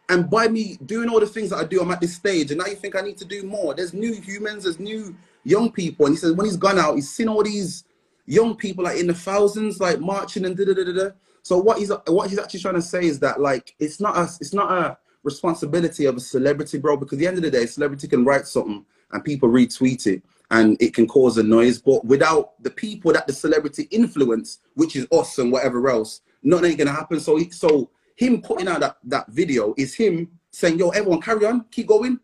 And 0.08 0.30
by 0.30 0.48
me 0.48 0.78
doing 0.86 1.10
all 1.10 1.20
the 1.20 1.28
things 1.28 1.50
that 1.50 1.58
I 1.58 1.66
do, 1.66 1.82
I'm 1.82 1.92
at 1.92 2.00
this 2.00 2.16
stage, 2.16 2.52
and 2.52 2.60
now 2.60 2.66
you 2.68 2.78
think 2.78 2.96
I 2.96 3.02
need 3.02 3.18
to 3.18 3.26
do 3.26 3.44
more. 3.44 3.74
There's 3.74 3.94
new 3.94 4.14
humans, 4.22 4.64
there's 4.64 4.80
new 4.80 5.14
young 5.44 5.70
people, 5.70 6.06
and 6.06 6.16
he 6.16 6.18
says 6.18 6.32
when 6.32 6.46
he's 6.46 6.56
gone 6.56 6.80
out, 6.80 6.96
he's 6.96 7.10
seen 7.10 7.28
all 7.28 7.44
these 7.44 7.84
young 8.28 8.56
people 8.56 8.84
like 8.84 9.00
in 9.00 9.08
the 9.08 9.14
thousands, 9.14 9.80
like 9.80 10.00
marching 10.00 10.46
and 10.46 10.56
da 10.56 10.66
da 10.66 10.74
da 10.74 10.84
da. 10.84 11.10
So 11.42 11.58
what 11.58 11.80
he's 11.80 11.92
what 12.06 12.30
he's 12.30 12.38
actually 12.38 12.60
trying 12.60 12.76
to 12.76 12.82
say 12.82 13.06
is 13.06 13.20
that 13.20 13.42
like 13.42 13.74
it's 13.80 14.00
not 14.00 14.18
a 14.18 14.24
it's 14.40 14.54
not 14.54 14.72
a 14.72 14.98
responsibility 15.24 16.06
of 16.06 16.18
a 16.18 16.20
celebrity, 16.20 16.78
bro. 16.78 16.98
Because 16.98 17.18
at 17.18 17.20
the 17.20 17.28
end 17.28 17.38
of 17.38 17.44
the 17.44 17.52
day, 17.52 17.66
celebrity 17.66 18.08
can 18.08 18.24
write 18.24 18.46
something 18.46 18.86
and 19.12 19.24
people 19.24 19.50
retweet 19.50 20.06
it 20.06 20.22
and 20.52 20.78
it 20.82 20.94
can 20.94 21.08
cause 21.08 21.38
a 21.38 21.44
noise. 21.44 21.80
But 21.80 22.06
without 22.06 22.62
the 22.62 22.70
people 22.70 23.14
that 23.14 23.28
the 23.28 23.34
celebrity 23.34 23.88
influence, 23.92 24.60
which 24.76 24.96
is 24.96 25.08
us 25.12 25.38
and 25.40 25.52
whatever 25.52 25.90
else, 25.90 26.22
nothing 26.44 26.72
ain't 26.72 26.78
gonna 26.78 26.92
happen. 26.92 27.20
So 27.20 27.40
so 27.52 27.90
him 28.18 28.42
putting 28.42 28.68
out 28.68 28.82
that, 28.82 28.98
that 29.06 29.30
video 29.30 29.74
is 29.78 29.96
him 29.96 30.30
saying, 30.52 30.80
yo, 30.80 30.90
everyone 30.90 31.22
carry 31.22 31.46
on, 31.46 31.66
keep 31.72 31.88
going. 31.88 32.20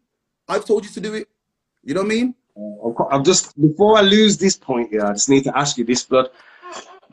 I've 0.48 0.66
told 0.66 0.84
you 0.84 0.92
to 0.92 1.00
do 1.00 1.14
it. 1.14 1.30
You 1.84 1.94
know 1.94 2.02
what 2.02 2.12
I 2.12 2.16
mean? 2.16 2.36
I'm 2.56 3.24
just 3.24 3.60
before 3.60 3.98
I 3.98 4.02
lose 4.02 4.38
this 4.38 4.56
point, 4.56 4.92
here. 4.92 5.06
I 5.06 5.14
just 5.14 5.30
need 5.30 5.44
to 5.46 5.58
ask 5.58 5.78
you 5.78 5.86
this, 5.86 6.04
blood. 6.04 6.30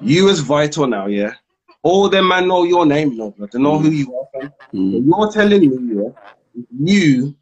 You 0.01 0.28
as 0.28 0.41
vital 0.41 0.86
now, 0.86 1.07
yeah. 1.07 1.34
All 1.82 2.09
them 2.09 2.28
man 2.28 2.49
know 2.49 2.64
your 2.64 2.84
name, 2.84 3.16
no 3.16 3.30
blood. 3.30 3.51
They 3.53 3.59
know 3.59 3.78
mm. 3.78 3.82
who 3.82 3.91
you 3.91 4.28
are. 4.34 4.53
Mm. 4.74 5.07
You're 5.07 5.32
telling 5.32 5.61
me, 5.61 6.03
yeah, 6.03 6.11
you 6.78 7.34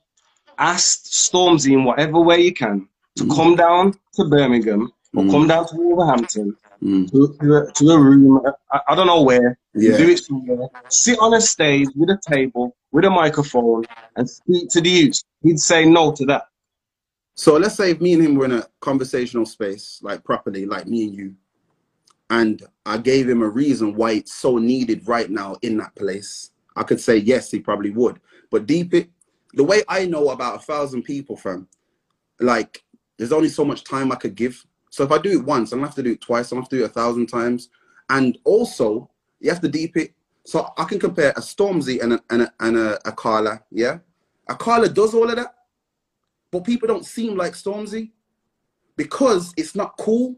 asked 0.59 1.07
Stormzy 1.07 1.73
in 1.73 1.85
whatever 1.85 2.21
way 2.21 2.41
you 2.41 2.53
can 2.53 2.89
to 3.17 3.25
mm. 3.25 3.35
come 3.35 3.57
down 3.57 3.95
to 4.15 4.25
Birmingham 4.25 4.93
or 5.15 5.25
mm. 5.25 5.31
come 5.31 5.49
down 5.49 5.67
to 5.69 5.77
Wolverhampton 5.77 6.57
mm. 6.83 7.11
to, 7.11 7.37
to, 7.41 7.57
a, 7.57 7.73
to, 7.73 7.91
a, 7.91 7.99
room, 7.99 8.41
I, 8.73 8.81
I, 8.89 8.95
don't 8.95 9.07
know 9.07 9.23
where, 9.23 9.59
yeah. 9.75 9.97
do 9.97 10.09
it 10.09 10.19
somewhere, 10.19 10.69
sit 10.89 11.19
on 11.21 11.35
a 11.35 11.41
stage 11.41 11.89
with 11.97 12.11
a 12.11 12.19
table, 12.29 12.77
with 12.93 13.05
a 13.05 13.11
microphone, 13.11 13.85
and 14.17 14.29
speak 14.29 14.69
to 14.71 14.81
the 14.81 14.91
youth. 14.91 15.23
He'd 15.43 15.59
say 15.59 15.85
no 15.85 16.13
to 16.13 16.25
that. 16.27 16.48
So 17.39 17.57
let's 17.57 17.76
say 17.76 17.93
if 17.93 18.01
me 18.01 18.14
and 18.14 18.22
him 18.24 18.34
were 18.34 18.47
in 18.47 18.53
a 18.53 18.66
conversational 18.80 19.47
space, 19.47 20.01
like 20.03 20.24
properly, 20.24 20.66
like 20.66 20.89
me 20.89 21.05
and 21.05 21.14
you, 21.14 21.34
and 22.30 22.61
I 22.84 22.99
gave 22.99 23.28
him 23.28 23.43
a 23.43 23.49
reason 23.49 23.95
why 23.95 24.11
it's 24.11 24.34
so 24.34 24.59
needed 24.59 25.07
right 25.07 25.30
now 25.30 25.55
in 25.62 25.76
that 25.76 25.95
place, 25.95 26.51
I 26.74 26.82
could 26.82 27.01
say 27.01 27.18
yes, 27.18 27.49
he 27.49 27.61
probably 27.61 27.91
would. 27.91 28.18
But 28.51 28.66
deep 28.66 28.93
it, 28.93 29.09
the 29.55 29.62
way 29.62 29.84
I 29.89 30.05
know 30.05 30.30
about 30.30 30.57
a 30.57 30.59
thousand 30.59 31.05
people, 31.05 31.36
from, 31.36 31.68
like 32.41 32.82
there's 33.18 33.32
only 33.32 33.51
so 33.51 33.64
much 33.64 33.84
time 33.84 34.11
I 34.11 34.16
could 34.16 34.34
give. 34.34 34.66
So 34.91 35.05
if 35.05 35.12
I 35.12 35.18
do 35.18 35.30
it 35.30 35.45
once, 35.45 35.70
I'm 35.70 35.78
gonna 35.78 35.86
have 35.86 35.95
to 35.95 36.03
do 36.03 36.12
it 36.14 36.20
twice. 36.20 36.51
I'm 36.51 36.57
gonna 36.57 36.64
have 36.64 36.70
to 36.70 36.78
do 36.78 36.82
it 36.82 36.91
a 36.91 36.93
thousand 36.93 37.28
times. 37.28 37.68
And 38.11 38.36
also, 38.43 39.09
you 39.39 39.49
have 39.51 39.61
to 39.61 39.68
deep 39.68 39.97
it. 39.97 40.12
So 40.45 40.72
I 40.76 40.82
can 40.82 40.99
compare 40.99 41.30
a 41.30 41.41
Stormzy 41.41 42.03
and 42.03 42.14
a, 42.14 42.20
and 42.30 42.43
a, 42.43 42.53
and 42.59 42.76
a, 42.76 42.99
Akala, 43.07 43.62
yeah? 43.70 43.99
Akala 44.51 44.93
does 44.93 45.14
all 45.14 45.30
of 45.30 45.36
that 45.36 45.55
but 46.51 46.65
people 46.65 46.89
don't 46.89 47.07
seem 47.07 47.37
like 47.37 47.53
Stormzy 47.53 48.11
because 48.97 49.53
it's 49.57 49.75
not 49.75 49.97
cool. 49.99 50.37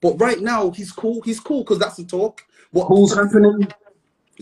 But 0.00 0.20
right 0.20 0.40
now, 0.40 0.70
he's 0.70 0.90
cool. 0.90 1.22
He's 1.22 1.38
cool 1.38 1.62
because 1.62 1.78
that's 1.78 1.96
the 1.96 2.04
talk. 2.04 2.44
What 2.72 2.88
cool's 2.88 3.14
happening? 3.14 3.68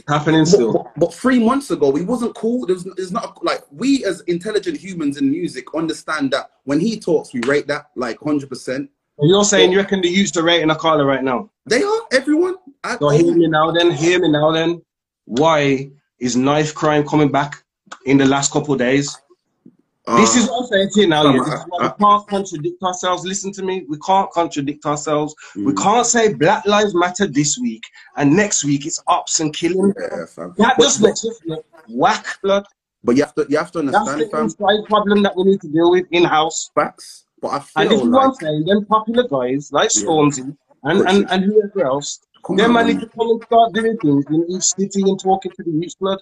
happening 0.09 0.45
still. 0.45 0.73
But, 0.73 0.87
but, 0.97 1.15
three 1.15 1.39
months 1.39 1.71
ago, 1.71 1.95
he 1.95 2.05
wasn't 2.05 2.35
cool. 2.35 2.67
There's, 2.67 2.85
there's 2.97 3.13
not 3.13 3.45
like 3.45 3.61
we 3.71 4.05
as 4.05 4.21
intelligent 4.23 4.79
humans 4.79 5.19
in 5.19 5.31
music 5.31 5.67
understand 5.75 6.31
that 6.33 6.51
when 6.65 6.81
he 6.81 6.99
talks, 6.99 7.35
we 7.35 7.41
rate 7.43 7.67
that 7.67 7.91
like 7.97 8.19
hundred 8.21 8.49
percent. 8.49 8.91
You're 9.21 9.45
saying 9.45 9.69
but, 9.69 9.73
you 9.73 9.79
reckon 9.79 10.01
the 10.01 10.09
youths 10.09 10.37
are 10.37 10.43
rating 10.43 10.63
in 10.63 10.71
a 10.71 11.05
right 11.05 11.23
now? 11.23 11.51
They 11.67 11.83
are 11.83 12.01
everyone. 12.13 12.55
I, 12.83 12.97
so 12.97 13.11
hear 13.11 13.35
me 13.35 13.49
now, 13.49 13.71
then. 13.71 13.91
Hear 13.91 14.19
me 14.21 14.31
now, 14.31 14.51
then. 14.53 14.81
Why 15.27 15.91
is 16.19 16.37
knife 16.37 16.75
crime 16.75 17.07
coming 17.07 17.31
back 17.31 17.63
in 18.07 18.17
the 18.17 18.27
last 18.27 18.51
couple 18.51 18.73
of 18.73 18.79
days? 18.79 19.15
This 20.17 20.37
is 20.37 20.49
what 20.49 20.63
I'm 20.63 20.67
saying 20.67 20.91
to 20.95 21.01
you 21.01 21.09
now. 21.09 21.33
Yeah. 21.33 21.65
Why 21.69 21.87
we 21.87 22.05
can't 22.05 22.27
contradict 22.29 22.83
ourselves. 22.83 23.25
Listen 23.25 23.53
to 23.53 23.63
me. 23.63 23.85
We 23.89 23.99
can't 23.99 24.31
contradict 24.31 24.87
ourselves. 24.87 25.35
Mm. 25.57 25.67
We 25.67 25.75
can't 25.75 26.07
say 26.07 26.33
Black 26.33 26.67
Lives 26.67 26.95
Matter 26.95 27.27
this 27.27 27.59
week 27.59 27.85
and 28.17 28.35
next 28.35 28.65
week 28.65 28.87
it's 28.87 29.03
ups 29.07 29.41
and 29.41 29.55
killing. 29.55 29.93
Yeah, 29.99 30.27
that 30.37 30.77
just 30.79 31.03
makes 31.03 31.25
us 31.25 31.41
whack 31.89 32.27
blood. 32.43 32.67
But 33.03 33.17
you 33.17 33.23
have 33.23 33.35
to 33.35 33.47
you 33.49 33.57
have 33.57 33.73
to 33.73 33.79
understand, 33.81 34.21
That's 34.21 34.31
the 34.31 34.41
inside 34.41 34.89
problem 34.89 35.23
that 35.23 35.35
we 35.37 35.45
need 35.45 35.61
to 35.63 35.69
deal 35.69 35.91
with 35.91 36.07
in 36.11 36.25
house. 36.25 36.71
Facts. 36.75 37.25
But 37.41 37.49
I 37.49 37.59
feel 37.61 37.83
and 37.83 37.91
this 37.91 38.01
is 38.03 38.09
like, 38.09 38.25
I'm 38.27 38.35
saying. 38.35 38.65
Them 38.67 38.85
popular 38.85 39.29
guys 39.29 39.73
like 39.73 39.89
Stormzy 39.89 40.57
yeah. 40.85 40.91
and, 40.91 41.09
and, 41.09 41.31
and 41.31 41.45
whoever 41.45 41.87
else, 41.87 42.21
Come 42.45 42.57
them 42.57 42.75
man 42.75 42.87
need 42.87 43.01
to 43.01 43.09
come 43.09 43.31
and 43.31 43.43
start 43.43 43.73
doing 43.73 43.97
things 43.99 44.25
in 44.29 44.47
each 44.51 44.65
city 44.65 45.03
and 45.03 45.19
talking 45.19 45.53
to 45.53 45.63
the 45.63 45.71
youth 45.71 45.99
blood. 45.99 46.21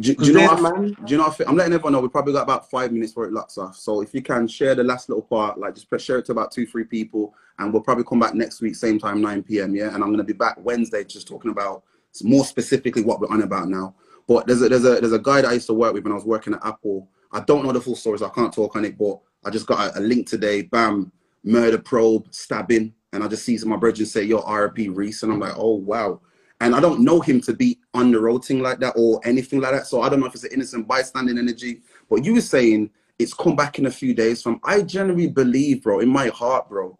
Do, 0.00 0.14
do, 0.14 0.24
you 0.26 0.32
know 0.32 0.46
what 0.46 1.06
do 1.06 1.12
you 1.12 1.16
know 1.16 1.28
what 1.28 1.40
I 1.40 1.48
am 1.48 1.56
letting 1.56 1.72
everyone 1.72 1.92
know 1.92 2.00
we 2.00 2.08
probably 2.08 2.32
got 2.32 2.42
about 2.42 2.68
five 2.68 2.92
minutes 2.92 3.12
for 3.12 3.24
it 3.24 3.32
locks 3.32 3.56
off. 3.56 3.76
So 3.76 4.02
if 4.02 4.12
you 4.12 4.20
can 4.20 4.48
share 4.48 4.74
the 4.74 4.82
last 4.82 5.08
little 5.08 5.22
part, 5.22 5.58
like 5.58 5.74
just 5.74 5.88
share 6.04 6.18
it 6.18 6.24
to 6.26 6.32
about 6.32 6.50
two, 6.50 6.66
three 6.66 6.84
people, 6.84 7.34
and 7.58 7.72
we'll 7.72 7.82
probably 7.82 8.04
come 8.04 8.18
back 8.18 8.34
next 8.34 8.60
week, 8.60 8.74
same 8.74 8.98
time, 8.98 9.22
9 9.22 9.44
p.m. 9.44 9.76
Yeah, 9.76 9.94
and 9.94 10.02
I'm 10.02 10.10
gonna 10.10 10.24
be 10.24 10.32
back 10.32 10.56
Wednesday 10.58 11.04
just 11.04 11.28
talking 11.28 11.52
about 11.52 11.84
more 12.22 12.44
specifically 12.44 13.02
what 13.02 13.20
we're 13.20 13.28
on 13.28 13.42
about 13.42 13.68
now. 13.68 13.94
But 14.26 14.46
there's 14.46 14.60
a 14.62 14.68
there's 14.68 14.84
a 14.84 15.00
there's 15.00 15.12
a 15.12 15.20
guy 15.20 15.42
that 15.42 15.50
I 15.50 15.54
used 15.54 15.68
to 15.68 15.74
work 15.74 15.94
with 15.94 16.02
when 16.02 16.12
I 16.12 16.16
was 16.16 16.24
working 16.24 16.54
at 16.54 16.66
Apple. 16.66 17.08
I 17.32 17.40
don't 17.40 17.64
know 17.64 17.72
the 17.72 17.80
full 17.80 17.96
stories, 17.96 18.20
so 18.20 18.26
I 18.26 18.30
can't 18.30 18.52
talk 18.52 18.74
on 18.76 18.84
it, 18.84 18.98
but 18.98 19.20
I 19.44 19.50
just 19.50 19.66
got 19.66 19.94
a, 19.94 20.00
a 20.00 20.02
link 20.02 20.28
today. 20.28 20.62
Bam, 20.62 21.12
murder 21.44 21.78
probe, 21.78 22.26
stabbing, 22.32 22.92
and 23.12 23.22
I 23.22 23.28
just 23.28 23.44
see 23.44 23.58
my 23.64 23.76
brethren 23.76 24.06
say, 24.06 24.24
"Yo, 24.24 24.40
RP 24.40 24.94
Reese," 24.94 25.22
and 25.22 25.32
I'm 25.32 25.40
like, 25.40 25.54
"Oh 25.56 25.74
wow." 25.74 26.20
And 26.60 26.74
I 26.74 26.80
don't 26.80 27.00
know 27.00 27.20
him 27.20 27.40
to 27.42 27.52
be 27.52 27.78
on 27.96 28.12
the 28.12 28.20
road 28.20 28.44
thing 28.44 28.60
like 28.60 28.78
that 28.80 28.94
or 28.96 29.20
anything 29.24 29.60
like 29.60 29.72
that. 29.72 29.86
So 29.86 30.02
I 30.02 30.08
don't 30.08 30.20
know 30.20 30.26
if 30.26 30.34
it's 30.34 30.44
an 30.44 30.52
innocent 30.52 30.86
bystanding 30.86 31.38
energy. 31.38 31.80
But 32.08 32.24
you 32.24 32.34
were 32.34 32.40
saying 32.40 32.90
it's 33.18 33.34
come 33.34 33.56
back 33.56 33.78
in 33.78 33.86
a 33.86 33.90
few 33.90 34.14
days 34.14 34.42
from 34.42 34.60
I 34.62 34.82
generally 34.82 35.28
believe, 35.28 35.82
bro, 35.82 36.00
in 36.00 36.08
my 36.08 36.28
heart, 36.28 36.68
bro, 36.68 36.98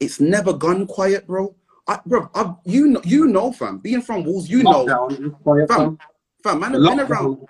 it's 0.00 0.20
never 0.20 0.52
gone 0.52 0.86
quiet, 0.86 1.26
bro. 1.26 1.54
I, 1.88 2.00
bro, 2.04 2.28
I, 2.34 2.54
you 2.64 2.88
know, 2.88 3.00
you 3.04 3.26
know, 3.26 3.52
fam. 3.52 3.78
Being 3.78 4.02
from 4.02 4.24
Wolves, 4.24 4.50
you 4.50 4.62
know, 4.62 4.84
quiet, 5.42 5.68
fam, 5.68 5.98
fam, 6.42 6.60
man, 6.60 6.72
been 6.72 7.00
around. 7.00 7.46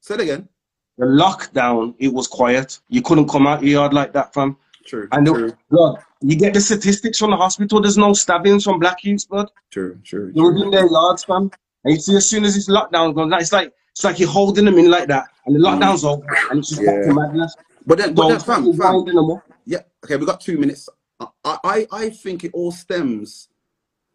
Say 0.00 0.14
it 0.14 0.20
again. 0.20 0.48
The 0.96 1.06
lockdown, 1.06 1.94
it 1.98 2.12
was 2.12 2.26
quiet. 2.26 2.80
You 2.88 3.02
couldn't 3.02 3.28
come 3.28 3.46
out 3.46 3.62
your 3.62 3.80
yard 3.80 3.92
like 3.92 4.12
that, 4.14 4.34
fam. 4.34 4.56
True. 4.86 5.06
And 5.12 5.26
true. 5.26 5.52
The, 5.70 5.98
you 6.22 6.36
get 6.36 6.54
the 6.54 6.60
statistics 6.60 7.18
from 7.18 7.30
the 7.30 7.36
hospital. 7.36 7.80
There's 7.80 7.98
no 7.98 8.14
stabbings 8.14 8.64
from 8.64 8.78
black 8.80 9.04
youths, 9.04 9.26
blood. 9.26 9.50
True, 9.70 9.98
true. 10.02 10.32
They're 10.34 10.50
within 10.50 10.70
their 10.70 10.90
yards, 10.90 11.24
fam. 11.24 11.50
And 11.84 11.94
you 11.94 12.00
see, 12.00 12.16
as 12.16 12.28
soon 12.28 12.44
as 12.44 12.54
this 12.54 12.68
lockdown 12.68 13.14
goes, 13.14 13.30
it's 13.40 13.52
like 13.52 13.72
it's 13.92 14.04
like 14.04 14.18
you're 14.18 14.28
holding 14.28 14.64
them 14.64 14.78
in 14.78 14.90
like 14.90 15.08
that, 15.08 15.28
and 15.46 15.54
the 15.54 15.60
lockdown's 15.60 16.04
mm. 16.04 16.10
over, 16.10 16.38
and 16.50 16.60
it's 16.60 16.70
just 16.70 16.82
yeah. 16.82 16.92
back 16.92 17.04
to 17.04 17.14
madness. 17.14 17.56
But 17.86 17.98
then, 17.98 18.14
but 18.14 18.28
then, 18.28 18.40
fam, 18.40 18.72
fam. 18.74 19.40
Yeah. 19.64 19.80
Okay, 20.04 20.16
we 20.16 20.26
got 20.26 20.40
two 20.40 20.58
minutes. 20.58 20.88
I, 21.20 21.26
I, 21.44 21.86
I 21.90 22.10
think 22.10 22.44
it 22.44 22.52
all 22.54 22.70
stems. 22.70 23.48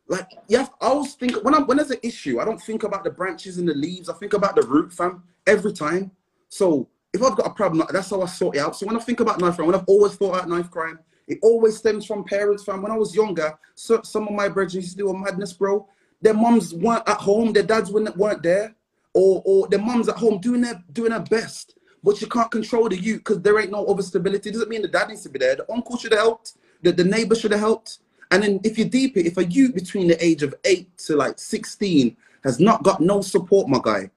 Like, 0.08 0.30
yeah, 0.48 0.68
I 0.82 0.88
always 0.88 1.16
think 1.16 1.44
when 1.44 1.56
I'm 1.56 1.66
when 1.66 1.78
there's 1.78 1.92
an 1.92 2.00
issue, 2.04 2.40
I 2.40 2.46
don't 2.46 2.62
think 2.62 2.84
about 2.84 3.04
the 3.04 3.10
branches 3.10 3.58
and 3.58 3.68
the 3.68 3.74
leaves. 3.74 4.10
I 4.10 4.14
think 4.14 4.34
about 4.34 4.56
the 4.56 4.64
root, 4.64 4.94
fam, 4.94 5.24
every 5.48 5.74
time. 5.74 6.12
So 6.50 6.90
if 7.14 7.24
I've 7.24 7.36
got 7.36 7.48
a 7.48 7.54
problem, 7.54 7.88
that's 7.92 8.10
how 8.10 8.22
I 8.22 8.26
sort 8.26 8.58
it 8.58 8.60
out. 8.60 8.76
So 8.76 8.86
when 8.86 8.98
I 8.98 9.00
think 9.00 9.20
about 9.20 9.40
knife 9.40 9.56
crime, 9.56 9.68
when 9.68 9.76
I've 9.76 9.88
always 9.88 10.16
thought 10.16 10.36
about 10.36 10.50
knife 10.50 10.70
crime, 10.70 11.00
it 11.28 11.40
always 11.42 11.78
stems 11.78 12.06
from 12.06 12.24
parents, 12.26 12.64
fam. 12.64 12.82
When 12.82 12.92
I 12.92 12.98
was 12.98 13.16
younger, 13.16 13.58
so, 13.76 14.02
some 14.04 14.28
of 14.28 14.34
my 14.34 14.50
brothers 14.50 14.76
used 14.76 14.92
to 14.92 14.98
do 14.98 15.10
a 15.10 15.18
madness, 15.18 15.54
bro. 15.54 15.88
Their 16.24 16.34
moms 16.34 16.74
weren't 16.74 17.08
at 17.08 17.18
home, 17.18 17.52
their 17.52 17.64
dads 17.64 17.92
weren't, 17.92 18.16
weren't 18.16 18.42
there, 18.42 18.74
or 19.14 19.42
or 19.46 19.68
their 19.68 19.80
moms 19.80 20.08
at 20.08 20.16
home 20.16 20.40
doing 20.40 20.62
their 20.62 20.82
doing 20.92 21.12
their 21.12 21.20
best. 21.20 21.76
But 22.02 22.22
you 22.22 22.28
can't 22.28 22.50
control 22.50 22.88
the 22.90 22.98
youth 22.98 23.20
because 23.20 23.42
there 23.42 23.60
ain't 23.60 23.72
no 23.72 23.86
other 23.86 24.02
stability. 24.02 24.50
It 24.50 24.54
doesn't 24.54 24.70
mean 24.70 24.82
the 24.82 24.88
dad 24.88 25.10
needs 25.10 25.24
to 25.24 25.30
be 25.30 25.40
there. 25.40 25.58
The 25.58 25.72
uncle 25.72 25.98
should 25.98 26.14
have 26.14 26.22
helped. 26.22 26.54
The, 26.82 26.92
the 26.92 27.04
neighbor 27.04 27.36
should 27.36 27.52
have 27.52 27.60
helped. 27.60 28.00
And 28.32 28.42
then 28.42 28.60
if 28.64 28.78
you 28.78 28.86
deep 28.86 29.16
it, 29.16 29.26
if 29.26 29.38
a 29.38 29.46
youth 29.46 29.76
between 29.76 30.08
the 30.08 30.26
age 30.26 30.44
of 30.44 30.56
eight 30.66 30.98
to 31.00 31.16
like 31.16 31.40
16 31.40 32.18
has 32.44 32.60
not 32.60 32.84
got 32.84 33.00
no 33.00 33.22
support, 33.22 33.70
my 33.70 33.80
guy, 33.82 34.10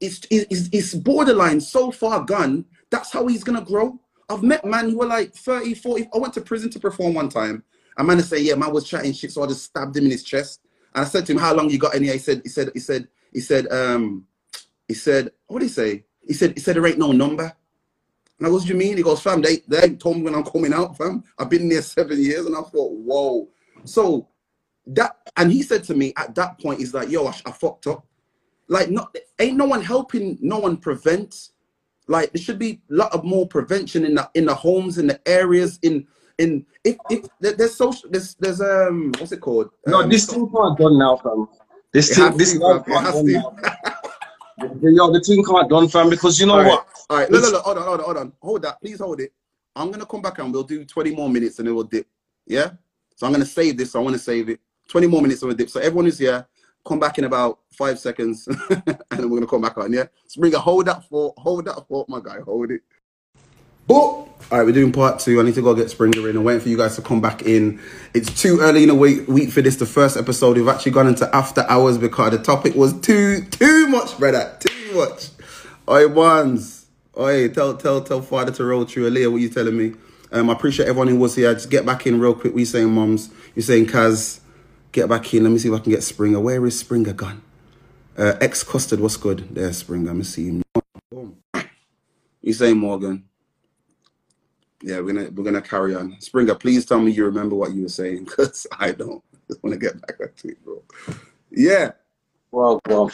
it's, 0.00 0.26
it's, 0.30 0.68
it's 0.72 0.94
borderline 0.94 1.60
so 1.60 1.90
far 1.90 2.24
gone. 2.24 2.64
That's 2.90 3.12
how 3.12 3.26
he's 3.26 3.44
gonna 3.44 3.60
grow. 3.60 3.98
I've 4.28 4.42
met 4.42 4.64
man 4.64 4.90
who 4.90 4.98
were 4.98 5.06
like 5.06 5.34
30, 5.34 5.74
40. 5.74 6.08
I 6.14 6.18
went 6.18 6.34
to 6.34 6.40
prison 6.40 6.70
to 6.70 6.80
perform 6.80 7.14
one 7.14 7.28
time. 7.28 7.62
A 7.96 8.02
man 8.02 8.16
to 8.16 8.22
say, 8.22 8.40
yeah, 8.40 8.54
man 8.54 8.72
was 8.72 8.88
chatting 8.88 9.12
shit, 9.12 9.32
so 9.32 9.42
I 9.42 9.46
just 9.46 9.64
stabbed 9.64 9.96
him 9.96 10.04
in 10.04 10.10
his 10.10 10.24
chest. 10.24 10.60
And 10.94 11.04
I 11.04 11.08
said 11.08 11.26
to 11.26 11.32
him, 11.32 11.38
how 11.38 11.54
long 11.54 11.70
you 11.70 11.78
got 11.78 11.94
in 11.94 12.02
here? 12.02 12.14
He 12.14 12.18
said, 12.18 12.40
he 12.42 12.48
said, 12.48 12.70
he 12.74 12.80
said, 12.80 13.08
he 13.32 13.40
said, 13.40 13.70
um, 13.72 14.26
he 14.88 14.94
said, 14.94 15.32
what 15.46 15.60
did 15.60 15.66
he 15.66 15.72
say? 15.72 16.04
He 16.26 16.34
said, 16.34 16.54
he 16.54 16.60
said, 16.60 16.76
there 16.76 16.86
ain't 16.86 16.98
no 16.98 17.12
number. 17.12 17.52
And 18.38 18.46
I 18.46 18.50
goes, 18.50 18.62
what 18.62 18.68
do 18.68 18.72
you 18.72 18.78
mean? 18.78 18.96
He 18.96 19.02
goes, 19.02 19.20
fam, 19.22 19.42
they, 19.42 19.58
they 19.68 19.94
told 19.96 20.16
me 20.16 20.22
when 20.22 20.34
I'm 20.34 20.44
coming 20.44 20.72
out, 20.72 20.96
fam. 20.96 21.22
I've 21.38 21.50
been 21.50 21.68
there 21.68 21.82
seven 21.82 22.22
years. 22.22 22.46
And 22.46 22.56
I 22.56 22.62
thought, 22.62 22.92
whoa. 22.92 23.48
So 23.84 24.28
that, 24.86 25.16
and 25.36 25.52
he 25.52 25.62
said 25.62 25.84
to 25.84 25.94
me 25.94 26.12
at 26.16 26.34
that 26.34 26.60
point, 26.60 26.80
he's 26.80 26.94
like, 26.94 27.10
yo, 27.10 27.26
I, 27.26 27.34
I 27.46 27.52
fucked 27.52 27.86
up. 27.86 28.06
Like, 28.68 28.90
not 28.90 29.16
ain't 29.38 29.56
no 29.56 29.66
one 29.66 29.82
helping, 29.82 30.38
no 30.40 30.58
one 30.58 30.76
prevent. 30.76 31.50
Like, 32.06 32.32
there 32.32 32.42
should 32.42 32.58
be 32.58 32.80
a 32.90 32.94
lot 32.94 33.12
of 33.12 33.24
more 33.24 33.46
prevention 33.46 34.04
in 34.04 34.14
the 34.14 34.30
in 34.34 34.46
the 34.46 34.54
homes, 34.54 34.98
in 34.98 35.08
the 35.08 35.20
areas, 35.28 35.78
in 35.82 36.06
in 36.40 36.66
if 36.84 36.96
if 37.10 37.28
there's 37.38 37.76
social 37.76 38.10
there's 38.10 38.34
there's 38.36 38.60
um 38.60 39.12
what's 39.18 39.32
it 39.32 39.40
called? 39.40 39.70
No, 39.86 40.00
um, 40.00 40.08
this 40.08 40.26
thing 40.26 40.50
can't 40.50 40.78
done 40.78 40.98
now, 40.98 41.16
fam. 41.16 41.48
This 41.92 42.16
thing, 42.16 42.36
this 42.36 42.52
to, 42.54 42.58
can't 42.58 42.86
done 42.86 43.32
now. 43.32 43.56
yo, 44.82 45.12
the 45.12 45.20
team 45.20 45.44
can't 45.44 45.68
done, 45.68 45.88
fam, 45.88 46.08
because 46.10 46.40
you 46.40 46.46
know 46.46 46.54
All 46.54 46.60
right, 46.60 46.68
what? 46.68 46.86
all 47.10 47.18
right. 47.18 47.30
Look, 47.30 47.42
look, 47.42 47.52
look. 47.52 47.64
Hold 47.64 47.78
on, 47.78 47.84
hold 47.84 48.00
on, 48.00 48.04
hold 48.04 48.16
on. 48.16 48.32
Hold 48.42 48.62
that. 48.62 48.80
Please 48.80 48.98
hold 48.98 49.20
it. 49.20 49.32
I'm 49.76 49.90
gonna 49.90 50.06
come 50.06 50.22
back 50.22 50.38
and 50.38 50.52
we'll 50.52 50.64
do 50.64 50.84
20 50.84 51.14
more 51.14 51.28
minutes 51.28 51.58
and 51.58 51.68
then 51.68 51.74
we'll 51.74 51.84
dip. 51.84 52.06
Yeah. 52.46 52.70
So 53.16 53.26
I'm 53.26 53.32
gonna 53.32 53.44
save 53.44 53.76
this. 53.76 53.92
So 53.92 54.00
I 54.00 54.02
want 54.02 54.14
to 54.14 54.18
save 54.18 54.48
it. 54.48 54.60
20 54.88 55.06
more 55.06 55.22
minutes 55.22 55.42
of 55.42 55.50
a 55.50 55.54
dip. 55.54 55.70
So 55.70 55.78
everyone 55.80 56.06
who's 56.06 56.18
here, 56.18 56.46
come 56.84 56.98
back 56.98 57.18
in 57.18 57.24
about 57.24 57.60
five 57.72 57.98
seconds, 57.98 58.48
and 58.70 58.96
then 59.10 59.28
we're 59.30 59.36
gonna 59.36 59.46
come 59.46 59.60
back 59.60 59.78
on. 59.78 59.92
Yeah. 59.92 60.06
Springer, 60.26 60.58
hold 60.58 60.86
that 60.86 61.04
for, 61.08 61.34
hold 61.36 61.66
that 61.66 61.86
for 61.86 62.06
my 62.08 62.20
guy. 62.20 62.40
Hold 62.40 62.72
it. 62.72 62.82
Boop. 63.88 64.29
All 64.52 64.58
right, 64.58 64.64
we're 64.64 64.72
doing 64.72 64.90
part 64.90 65.20
two. 65.20 65.38
I 65.38 65.44
need 65.44 65.54
to 65.54 65.62
go 65.62 65.76
get 65.76 65.90
Springer 65.90 66.28
in. 66.28 66.36
I'm 66.36 66.42
waiting 66.42 66.60
for 66.60 66.70
you 66.70 66.76
guys 66.76 66.96
to 66.96 67.02
come 67.02 67.20
back 67.20 67.42
in. 67.42 67.80
It's 68.14 68.42
too 68.42 68.58
early 68.60 68.82
in 68.82 68.88
the 68.88 68.96
week, 68.96 69.28
week 69.28 69.50
for 69.50 69.62
this, 69.62 69.76
the 69.76 69.86
first 69.86 70.16
episode. 70.16 70.56
We've 70.56 70.66
actually 70.66 70.90
gone 70.90 71.06
into 71.06 71.32
after 71.32 71.64
hours 71.68 71.98
because 71.98 72.32
the 72.32 72.38
topic 72.38 72.74
was 72.74 72.92
too, 73.00 73.44
too 73.44 73.86
much, 73.86 74.18
brother. 74.18 74.56
Too 74.58 74.92
much. 74.96 75.28
Oi, 75.88 76.08
ones. 76.08 76.86
Oi, 77.16 77.46
tell, 77.50 77.76
tell, 77.76 78.00
tell 78.00 78.22
father 78.22 78.50
to 78.50 78.64
roll 78.64 78.84
through. 78.84 79.08
Aaliyah, 79.08 79.30
what 79.30 79.40
you 79.40 79.50
telling 79.50 79.76
me? 79.76 79.92
Um, 80.32 80.50
I 80.50 80.52
appreciate 80.54 80.88
everyone 80.88 81.06
who 81.06 81.16
was 81.18 81.36
here. 81.36 81.54
Just 81.54 81.70
get 81.70 81.86
back 81.86 82.04
in 82.08 82.18
real 82.18 82.34
quick. 82.34 82.52
We 82.52 82.64
saying 82.64 82.90
moms. 82.90 83.30
You 83.54 83.62
saying 83.62 83.86
Kaz. 83.86 84.40
Get 84.90 85.08
back 85.08 85.32
in. 85.32 85.44
Let 85.44 85.50
me 85.50 85.58
see 85.58 85.68
if 85.68 85.74
I 85.74 85.78
can 85.78 85.92
get 85.92 86.02
Springer. 86.02 86.40
Where 86.40 86.66
is 86.66 86.76
Springer 86.76 87.12
gone? 87.12 87.40
Uh, 88.18 88.34
Ex 88.40 88.64
Custard, 88.64 88.98
what's 88.98 89.16
good? 89.16 89.54
There, 89.54 89.72
Springer. 89.72 90.06
Let 90.06 90.16
me 90.16 90.24
see 90.24 90.48
him. 90.48 90.62
You 92.42 92.52
saying 92.52 92.78
Morgan? 92.78 93.29
Yeah, 94.82 95.00
we're 95.00 95.12
gonna 95.12 95.30
we're 95.30 95.44
gonna 95.44 95.60
carry 95.60 95.94
on. 95.94 96.20
Springer, 96.20 96.54
please 96.54 96.86
tell 96.86 97.00
me 97.00 97.12
you 97.12 97.24
remember 97.24 97.54
what 97.54 97.72
you 97.72 97.82
were 97.82 97.88
saying, 97.88 98.24
because 98.26 98.66
I 98.78 98.92
don't. 98.92 99.22
Just 99.48 99.62
want 99.62 99.74
to 99.74 99.80
get 99.80 100.00
back 100.06 100.36
to 100.36 100.48
it, 100.48 100.64
bro. 100.64 100.82
Yeah. 101.50 101.92
Well, 102.52 102.80
well. 102.86 103.10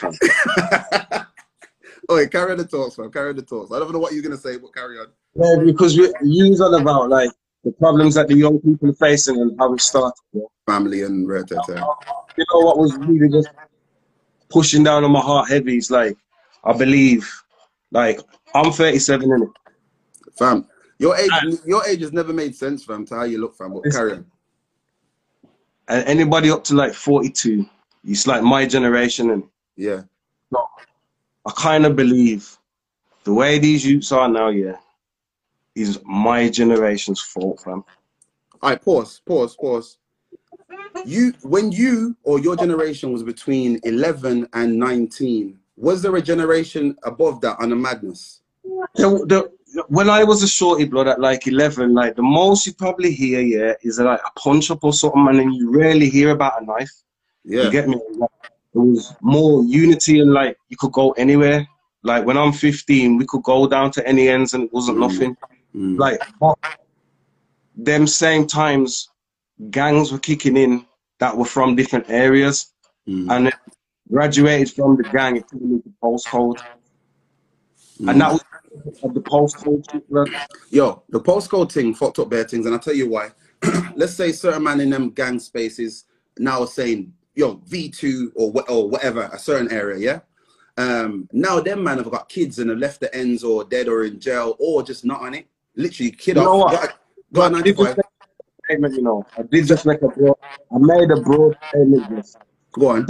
Oh, 2.08 2.26
carry 2.30 2.52
on 2.52 2.58
the 2.58 2.66
talks, 2.70 2.98
man. 2.98 3.10
Carry 3.10 3.30
on 3.30 3.36
the 3.36 3.42
talks. 3.42 3.72
I 3.72 3.78
don't 3.78 3.92
know 3.92 3.98
what 3.98 4.12
you're 4.12 4.22
gonna 4.22 4.36
say, 4.36 4.58
but 4.58 4.74
carry 4.74 4.98
on. 4.98 5.06
Yeah, 5.34 5.56
because 5.64 5.96
we 5.96 6.12
use 6.22 6.60
on 6.60 6.80
about 6.80 7.08
like 7.08 7.30
the 7.64 7.72
problems 7.72 8.14
that 8.14 8.28
the 8.28 8.36
young 8.36 8.60
people 8.60 8.90
are 8.90 8.94
facing 8.94 9.40
and 9.40 9.58
how 9.58 9.70
we 9.70 9.78
started. 9.78 10.14
Yeah. 10.32 10.42
Family 10.66 11.02
and 11.02 11.28
red 11.28 11.50
You 11.50 11.56
know 11.74 12.60
what 12.60 12.78
was 12.78 12.96
really 12.96 13.28
just 13.28 13.48
pushing 14.48 14.84
down 14.84 15.04
on 15.04 15.10
my 15.10 15.20
heart 15.20 15.48
heavy 15.48 15.76
is 15.76 15.90
like, 15.90 16.16
I 16.64 16.72
believe, 16.72 17.30
like 17.90 18.20
I'm 18.54 18.72
37 18.72 19.32
in 19.32 19.42
it. 19.42 19.48
Fam, 20.38 20.66
your 20.98 21.16
age 21.16 21.30
your 21.64 21.84
age 21.86 22.00
has 22.00 22.12
never 22.12 22.32
made 22.32 22.54
sense, 22.54 22.84
fam, 22.84 23.04
to 23.06 23.14
how 23.14 23.24
you 23.24 23.38
look, 23.38 23.56
fam. 23.56 23.72
But 23.74 23.90
carry 23.92 24.12
on. 24.12 24.26
and 25.88 26.04
anybody 26.06 26.50
up 26.50 26.64
to 26.64 26.74
like 26.74 26.94
42, 26.94 27.66
it's 28.04 28.26
like 28.26 28.42
my 28.42 28.66
generation, 28.66 29.30
and 29.30 29.42
Yeah. 29.76 30.02
I 30.52 31.52
kind 31.56 31.86
of 31.86 31.94
believe 31.94 32.58
the 33.22 33.32
way 33.32 33.60
these 33.60 33.86
youths 33.86 34.10
are 34.10 34.28
now, 34.28 34.48
yeah, 34.48 34.76
is 35.76 36.00
my 36.04 36.48
generation's 36.48 37.20
fault, 37.20 37.60
fam. 37.60 37.84
All 38.62 38.70
right, 38.70 38.82
pause, 38.82 39.20
pause, 39.24 39.54
pause. 39.54 39.98
You, 41.04 41.32
when 41.42 41.70
you 41.70 42.16
or 42.24 42.40
your 42.40 42.56
generation 42.56 43.12
was 43.12 43.22
between 43.22 43.78
11 43.84 44.48
and 44.54 44.76
19, 44.76 45.56
was 45.76 46.02
there 46.02 46.16
a 46.16 46.22
generation 46.22 46.96
above 47.04 47.40
that 47.42 47.60
on 47.60 47.70
the 47.70 47.76
madness? 47.76 48.40
The, 48.94 49.24
the, 49.28 49.52
when 49.88 50.08
I 50.08 50.24
was 50.24 50.42
a 50.42 50.48
shorty 50.48 50.84
blood 50.84 51.08
at 51.08 51.20
like 51.20 51.46
11, 51.46 51.94
like 51.94 52.16
the 52.16 52.22
most 52.22 52.66
you 52.66 52.72
probably 52.72 53.12
hear, 53.12 53.40
yeah, 53.40 53.74
is 53.82 53.98
like 53.98 54.20
a 54.20 54.38
punch 54.38 54.70
up 54.70 54.84
or 54.84 54.92
something, 54.92 55.26
and 55.28 55.38
then 55.38 55.52
you 55.52 55.70
rarely 55.76 56.08
hear 56.08 56.30
about 56.30 56.62
a 56.62 56.64
knife. 56.64 56.90
Yeah. 57.44 57.64
You 57.64 57.70
get 57.70 57.88
me? 57.88 57.98
Like, 58.12 58.30
there 58.74 58.82
was 58.82 59.14
more 59.20 59.64
unity 59.64 60.20
and 60.20 60.32
like 60.32 60.56
you 60.68 60.76
could 60.76 60.92
go 60.92 61.12
anywhere. 61.12 61.66
Like 62.02 62.24
when 62.24 62.36
I'm 62.36 62.52
15, 62.52 63.16
we 63.16 63.24
could 63.26 63.42
go 63.42 63.66
down 63.66 63.90
to 63.92 64.06
any 64.06 64.28
ends 64.28 64.54
and 64.54 64.64
it 64.64 64.72
wasn't 64.72 64.98
Mm. 64.98 65.00
nothing. 65.00 65.36
Mm. 65.74 65.98
Like 65.98 66.20
but 66.40 66.58
them 67.76 68.06
same 68.06 68.46
times, 68.46 69.08
gangs 69.70 70.12
were 70.12 70.18
kicking 70.18 70.56
in 70.56 70.86
that 71.18 71.36
were 71.36 71.44
from 71.44 71.74
different 71.76 72.08
areas, 72.08 72.72
Mm. 73.08 73.30
and 73.30 73.52
graduated 74.10 74.70
from 74.74 74.96
the 74.96 75.04
gang 75.04 75.36
it 75.36 75.44
turned 75.50 75.62
into 75.72 75.90
postcode, 76.02 76.58
Mm. 78.00 78.10
and 78.10 78.20
that 78.20 78.32
was 78.32 78.42
of 79.02 79.14
the 79.14 79.20
postcode. 79.20 79.84
shit. 79.90 80.04
Yo, 80.70 81.02
the 81.08 81.20
postcode 81.20 81.72
thing 81.72 81.94
fucked 81.94 82.18
up 82.18 82.30
bare 82.30 82.44
things, 82.44 82.66
and 82.66 82.74
I'll 82.74 82.80
tell 82.80 82.94
you 82.94 83.08
why. 83.08 83.30
Let's 83.96 84.14
say 84.14 84.32
certain 84.32 84.62
man 84.62 84.80
in 84.80 84.90
them 84.90 85.10
gang 85.10 85.38
spaces 85.38 86.04
now 86.38 86.64
saying, 86.64 87.12
yo, 87.34 87.56
V2 87.68 88.32
or 88.34 88.52
wha- 88.52 88.64
or 88.68 88.88
whatever, 88.88 89.28
a 89.32 89.38
certain 89.38 89.70
area, 89.70 89.98
yeah? 89.98 90.20
Um, 90.78 91.28
now 91.32 91.60
them 91.60 91.82
man 91.82 91.98
have 91.98 92.10
got 92.10 92.28
kids 92.28 92.58
and 92.58 92.68
have 92.70 92.78
left 92.78 93.00
the 93.00 93.14
ends 93.14 93.42
or 93.42 93.64
dead 93.64 93.88
or 93.88 94.04
in 94.04 94.20
jail 94.20 94.56
or 94.58 94.82
just 94.82 95.04
not 95.04 95.22
on 95.22 95.34
it. 95.34 95.46
Literally, 95.74 96.10
kid 96.10 96.36
You 96.36 96.42
know 96.42 96.62
off. 96.62 96.72
what? 96.72 96.82
Got, 97.32 97.52
got 97.52 97.54
I 97.54 97.62
did 97.62 97.76
just 97.76 97.96
make 97.96 97.98
a 97.98 98.64
statement, 98.64 98.94
you 98.94 99.02
know. 99.02 99.26
I 99.38 99.42
did 99.42 99.66
just 99.66 99.86
make 99.86 100.02
a 100.02 100.08
broad. 100.08 100.36
I 100.74 100.78
made 100.78 101.10
a 101.10 101.20
broad 101.20 101.56
statement. 101.68 102.06
Yes. 102.10 102.36
Go 102.78 102.88
on. 102.88 103.06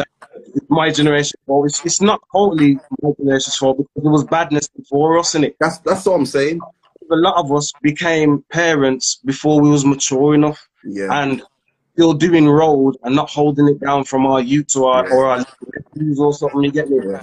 It's 0.54 0.66
my 0.70 0.90
generation 0.90 1.38
fault. 1.46 1.66
It's, 1.66 1.84
it's 1.84 2.00
not 2.00 2.20
totally 2.32 2.78
my 3.02 3.10
generation's 3.18 3.56
fault 3.56 3.78
because 3.78 4.02
there 4.02 4.12
was 4.12 4.24
badness 4.24 4.68
before 4.68 5.18
us, 5.18 5.34
and 5.34 5.44
it. 5.44 5.56
That's 5.60 5.78
that's 5.78 6.06
what 6.06 6.14
I'm 6.14 6.26
saying. 6.26 6.60
A 7.10 7.16
lot 7.16 7.36
of 7.36 7.52
us 7.52 7.72
became 7.82 8.44
parents 8.52 9.20
before 9.24 9.60
we 9.60 9.70
was 9.70 9.84
mature 9.84 10.34
enough, 10.34 10.68
Yeah. 10.84 11.08
and 11.22 11.42
still 11.92 12.12
doing 12.14 12.48
road 12.48 12.96
and 13.04 13.14
not 13.14 13.30
holding 13.30 13.68
it 13.68 13.80
down 13.80 14.04
from 14.04 14.26
our 14.26 14.40
youth 14.40 14.76
or 14.76 14.92
our, 14.92 15.12
or 15.12 15.26
our 15.26 15.38
nephews 15.38 16.18
or 16.18 16.32
something. 16.32 16.62
You 16.62 16.70
get 16.72 16.90
me? 16.90 16.98
Yeah, 17.06 17.20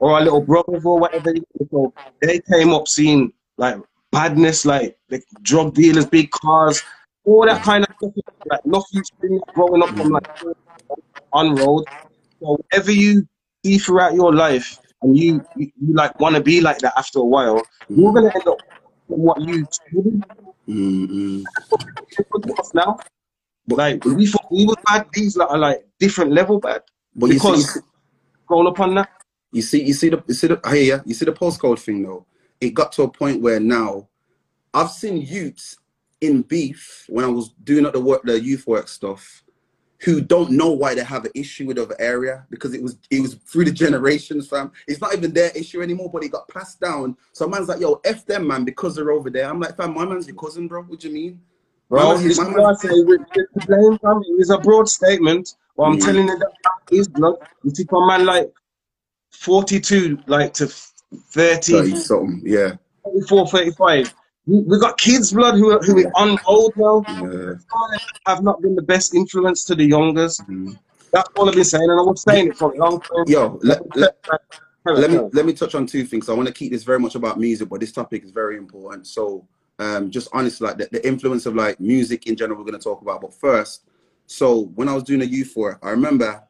or 0.00 0.12
our 0.14 0.22
little 0.22 0.40
brothers 0.40 0.84
or 0.84 0.98
whatever. 0.98 1.32
So 1.70 1.92
they 2.20 2.40
came 2.40 2.70
up 2.72 2.88
seeing 2.88 3.32
like 3.56 3.76
badness, 4.10 4.64
like 4.64 4.96
like 5.10 5.24
drug 5.42 5.74
dealers, 5.74 6.06
big 6.06 6.30
cars, 6.30 6.82
all 7.24 7.44
that 7.46 7.62
kind 7.62 7.84
of 7.84 7.94
stuff. 7.96 8.24
Like 8.46 8.66
nothing's 8.66 9.10
been 9.20 9.40
growing 9.54 9.82
up 9.82 9.90
from 9.90 10.10
like 10.10 10.36
mm. 10.38 10.54
On 11.32 11.56
road. 11.56 11.84
So 12.40 12.56
whatever 12.56 12.92
you 12.92 13.26
see 13.64 13.78
throughout 13.78 14.14
your 14.14 14.34
life, 14.34 14.78
and 15.02 15.16
you 15.16 15.44
you, 15.56 15.70
you 15.80 15.94
like 15.94 16.18
want 16.20 16.36
to 16.36 16.42
be 16.42 16.60
like 16.60 16.78
that 16.78 16.94
after 16.96 17.20
a 17.20 17.24
while, 17.24 17.62
you're 17.88 18.12
gonna 18.12 18.30
end 18.34 18.48
up 18.48 18.58
what 19.06 19.40
you 19.40 19.66
studied 19.70 20.22
Mm-mm. 20.68 21.44
now. 22.74 22.98
But 23.66 23.78
like 23.78 24.04
we 24.04 24.26
thought 24.26 24.46
we 24.50 24.66
were 24.66 24.76
bad, 24.86 25.06
these 25.12 25.36
like 25.36 25.50
are 25.50 25.58
like 25.58 25.86
different 25.98 26.32
level 26.32 26.58
bad 26.58 26.82
But 27.14 27.26
you 27.30 27.38
see, 27.38 27.48
you 27.48 27.54
because 27.54 27.74
see, 27.74 27.80
grown 28.46 28.66
up 28.66 28.80
on 28.80 28.94
that. 28.96 29.08
you 29.52 29.62
see, 29.62 29.82
you 29.82 29.92
see 29.92 30.08
the, 30.08 30.22
you 30.26 30.34
see 30.34 30.46
the, 30.48 30.60
I 30.64 30.76
hear 30.76 30.96
ya. 30.96 31.02
You 31.06 31.14
see 31.14 31.24
the 31.24 31.32
postcode 31.32 31.78
thing 31.78 32.02
though. 32.02 32.26
It 32.60 32.70
got 32.70 32.92
to 32.92 33.02
a 33.02 33.10
point 33.10 33.42
where 33.42 33.60
now, 33.60 34.08
I've 34.74 34.90
seen 34.90 35.20
youths 35.20 35.76
in 36.20 36.42
beef 36.42 37.04
when 37.08 37.24
I 37.24 37.28
was 37.28 37.50
doing 37.64 37.84
up 37.86 37.92
the 37.92 38.00
work, 38.00 38.22
the 38.24 38.40
youth 38.40 38.66
work 38.66 38.88
stuff, 38.88 39.42
who 40.02 40.20
don't 40.20 40.50
know 40.50 40.70
why 40.70 40.94
they 40.94 41.04
have 41.04 41.24
an 41.24 41.30
issue 41.34 41.66
with 41.66 41.78
other 41.78 41.94
area 42.00 42.44
because 42.50 42.74
it 42.74 42.82
was 42.82 42.98
it 43.10 43.20
was 43.20 43.34
through 43.34 43.64
the 43.64 43.70
generations, 43.70 44.48
fam. 44.48 44.72
It's 44.88 45.00
not 45.00 45.14
even 45.14 45.32
their 45.32 45.50
issue 45.50 45.80
anymore, 45.80 46.10
but 46.12 46.24
it 46.24 46.32
got 46.32 46.48
passed 46.48 46.80
down. 46.80 47.16
So 47.32 47.46
man's 47.48 47.68
like, 47.68 47.80
yo, 47.80 48.00
f 48.04 48.26
them 48.26 48.46
man 48.48 48.64
because 48.64 48.96
they're 48.96 49.12
over 49.12 49.30
there. 49.30 49.48
I'm 49.48 49.60
like, 49.60 49.76
fam, 49.76 49.94
my 49.94 50.04
man's 50.04 50.26
your 50.26 50.36
cousin, 50.36 50.66
bro. 50.66 50.82
What 50.82 51.00
do 51.00 51.08
you 51.08 51.14
mean? 51.14 51.40
Bro, 51.88 52.16
My 52.18 52.24
it's 52.24 52.38
what 52.38 52.64
I 52.64 52.74
say 52.74 52.88
with 53.04 53.20
with 53.34 53.46
the 53.54 53.60
blame 53.60 54.50
a 54.50 54.60
broad 54.60 54.88
statement, 54.88 55.54
but 55.76 55.84
I'm 55.84 55.98
Mhm. 55.98 56.04
telling 56.04 56.28
you 56.28 56.38
that 56.38 56.52
is 56.90 57.06
blood. 57.06 57.36
You 57.62 57.70
see, 57.70 57.86
a 57.88 58.06
man 58.06 58.24
like 58.24 58.52
42, 59.30 60.18
like 60.26 60.54
to 60.54 60.66
30, 60.66 61.72
30 61.72 61.94
something, 61.96 62.42
yeah. 62.44 62.72
34, 63.04 63.46
35. 63.48 64.14
We, 64.46 64.78
got 64.80 64.98
kids, 64.98 65.32
blood, 65.32 65.54
who 65.54 65.70
are, 65.70 65.78
who 65.80 66.04
are 66.04 66.12
on 66.16 66.38
road 66.76 67.04
now. 67.08 67.30
yeah. 67.30 67.54
Have 68.26 68.42
not 68.42 68.60
been 68.60 68.74
the 68.74 68.82
best 68.82 69.14
influence 69.14 69.64
to 69.64 69.74
the 69.74 69.84
youngers. 69.84 70.38
Mhm. 70.38 70.78
That's 71.12 71.28
all 71.36 71.48
I've 71.48 71.54
been 71.54 71.64
saying, 71.64 71.88
and 71.88 72.00
I 72.00 72.02
was 72.02 72.22
saying 72.22 72.48
it 72.48 72.56
for 72.56 72.72
a 72.72 72.76
long 72.76 73.00
time. 73.00 73.24
Yo, 73.26 73.58
let, 73.62 73.80
let, 73.96 74.16
let 74.86 75.10
me 75.10 75.18
let 75.32 75.44
me 75.44 75.52
touch 75.52 75.74
on 75.74 75.86
two 75.86 76.04
things. 76.04 76.28
I 76.28 76.32
want 76.32 76.48
to 76.48 76.54
keep 76.54 76.72
this 76.72 76.84
very 76.84 76.98
much 76.98 77.14
about 77.14 77.38
music, 77.38 77.68
but 77.68 77.80
this 77.80 77.92
topic 77.92 78.24
is 78.24 78.30
very 78.30 78.56
important. 78.56 79.06
So, 79.06 79.46
um, 79.78 80.10
just 80.10 80.28
honestly, 80.32 80.66
like 80.66 80.78
the, 80.78 80.88
the 80.90 81.06
influence 81.06 81.44
of 81.44 81.54
like 81.54 81.78
music 81.78 82.26
in 82.26 82.34
general, 82.34 82.58
we're 82.58 82.64
going 82.64 82.78
to 82.78 82.82
talk 82.82 83.02
about. 83.02 83.20
But 83.20 83.34
first, 83.34 83.84
so 84.26 84.70
when 84.74 84.88
I 84.88 84.94
was 84.94 85.02
doing 85.02 85.20
a 85.20 85.26
youth 85.26 85.54
work, 85.54 85.78
I 85.82 85.90
remember 85.90 86.42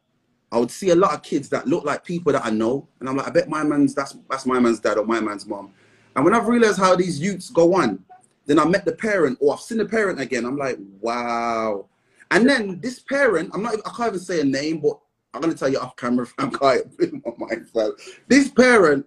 I 0.51 0.57
would 0.57 0.71
see 0.71 0.91
a 0.91 0.95
lot 0.95 1.13
of 1.13 1.23
kids 1.23 1.49
that 1.49 1.67
look 1.67 1.83
like 1.83 2.05
people 2.05 2.31
that 2.31 2.45
I 2.45 2.49
know, 2.49 2.87
and 2.99 3.09
I'm 3.09 3.17
like, 3.17 3.27
I 3.27 3.31
bet 3.31 3.49
my 3.49 3.63
man's 3.63 3.93
that's 3.93 4.15
that's 4.29 4.45
my 4.45 4.59
man's 4.59 4.79
dad 4.79 4.97
or 4.97 5.05
my 5.05 5.19
man's 5.19 5.45
mom. 5.45 5.73
And 6.15 6.25
when 6.25 6.33
I've 6.33 6.47
realized 6.47 6.79
how 6.79 6.95
these 6.95 7.19
youths 7.19 7.49
go 7.49 7.75
on, 7.75 8.03
then 8.45 8.59
I 8.59 8.65
met 8.65 8.85
the 8.85 8.93
parent 8.93 9.37
or 9.41 9.53
I've 9.53 9.61
seen 9.61 9.77
the 9.77 9.85
parent 9.85 10.19
again. 10.19 10.45
I'm 10.45 10.57
like, 10.57 10.77
wow. 10.99 11.87
And 12.31 12.47
then 12.47 12.79
this 12.81 12.99
parent, 12.99 13.51
I'm 13.53 13.63
not, 13.63 13.75
I 13.85 13.89
can't 13.95 14.09
even 14.09 14.19
say 14.19 14.41
a 14.41 14.43
name, 14.43 14.79
but 14.79 14.99
I'm 15.33 15.41
gonna 15.41 15.55
tell 15.55 15.69
you 15.69 15.79
off 15.79 15.95
camera. 15.95 16.27
I'm 16.37 16.51
quite 16.51 16.81
in 16.99 17.21
my 17.25 17.31
mind. 17.37 17.69
fam. 17.69 17.95
This 18.27 18.49
parent 18.49 19.05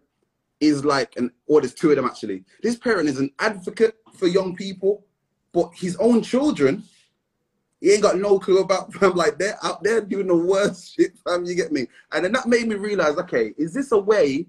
is 0.60 0.84
like 0.84 1.16
an, 1.16 1.30
or 1.46 1.60
there's 1.60 1.74
two 1.74 1.90
of 1.90 1.96
them 1.96 2.04
actually. 2.04 2.44
This 2.62 2.76
parent 2.76 3.08
is 3.08 3.18
an 3.18 3.30
advocate 3.38 3.96
for 4.14 4.26
young 4.26 4.56
people, 4.56 5.04
but 5.52 5.70
his 5.74 5.96
own 5.96 6.22
children, 6.22 6.82
he 7.80 7.92
ain't 7.92 8.02
got 8.02 8.16
no 8.18 8.38
clue 8.38 8.60
about. 8.60 8.92
Fam, 8.94 9.14
like 9.14 9.38
they're 9.38 9.58
out 9.62 9.82
there 9.82 10.00
doing 10.00 10.26
the 10.26 10.36
worst 10.36 10.94
shit. 10.96 11.16
Fam, 11.18 11.44
you 11.44 11.54
get 11.54 11.72
me? 11.72 11.86
And 12.12 12.24
then 12.24 12.32
that 12.32 12.48
made 12.48 12.66
me 12.66 12.74
realize, 12.76 13.16
okay, 13.18 13.52
is 13.56 13.72
this 13.72 13.92
a 13.92 13.98
way 13.98 14.46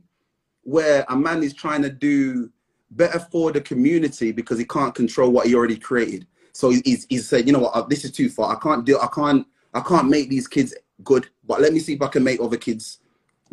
where 0.68 1.06
a 1.08 1.16
man 1.16 1.42
is 1.44 1.54
trying 1.54 1.82
to 1.82 1.90
do 1.90 2.52
better 2.92 3.20
for 3.20 3.54
the 3.54 3.62
community 3.62 4.34
because 4.34 4.60
he 4.60 4.66
can't 4.66 4.94
control 4.94 5.32
what 5.32 5.48
he 5.48 5.56
already 5.56 5.78
created. 5.78 6.28
So 6.52 6.72
he's, 6.72 7.06
he's 7.08 7.26
said, 7.26 7.48
you 7.48 7.54
know 7.54 7.60
what, 7.60 7.74
uh, 7.74 7.84
this 7.84 8.04
is 8.04 8.12
too 8.12 8.30
far. 8.30 8.54
I 8.54 8.60
can't 8.60 8.84
do, 8.86 9.00
I 9.00 9.08
can't, 9.08 9.48
I 9.74 9.80
can't 9.80 10.10
make 10.10 10.30
these 10.30 10.46
kids 10.46 10.76
good, 11.06 11.30
but 11.48 11.62
let 11.62 11.72
me 11.72 11.80
see 11.80 11.94
if 11.94 12.02
I 12.02 12.10
can 12.10 12.22
make 12.22 12.42
other 12.42 12.58
kids 12.58 13.00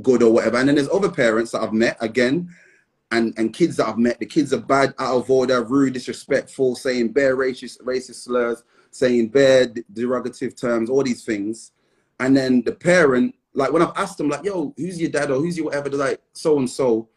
good 0.02 0.24
or 0.24 0.32
whatever. 0.32 0.56
And 0.56 0.68
then 0.68 0.74
there's 0.74 0.88
other 0.88 1.08
parents 1.08 1.52
that 1.52 1.62
I've 1.62 1.72
met 1.72 1.96
again, 2.00 2.52
and 3.12 3.32
and 3.36 3.54
kids 3.54 3.76
that 3.76 3.86
I've 3.86 3.98
met. 3.98 4.18
The 4.18 4.26
kids 4.26 4.52
are 4.52 4.58
bad, 4.58 4.92
out 4.98 5.16
of 5.16 5.30
order, 5.30 5.62
rude, 5.62 5.92
disrespectful, 5.92 6.74
saying 6.74 7.12
bare 7.12 7.36
racist 7.36 7.80
racist 7.82 8.24
slurs, 8.24 8.64
saying 8.90 9.28
bare 9.28 9.68
derogative 9.68 10.60
terms, 10.60 10.90
all 10.90 11.04
these 11.04 11.24
things. 11.24 11.70
And 12.18 12.36
then 12.36 12.62
the 12.62 12.72
parent, 12.72 13.36
like 13.54 13.72
when 13.72 13.82
I've 13.82 13.96
asked 13.96 14.18
them, 14.18 14.28
like, 14.28 14.44
yo, 14.44 14.74
who's 14.76 15.00
your 15.00 15.10
dad 15.10 15.30
or 15.30 15.38
who's 15.38 15.56
your 15.56 15.66
whatever, 15.66 15.88
they're 15.88 15.98
like, 15.98 16.20
so 16.32 16.58
and 16.58 16.68
so. 16.68 17.08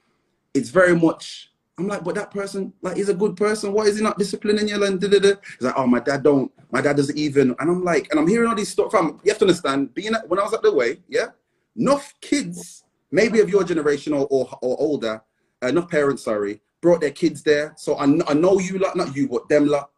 It's 0.54 0.70
very 0.70 0.96
much 0.96 1.52
I'm 1.80 1.88
like, 1.88 2.04
but 2.04 2.16
that 2.16 2.32
person, 2.32 2.74
like, 2.82 2.98
he's 2.98 3.10
a 3.10 3.14
good 3.14 3.36
person. 3.36 3.72
Why 3.72 3.84
is 3.84 3.98
he 3.98 4.04
not 4.04 4.18
disciplining 4.18 4.68
you? 4.68 4.84
And 4.84 5.00
da, 5.00 5.08
da, 5.08 5.20
da. 5.20 5.34
He's 5.44 5.62
like, 5.62 5.76
oh, 5.78 5.86
my 5.86 6.00
dad 6.00 6.24
don't. 6.24 6.52
My 6.72 6.82
dad 6.82 6.98
doesn't 6.98 7.18
even. 7.18 7.56
And 7.60 7.70
I'm 7.70 7.84
like, 7.84 8.08
and 8.10 8.20
I'm 8.20 8.28
hearing 8.28 8.50
all 8.50 8.56
these 8.56 8.70
stuff 8.70 8.90
from. 8.90 9.20
You 9.24 9.32
have 9.32 9.38
to 9.40 9.46
understand, 9.46 9.94
being 9.94 10.16
at, 10.16 10.28
when 10.28 10.40
I 10.40 10.44
was 10.44 10.54
at 10.54 10.64
the 10.64 10.74
way, 10.74 11.02
yeah, 11.08 11.28
enough 11.76 12.16
kids, 12.20 12.84
maybe 13.12 13.40
of 13.42 13.50
your 13.50 13.64
generation 13.64 14.14
or 14.14 14.28
or, 14.32 14.50
or 14.64 14.76
older, 14.80 15.22
enough 15.62 15.88
parents, 15.88 16.24
sorry, 16.24 16.62
brought 16.82 17.00
their 17.00 17.12
kids 17.12 17.44
there. 17.44 17.76
So 17.78 17.96
I, 17.96 18.06
I 18.28 18.34
know 18.34 18.60
you 18.60 18.80
lot, 18.80 18.96
not 18.96 19.16
you, 19.16 19.28
but 19.28 19.48
them 19.48 19.68
lot. 19.68 19.92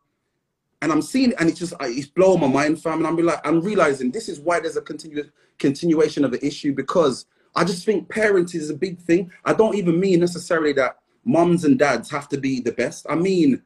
And 0.82 0.92
I'm 0.92 1.02
seeing, 1.02 1.34
and 1.40 1.50
it's 1.50 1.60
just 1.60 1.74
it's 1.82 2.08
blowing 2.08 2.40
my 2.40 2.48
mind, 2.48 2.82
fam. 2.82 3.00
And 3.00 3.08
I'm 3.08 3.18
like, 3.18 3.46
I'm 3.46 3.62
realizing 3.62 4.12
this 4.12 4.30
is 4.30 4.40
why 4.40 4.60
there's 4.60 4.78
a 4.78 4.82
continuous 4.82 5.28
continuation 5.58 6.24
of 6.24 6.32
the 6.32 6.46
issue 6.46 6.74
because 6.74 7.26
I 7.56 7.66
just 7.66 7.86
think 7.86 8.08
parenting 8.08 8.56
is 8.56 8.70
a 8.70 8.76
big 8.76 9.00
thing. 9.00 9.32
I 9.44 9.54
don't 9.54 9.76
even 9.76 10.00
mean 10.00 10.20
necessarily 10.22 10.74
that 10.74 11.00
moms 11.26 11.66
and 11.66 11.78
dads 11.78 12.10
have 12.12 12.30
to 12.30 12.38
be 12.38 12.62
the 12.62 12.72
best. 12.72 13.06
I 13.10 13.16
mean, 13.16 13.62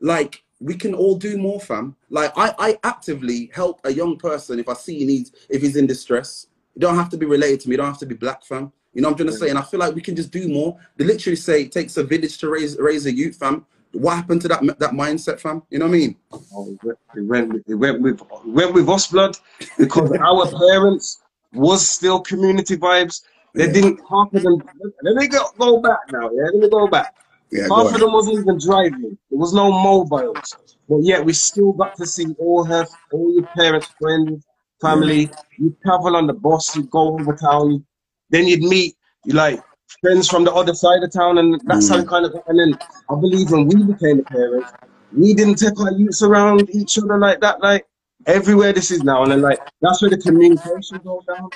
like 0.00 0.44
we 0.60 0.74
can 0.74 0.94
all 0.94 1.16
do 1.16 1.36
more, 1.36 1.60
fam. 1.60 1.96
Like 2.10 2.32
I, 2.36 2.54
I 2.58 2.78
actively 2.84 3.50
help 3.54 3.80
a 3.84 3.92
young 3.92 4.16
person 4.16 4.58
if 4.58 4.68
I 4.68 4.74
see 4.74 4.98
he 4.98 5.04
needs, 5.04 5.32
if 5.48 5.62
he's 5.62 5.76
in 5.76 5.86
distress. 5.86 6.46
You 6.74 6.80
don't 6.80 6.96
have 6.96 7.10
to 7.10 7.16
be 7.16 7.26
related 7.26 7.60
to 7.60 7.68
me. 7.68 7.74
You 7.74 7.78
don't 7.78 7.86
have 7.86 7.98
to 7.98 8.06
be 8.06 8.14
black, 8.14 8.44
fam. 8.44 8.72
You 8.94 9.02
know 9.02 9.08
what 9.08 9.12
I'm 9.12 9.26
trying 9.26 9.38
to 9.38 9.44
say? 9.44 9.50
And 9.50 9.58
I 9.58 9.62
feel 9.62 9.80
like 9.80 9.94
we 9.94 10.02
can 10.02 10.14
just 10.14 10.30
do 10.30 10.48
more. 10.48 10.78
They 10.96 11.04
literally 11.04 11.36
say 11.36 11.62
it 11.62 11.72
takes 11.72 11.96
a 11.96 12.04
village 12.04 12.38
to 12.38 12.50
raise 12.50 12.78
raise 12.78 13.06
a 13.06 13.12
youth, 13.12 13.36
fam. 13.36 13.66
What 13.92 14.16
happened 14.16 14.40
to 14.42 14.48
that 14.48 14.60
that 14.78 14.92
mindset, 14.92 15.40
fam? 15.40 15.62
You 15.70 15.78
know 15.78 15.86
what 15.86 15.94
I 15.94 15.98
mean? 15.98 16.16
Oh, 16.54 16.78
it 17.14 17.24
went, 17.24 17.54
it 17.66 17.74
went 17.74 18.00
with 18.00 18.20
it 18.20 18.46
went 18.46 18.72
with 18.72 18.88
us 18.88 19.06
blood 19.06 19.36
because 19.78 20.12
our 20.20 20.46
parents 20.50 21.20
was 21.52 21.86
still 21.86 22.20
community 22.20 22.76
vibes. 22.76 23.22
They 23.54 23.66
yeah. 23.66 23.72
didn't 23.72 24.00
half 24.08 24.32
of 24.32 24.42
them. 24.42 24.62
Let 25.02 25.16
me 25.16 25.28
go, 25.28 25.44
go 25.58 25.80
back 25.80 25.98
now. 26.10 26.30
Yeah, 26.30 26.44
let 26.44 26.54
me 26.54 26.68
go 26.70 26.88
back. 26.88 27.14
Yeah, 27.50 27.68
half 27.68 27.92
of 27.94 28.00
them 28.00 28.12
wasn't 28.12 28.38
even 28.38 28.58
driving. 28.58 29.18
There 29.30 29.38
was 29.38 29.52
no 29.52 29.70
mobiles, 29.70 30.56
but 30.88 30.98
yet 30.98 31.22
we 31.22 31.34
still 31.34 31.72
got 31.72 31.94
to 31.96 32.06
see 32.06 32.34
all 32.38 32.64
her, 32.64 32.86
all 33.12 33.34
your 33.34 33.46
parents, 33.54 33.88
friends, 34.00 34.46
family. 34.80 35.24
Yeah. 35.24 35.36
You 35.58 35.76
travel 35.84 36.16
on 36.16 36.26
the 36.26 36.32
bus, 36.32 36.74
you 36.74 36.84
go 36.84 37.18
over 37.18 37.36
town, 37.36 37.84
then 38.30 38.46
you'd 38.46 38.62
meet 38.62 38.96
you 39.24 39.34
like 39.34 39.60
friends 40.00 40.28
from 40.28 40.44
the 40.44 40.52
other 40.52 40.74
side 40.74 41.02
of 41.02 41.12
town, 41.12 41.38
and 41.38 41.60
that's 41.64 41.90
mm. 41.90 41.96
how 41.96 42.04
kind 42.04 42.26
of. 42.26 42.34
And 42.46 42.58
then 42.58 42.78
I 43.10 43.14
believe 43.14 43.50
when 43.50 43.66
we 43.66 43.82
became 43.82 44.18
the 44.18 44.24
parents, 44.24 44.70
we 45.16 45.34
didn't 45.34 45.56
take 45.56 45.78
our 45.80 45.92
youths 45.92 46.22
around 46.22 46.68
each 46.70 46.98
other 46.98 47.18
like 47.18 47.40
that, 47.40 47.60
like 47.60 47.86
everywhere 48.26 48.72
this 48.72 48.90
is 48.90 49.02
now, 49.02 49.22
and 49.22 49.32
then 49.32 49.42
like 49.42 49.58
that's 49.80 50.02
where 50.02 50.10
the 50.10 50.18
communication 50.18 50.98
goes 51.04 51.24
down. 51.26 51.48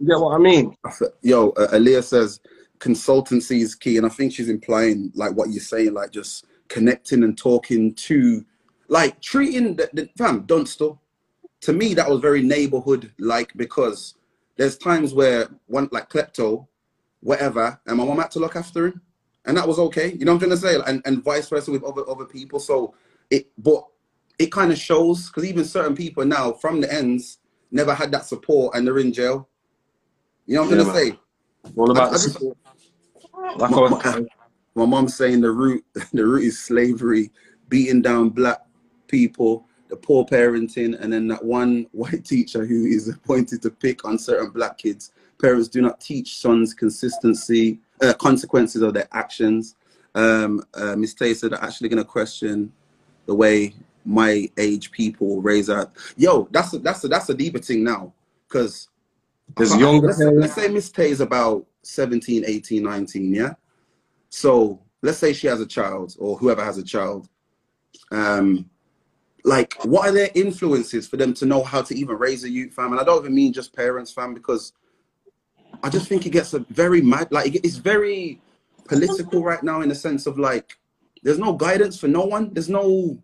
You 0.00 0.08
get 0.08 0.20
what 0.20 0.34
I 0.34 0.38
mean? 0.38 0.76
Yo, 1.22 1.50
uh, 1.50 1.68
Aaliyah 1.68 2.04
says 2.04 2.40
consultancy 2.78 3.60
is 3.60 3.74
key, 3.74 3.96
and 3.96 4.06
I 4.06 4.08
think 4.08 4.32
she's 4.32 4.48
implying 4.48 5.12
like 5.14 5.32
what 5.32 5.50
you're 5.50 5.60
saying, 5.60 5.94
like 5.94 6.10
just 6.10 6.44
connecting 6.68 7.24
and 7.24 7.36
talking 7.36 7.94
to, 7.94 8.44
like 8.88 9.20
treating 9.20 9.76
the, 9.76 9.88
the 9.92 10.08
fam 10.16 10.42
Dunstall. 10.42 10.98
To 11.62 11.72
me, 11.72 11.94
that 11.94 12.08
was 12.08 12.20
very 12.20 12.42
neighborhood 12.42 13.12
like 13.18 13.52
because 13.56 14.14
there's 14.56 14.78
times 14.78 15.12
where 15.12 15.48
one 15.66 15.88
like 15.90 16.08
klepto, 16.08 16.66
whatever, 17.20 17.80
and 17.86 17.98
my 17.98 18.04
mom 18.04 18.18
had 18.18 18.30
to 18.32 18.38
look 18.38 18.56
after 18.56 18.86
him, 18.86 19.00
and 19.44 19.56
that 19.56 19.66
was 19.66 19.78
okay. 19.78 20.12
You 20.12 20.24
know 20.24 20.34
what 20.34 20.42
I'm 20.42 20.48
trying 20.50 20.60
to 20.60 20.66
say, 20.66 20.90
and 20.90 21.02
and 21.04 21.22
vice 21.22 21.48
versa 21.48 21.70
with 21.70 21.84
other 21.84 22.08
other 22.08 22.24
people. 22.24 22.60
So 22.60 22.94
it, 23.30 23.48
but 23.58 23.84
it 24.38 24.52
kind 24.52 24.72
of 24.72 24.78
shows 24.78 25.28
because 25.28 25.44
even 25.44 25.64
certain 25.64 25.96
people 25.96 26.24
now 26.24 26.52
from 26.52 26.80
the 26.80 26.92
ends 26.92 27.38
never 27.70 27.94
had 27.94 28.10
that 28.12 28.24
support 28.24 28.74
and 28.74 28.86
they're 28.86 28.98
in 28.98 29.12
jail 29.12 29.48
you 30.48 30.54
know 30.54 30.62
what 30.62 30.72
I'm 30.72 30.78
yeah, 30.78 30.84
gonna 30.84 30.98
say? 30.98 31.18
All 31.76 31.90
about 31.90 32.04
I, 32.04 32.08
I 32.08 32.12
just, 32.12 32.42
my, 33.58 33.68
my, 33.68 34.26
my 34.74 34.86
mom's 34.86 35.14
saying 35.14 35.42
the 35.42 35.50
root 35.50 35.84
the 36.14 36.24
root 36.24 36.44
is 36.44 36.58
slavery, 36.58 37.30
beating 37.68 38.00
down 38.00 38.30
black 38.30 38.62
people, 39.08 39.66
the 39.88 39.96
poor 39.96 40.24
parenting, 40.24 40.98
and 40.98 41.12
then 41.12 41.28
that 41.28 41.44
one 41.44 41.86
white 41.92 42.24
teacher 42.24 42.64
who 42.64 42.86
is 42.86 43.08
appointed 43.08 43.60
to 43.60 43.70
pick 43.70 44.06
on 44.06 44.18
certain 44.18 44.48
black 44.48 44.78
kids. 44.78 45.12
Parents 45.40 45.68
do 45.68 45.80
not 45.80 46.00
teach 46.00 46.38
sons 46.38 46.74
consistency, 46.74 47.78
uh, 48.02 48.14
consequences 48.14 48.82
of 48.82 48.94
their 48.94 49.08
actions. 49.12 49.76
Um, 50.14 50.62
uh, 50.74 50.96
Miss 50.96 51.14
Tay 51.14 51.34
said, 51.34 51.52
actually 51.54 51.88
going 51.88 52.02
to 52.02 52.08
question 52.08 52.72
the 53.26 53.34
way 53.34 53.74
my 54.04 54.50
age 54.56 54.90
people 54.90 55.40
raise 55.42 55.68
up. 55.68 55.96
Yo, 56.16 56.48
that's 56.50 56.72
a, 56.74 56.78
that's 56.78 57.04
a, 57.04 57.08
that's 57.08 57.28
a 57.28 57.34
deeper 57.34 57.58
thing 57.58 57.84
now, 57.84 58.12
because 58.48 58.88
there's 59.56 59.76
younger 59.76 60.08
let's, 60.08 60.20
let's 60.20 60.54
say 60.54 60.68
Miss 60.68 60.90
Tay 60.90 61.10
is 61.10 61.20
about 61.20 61.66
17, 61.82 62.44
18, 62.46 62.82
19, 62.82 63.34
yeah? 63.34 63.54
So 64.30 64.80
let's 65.02 65.18
say 65.18 65.32
she 65.32 65.46
has 65.46 65.60
a 65.60 65.66
child 65.66 66.16
or 66.18 66.36
whoever 66.36 66.64
has 66.64 66.78
a 66.78 66.82
child. 66.82 67.28
Um, 68.10 68.68
like, 69.44 69.74
what 69.84 70.08
are 70.08 70.12
their 70.12 70.30
influences 70.34 71.06
for 71.06 71.16
them 71.16 71.32
to 71.34 71.46
know 71.46 71.62
how 71.62 71.82
to 71.82 71.94
even 71.96 72.16
raise 72.16 72.44
a 72.44 72.50
youth 72.50 72.74
fam? 72.74 72.92
And 72.92 73.00
I 73.00 73.04
don't 73.04 73.20
even 73.20 73.34
mean 73.34 73.52
just 73.52 73.74
parents 73.74 74.12
fam 74.12 74.34
because 74.34 74.72
I 75.82 75.90
just 75.90 76.08
think 76.08 76.26
it 76.26 76.30
gets 76.30 76.54
a 76.54 76.60
very 76.70 77.00
mad, 77.00 77.28
like, 77.30 77.54
it's 77.54 77.76
very 77.76 78.40
political 78.86 79.42
right 79.42 79.62
now 79.62 79.80
in 79.80 79.88
the 79.88 79.94
sense 79.94 80.26
of 80.26 80.38
like, 80.38 80.76
there's 81.22 81.38
no 81.38 81.52
guidance 81.52 81.98
for 81.98 82.08
no 82.08 82.24
one. 82.24 82.52
There's 82.52 82.68
no. 82.68 83.18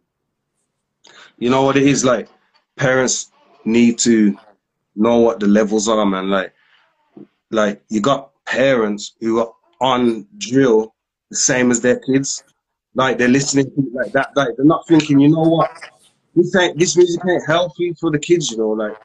You 1.39 1.51
know 1.51 1.63
what 1.63 1.77
it 1.77 1.85
is 1.85 2.05
like? 2.05 2.29
Parents 2.77 3.31
need 3.65 3.99
to 4.01 4.37
know 4.97 5.19
what 5.19 5.41
the 5.41 5.47
levels 5.47 5.89
are, 5.89 6.05
man. 6.05 6.29
Like, 6.31 6.53
like 7.51 7.83
you 7.89 8.01
got 8.01 8.31
parents 8.45 9.15
who 9.21 9.41
are 9.41 9.53
on 9.81 10.27
drill 10.39 10.95
the 11.31 11.37
same 11.37 11.71
as 11.71 11.81
their 11.81 11.99
kids. 12.01 12.43
Like 12.95 13.19
they're 13.19 13.29
listening 13.29 13.71
to 13.75 13.91
like 13.93 14.13
that. 14.13 14.31
Like 14.37 14.57
they're 14.57 14.67
not 14.67 14.87
thinking, 14.87 15.21
you 15.21 15.29
know 15.29 15.43
what? 15.43 15.71
This 16.35 16.55
ain't 16.57 16.79
this 16.79 16.97
music 16.97 17.21
ain't 17.29 17.47
healthy 17.47 17.95
for 18.01 18.11
the 18.11 18.19
kids. 18.19 18.51
You 18.51 18.59
know, 18.59 18.71
like 18.71 18.97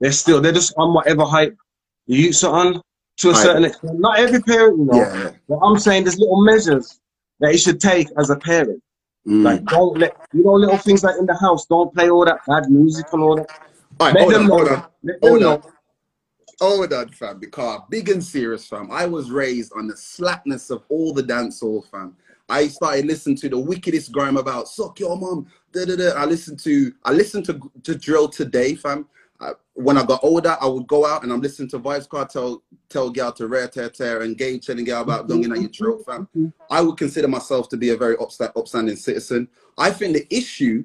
they're 0.00 0.12
still 0.12 0.40
they're 0.40 0.52
just 0.52 0.74
on 0.76 0.94
whatever 0.94 1.24
hype 1.24 1.56
youths 2.14 2.44
are 2.44 2.54
on 2.54 2.82
to 3.18 3.30
a 3.30 3.34
certain 3.34 3.64
extent. 3.64 4.00
Not 4.00 4.18
every 4.18 4.40
parent, 4.42 4.78
you 4.78 4.84
know. 4.86 4.98
Yeah. 4.98 5.30
But 5.48 5.58
I'm 5.58 5.78
saying 5.78 6.04
there's 6.04 6.18
little 6.18 6.44
measures 6.44 7.00
that 7.40 7.52
you 7.52 7.58
should 7.58 7.80
take 7.80 8.08
as 8.18 8.30
a 8.30 8.36
parent. 8.36 8.82
Mm. 9.26 9.44
Like 9.44 9.64
don't 9.66 9.98
let 9.98 10.16
you 10.32 10.44
know 10.44 10.54
little 10.54 10.78
things 10.78 11.04
like 11.04 11.16
in 11.18 11.26
the 11.26 11.36
house. 11.36 11.66
Don't 11.66 11.94
play 11.94 12.10
all 12.10 12.24
that 12.24 12.38
bad 12.46 12.68
music 12.68 13.06
and 13.12 13.22
all 13.22 13.36
that. 13.36 13.46
All 14.00 14.12
right, 14.12 14.18
hold 14.18 14.34
on, 14.34 14.46
hold 14.46 14.68
on, 14.68 14.86
hold 15.22 15.42
on. 15.44 15.62
Hold 16.60 16.92
on, 16.92 17.08
fam, 17.08 17.38
because 17.40 17.82
big 17.90 18.08
and 18.08 18.22
serious, 18.22 18.66
fam. 18.66 18.90
I 18.90 19.06
was 19.06 19.30
raised 19.30 19.72
on 19.74 19.86
the 19.86 19.96
slackness 19.96 20.70
of 20.70 20.84
all 20.88 21.12
the 21.12 21.22
dancehall, 21.22 21.88
fam. 21.90 22.16
I 22.48 22.68
started 22.68 23.06
listening 23.06 23.36
to 23.36 23.48
the 23.48 23.58
wickedest 23.58 24.12
grime 24.12 24.36
about 24.36 24.68
suck 24.68 24.98
your 25.00 25.16
mom. 25.16 25.46
Da, 25.72 25.84
da, 25.84 25.96
da. 25.96 26.10
I 26.10 26.24
listened 26.24 26.58
to 26.60 26.92
I 27.04 27.12
listened 27.12 27.46
to 27.46 27.60
to 27.84 27.94
drill 27.94 28.28
today, 28.28 28.74
fam. 28.74 29.06
Uh, 29.42 29.54
when 29.74 29.98
I 29.98 30.04
got 30.04 30.20
older, 30.22 30.56
I 30.60 30.66
would 30.66 30.86
go 30.86 31.04
out 31.04 31.24
and 31.24 31.32
I'm 31.32 31.40
listening 31.40 31.68
to 31.70 31.80
Vybz 31.80 32.08
Kartel 32.08 32.62
tell 32.88 33.10
gal 33.10 33.32
to 33.32 33.48
rare 33.48 33.66
tear 33.66 33.88
tear 33.88 34.22
and 34.22 34.38
Gabe 34.38 34.62
telling 34.62 34.84
gal 34.84 35.02
about 35.02 35.28
donging 35.28 35.50
at 35.50 35.60
your 35.60 35.70
throat, 35.70 36.04
fam. 36.06 36.52
I 36.70 36.80
would 36.80 36.96
consider 36.96 37.26
myself 37.26 37.68
to 37.70 37.76
be 37.76 37.90
a 37.90 37.96
very 37.96 38.16
upstanding 38.18 38.96
citizen. 38.96 39.48
I 39.76 39.90
think 39.90 40.14
the 40.14 40.26
issue 40.34 40.84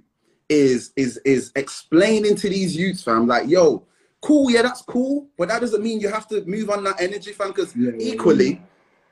is 0.50 0.92
is 0.96 1.18
is 1.18 1.52
explaining 1.56 2.36
to 2.38 2.50
these 2.50 2.76
youths, 2.76 3.04
fam, 3.04 3.28
like, 3.28 3.48
yo, 3.48 3.86
cool, 4.22 4.50
yeah, 4.50 4.64
that's 4.64 4.82
cool, 4.82 5.28
but 5.38 5.50
that 5.50 5.62
doesn't 5.62 5.84
mean 5.84 6.00
you 6.00 6.10
have 6.10 6.28
to 6.30 6.44
move 6.46 6.72
on 6.72 6.84
that 6.86 7.00
energy, 7.00 7.34
fam. 7.34 7.50
Because 7.50 7.76
yeah, 7.76 7.92
equally, 8.00 8.54
yeah. 8.54 8.60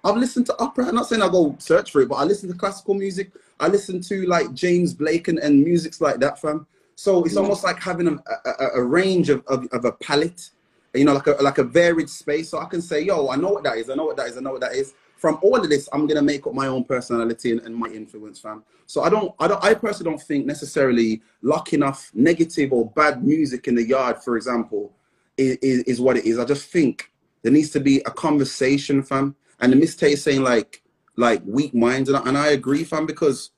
I've 0.09 0.17
listened 0.17 0.47
to 0.47 0.59
opera. 0.59 0.87
I'm 0.87 0.95
not 0.95 1.07
saying 1.07 1.21
I 1.21 1.29
go 1.29 1.55
search 1.59 1.91
for 1.91 2.01
it, 2.01 2.09
but 2.09 2.15
I 2.15 2.23
listen 2.23 2.49
to 2.51 2.57
classical 2.57 2.95
music. 2.95 3.31
I 3.59 3.67
listen 3.67 4.01
to 4.01 4.25
like 4.25 4.53
James 4.53 4.93
Blake 4.93 5.27
and, 5.27 5.37
and 5.37 5.63
music's 5.63 6.01
like 6.01 6.19
that, 6.21 6.41
fam. 6.41 6.65
So 6.95 7.23
it's 7.23 7.35
yeah. 7.35 7.41
almost 7.41 7.63
like 7.63 7.81
having 7.81 8.07
a, 8.07 8.49
a, 8.49 8.67
a 8.75 8.83
range 8.83 9.29
of, 9.29 9.43
of, 9.47 9.67
of, 9.73 9.85
a 9.85 9.91
palette, 9.91 10.49
you 10.93 11.03
know, 11.03 11.13
like 11.13 11.27
a 11.27 11.31
like 11.41 11.57
a 11.57 11.63
varied 11.63 12.09
space. 12.09 12.49
So 12.49 12.59
I 12.59 12.65
can 12.65 12.81
say, 12.81 13.01
yo, 13.01 13.29
I 13.29 13.35
know 13.35 13.49
what 13.49 13.63
that 13.63 13.77
is. 13.77 13.89
I 13.89 13.95
know 13.95 14.05
what 14.05 14.17
that 14.17 14.27
is. 14.27 14.37
I 14.37 14.41
know 14.41 14.53
what 14.53 14.61
that 14.61 14.73
is 14.73 14.93
from 15.17 15.39
all 15.41 15.59
of 15.59 15.69
this, 15.69 15.89
I'm 15.91 16.07
gonna 16.07 16.21
make 16.21 16.45
up 16.45 16.53
my 16.53 16.67
own 16.67 16.83
personality 16.83 17.51
and, 17.51 17.61
and, 17.61 17.75
my 17.75 17.87
influence, 17.87 18.39
fam. 18.39 18.63
So 18.85 19.01
I 19.01 19.09
don't, 19.09 19.33
I 19.39 19.47
don't, 19.47 19.63
I 19.63 19.73
personally 19.73 20.11
don't 20.11 20.21
think 20.21 20.45
necessarily 20.45 21.21
locking 21.41 21.81
off 21.81 22.11
negative 22.13 22.71
or 22.73 22.91
bad 22.91 23.23
music 23.23 23.67
in 23.67 23.75
the 23.75 23.83
yard, 23.83 24.21
for 24.23 24.37
example, 24.37 24.93
is, 25.37 25.57
is, 25.63 25.83
is 25.83 26.01
what 26.01 26.17
it 26.17 26.25
is. 26.25 26.37
I 26.37 26.45
just 26.45 26.69
think 26.69 27.11
there 27.41 27.51
needs 27.51 27.71
to 27.71 27.79
be 27.79 27.99
a 28.05 28.11
conversation, 28.11 29.01
fam. 29.01 29.35
And 29.59 29.71
the 29.71 29.77
mistake 29.77 30.17
saying 30.17 30.43
like 30.43 30.83
like 31.15 31.41
weak 31.45 31.73
minds, 31.73 32.09
and 32.09 32.17
I, 32.17 32.21
and 32.27 32.37
I 32.37 32.47
agree, 32.49 32.83
fam, 32.83 33.05
because 33.05 33.51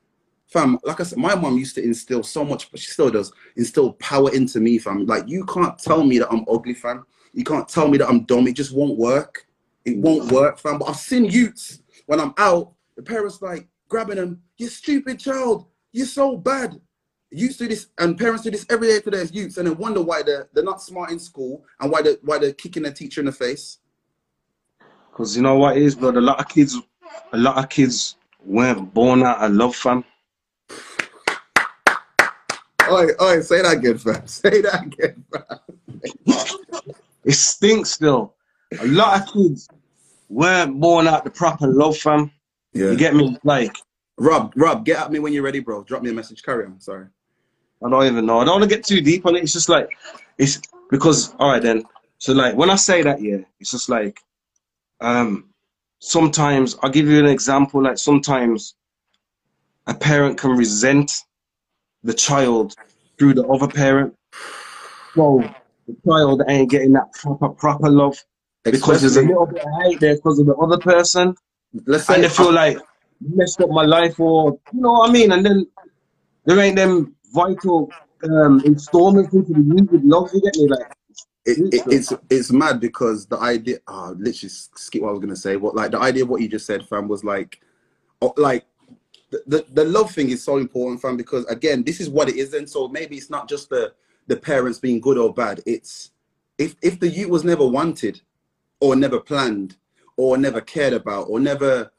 fam, 0.47 0.79
like 0.83 0.99
I 0.99 1.03
said, 1.03 1.19
my 1.19 1.35
mom 1.35 1.57
used 1.57 1.75
to 1.75 1.83
instill 1.83 2.23
so 2.23 2.43
much, 2.43 2.71
but 2.71 2.79
she 2.79 2.91
still 2.91 3.09
does, 3.09 3.31
instill 3.55 3.93
power 3.93 4.33
into 4.33 4.59
me, 4.59 4.77
fam. 4.77 5.05
Like 5.05 5.27
you 5.27 5.45
can't 5.45 5.77
tell 5.77 6.03
me 6.03 6.19
that 6.19 6.31
I'm 6.31 6.45
ugly, 6.49 6.73
fam. 6.73 7.05
You 7.33 7.43
can't 7.43 7.67
tell 7.67 7.87
me 7.87 7.97
that 7.99 8.09
I'm 8.09 8.23
dumb. 8.23 8.47
It 8.47 8.53
just 8.53 8.73
won't 8.73 8.97
work. 8.97 9.45
It 9.85 9.97
won't 9.97 10.31
work, 10.31 10.57
fam. 10.57 10.79
But 10.79 10.89
I've 10.89 10.97
seen 10.97 11.25
youths 11.25 11.81
when 12.07 12.19
I'm 12.19 12.33
out, 12.37 12.73
the 12.95 13.03
parents 13.03 13.41
like 13.41 13.67
grabbing 13.87 14.15
them, 14.15 14.41
you 14.57 14.67
stupid 14.67 15.19
child, 15.19 15.67
you're 15.91 16.07
so 16.07 16.35
bad. 16.35 16.79
Youths 17.29 17.57
do 17.57 17.67
this, 17.67 17.87
and 17.97 18.17
parents 18.17 18.43
do 18.43 18.51
this 18.51 18.65
every 18.69 18.87
day 18.87 19.01
to 19.01 19.11
their 19.11 19.25
youths, 19.25 19.57
and 19.57 19.67
they 19.67 19.71
wonder 19.71 20.01
why 20.01 20.23
they're 20.23 20.47
they're 20.53 20.63
not 20.63 20.81
smart 20.81 21.11
in 21.11 21.19
school 21.19 21.65
and 21.79 21.91
why 21.91 22.01
they 22.01 22.15
why 22.21 22.37
they're 22.37 22.53
kicking 22.53 22.83
their 22.83 22.93
teacher 22.93 23.19
in 23.19 23.25
the 23.25 23.33
face. 23.33 23.79
Because 25.11 25.35
you 25.35 25.41
know 25.41 25.57
what 25.57 25.75
it 25.75 25.83
is, 25.83 25.93
bro. 25.93 26.11
A 26.11 26.21
lot 26.21 26.39
of 26.39 26.47
kids, 26.47 26.77
a 27.33 27.37
lot 27.37 27.57
of 27.57 27.67
kids 27.67 28.15
weren't 28.45 28.93
born 28.93 29.23
out 29.23 29.43
of 29.43 29.51
love, 29.51 29.75
fam. 29.75 30.05
Oi, 32.91 33.07
oi, 33.21 33.41
say 33.41 33.61
that 33.61 33.77
again, 33.77 33.97
fam. 33.97 34.27
Say 34.27 34.61
that 34.61 34.85
again, 34.85 35.23
fam. 35.31 35.59
It 37.23 37.33
stinks 37.33 37.91
still. 37.91 38.33
A 38.79 38.87
lot 38.87 39.21
of 39.21 39.33
kids 39.33 39.67
weren't 40.29 40.79
born 40.79 41.07
out 41.07 41.23
the 41.23 41.29
proper 41.29 41.67
love, 41.67 41.97
fam. 41.97 42.31
Yeah. 42.73 42.91
You 42.91 42.97
get 42.97 43.15
me? 43.15 43.37
Like, 43.43 43.75
Rob, 44.17 44.53
Rob, 44.55 44.85
get 44.85 44.99
at 44.99 45.11
me 45.11 45.19
when 45.19 45.33
you're 45.33 45.43
ready, 45.43 45.59
bro. 45.59 45.83
Drop 45.83 46.01
me 46.01 46.09
a 46.09 46.13
message. 46.13 46.43
Carry 46.43 46.65
on. 46.65 46.79
Sorry. 46.79 47.07
I 47.83 47.89
don't 47.89 48.05
even 48.05 48.25
know. 48.25 48.39
I 48.39 48.45
don't 48.45 48.59
want 48.59 48.69
to 48.69 48.75
get 48.75 48.85
too 48.85 49.01
deep 49.01 49.25
on 49.25 49.35
it. 49.35 49.43
It's 49.43 49.53
just 49.53 49.69
like, 49.69 49.89
it's 50.37 50.59
because, 50.89 51.35
all 51.39 51.51
right, 51.51 51.61
then. 51.61 51.83
So, 52.17 52.33
like, 52.33 52.55
when 52.55 52.69
I 52.69 52.75
say 52.75 53.03
that, 53.03 53.21
yeah, 53.21 53.37
it's 53.59 53.71
just 53.71 53.89
like, 53.89 54.19
um, 55.01 55.45
sometimes 55.99 56.75
I'll 56.81 56.89
give 56.89 57.07
you 57.07 57.19
an 57.19 57.27
example. 57.27 57.83
Like, 57.83 57.97
sometimes 57.97 58.75
a 59.85 59.93
parent 59.93 60.37
can 60.37 60.51
resent 60.51 61.23
the 62.03 62.13
child 62.13 62.75
through 63.17 63.33
the 63.33 63.47
other 63.47 63.67
parent. 63.67 64.15
So, 65.15 65.43
the 65.87 65.95
child 66.05 66.43
ain't 66.47 66.69
getting 66.69 66.93
that 66.93 67.11
proper, 67.13 67.49
proper 67.49 67.89
love 67.89 68.17
because 68.63 69.01
there's 69.01 69.17
a 69.17 69.21
little 69.21 69.45
bit 69.45 69.63
of 69.63 69.83
hate 69.83 69.99
there 69.99 70.15
because 70.15 70.39
of 70.39 70.45
the 70.45 70.55
other 70.55 70.77
person. 70.77 71.35
Let's 71.85 72.05
say 72.05 72.15
and 72.15 72.23
they 72.23 72.29
feel 72.29 72.51
like 72.51 72.77
messed 73.21 73.61
up 73.61 73.69
my 73.69 73.83
life 73.83 74.19
or 74.19 74.59
you 74.73 74.81
know 74.81 74.91
what 74.93 75.09
I 75.09 75.13
mean, 75.13 75.31
and 75.31 75.45
then 75.45 75.67
there 76.45 76.59
ain't 76.59 76.75
them 76.75 77.15
vital 77.33 77.91
um 78.23 78.61
installments 78.65 79.33
into 79.33 79.53
the 79.53 79.59
music 79.59 80.01
love 80.03 80.29
you 80.33 80.41
get 80.41 80.55
me? 80.55 80.67
Like 80.67 80.91
it, 81.45 81.73
it, 81.73 81.83
it's 81.87 82.13
it's 82.29 82.51
mad 82.51 82.79
because 82.79 83.25
the 83.27 83.39
idea 83.39 83.77
oh 83.87 84.15
literally 84.17 84.49
skip 84.49 85.01
what 85.01 85.09
I 85.09 85.11
was 85.11 85.21
gonna 85.21 85.35
say. 85.35 85.55
What 85.55 85.75
like 85.75 85.91
the 85.91 85.99
idea 85.99 86.23
of 86.23 86.29
what 86.29 86.41
you 86.41 86.47
just 86.47 86.65
said 86.65 86.85
fam 86.87 87.07
was 87.07 87.23
like 87.23 87.61
oh, 88.21 88.33
like 88.37 88.65
the, 89.29 89.43
the 89.47 89.65
the 89.73 89.85
love 89.85 90.11
thing 90.11 90.29
is 90.29 90.43
so 90.43 90.57
important 90.57 91.01
fam 91.01 91.17
because 91.17 91.45
again 91.45 91.83
this 91.83 91.99
is 91.99 92.09
what 92.09 92.29
it 92.29 92.35
is 92.35 92.53
and 92.53 92.69
so 92.69 92.87
maybe 92.87 93.17
it's 93.17 93.29
not 93.29 93.49
just 93.49 93.69
the 93.69 93.93
the 94.27 94.37
parents 94.37 94.79
being 94.79 94.99
good 94.99 95.17
or 95.17 95.33
bad 95.33 95.61
it's 95.65 96.11
if 96.57 96.75
if 96.81 96.99
the 96.99 97.07
youth 97.07 97.29
was 97.29 97.43
never 97.43 97.65
wanted 97.65 98.21
or 98.79 98.95
never 98.95 99.19
planned 99.19 99.75
or 100.15 100.37
never 100.37 100.61
cared 100.61 100.93
about 100.93 101.23
or 101.23 101.39
never 101.39 101.91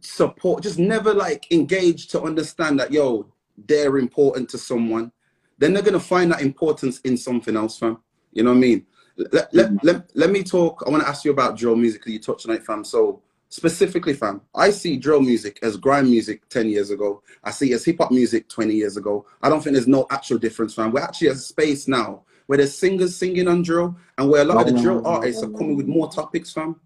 support 0.00 0.62
just 0.62 0.78
never 0.78 1.12
like 1.12 1.50
engaged 1.50 2.10
to 2.10 2.22
understand 2.22 2.78
that 2.78 2.92
yo 2.92 3.26
they're 3.66 3.98
important 3.98 4.48
to 4.48 4.58
someone 4.58 5.10
then 5.58 5.72
they're 5.72 5.82
gonna 5.82 5.98
find 5.98 6.30
that 6.30 6.42
importance 6.42 7.00
in 7.00 7.16
something 7.16 7.56
else 7.56 7.78
fam 7.78 7.98
you 8.32 8.42
know 8.42 8.50
what 8.50 8.56
I 8.56 8.60
mean? 8.60 8.86
Let, 9.16 9.52
let, 9.52 9.66
mm-hmm. 9.66 9.76
let, 9.86 10.10
let 10.14 10.30
me 10.30 10.42
talk. 10.42 10.84
I 10.86 10.90
want 10.90 11.02
to 11.02 11.08
ask 11.08 11.24
you 11.24 11.32
about 11.32 11.56
drill 11.56 11.76
music. 11.76 12.06
You 12.06 12.18
touched 12.20 12.48
on 12.48 12.54
it, 12.54 12.64
fam. 12.64 12.84
So 12.84 13.20
specifically, 13.48 14.14
fam, 14.14 14.40
I 14.54 14.70
see 14.70 14.96
drill 14.96 15.20
music 15.20 15.58
as 15.62 15.76
grime 15.76 16.10
music 16.10 16.48
10 16.48 16.68
years 16.68 16.90
ago. 16.90 17.22
I 17.44 17.50
see 17.50 17.72
it 17.72 17.76
as 17.76 17.84
hip 17.84 17.96
hop 18.00 18.10
music 18.10 18.48
20 18.48 18.74
years 18.74 18.96
ago. 18.96 19.26
I 19.42 19.48
don't 19.48 19.62
think 19.62 19.74
there's 19.74 19.88
no 19.88 20.06
actual 20.10 20.38
difference, 20.38 20.74
fam. 20.74 20.92
We're 20.92 21.00
actually 21.02 21.28
at 21.28 21.34
a 21.36 21.38
space 21.38 21.88
now 21.88 22.22
where 22.46 22.58
there's 22.58 22.76
singers 22.76 23.16
singing 23.16 23.48
on 23.48 23.62
drill 23.62 23.96
and 24.16 24.30
where 24.30 24.42
a 24.42 24.44
lot 24.44 24.66
of 24.66 24.72
the 24.74 24.80
drill 24.80 25.06
artists 25.06 25.42
are 25.42 25.50
coming 25.50 25.76
with 25.76 25.86
more 25.86 26.10
topics, 26.10 26.52
fam. 26.52 26.76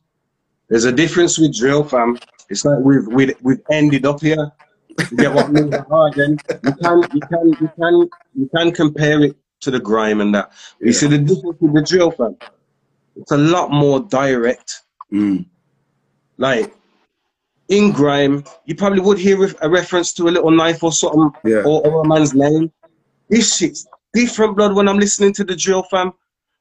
there's 0.68 0.84
a 0.84 0.92
difference 0.92 1.38
with 1.38 1.56
drill 1.56 1.84
fam. 1.84 2.18
It's 2.48 2.64
like 2.64 2.78
we've 2.80 3.06
we've, 3.06 3.34
we've 3.42 3.60
ended 3.70 4.04
up 4.06 4.20
here. 4.20 4.52
You 5.10 5.16
get 5.16 5.32
what 5.32 5.46
I 5.46 5.48
mean? 5.48 5.72
You 6.64 6.74
can 6.82 7.02
you 7.14 7.20
can 7.20 7.48
you 7.60 7.70
can 7.78 8.08
you 8.34 8.50
can 8.54 8.72
compare 8.72 9.22
it 9.22 9.36
to 9.60 9.70
the 9.70 9.78
grime 9.80 10.20
and 10.20 10.34
that. 10.34 10.52
You 10.80 10.88
Yeah. 10.88 10.92
see 10.92 11.06
the 11.06 11.18
difference 11.18 11.56
with 11.60 11.74
the 11.74 11.82
drill 11.82 12.10
fam. 12.10 12.36
It's 13.16 13.30
a 13.32 13.36
lot 13.36 13.70
more 13.70 14.00
direct. 14.00 14.82
Mm. 15.12 15.46
Like 16.42 16.74
in 17.68 17.92
grime, 17.92 18.42
you 18.66 18.74
probably 18.74 18.98
would 18.98 19.16
hear 19.16 19.38
a 19.62 19.70
reference 19.70 20.12
to 20.14 20.28
a 20.28 20.32
little 20.36 20.50
knife 20.50 20.82
or 20.82 20.90
something, 20.90 21.30
Yeah. 21.44 21.62
or, 21.64 21.86
or 21.86 22.02
a 22.02 22.08
man's 22.08 22.34
name. 22.34 22.72
This 23.30 23.56
shit's 23.56 23.86
different, 24.12 24.56
blood. 24.56 24.74
When 24.74 24.88
I'm 24.88 24.98
listening 24.98 25.32
to 25.34 25.44
the 25.44 25.54
drill 25.54 25.84
fam, 25.84 26.12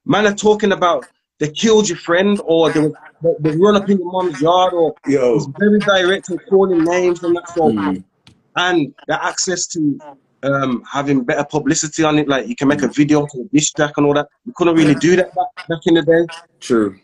man 0.05 0.27
are 0.27 0.35
talking 0.35 0.71
about 0.71 1.07
they 1.39 1.49
killed 1.49 1.89
your 1.89 1.97
friend, 1.97 2.39
or 2.45 2.71
they, 2.71 2.91
they, 3.39 3.57
run 3.57 3.75
up 3.75 3.89
in 3.89 3.97
your 3.97 4.11
mom's 4.11 4.39
yard, 4.39 4.73
or 4.73 4.93
Yo. 5.07 5.37
it's 5.37 5.47
very 5.57 5.79
direct 5.79 6.29
and 6.29 6.39
calling 6.47 6.83
names 6.83 7.23
and 7.23 7.35
that 7.35 7.49
sort. 7.49 7.73
Mm. 7.73 8.03
And 8.57 8.93
the 9.07 9.25
access 9.25 9.65
to 9.73 9.99
um, 10.43 10.84
having 10.91 11.23
better 11.23 11.43
publicity 11.43 12.03
on 12.03 12.18
it, 12.19 12.27
like 12.27 12.47
you 12.47 12.55
can 12.55 12.68
make 12.68 12.81
a 12.81 12.88
video 12.88 13.26
to 13.27 13.41
a 13.41 13.43
diss 13.53 13.72
track 13.72 13.93
and 13.97 14.05
all 14.05 14.13
that. 14.13 14.27
You 14.45 14.53
couldn't 14.55 14.76
really 14.76 14.95
do 14.95 15.15
that 15.15 15.34
back, 15.35 15.68
back 15.68 15.80
in 15.85 15.95
the 15.95 16.01
day 16.01 16.26
True. 16.59 16.97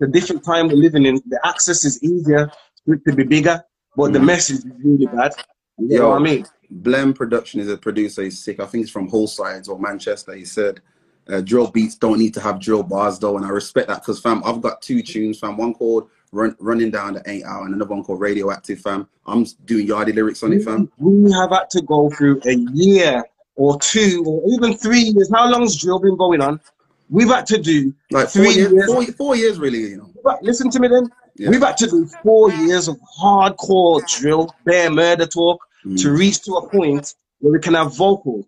the 0.00 0.08
different 0.08 0.44
time 0.44 0.68
we're 0.68 0.74
living 0.74 1.06
in, 1.06 1.16
the 1.26 1.40
access 1.44 1.84
is 1.84 2.02
easier 2.02 2.50
it 2.86 3.04
to 3.06 3.14
be 3.14 3.24
bigger, 3.24 3.62
but 3.96 4.12
the 4.12 4.20
message 4.20 4.58
is 4.58 4.66
really 4.82 5.06
bad. 5.06 5.32
You 5.78 5.98
know 5.98 6.10
what 6.10 6.20
I 6.20 6.24
mean? 6.24 6.46
Blem 6.82 7.14
Production 7.14 7.60
is 7.60 7.68
a 7.68 7.76
producer. 7.76 8.22
He's 8.22 8.38
sick. 8.38 8.60
I 8.60 8.66
think 8.66 8.84
he's 8.84 8.90
from 8.90 9.08
Walsall 9.08 9.60
or 9.68 9.78
Manchester. 9.78 10.34
He 10.34 10.44
said, 10.44 10.80
uh, 11.28 11.40
drill 11.40 11.70
beats 11.70 11.94
don't 11.94 12.18
need 12.18 12.34
to 12.34 12.40
have 12.40 12.60
drill 12.60 12.82
bars 12.82 13.18
though, 13.18 13.36
and 13.36 13.46
I 13.46 13.48
respect 13.48 13.88
that 13.88 14.00
because 14.02 14.20
fam, 14.20 14.42
I've 14.44 14.60
got 14.60 14.82
two 14.82 15.02
tunes, 15.02 15.38
fam. 15.38 15.56
One 15.56 15.72
called 15.72 16.10
Run, 16.34 16.56
"Running 16.58 16.90
Down 16.90 17.14
the 17.14 17.22
Eight 17.26 17.44
Hour" 17.44 17.64
and 17.66 17.74
another 17.74 17.90
one 17.94 18.02
called 18.02 18.20
"Radioactive," 18.20 18.80
fam. 18.80 19.06
I'm 19.26 19.44
doing 19.66 19.86
yardie 19.86 20.14
lyrics 20.14 20.42
on 20.42 20.52
it, 20.52 20.64
fam. 20.64 20.90
We 20.98 21.30
have 21.32 21.50
had 21.50 21.70
to 21.70 21.82
go 21.82 22.10
through 22.10 22.40
a 22.44 22.54
year 22.72 23.22
or 23.56 23.78
two 23.78 24.22
or 24.26 24.42
even 24.52 24.76
three 24.76 25.00
years. 25.14 25.30
How 25.32 25.48
long's 25.48 25.76
drill 25.80 26.00
been 26.00 26.16
going 26.16 26.40
on? 26.40 26.60
We've 27.08 27.28
had 27.28 27.46
to 27.46 27.58
do 27.58 27.94
Like 28.10 28.28
four 28.30 28.42
three 28.44 28.54
years, 28.54 28.72
years. 28.72 28.86
four, 28.86 29.04
four 29.04 29.36
years, 29.36 29.58
really. 29.60 29.90
You 29.90 29.96
know. 29.98 30.10
But 30.24 30.42
listen 30.42 30.70
to 30.70 30.80
me 30.80 30.88
then. 30.88 31.08
Yeah. 31.36 31.50
We've 31.50 31.62
had 31.62 31.76
to 31.78 31.86
do 31.86 32.06
four 32.22 32.50
years 32.50 32.88
of 32.88 32.96
hardcore 33.22 34.04
drill, 34.18 34.52
bare 34.64 34.90
murder 34.90 35.26
talk 35.26 35.60
Mm. 35.86 36.00
to 36.02 36.12
reach 36.12 36.40
to 36.42 36.54
a 36.54 36.68
point 36.68 37.14
where 37.40 37.52
we 37.52 37.58
can 37.58 37.74
have 37.74 37.94
vocals. 37.94 38.46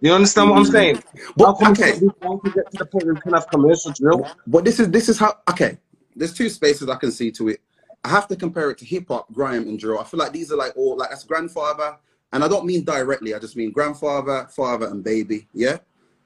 You 0.00 0.12
understand 0.14 0.50
what 0.50 0.58
I'm 0.58 0.64
Mm. 0.64 0.72
saying? 0.72 1.02
But, 1.36 1.60
okay. 1.70 1.92
we 2.00 2.50
get 2.50 2.70
to 2.72 2.78
the 2.78 2.86
point 2.90 3.04
where 3.04 3.14
we 3.14 3.20
can 3.20 3.32
have 3.34 3.48
commercial 3.50 3.92
drill? 3.92 4.26
But 4.46 4.64
this 4.64 4.80
is 4.80 4.88
this 4.90 5.08
is 5.10 5.18
how 5.18 5.34
okay. 5.50 5.78
There's 6.16 6.32
two 6.32 6.48
spaces 6.48 6.88
I 6.88 6.96
can 6.96 7.10
see 7.10 7.30
to 7.32 7.48
it. 7.48 7.60
I 8.04 8.08
have 8.08 8.28
to 8.28 8.36
compare 8.36 8.70
it 8.70 8.78
to 8.78 8.84
hip 8.84 9.08
hop, 9.08 9.32
grime, 9.32 9.62
and 9.62 9.78
drill. 9.78 9.98
I 9.98 10.04
feel 10.04 10.20
like 10.20 10.32
these 10.32 10.52
are 10.52 10.56
like 10.56 10.76
all 10.76 10.96
like 10.96 11.10
that's 11.10 11.24
grandfather, 11.24 11.96
and 12.32 12.44
I 12.44 12.48
don't 12.48 12.66
mean 12.66 12.84
directly. 12.84 13.34
I 13.34 13.38
just 13.38 13.56
mean 13.56 13.72
grandfather, 13.72 14.46
father, 14.54 14.86
and 14.86 15.02
baby. 15.02 15.48
Yeah, 15.54 15.78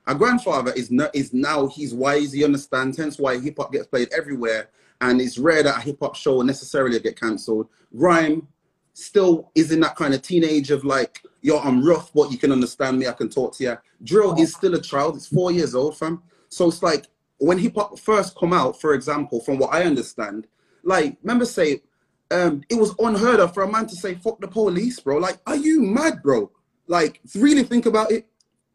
our 0.06 0.15
grandfather 0.15 0.73
is 0.73 0.90
not 0.90 1.15
is 1.15 1.32
now 1.32 1.69
he's 1.69 1.94
wise. 1.94 2.32
He 2.32 2.44
understands. 2.44 2.97
Hence 2.97 3.19
why 3.19 3.39
hip 3.39 3.56
hop 3.59 3.73
gets 3.73 3.86
played 3.86 4.09
everywhere, 4.12 4.70
and 5.01 5.20
it's 5.20 5.39
rare 5.39 5.62
that 5.62 5.78
a 5.78 5.81
hip 5.81 5.98
hop 6.02 6.16
show 6.16 6.36
will 6.36 6.44
necessarily 6.44 6.98
get 6.98 7.19
cancelled. 7.19 7.69
Grime 7.97 8.48
still 8.94 9.52
is 9.55 9.70
in 9.70 9.78
that 9.78 9.94
kind 9.94 10.12
of 10.12 10.23
teenage 10.23 10.73
of 10.73 10.85
like, 10.85 11.23
yo, 11.40 11.60
I'm 11.60 11.86
rough, 11.86 12.12
but 12.12 12.32
you 12.32 12.39
can 12.39 12.51
understand 12.51 12.98
me. 12.98 13.06
I 13.06 13.12
can 13.12 13.28
talk 13.28 13.56
to 13.56 13.65
you. 13.65 13.78
Drill 14.02 14.35
is 14.40 14.52
still 14.52 14.74
a 14.74 14.81
child. 14.81 15.15
It's 15.15 15.28
four 15.28 15.52
years 15.52 15.77
old, 15.77 15.97
fam. 15.97 16.23
So 16.48 16.66
it's 16.66 16.82
like 16.82 17.06
when 17.39 17.59
hip 17.59 17.74
hop 17.77 17.98
first 17.98 18.36
come 18.36 18.52
out, 18.52 18.81
for 18.81 18.94
example, 18.94 19.40
from 19.40 19.59
what 19.59 19.73
I 19.73 19.85
understand, 19.85 20.47
like 20.82 21.16
remember 21.23 21.44
say, 21.44 21.82
um, 22.31 22.62
it 22.69 22.74
was 22.74 22.94
unheard 22.98 23.40
of 23.40 23.55
for 23.55 23.62
a 23.62 23.70
man 23.70 23.86
to 23.86 23.97
say 23.97 24.15
"fuck 24.15 24.40
the 24.40 24.48
police," 24.48 25.01
bro. 25.01 25.19
Like, 25.19 25.39
are 25.47 25.56
you 25.56 25.82
mad, 25.82 26.23
bro? 26.23 26.51
Like, 26.86 27.20
really 27.35 27.62
think 27.62 27.86
about 27.86 28.10
it. 28.10 28.27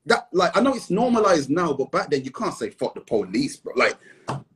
That 0.06 0.28
like 0.32 0.56
I 0.56 0.62
know 0.62 0.74
it's 0.74 0.90
normalized 0.90 1.50
now, 1.50 1.74
but 1.74 1.92
back 1.92 2.10
then 2.10 2.24
you 2.24 2.32
can't 2.32 2.54
say 2.54 2.70
"fuck 2.70 2.96
the 2.96 3.02
police," 3.02 3.58
bro. 3.58 3.74
Like 3.76 3.96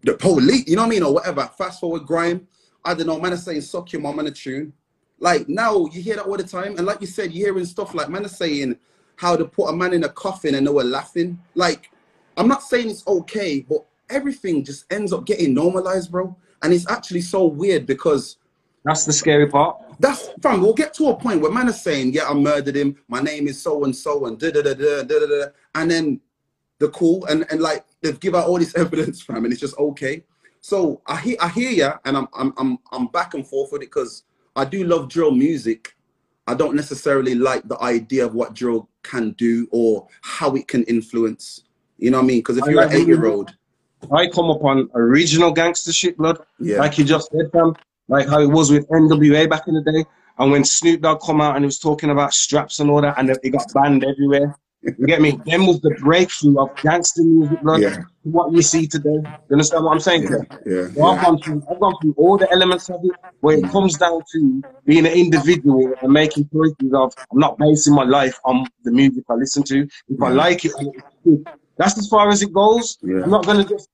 the 0.01 0.15
police, 0.15 0.67
you 0.67 0.75
know 0.75 0.83
what 0.83 0.87
I 0.87 0.89
mean, 0.89 1.03
or 1.03 1.13
whatever. 1.13 1.49
Fast 1.57 1.79
forward, 1.79 2.05
grime. 2.05 2.47
I 2.83 2.93
don't 2.93 3.07
know, 3.07 3.19
man 3.19 3.33
is 3.33 3.43
saying 3.43 3.61
"suck 3.61 3.91
your 3.91 4.01
mom" 4.01 4.19
on 4.19 4.27
a 4.27 4.31
tune. 4.31 4.73
Like 5.19 5.49
now 5.49 5.85
you 5.87 6.01
hear 6.01 6.15
that 6.15 6.25
all 6.25 6.37
the 6.37 6.43
time, 6.43 6.77
and 6.77 6.85
like 6.85 7.01
you 7.01 7.07
said, 7.07 7.31
you're 7.31 7.47
hearing 7.47 7.65
stuff 7.65 7.93
like 7.93 8.09
man 8.09 8.25
is 8.25 8.35
saying 8.35 8.77
how 9.17 9.35
to 9.35 9.45
put 9.45 9.69
a 9.69 9.75
man 9.75 9.93
in 9.93 10.03
a 10.03 10.09
coffin 10.09 10.55
and 10.55 10.65
they 10.65 10.71
were 10.71 10.83
laughing. 10.83 11.39
Like, 11.55 11.91
I'm 12.37 12.47
not 12.47 12.61
saying 12.63 12.89
it's 12.89 13.05
okay, 13.07 13.65
but 13.67 13.83
everything 14.09 14.63
just 14.63 14.91
ends 14.91 15.13
up 15.13 15.25
getting 15.25 15.53
normalized, 15.53 16.11
bro. 16.11 16.35
And 16.61 16.73
it's 16.73 16.89
actually 16.89 17.21
so 17.21 17.45
weird 17.45 17.85
because 17.85 18.37
That's 18.83 19.05
the 19.05 19.13
scary 19.13 19.47
part. 19.47 19.77
that's 19.99 20.29
fam. 20.41 20.61
We'll 20.61 20.73
get 20.73 20.93
to 20.95 21.09
a 21.09 21.15
point 21.15 21.41
where 21.41 21.51
man 21.51 21.67
is 21.67 21.81
saying, 21.81 22.13
"Yeah, 22.13 22.27
I 22.29 22.33
murdered 22.33 22.75
him. 22.75 22.95
My 23.07 23.21
name 23.21 23.47
is 23.47 23.61
so 23.61 23.83
and 23.83 23.95
so," 23.95 24.25
and 24.25 24.39
da 24.39 24.51
da 24.51 24.61
da 24.61 24.73
da 24.73 25.03
da 25.03 25.19
da 25.19 25.25
da, 25.25 25.45
and 25.75 25.91
then 25.91 26.21
the 26.79 26.89
cool 26.89 27.25
and 27.25 27.45
and 27.49 27.61
like 27.61 27.85
they've 28.01 28.19
give 28.19 28.35
out 28.35 28.47
all 28.47 28.59
this 28.59 28.75
evidence, 28.83 29.21
fam, 29.21 29.43
and 29.43 29.51
it's 29.51 29.61
just 29.61 29.77
okay. 29.77 30.23
So 30.61 31.01
I 31.07 31.19
hear 31.19 31.37
I 31.39 31.49
hear 31.49 31.71
you, 31.71 31.91
and 32.05 32.17
I'm 32.17 32.27
I'm 32.33 32.53
I'm 32.57 32.77
I'm 32.91 33.07
back 33.07 33.33
and 33.33 33.45
forth 33.45 33.71
with 33.71 33.81
it 33.81 33.91
because 33.91 34.23
I 34.55 34.65
do 34.65 34.83
love 34.83 35.09
drill 35.09 35.31
music. 35.31 35.95
I 36.47 36.53
don't 36.53 36.75
necessarily 36.75 37.35
like 37.35 37.67
the 37.67 37.79
idea 37.81 38.25
of 38.25 38.33
what 38.33 38.53
drill 38.53 38.89
can 39.03 39.31
do 39.31 39.67
or 39.71 40.07
how 40.21 40.55
it 40.55 40.67
can 40.67 40.83
influence. 40.83 41.63
You 41.97 42.11
know 42.11 42.19
what 42.19 42.23
I 42.23 42.27
mean? 42.27 42.39
Because 42.39 42.57
if 42.57 42.63
I 42.63 42.69
you're 42.69 42.83
an 42.83 42.93
eight 42.93 43.07
year 43.07 43.25
old, 43.25 43.56
I 44.11 44.27
come 44.27 44.49
upon 44.49 44.89
original 44.93 45.51
gangster 45.51 45.91
shit, 45.91 46.17
blood. 46.17 46.39
Yeah. 46.59 46.79
Like 46.79 46.97
you 46.97 47.03
just 47.03 47.31
said, 47.31 47.51
fam. 47.51 47.75
Like 48.07 48.27
how 48.27 48.39
it 48.39 48.49
was 48.49 48.71
with 48.71 48.87
NWA 48.89 49.49
back 49.49 49.67
in 49.67 49.73
the 49.73 49.81
day. 49.81 50.05
And 50.39 50.51
when 50.51 50.63
Snoop 50.63 51.01
Dogg 51.01 51.19
come 51.21 51.41
out 51.41 51.55
and 51.55 51.63
he 51.63 51.67
was 51.67 51.79
talking 51.79 52.09
about 52.09 52.33
straps 52.33 52.79
and 52.79 52.89
all 52.89 53.01
that, 53.01 53.17
and 53.17 53.29
it 53.29 53.49
got 53.49 53.73
banned 53.73 54.05
everywhere. 54.05 54.55
You 54.83 55.07
get 55.07 55.21
me? 55.21 55.39
Then 55.45 55.65
was 55.65 55.81
the 55.81 55.89
breakthrough 55.99 56.59
of 56.59 56.69
gangster 56.77 57.23
music, 57.23 57.61
blood. 57.61 57.81
Yeah. 57.81 57.97
What 58.23 58.53
you 58.53 58.61
see 58.61 58.87
today. 58.87 59.09
You 59.09 59.51
understand 59.51 59.83
what 59.83 59.93
I'm 59.93 59.99
saying? 59.99 60.23
yeah, 60.23 60.57
yeah, 60.65 60.87
So 60.93 61.03
I've 61.03 61.23
gone 61.23 61.39
through, 61.39 61.63
I've 61.69 61.79
gone 61.79 61.95
through 62.01 62.13
all 62.15 62.37
the 62.37 62.49
elements 62.51 62.89
of 62.89 63.01
it, 63.03 63.11
where 63.39 63.57
it 63.57 63.69
comes 63.69 63.97
down 63.97 64.21
to 64.33 64.61
being 64.85 65.05
an 65.05 65.13
individual 65.13 65.93
and 66.01 66.13
making 66.13 66.49
choices 66.53 66.93
of 66.93 67.13
I'm 67.31 67.39
not 67.39 67.57
basing 67.57 67.95
my 67.95 68.03
life 68.03 68.39
on 68.45 68.67
the 68.83 68.91
music 68.91 69.23
I 69.29 69.33
listen 69.33 69.63
to. 69.63 69.87
If 70.09 70.21
I 70.21 70.29
like 70.29 70.63
it, 70.63 70.73
and 70.77 70.93
it's 70.93 71.03
good. 71.23 71.47
That's 71.77 71.97
as 71.97 72.07
far 72.07 72.29
as 72.29 72.41
it 72.41 72.53
goes. 72.53 72.97
Yeah. 73.01 73.23
I'm 73.23 73.29
not 73.31 73.45
gonna 73.45 73.65
just 73.65 73.89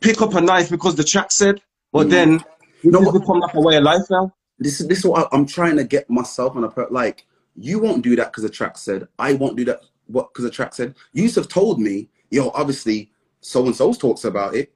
pick 0.00 0.22
up 0.22 0.34
a 0.34 0.40
knife 0.40 0.70
because 0.70 0.94
the 0.96 1.04
track 1.04 1.32
said, 1.32 1.62
but 1.92 2.08
Mm. 2.08 2.10
then 2.10 2.34
it 2.36 2.42
No, 2.84 3.00
has 3.00 3.12
become 3.12 3.40
like 3.40 3.54
a 3.54 3.60
way 3.60 3.76
of 3.76 3.84
life 3.84 4.02
now. 4.10 4.32
this 4.58 4.80
is 4.80 4.88
this 4.88 4.98
is 4.98 5.06
what 5.06 5.28
I'm 5.32 5.46
trying 5.46 5.76
to 5.76 5.84
get 5.84 6.08
myself 6.10 6.56
on 6.56 6.64
a 6.64 6.70
per 6.70 6.86
like 6.90 7.26
you 7.56 7.78
won't 7.78 8.02
do 8.02 8.16
that 8.16 8.26
because 8.32 8.44
the 8.44 8.50
track 8.50 8.78
said 8.78 9.08
I 9.18 9.34
won't 9.34 9.56
do 9.56 9.64
that 9.66 9.80
what 10.06 10.32
because 10.32 10.44
the 10.44 10.50
track 10.50 10.74
said 10.74 10.94
you 11.12 11.30
have 11.30 11.48
told 11.48 11.80
me 11.80 12.08
yo 12.30 12.50
obviously 12.50 13.10
so 13.40 13.64
and 13.66 13.76
so 13.76 13.92
talks 13.92 14.24
about 14.24 14.54
it 14.54 14.72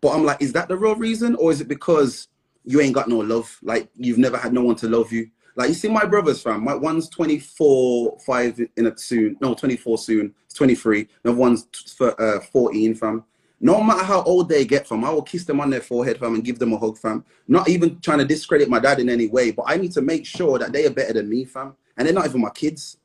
but 0.00 0.10
I'm 0.14 0.24
like 0.24 0.40
is 0.42 0.52
that 0.54 0.68
the 0.68 0.76
real 0.76 0.94
reason 0.96 1.34
or 1.36 1.52
is 1.52 1.60
it 1.60 1.68
because 1.68 2.28
you 2.64 2.80
ain't 2.80 2.94
got 2.94 3.08
no 3.08 3.18
love 3.18 3.58
like 3.62 3.88
you've 3.96 4.18
never 4.18 4.36
had 4.38 4.52
no 4.52 4.62
one 4.62 4.76
to 4.76 4.88
love 4.88 5.12
you 5.12 5.28
like 5.56 5.68
you 5.68 5.74
see 5.74 5.88
my 5.88 6.04
brothers 6.04 6.42
fam 6.42 6.64
my 6.64 6.74
one's 6.74 7.08
24 7.08 8.18
5 8.26 8.60
in 8.76 8.86
a 8.86 8.98
soon 8.98 9.36
no 9.40 9.54
24 9.54 9.98
soon 9.98 10.34
it's 10.44 10.54
23 10.54 11.08
another 11.24 11.38
one's 11.38 11.66
uh, 12.00 12.40
14 12.40 12.94
fam 12.94 13.24
no 13.60 13.82
matter 13.82 14.04
how 14.04 14.22
old 14.22 14.48
they 14.48 14.64
get 14.64 14.86
fam 14.86 15.04
I 15.04 15.10
will 15.10 15.22
kiss 15.22 15.44
them 15.44 15.60
on 15.60 15.70
their 15.70 15.80
forehead 15.80 16.18
fam 16.18 16.34
and 16.34 16.44
give 16.44 16.58
them 16.58 16.72
a 16.72 16.78
hug 16.78 16.98
fam 16.98 17.24
not 17.46 17.68
even 17.68 18.00
trying 18.00 18.18
to 18.18 18.24
discredit 18.24 18.68
my 18.68 18.78
dad 18.78 19.00
in 19.00 19.08
any 19.08 19.26
way, 19.26 19.50
but 19.50 19.64
I 19.68 19.76
need 19.76 19.92
to 19.92 20.02
make 20.02 20.24
sure 20.24 20.58
that 20.58 20.72
they 20.72 20.86
are 20.86 20.90
better 20.90 21.12
than 21.14 21.28
me, 21.28 21.44
fam. 21.44 21.74
And 21.96 22.06
they're 22.06 22.14
not 22.14 22.26
even 22.26 22.40
my 22.40 22.50
kids. 22.50 22.98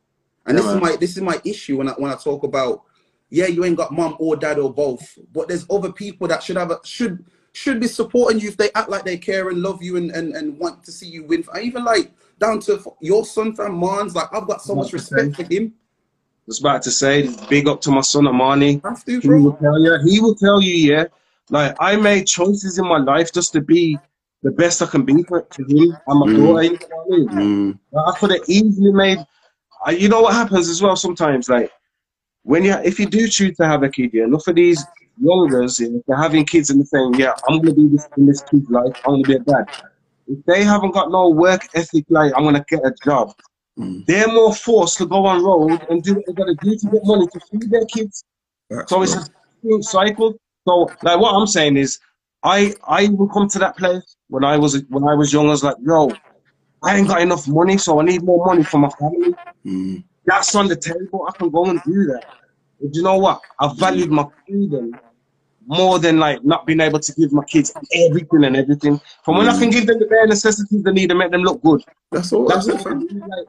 And 0.45 0.57
Yeah, 0.57 0.61
this 0.61 0.67
man. 0.67 0.75
is 0.75 0.81
my 0.81 0.95
this 0.95 1.17
is 1.17 1.21
my 1.21 1.41
issue 1.45 1.77
when 1.77 1.89
I 1.89 1.91
when 1.93 2.11
I 2.11 2.15
talk 2.15 2.43
about, 2.43 2.83
yeah, 3.29 3.47
you 3.47 3.65
ain't 3.65 3.77
got 3.77 3.91
mom 3.91 4.15
or 4.19 4.35
dad 4.35 4.59
or 4.59 4.73
both, 4.73 5.17
but 5.33 5.47
there's 5.47 5.65
other 5.69 5.91
people 5.91 6.27
that 6.27 6.41
should 6.41 6.57
have 6.57 6.71
a, 6.71 6.79
should 6.83 7.25
should 7.51 7.79
be 7.79 7.87
supporting 7.87 8.39
you 8.39 8.47
if 8.47 8.57
they 8.57 8.71
act 8.75 8.89
like 8.89 9.03
they 9.03 9.17
care 9.17 9.49
and 9.49 9.61
love 9.61 9.83
you 9.83 9.97
and 9.97 10.11
and, 10.11 10.35
and 10.35 10.57
want 10.57 10.83
to 10.85 10.91
see 10.91 11.07
you 11.07 11.23
win. 11.25 11.43
I 11.53 11.61
even 11.61 11.83
like 11.83 12.11
down 12.39 12.59
to 12.61 12.81
your 13.01 13.25
son, 13.25 13.55
fam, 13.55 13.75
Mons. 13.75 14.15
Like 14.15 14.29
I've 14.33 14.47
got 14.47 14.61
so 14.61 14.75
much 14.75 14.93
respect 14.93 15.35
for 15.35 15.43
him. 15.43 15.73
was 16.47 16.59
about 16.59 16.81
to 16.83 16.91
say, 16.91 17.29
big 17.49 17.67
up 17.67 17.81
to 17.81 17.91
my 17.91 18.01
son 18.01 18.27
Amani. 18.27 18.81
Have 18.83 19.03
to, 19.05 19.19
He 19.19 19.27
will 19.29 19.51
bro. 19.53 19.57
tell 19.61 19.79
you. 19.79 19.99
He 20.05 20.19
will 20.19 20.35
tell 20.35 20.61
you, 20.61 20.73
yeah. 20.95 21.05
Like 21.49 21.75
I 21.79 21.95
made 21.97 22.27
choices 22.27 22.79
in 22.79 22.85
my 22.87 22.97
life 22.99 23.31
just 23.33 23.53
to 23.53 23.61
be 23.61 23.99
the 24.43 24.51
best 24.51 24.81
I 24.81 24.87
can 24.87 25.03
be 25.03 25.23
for 25.23 25.41
to 25.41 25.63
him 25.63 25.97
and 26.07 26.19
my 26.19 26.27
Mm. 26.27 26.35
daughter. 26.37 26.63
You 26.63 26.71
know 26.71 26.77
what 27.05 27.15
I 27.15 27.17
mean? 27.17 27.29
Mm, 27.29 27.79
Like, 27.91 28.15
I 28.15 28.19
could 28.19 28.31
have 28.31 28.41
easily 28.47 28.91
made. 28.93 29.19
I, 29.85 29.91
you 29.91 30.09
know 30.09 30.21
what 30.21 30.33
happens 30.33 30.69
as 30.69 30.81
well 30.81 30.95
sometimes, 30.95 31.49
like 31.49 31.71
when 32.43 32.63
you 32.63 32.73
if 32.83 32.99
you 32.99 33.05
do 33.05 33.27
choose 33.27 33.57
to 33.57 33.65
have 33.67 33.83
a 33.83 33.89
kid, 33.89 34.11
yeah, 34.13 34.25
enough 34.25 34.47
of 34.47 34.55
these 34.55 34.85
youngers, 35.21 35.79
yeah, 35.79 35.87
if 35.89 36.05
they're 36.07 36.17
having 36.17 36.45
kids 36.45 36.69
and 36.69 36.79
they're 36.79 36.85
saying, 36.85 37.15
yeah, 37.17 37.33
I'm 37.47 37.59
gonna 37.59 37.73
be 37.73 37.87
this 37.89 38.07
in 38.17 38.25
this 38.27 38.41
kid's 38.43 38.69
life, 38.69 38.93
I'm 39.05 39.13
gonna 39.15 39.25
be 39.25 39.35
a 39.35 39.39
dad. 39.39 39.65
If 40.29 40.45
they 40.45 40.63
haven't 40.63 40.93
got 40.93 41.11
no 41.11 41.29
work 41.29 41.67
ethic, 41.75 42.05
like 42.09 42.33
I'm 42.37 42.45
gonna 42.45 42.65
get 42.69 42.85
a 42.85 42.93
job, 43.03 43.33
mm. 43.79 44.05
they're 44.05 44.27
more 44.27 44.53
forced 44.53 44.97
to 44.99 45.07
go 45.07 45.25
on 45.25 45.43
road 45.43 45.85
and 45.89 46.03
do 46.03 46.15
what 46.15 46.25
they 46.27 46.33
gotta 46.33 46.55
do 46.61 46.77
to 46.77 46.87
get 46.91 47.01
money 47.05 47.27
to 47.27 47.41
feed 47.51 47.71
their 47.71 47.85
kids. 47.85 48.23
Facts, 48.71 48.91
So 48.91 49.01
it's 49.03 49.15
bro. 49.63 49.79
a 49.79 49.83
cycle. 49.83 50.35
So 50.67 50.89
like 51.03 51.19
what 51.19 51.33
I'm 51.35 51.47
saying 51.47 51.77
is, 51.77 51.99
I 52.43 52.75
I 52.87 53.09
will 53.09 53.29
come 53.29 53.49
to 53.49 53.59
that 53.59 53.77
place 53.77 54.17
when 54.29 54.45
I 54.45 54.57
was 54.57 54.83
when 54.89 55.03
I 55.05 55.15
was 55.15 55.33
young. 55.33 55.47
I 55.47 55.51
was 55.51 55.63
like, 55.63 55.77
yo, 55.81 56.11
I 56.83 56.97
ain't 56.97 57.07
got 57.09 57.21
enough 57.21 57.47
money, 57.47 57.77
so 57.79 57.99
I 57.99 58.03
need 58.05 58.23
more 58.23 58.45
money 58.45 58.63
for 58.63 58.77
my 58.79 58.89
family. 58.99 59.33
Mm, 59.65 60.03
That's 60.25 60.55
on 60.55 60.67
the 60.67 60.77
table. 60.77 61.27
I 61.27 61.33
can 61.37 61.49
go 61.49 61.65
and 61.65 61.81
do 61.83 62.05
that. 62.13 62.25
But 62.81 62.95
you 62.95 63.03
know 63.03 63.17
what? 63.17 63.41
I 63.59 63.73
valued 63.75 64.11
my 64.11 64.25
freedom 64.47 64.99
more 65.69 65.99
than 65.99 66.17
like 66.17 66.43
not 66.43 66.65
being 66.65 66.81
able 66.81 66.99
to 66.99 67.13
give 67.13 67.31
my 67.31 67.43
kids 67.45 67.71
everything 67.93 68.43
and 68.43 68.57
everything. 68.57 68.99
From 69.23 69.37
when 69.37 69.47
I 69.47 69.57
can 69.57 69.69
mm. 69.69 69.73
give 69.73 69.85
them 69.87 69.99
the 69.99 70.07
bare 70.07 70.25
necessities 70.27 70.83
they 70.83 70.91
need 70.91 71.11
and 71.11 71.19
make 71.19 71.31
them 71.31 71.43
look 71.43 71.61
good. 71.61 71.83
that's 72.11 72.33
all. 72.33 72.47
That's 72.47 72.65
That's 72.65 72.81
it, 72.81 72.87
what 72.87 72.87
I 72.87 72.89
fam. 72.89 72.99
mean, 73.07 73.19
like, 73.19 73.47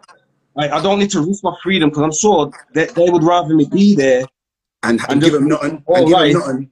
like, 0.54 0.70
I 0.70 0.82
don't 0.82 0.98
need 0.98 1.10
to 1.12 1.22
risk 1.22 1.42
my 1.42 1.56
freedom 1.62 1.88
because 1.88 2.02
I'm 2.02 2.12
sure 2.12 2.50
that 2.74 2.94
they 2.94 3.08
would 3.08 3.22
rather 3.24 3.54
me 3.54 3.64
be 3.72 3.94
there 3.94 4.24
And, 4.82 5.00
and 5.00 5.12
And 5.12 5.22
give 5.22 5.32
them 5.32 5.48
nothing. 5.48 5.82
all 5.86 5.96
And 5.96 6.06
give 6.06 6.14
right. 6.14 6.30
him 6.32 6.38
nothing. 6.38 6.70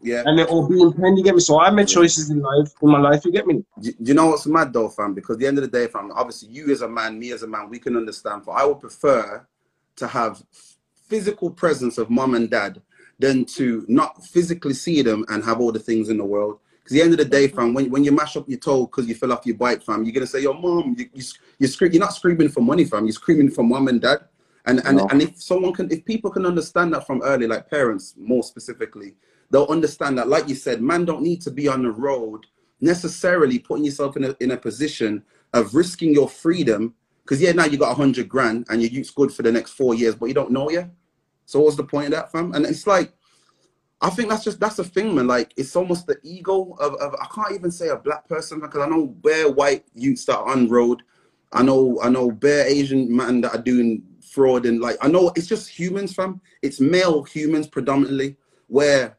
Yeah. 0.00 0.22
and 0.24 0.38
they're 0.38 0.46
all 0.46 0.68
being 0.68 0.92
pain. 0.92 1.16
You 1.16 1.24
get 1.24 1.34
me? 1.34 1.40
So 1.40 1.60
I 1.60 1.68
made 1.70 1.88
choices 1.88 2.30
in 2.30 2.40
life, 2.40 2.72
in 2.80 2.88
my 2.90 3.00
life. 3.00 3.24
You 3.24 3.32
get 3.32 3.46
me? 3.46 3.64
Do 3.80 3.92
you 4.00 4.14
know 4.14 4.26
what's 4.28 4.46
mad 4.46 4.72
though, 4.72 4.88
fam? 4.88 5.14
Because 5.14 5.34
at 5.34 5.40
the 5.40 5.46
end 5.46 5.58
of 5.58 5.62
the 5.62 5.70
day, 5.78 5.88
fam, 5.88 6.10
obviously 6.14 6.48
you 6.48 6.70
as 6.70 6.80
a 6.82 6.88
man, 6.88 7.18
me 7.18 7.32
as 7.32 7.42
a 7.42 7.46
man, 7.46 7.68
we 7.68 7.78
can 7.80 7.96
understand. 7.96 8.44
For 8.44 8.56
I 8.56 8.64
would 8.64 8.80
prefer 8.80 9.46
to 9.96 10.06
have 10.06 10.42
physical 11.08 11.50
presence 11.50 11.98
of 11.98 12.08
mom 12.08 12.34
and 12.34 12.48
dad 12.48 12.80
than 13.18 13.44
to 13.44 13.84
not 13.88 14.24
physically 14.24 14.74
see 14.74 15.02
them 15.02 15.24
and 15.28 15.44
have 15.44 15.60
all 15.60 15.72
the 15.72 15.78
things 15.78 16.08
in 16.08 16.18
the 16.18 16.24
world. 16.24 16.58
Because 16.78 16.92
the 16.94 17.02
end 17.02 17.12
of 17.12 17.18
the 17.18 17.24
day, 17.24 17.48
fam, 17.48 17.74
when, 17.74 17.90
when 17.90 18.04
you 18.04 18.12
mash 18.12 18.36
up 18.36 18.48
your 18.48 18.58
toe 18.58 18.86
because 18.86 19.08
you 19.08 19.14
fell 19.14 19.32
off 19.32 19.44
your 19.44 19.56
bike, 19.56 19.82
fam, 19.82 20.04
you're 20.04 20.12
gonna 20.12 20.26
say, 20.26 20.42
"Yo, 20.42 20.52
mom, 20.52 20.94
you, 20.96 21.08
you, 21.12 21.24
you're 21.58 21.68
screaming. 21.68 21.94
You're 21.94 22.04
not 22.04 22.14
screaming 22.14 22.48
for 22.48 22.60
money, 22.60 22.84
fam. 22.84 23.06
You're 23.06 23.12
screaming 23.12 23.50
for 23.50 23.64
mom 23.64 23.88
and 23.88 24.00
dad." 24.00 24.20
And 24.66 24.80
and, 24.86 24.98
No. 24.98 25.08
and 25.10 25.20
if 25.22 25.40
someone 25.40 25.72
can, 25.72 25.90
if 25.90 26.04
people 26.04 26.30
can 26.30 26.46
understand 26.46 26.92
that 26.94 27.06
from 27.06 27.22
early, 27.22 27.46
like 27.46 27.68
parents 27.68 28.14
more 28.16 28.42
specifically, 28.44 29.14
they'll 29.50 29.66
understand 29.66 30.18
that, 30.18 30.28
like 30.28 30.48
you 30.48 30.54
said, 30.54 30.80
man 30.80 31.04
don't 31.04 31.22
need 31.22 31.40
to 31.42 31.50
be 31.50 31.66
on 31.66 31.82
the 31.82 31.90
road 31.90 32.46
necessarily 32.80 33.58
putting 33.58 33.84
yourself 33.84 34.16
in 34.16 34.24
a 34.24 34.36
in 34.40 34.50
a 34.52 34.56
position 34.56 35.22
of 35.52 35.74
risking 35.74 36.12
your 36.12 36.28
freedom. 36.28 36.94
Because 37.24 37.40
yeah, 37.40 37.52
now 37.52 37.64
you 37.64 37.78
got 37.78 37.92
a 37.92 37.94
hundred 37.94 38.28
grand 38.28 38.66
and 38.68 38.80
your 38.80 38.90
youth's 38.90 39.10
good 39.10 39.32
for 39.32 39.42
the 39.42 39.50
next 39.50 39.72
four 39.72 39.94
years, 39.94 40.14
but 40.14 40.26
you 40.26 40.34
don't 40.34 40.52
know 40.52 40.70
yet. 40.70 40.90
So 41.46 41.60
what's 41.60 41.76
the 41.76 41.84
point 41.84 42.06
of 42.06 42.12
that, 42.12 42.32
fam? 42.32 42.52
And 42.52 42.66
it's 42.66 42.86
like, 42.86 43.12
I 44.00 44.10
think 44.10 44.28
that's 44.28 44.44
just 44.44 44.60
that's 44.60 44.76
the 44.76 44.84
thing, 44.84 45.14
man. 45.14 45.26
Like 45.26 45.54
it's 45.56 45.74
almost 45.74 46.06
the 46.06 46.18
ego 46.22 46.76
of, 46.78 46.94
of 46.96 47.14
I 47.14 47.26
can't 47.34 47.52
even 47.54 47.70
say 47.70 47.88
a 47.88 47.96
black 47.96 48.28
person 48.28 48.60
because 48.60 48.82
I 48.82 48.88
know 48.88 49.06
bare 49.06 49.50
white 49.50 49.84
youths 49.94 50.26
that 50.26 50.36
are 50.36 50.48
on 50.50 50.68
road. 50.68 51.02
I 51.52 51.62
know 51.62 51.98
I 52.02 52.10
know 52.10 52.30
bare 52.30 52.66
Asian 52.66 53.14
man 53.14 53.40
that 53.40 53.54
are 53.54 53.62
doing 53.62 54.02
fraud 54.20 54.66
and 54.66 54.80
like 54.80 54.98
I 55.00 55.08
know 55.08 55.32
it's 55.34 55.46
just 55.46 55.68
humans, 55.68 56.12
fam. 56.14 56.42
It's 56.60 56.78
male 56.78 57.22
humans 57.22 57.68
predominantly 57.68 58.36
where 58.66 59.16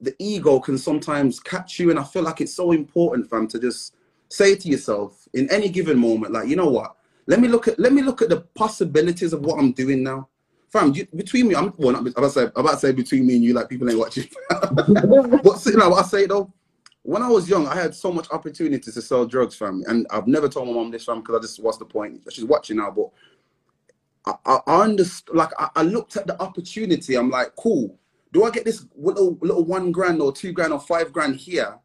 the 0.00 0.14
ego 0.18 0.60
can 0.60 0.78
sometimes 0.78 1.40
catch 1.40 1.78
you, 1.78 1.90
and 1.90 1.98
I 1.98 2.04
feel 2.04 2.22
like 2.22 2.40
it's 2.40 2.54
so 2.54 2.72
important, 2.72 3.28
fam, 3.28 3.48
to 3.48 3.58
just 3.58 3.94
say 4.28 4.54
to 4.54 4.68
yourself 4.68 5.28
in 5.34 5.50
any 5.50 5.68
given 5.68 5.98
moment, 5.98 6.32
like 6.32 6.48
you 6.48 6.56
know 6.56 6.68
what? 6.68 6.96
Let 7.26 7.40
me 7.40 7.48
look 7.48 7.68
at 7.68 7.78
let 7.78 7.92
me 7.92 8.02
look 8.02 8.22
at 8.22 8.28
the 8.28 8.40
possibilities 8.40 9.32
of 9.32 9.40
what 9.40 9.58
I'm 9.58 9.72
doing 9.72 10.02
now. 10.02 10.28
Fam, 10.74 10.92
you, 10.92 11.06
between 11.14 11.46
me, 11.46 11.54
I'm 11.54 11.72
well, 11.76 11.92
not, 11.92 12.00
I'm 12.00 12.08
about 12.08 12.22
to 12.22 12.30
say, 12.30 12.42
I'm 12.42 12.50
about 12.56 12.72
to 12.72 12.78
say 12.78 12.90
between 12.90 13.24
me 13.24 13.36
and 13.36 13.44
you, 13.44 13.54
like 13.54 13.68
people 13.68 13.88
ain't 13.88 13.96
watching. 13.96 14.28
but 14.48 15.62
you 15.66 15.76
know 15.76 15.94
I 15.94 16.02
say 16.02 16.26
though, 16.26 16.52
when 17.04 17.22
I 17.22 17.28
was 17.28 17.48
young, 17.48 17.68
I 17.68 17.76
had 17.76 17.94
so 17.94 18.10
much 18.10 18.26
opportunities 18.32 18.92
to 18.94 19.00
sell 19.00 19.24
drugs, 19.24 19.54
fam, 19.54 19.84
and 19.86 20.04
I've 20.10 20.26
never 20.26 20.48
told 20.48 20.66
my 20.66 20.74
mom 20.74 20.90
this, 20.90 21.04
fam, 21.04 21.20
because 21.20 21.36
I 21.36 21.42
just 21.42 21.62
what's 21.62 21.78
the 21.78 21.84
point? 21.84 22.22
She's 22.28 22.44
watching 22.44 22.78
now, 22.78 22.90
but 22.90 23.10
I, 24.26 24.52
I, 24.52 24.58
I 24.66 24.82
understood. 24.82 25.36
Like 25.36 25.50
I, 25.60 25.68
I 25.76 25.82
looked 25.82 26.16
at 26.16 26.26
the 26.26 26.42
opportunity. 26.42 27.14
I'm 27.14 27.30
like, 27.30 27.54
cool. 27.54 27.96
Do 28.32 28.42
I 28.42 28.50
get 28.50 28.64
this 28.64 28.84
little 28.96 29.38
little 29.42 29.64
one 29.64 29.92
grand 29.92 30.20
or 30.20 30.32
two 30.32 30.50
grand 30.50 30.72
or 30.72 30.80
five 30.80 31.12
grand 31.12 31.36
here? 31.36 31.78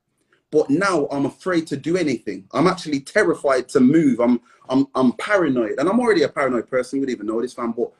But 0.49 0.67
now 0.71 1.07
I'm 1.11 1.27
afraid 1.27 1.67
to 1.67 1.77
do 1.77 1.95
anything. 1.95 2.47
I'm 2.53 2.65
actually 2.65 3.01
terrified 3.01 3.69
to 3.69 3.81
move. 3.81 4.19
I'm 4.19 4.41
I'm 4.67 4.87
I'm 4.95 5.11
paranoid, 5.13 5.77
and 5.77 5.87
I'm 5.87 5.99
already 5.99 6.23
a 6.23 6.29
paranoid 6.29 6.67
person. 6.67 6.97
You 6.97 7.01
would 7.01 7.11
even 7.11 7.27
know 7.27 7.39
this, 7.39 7.53
fam. 7.53 7.73
But 7.73 7.91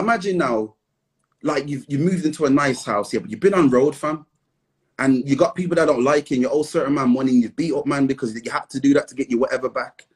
imagine 0.00 0.38
now, 0.38 0.74
like 1.42 1.68
you've 1.68 1.84
you 1.88 1.98
moved 1.98 2.24
into 2.26 2.46
a 2.46 2.50
nice 2.50 2.84
house, 2.84 3.12
yeah, 3.12 3.20
but 3.20 3.30
you've 3.30 3.40
been 3.40 3.54
on 3.54 3.70
road, 3.70 3.94
fam, 3.94 4.26
and 4.98 5.28
you 5.28 5.36
got 5.36 5.54
people 5.54 5.76
that 5.76 5.86
don't 5.86 6.04
like 6.04 6.30
you, 6.30 6.36
and 6.36 6.42
you 6.42 6.50
owe 6.50 6.62
certain 6.62 6.94
man 6.94 7.10
money, 7.10 7.32
and 7.32 7.42
you 7.42 7.50
beat 7.50 7.72
up 7.74 7.86
man 7.86 8.06
because 8.06 8.34
you 8.34 8.50
had 8.50 8.68
to 8.70 8.80
do 8.80 8.94
that 8.94 9.08
to 9.08 9.14
get 9.14 9.30
your 9.30 9.40
whatever 9.40 9.68
back. 9.68 10.06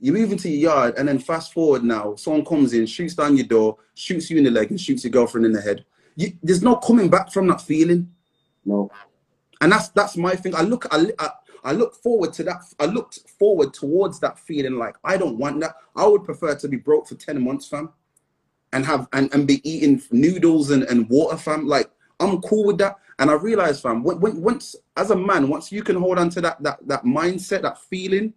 You 0.00 0.12
move 0.12 0.32
into 0.32 0.48
your 0.48 0.72
yard, 0.74 0.94
and 0.98 1.06
then 1.06 1.18
fast 1.18 1.52
forward 1.52 1.84
now, 1.84 2.16
someone 2.16 2.44
comes 2.44 2.72
in, 2.72 2.86
shoots 2.86 3.14
down 3.14 3.36
your 3.36 3.46
door, 3.46 3.76
shoots 3.94 4.30
you 4.30 4.38
in 4.38 4.44
the 4.44 4.50
leg, 4.50 4.70
and 4.70 4.80
shoots 4.80 5.04
your 5.04 5.12
girlfriend 5.12 5.46
in 5.46 5.52
the 5.52 5.60
head. 5.60 5.84
You, 6.16 6.32
there's 6.42 6.62
no 6.62 6.76
coming 6.76 7.08
back 7.08 7.32
from 7.32 7.46
that 7.48 7.60
feeling 7.60 8.10
No. 8.64 8.90
and 9.60 9.72
that's 9.72 9.88
that's 9.90 10.16
my 10.16 10.34
thing. 10.34 10.54
I 10.54 10.62
look, 10.62 10.86
I, 10.90 11.06
I, 11.18 11.30
I 11.64 11.72
look 11.72 11.94
forward 11.94 12.32
to 12.34 12.42
that. 12.44 12.62
I 12.80 12.86
looked 12.86 13.20
forward 13.38 13.72
towards 13.72 14.18
that 14.20 14.38
feeling. 14.38 14.74
Like 14.76 14.96
I 15.04 15.16
don't 15.16 15.38
want 15.38 15.60
that. 15.60 15.76
I 15.96 16.06
would 16.06 16.24
prefer 16.24 16.54
to 16.56 16.68
be 16.68 16.76
broke 16.76 17.06
for 17.08 17.14
ten 17.14 17.42
months, 17.42 17.68
fam, 17.68 17.90
and 18.72 18.84
have 18.86 19.08
and, 19.12 19.32
and 19.34 19.46
be 19.46 19.66
eating 19.68 20.02
noodles 20.10 20.70
and, 20.70 20.84
and 20.84 21.08
water, 21.08 21.36
fam. 21.36 21.66
Like 21.66 21.90
I'm 22.20 22.40
cool 22.42 22.64
with 22.64 22.78
that. 22.78 22.98
And 23.18 23.30
I 23.30 23.34
realized, 23.34 23.82
fam, 23.82 24.02
when, 24.02 24.20
when, 24.20 24.40
once 24.40 24.74
as 24.96 25.10
a 25.10 25.16
man, 25.16 25.48
once 25.48 25.70
you 25.70 25.82
can 25.82 25.96
hold 25.96 26.18
on 26.18 26.30
to 26.30 26.40
that 26.40 26.62
that 26.62 26.86
that 26.88 27.04
mindset, 27.04 27.62
that 27.62 27.78
feeling, 27.78 28.34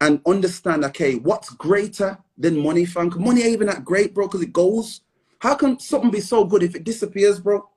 and 0.00 0.20
understand, 0.26 0.84
okay, 0.84 1.16
what's 1.16 1.50
greater 1.50 2.18
than 2.36 2.58
money, 2.58 2.84
fam? 2.84 3.12
money 3.16 3.42
ain't 3.42 3.52
even 3.52 3.66
that 3.68 3.84
great, 3.84 4.14
bro, 4.14 4.26
because 4.26 4.42
it 4.42 4.52
goes. 4.52 5.00
How 5.40 5.54
can 5.54 5.78
something 5.78 6.10
be 6.10 6.20
so 6.20 6.44
good 6.44 6.62
if 6.62 6.74
it 6.74 6.84
disappears, 6.84 7.38
bro? 7.38 7.68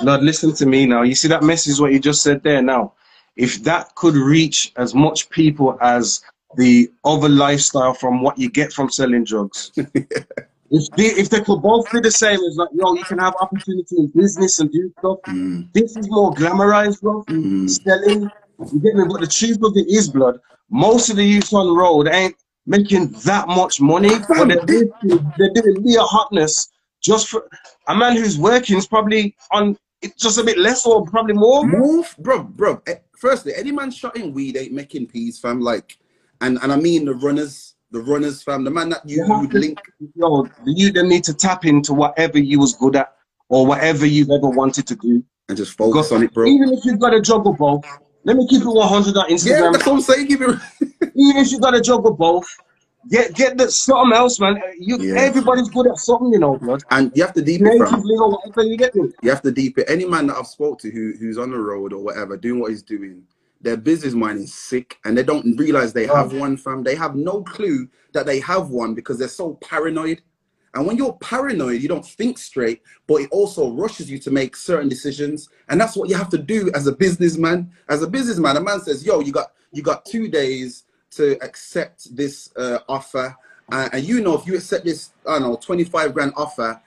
Lord, 0.00 0.22
listen 0.22 0.52
to 0.54 0.66
me 0.66 0.86
now. 0.86 1.02
You 1.02 1.14
see 1.14 1.28
that 1.28 1.44
message, 1.44 1.78
what 1.78 1.92
you 1.92 2.00
just 2.00 2.22
said 2.22 2.42
there 2.42 2.62
now? 2.62 2.94
If 3.36 3.62
that 3.62 3.94
could 3.94 4.14
reach 4.14 4.72
as 4.76 4.94
much 4.96 5.30
people 5.30 5.78
as 5.80 6.22
the 6.56 6.90
other 7.04 7.28
lifestyle 7.28 7.94
from 7.94 8.22
what 8.22 8.38
you 8.38 8.50
get 8.50 8.72
from 8.72 8.90
selling 8.90 9.24
drugs. 9.24 9.72
if, 10.70 10.94
they, 10.96 11.06
if 11.20 11.30
they 11.30 11.40
could 11.40 11.60
both 11.62 11.90
be 11.90 12.00
the 12.00 12.10
same 12.10 12.38
as 12.40 12.56
like, 12.56 12.68
yo, 12.74 12.94
you 12.94 13.04
can 13.04 13.18
have 13.18 13.34
opportunity 13.40 13.96
in 13.98 14.06
business 14.08 14.60
and 14.60 14.70
do 14.70 14.92
stuff. 14.98 15.18
Mm, 15.28 15.68
This 15.72 15.96
is 15.96 16.08
more 16.10 16.34
glamorized, 16.34 17.00
bro. 17.00 17.22
mm, 17.24 17.68
Selling, 17.70 18.30
you 18.72 18.80
get 18.80 18.94
me? 18.94 19.04
But 19.08 19.20
the 19.20 19.26
truth 19.26 19.58
of 19.62 19.72
it 19.76 19.88
is, 19.88 20.08
blood, 20.10 20.38
most 20.70 21.10
of 21.10 21.16
the 21.16 21.24
youth 21.24 21.52
on 21.54 21.66
the 21.68 21.72
road 21.72 22.08
ain't 22.08 22.36
making 22.66 23.08
that 23.24 23.48
much 23.48 23.80
money, 23.80 24.10
but 24.28 24.48
they're 24.48 24.64
doing, 24.66 24.92
they're 25.38 25.52
doing 25.54 25.76
mere 25.82 26.00
hotness 26.02 26.68
just 27.00 27.28
for 27.28 27.48
a 27.86 27.94
man 27.94 28.16
who's 28.16 28.36
working 28.38 28.76
is 28.76 28.86
probably 28.86 29.34
on 29.52 29.76
it's 30.02 30.20
just 30.22 30.38
a 30.38 30.44
bit 30.44 30.58
less 30.58 30.86
or 30.86 31.04
probably 31.06 31.32
more. 31.34 31.64
Move, 31.66 32.14
bro, 32.20 32.42
bro. 32.44 32.80
eh, 32.86 32.96
Firstly, 33.16 33.52
any 33.56 33.72
man 33.72 33.90
shotting 33.90 34.32
weed 34.32 34.56
ain't 34.56 34.72
making 34.72 35.06
peas, 35.08 35.40
fam. 35.40 35.60
Like, 35.60 35.98
and 36.40 36.58
and 36.62 36.72
I 36.72 36.76
mean 36.76 37.04
the 37.04 37.14
runners, 37.14 37.74
the 37.90 38.00
runners, 38.00 38.42
fam. 38.42 38.64
The 38.64 38.70
man 38.70 38.90
that 38.90 39.08
you, 39.08 39.24
you 39.26 39.38
would 39.40 39.54
link. 39.54 39.78
Yo, 40.14 40.48
you 40.66 40.92
then 40.92 41.08
need 41.08 41.24
to 41.24 41.34
tap 41.34 41.64
into 41.64 41.94
whatever 41.94 42.38
you 42.38 42.58
was 42.60 42.74
good 42.74 42.96
at 42.96 43.14
or 43.48 43.66
whatever 43.66 44.04
you've 44.06 44.30
ever 44.30 44.48
wanted 44.48 44.86
to 44.88 44.96
do. 44.96 45.24
and 45.48 45.56
just 45.56 45.76
focus 45.76 46.12
on 46.12 46.22
it, 46.22 46.34
bro. 46.34 46.46
Even 46.46 46.72
if 46.72 46.84
you've 46.84 46.98
got 47.00 47.14
a 47.14 47.20
juggle 47.20 47.54
both, 47.54 47.84
let 48.24 48.36
me 48.36 48.46
keep 48.48 48.60
it 48.62 48.66
100 48.68 49.16
on 49.16 49.30
Instagram. 49.30 49.46
Yeah, 49.46 49.70
that's 49.72 49.86
what 49.86 49.94
I'm 49.94 50.00
saying. 50.02 50.26
Give 50.26 50.42
it. 50.42 50.58
Even 51.14 51.36
if 51.38 51.50
you've 51.50 51.62
got 51.62 51.74
a 51.74 51.80
juggle 51.80 52.12
both, 52.12 52.46
get 53.08 53.34
get 53.34 53.56
the 53.56 53.70
something 53.70 54.12
else, 54.14 54.38
man. 54.38 54.60
You 54.78 54.98
Yeah. 54.98 55.20
everybody's 55.20 55.70
good 55.70 55.86
at 55.86 55.96
something, 55.96 56.30
you 56.32 56.38
know, 56.38 56.58
blood. 56.58 56.82
And 56.90 57.10
you 57.14 57.22
have 57.24 57.32
to 57.34 57.42
deep 57.42 57.62
it, 57.64 57.78
whatever 57.78 58.62
you 58.64 58.76
get 58.76 58.94
me. 58.94 59.10
You 59.22 59.30
have 59.30 59.40
to 59.42 59.50
deep 59.50 59.78
it. 59.78 59.88
Any 59.88 60.04
man 60.04 60.26
that 60.26 60.36
I've 60.36 60.46
spoke 60.46 60.78
to 60.80 60.90
who 60.90 61.14
who's 61.18 61.38
on 61.38 61.50
the 61.50 61.58
road 61.58 61.94
or 61.94 62.02
whatever, 62.02 62.36
doing 62.36 62.60
what 62.60 62.70
he's 62.70 62.82
doing, 62.82 63.22
their 63.60 63.76
business 63.76 64.14
mind 64.14 64.40
is 64.40 64.54
sick, 64.54 64.98
and 65.04 65.16
they 65.16 65.22
don't 65.22 65.56
realize 65.56 65.92
they 65.92 66.06
have 66.06 66.32
one, 66.32 66.56
fam. 66.56 66.82
They 66.84 66.94
have 66.94 67.16
no 67.16 67.42
clue 67.42 67.88
that 68.12 68.26
they 68.26 68.40
have 68.40 68.70
one 68.70 68.94
because 68.94 69.18
they're 69.18 69.28
so 69.28 69.54
paranoid. 69.54 70.22
And 70.74 70.86
when 70.86 70.96
you're 70.96 71.14
paranoid, 71.14 71.82
you 71.82 71.88
don't 71.88 72.06
think 72.06 72.38
straight, 72.38 72.82
but 73.06 73.16
it 73.16 73.30
also 73.32 73.72
rushes 73.72 74.10
you 74.10 74.18
to 74.20 74.30
make 74.30 74.54
certain 74.54 74.88
decisions. 74.88 75.48
And 75.68 75.80
that's 75.80 75.96
what 75.96 76.08
you 76.08 76.14
have 76.14 76.28
to 76.30 76.38
do 76.38 76.70
as 76.74 76.86
a 76.86 76.92
businessman. 76.92 77.72
As 77.88 78.02
a 78.02 78.06
businessman, 78.06 78.56
a 78.56 78.60
man 78.60 78.80
says, 78.80 79.04
"Yo, 79.04 79.20
you 79.20 79.32
got 79.32 79.52
you 79.72 79.82
got 79.82 80.04
two 80.04 80.28
days 80.28 80.84
to 81.12 81.42
accept 81.42 82.14
this 82.14 82.50
uh, 82.56 82.78
offer, 82.88 83.34
uh, 83.72 83.88
and 83.92 84.04
you 84.04 84.20
know 84.20 84.34
if 84.34 84.46
you 84.46 84.54
accept 84.54 84.84
this, 84.84 85.10
I 85.26 85.38
don't 85.38 85.42
know, 85.42 85.56
25 85.56 86.14
grand 86.14 86.32
offer, 86.36 86.80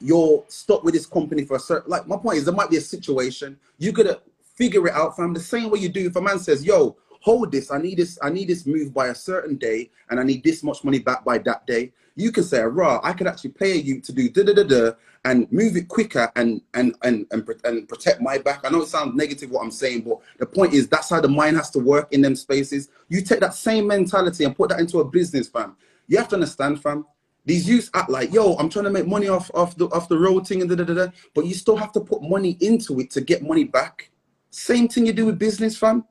you're 0.00 0.44
stuck 0.48 0.82
with 0.82 0.94
this 0.94 1.06
company 1.06 1.44
for 1.44 1.56
a 1.56 1.60
certain. 1.60 1.90
Like 1.90 2.08
my 2.08 2.16
point 2.16 2.38
is, 2.38 2.46
there 2.46 2.54
might 2.54 2.70
be 2.70 2.78
a 2.78 2.80
situation 2.80 3.58
you 3.78 3.92
gotta 3.92 4.20
figure 4.56 4.86
it 4.88 4.94
out, 4.94 5.16
fam. 5.16 5.32
The 5.32 5.40
same 5.40 5.70
way 5.70 5.78
you 5.78 5.88
do 5.88 6.06
if 6.06 6.16
a 6.16 6.20
man 6.20 6.38
says, 6.38 6.64
"Yo, 6.64 6.96
hold 7.20 7.52
this. 7.52 7.70
I 7.70 7.78
need 7.78 7.98
this. 7.98 8.18
I 8.22 8.30
need 8.30 8.48
this 8.48 8.66
move 8.66 8.92
by 8.92 9.08
a 9.08 9.14
certain 9.14 9.56
day, 9.56 9.90
and 10.10 10.18
I 10.18 10.24
need 10.24 10.42
this 10.42 10.62
much 10.62 10.82
money 10.82 10.98
back 10.98 11.24
by 11.24 11.38
that 11.38 11.66
day." 11.66 11.92
You 12.16 12.32
can 12.32 12.44
say, 12.44 12.62
"Raw, 12.62 13.00
I 13.04 13.12
could 13.12 13.26
actually 13.26 13.50
pay 13.50 13.76
you 13.76 14.00
to 14.00 14.12
do 14.12 14.28
da 14.30 14.42
da 14.42 14.54
da 14.54 14.64
da 14.64 14.92
and 15.24 15.50
move 15.52 15.76
it 15.76 15.88
quicker 15.88 16.32
and 16.34 16.62
and 16.72 16.94
and 17.02 17.26
and, 17.30 17.46
and 17.64 17.88
protect 17.88 18.20
my 18.20 18.38
back." 18.38 18.60
I 18.64 18.70
know 18.70 18.82
it 18.82 18.88
sounds 18.88 19.14
negative 19.14 19.50
what 19.50 19.62
I'm 19.62 19.70
saying, 19.70 20.02
but 20.02 20.18
the 20.38 20.46
point 20.46 20.72
is 20.72 20.88
that's 20.88 21.10
how 21.10 21.20
the 21.20 21.28
mind 21.28 21.56
has 21.58 21.70
to 21.70 21.78
work 21.78 22.12
in 22.12 22.22
them 22.22 22.34
spaces. 22.34 22.88
You 23.08 23.20
take 23.20 23.40
that 23.40 23.54
same 23.54 23.86
mentality 23.86 24.44
and 24.44 24.56
put 24.56 24.70
that 24.70 24.80
into 24.80 25.00
a 25.00 25.04
business, 25.04 25.48
fam. 25.48 25.76
You 26.08 26.16
have 26.18 26.28
to 26.28 26.36
understand, 26.36 26.80
fam. 26.82 27.04
These 27.44 27.68
youths 27.68 27.90
act 27.94 28.10
like, 28.10 28.32
yo, 28.32 28.54
I'm 28.54 28.68
trying 28.68 28.86
to 28.86 28.90
make 28.90 29.06
money 29.06 29.28
off 29.28 29.50
off 29.54 29.76
the 29.76 29.86
off 29.86 30.08
the 30.08 30.18
road 30.18 30.48
thing 30.48 30.62
and 30.62 30.70
da 30.70 30.76
da 30.76 30.84
da 30.84 30.94
da, 30.94 31.12
but 31.34 31.46
you 31.46 31.54
still 31.54 31.76
have 31.76 31.92
to 31.92 32.00
put 32.00 32.22
money 32.22 32.56
into 32.60 32.98
it 33.00 33.10
to 33.12 33.20
get 33.20 33.42
money 33.42 33.64
back. 33.64 34.10
Same 34.50 34.88
thing 34.88 35.06
you 35.06 35.12
do 35.12 35.26
with 35.26 35.38
business, 35.38 35.76
fam. 35.76 36.04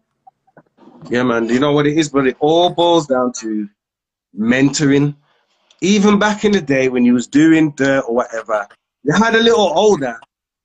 Yeah, 1.10 1.24
man. 1.24 1.50
You 1.50 1.60
know 1.60 1.72
what 1.72 1.88
it 1.88 1.98
is, 1.98 2.10
but 2.10 2.28
it 2.28 2.38
all 2.40 2.70
boils 2.70 3.08
down 3.08 3.32
to 3.40 3.68
mentoring. 4.38 5.16
Even 5.82 6.20
back 6.20 6.46
in 6.46 6.52
the 6.52 6.62
day 6.62 6.90
when 6.90 7.06
you 7.06 7.14
was 7.14 7.28
doing 7.28 7.72
dirt 7.72 8.06
or 8.08 8.16
whatever, 8.16 8.68
you 9.04 9.14
had 9.14 9.36
a 9.36 9.40
little 9.40 9.72
older 9.78 10.20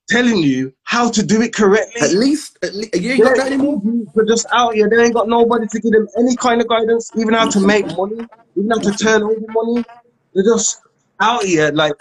telling 0.09 0.39
you 0.39 0.73
how 0.85 1.11
to 1.11 1.23
do 1.23 1.41
it 1.43 1.55
correctly. 1.55 2.01
At 2.03 2.13
least, 2.13 2.59
at 2.63 2.75
least 2.75 2.95
you 2.95 3.13
ain't 3.13 3.23
got 3.23 3.37
that 3.37 3.47
anymore. 3.47 3.81
But 4.15 4.27
just 4.29 4.47
out 4.53 4.75
here, 4.75 4.89
they 4.89 5.05
ain't 5.05 5.15
got 5.15 5.29
nobody 5.29 5.67
to 5.67 5.81
give 5.81 5.93
them 5.93 6.09
any 6.19 6.37
kind 6.37 6.61
of 6.61 6.69
guidance, 6.69 7.11
even 7.17 7.35
how 7.35 7.49
to 7.51 7.61
make 7.61 7.87
money, 7.97 8.27
even 8.57 8.71
how 8.71 8.79
to 8.79 8.93
turn 8.93 9.23
over 9.23 9.35
money. 9.49 9.85
They're 10.35 10.45
just 10.45 10.81
out 11.21 11.45
here 11.45 11.71
like, 11.73 11.95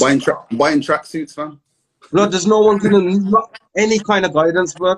Buying 0.00 0.18
tra- 0.18 0.44
buying 0.50 0.80
tracksuits, 0.80 1.32
fam. 1.34 1.60
Blood, 2.12 2.32
there's 2.32 2.46
no 2.46 2.60
one 2.60 2.78
giving 2.78 3.30
not 3.30 3.58
any 3.76 3.98
kind 3.98 4.24
of 4.24 4.32
guidance, 4.32 4.74
bro. 4.74 4.96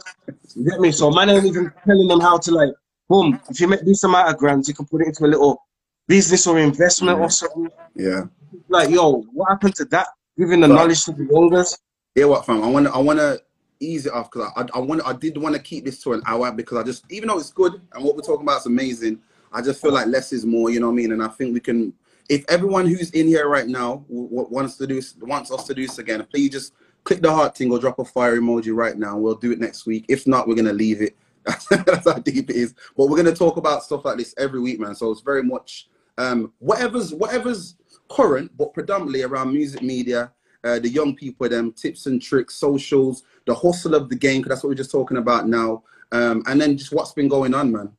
You 0.55 0.71
get 0.71 0.81
me? 0.81 0.93
So 0.93 1.11
man 1.11 1.31
ain't 1.31 1.45
even 1.45 1.73
telling 1.87 2.09
them 2.09 2.21
how 2.21 2.39
to 2.39 2.51
like, 2.51 2.71
boom, 3.09 3.41
if 3.51 3.61
you 3.61 3.69
make 3.69 3.85
this 3.85 4.05
amount 4.05 4.29
of 4.31 4.39
grams, 4.39 4.69
you 4.69 4.75
can 4.75 4.87
put 4.87 5.03
it 5.03 5.09
into 5.09 5.25
a 5.25 5.29
little 5.29 5.63
business 6.07 6.47
or 6.47 6.59
investment 6.59 7.19
or 7.19 7.31
something. 7.31 7.69
Yeah. 7.95 8.23
Like, 8.69 8.91
yo, 8.91 9.23
what 9.33 9.49
happened 9.51 9.75
to 9.77 9.85
that? 9.87 10.09
Giving 10.39 10.61
the 10.61 10.69
But- 10.69 10.75
knowledge 10.75 11.05
to 11.05 11.13
the 11.13 11.25
youngers. 11.25 11.77
Yeah, 12.15 12.25
what 12.27 12.45
fam? 12.47 12.63
I 12.65 12.69
wanna 12.69 12.91
I 12.91 12.99
wanna 12.99 13.39
ease 13.81 14.07
it 14.07 14.13
off 14.13 14.31
because 14.31 14.51
I, 14.57 14.67
I 14.75 14.81
want 14.81 15.03
I 15.07 15.13
did 15.13 15.37
want 15.39 15.55
to 15.55 15.61
keep 15.61 15.85
this 15.85 16.03
to 16.03 16.13
an 16.15 16.23
hour 16.27 16.51
because 16.51 16.79
I 16.79 16.83
just 16.83 17.05
even 17.11 17.29
though 17.29 17.39
it's 17.39 17.53
good 17.53 17.81
and 17.93 18.05
what 18.05 18.17
we're 18.17 18.23
talking 18.23 18.43
about 18.43 18.61
is 18.61 18.67
amazing, 18.67 19.21
I 19.53 19.63
just 19.63 19.81
feel 19.81 19.93
like 19.93 20.09
less 20.09 20.33
is 20.33 20.45
more. 20.45 20.71
You 20.71 20.81
know 20.81 20.87
what 20.87 20.95
I 20.95 20.97
mean? 20.97 21.13
And 21.13 21.23
I 21.23 21.29
think 21.29 21.55
we 21.55 21.61
can. 21.61 21.93
If 22.29 22.45
everyone 22.49 22.87
who's 22.87 23.11
in 23.13 23.27
here 23.29 23.49
right 23.49 23.67
now 23.69 24.05
wants 24.09 24.77
to 24.79 24.87
do 24.87 25.01
wants 25.21 25.51
us 25.53 25.65
to 25.69 25.75
do 25.75 25.87
this 25.87 25.99
again, 25.99 26.27
please 26.31 26.51
just 26.51 26.73
click 27.09 27.23
the 27.23 27.33
heart 27.33 27.57
thing 27.57 27.73
or 27.73 27.79
drop 27.79 27.99
a 27.99 28.05
fire 28.05 28.39
emoji 28.39 28.77
right 28.77 28.99
now. 28.99 29.17
We'll 29.17 29.35
do 29.35 29.51
it 29.51 29.59
next 29.59 29.87
week. 29.87 30.05
If 30.09 30.27
not, 30.27 30.47
we're 30.47 30.55
gonna 30.55 30.75
leave 30.75 31.01
it. 31.01 31.17
That's 31.71 32.07
how 32.07 32.19
deep 32.19 32.51
it 32.51 32.57
is. 32.57 32.75
But 32.99 33.07
we're 33.07 33.17
gonna 33.17 33.35
talk 33.35 33.57
about 33.57 33.83
stuff 33.83 34.05
like 34.05 34.19
this 34.19 34.35
every 34.37 34.61
week, 34.61 34.79
man. 34.79 34.95
So 34.95 35.11
it's 35.11 35.23
very 35.23 35.43
much 35.43 35.89
um, 36.19 36.53
whatever's 36.59 37.15
whatever's 37.15 37.77
current, 38.11 38.55
but 38.59 38.75
predominantly 38.75 39.23
around 39.23 39.55
music 39.55 39.81
media, 39.81 40.33
uh, 40.65 40.81
the 40.81 40.91
young 40.91 41.17
people, 41.17 41.49
them 41.49 41.73
tips 41.73 42.05
and 42.05 42.21
tricks, 42.21 42.57
socials, 42.57 43.23
the 43.47 43.55
hustle 43.55 43.95
of 43.95 44.11
the 44.11 44.17
game, 44.17 44.43
because 44.43 44.51
that's 44.51 44.63
what 44.63 44.69
we're 44.69 44.75
just 44.75 44.91
talking 44.91 45.17
about 45.17 45.49
now. 45.49 45.83
Um, 46.13 46.43
and 46.47 46.61
then 46.61 46.77
just 46.77 46.93
what's 46.93 47.13
been 47.13 47.29
going 47.29 47.55
on, 47.55 47.73
man. 47.73 47.91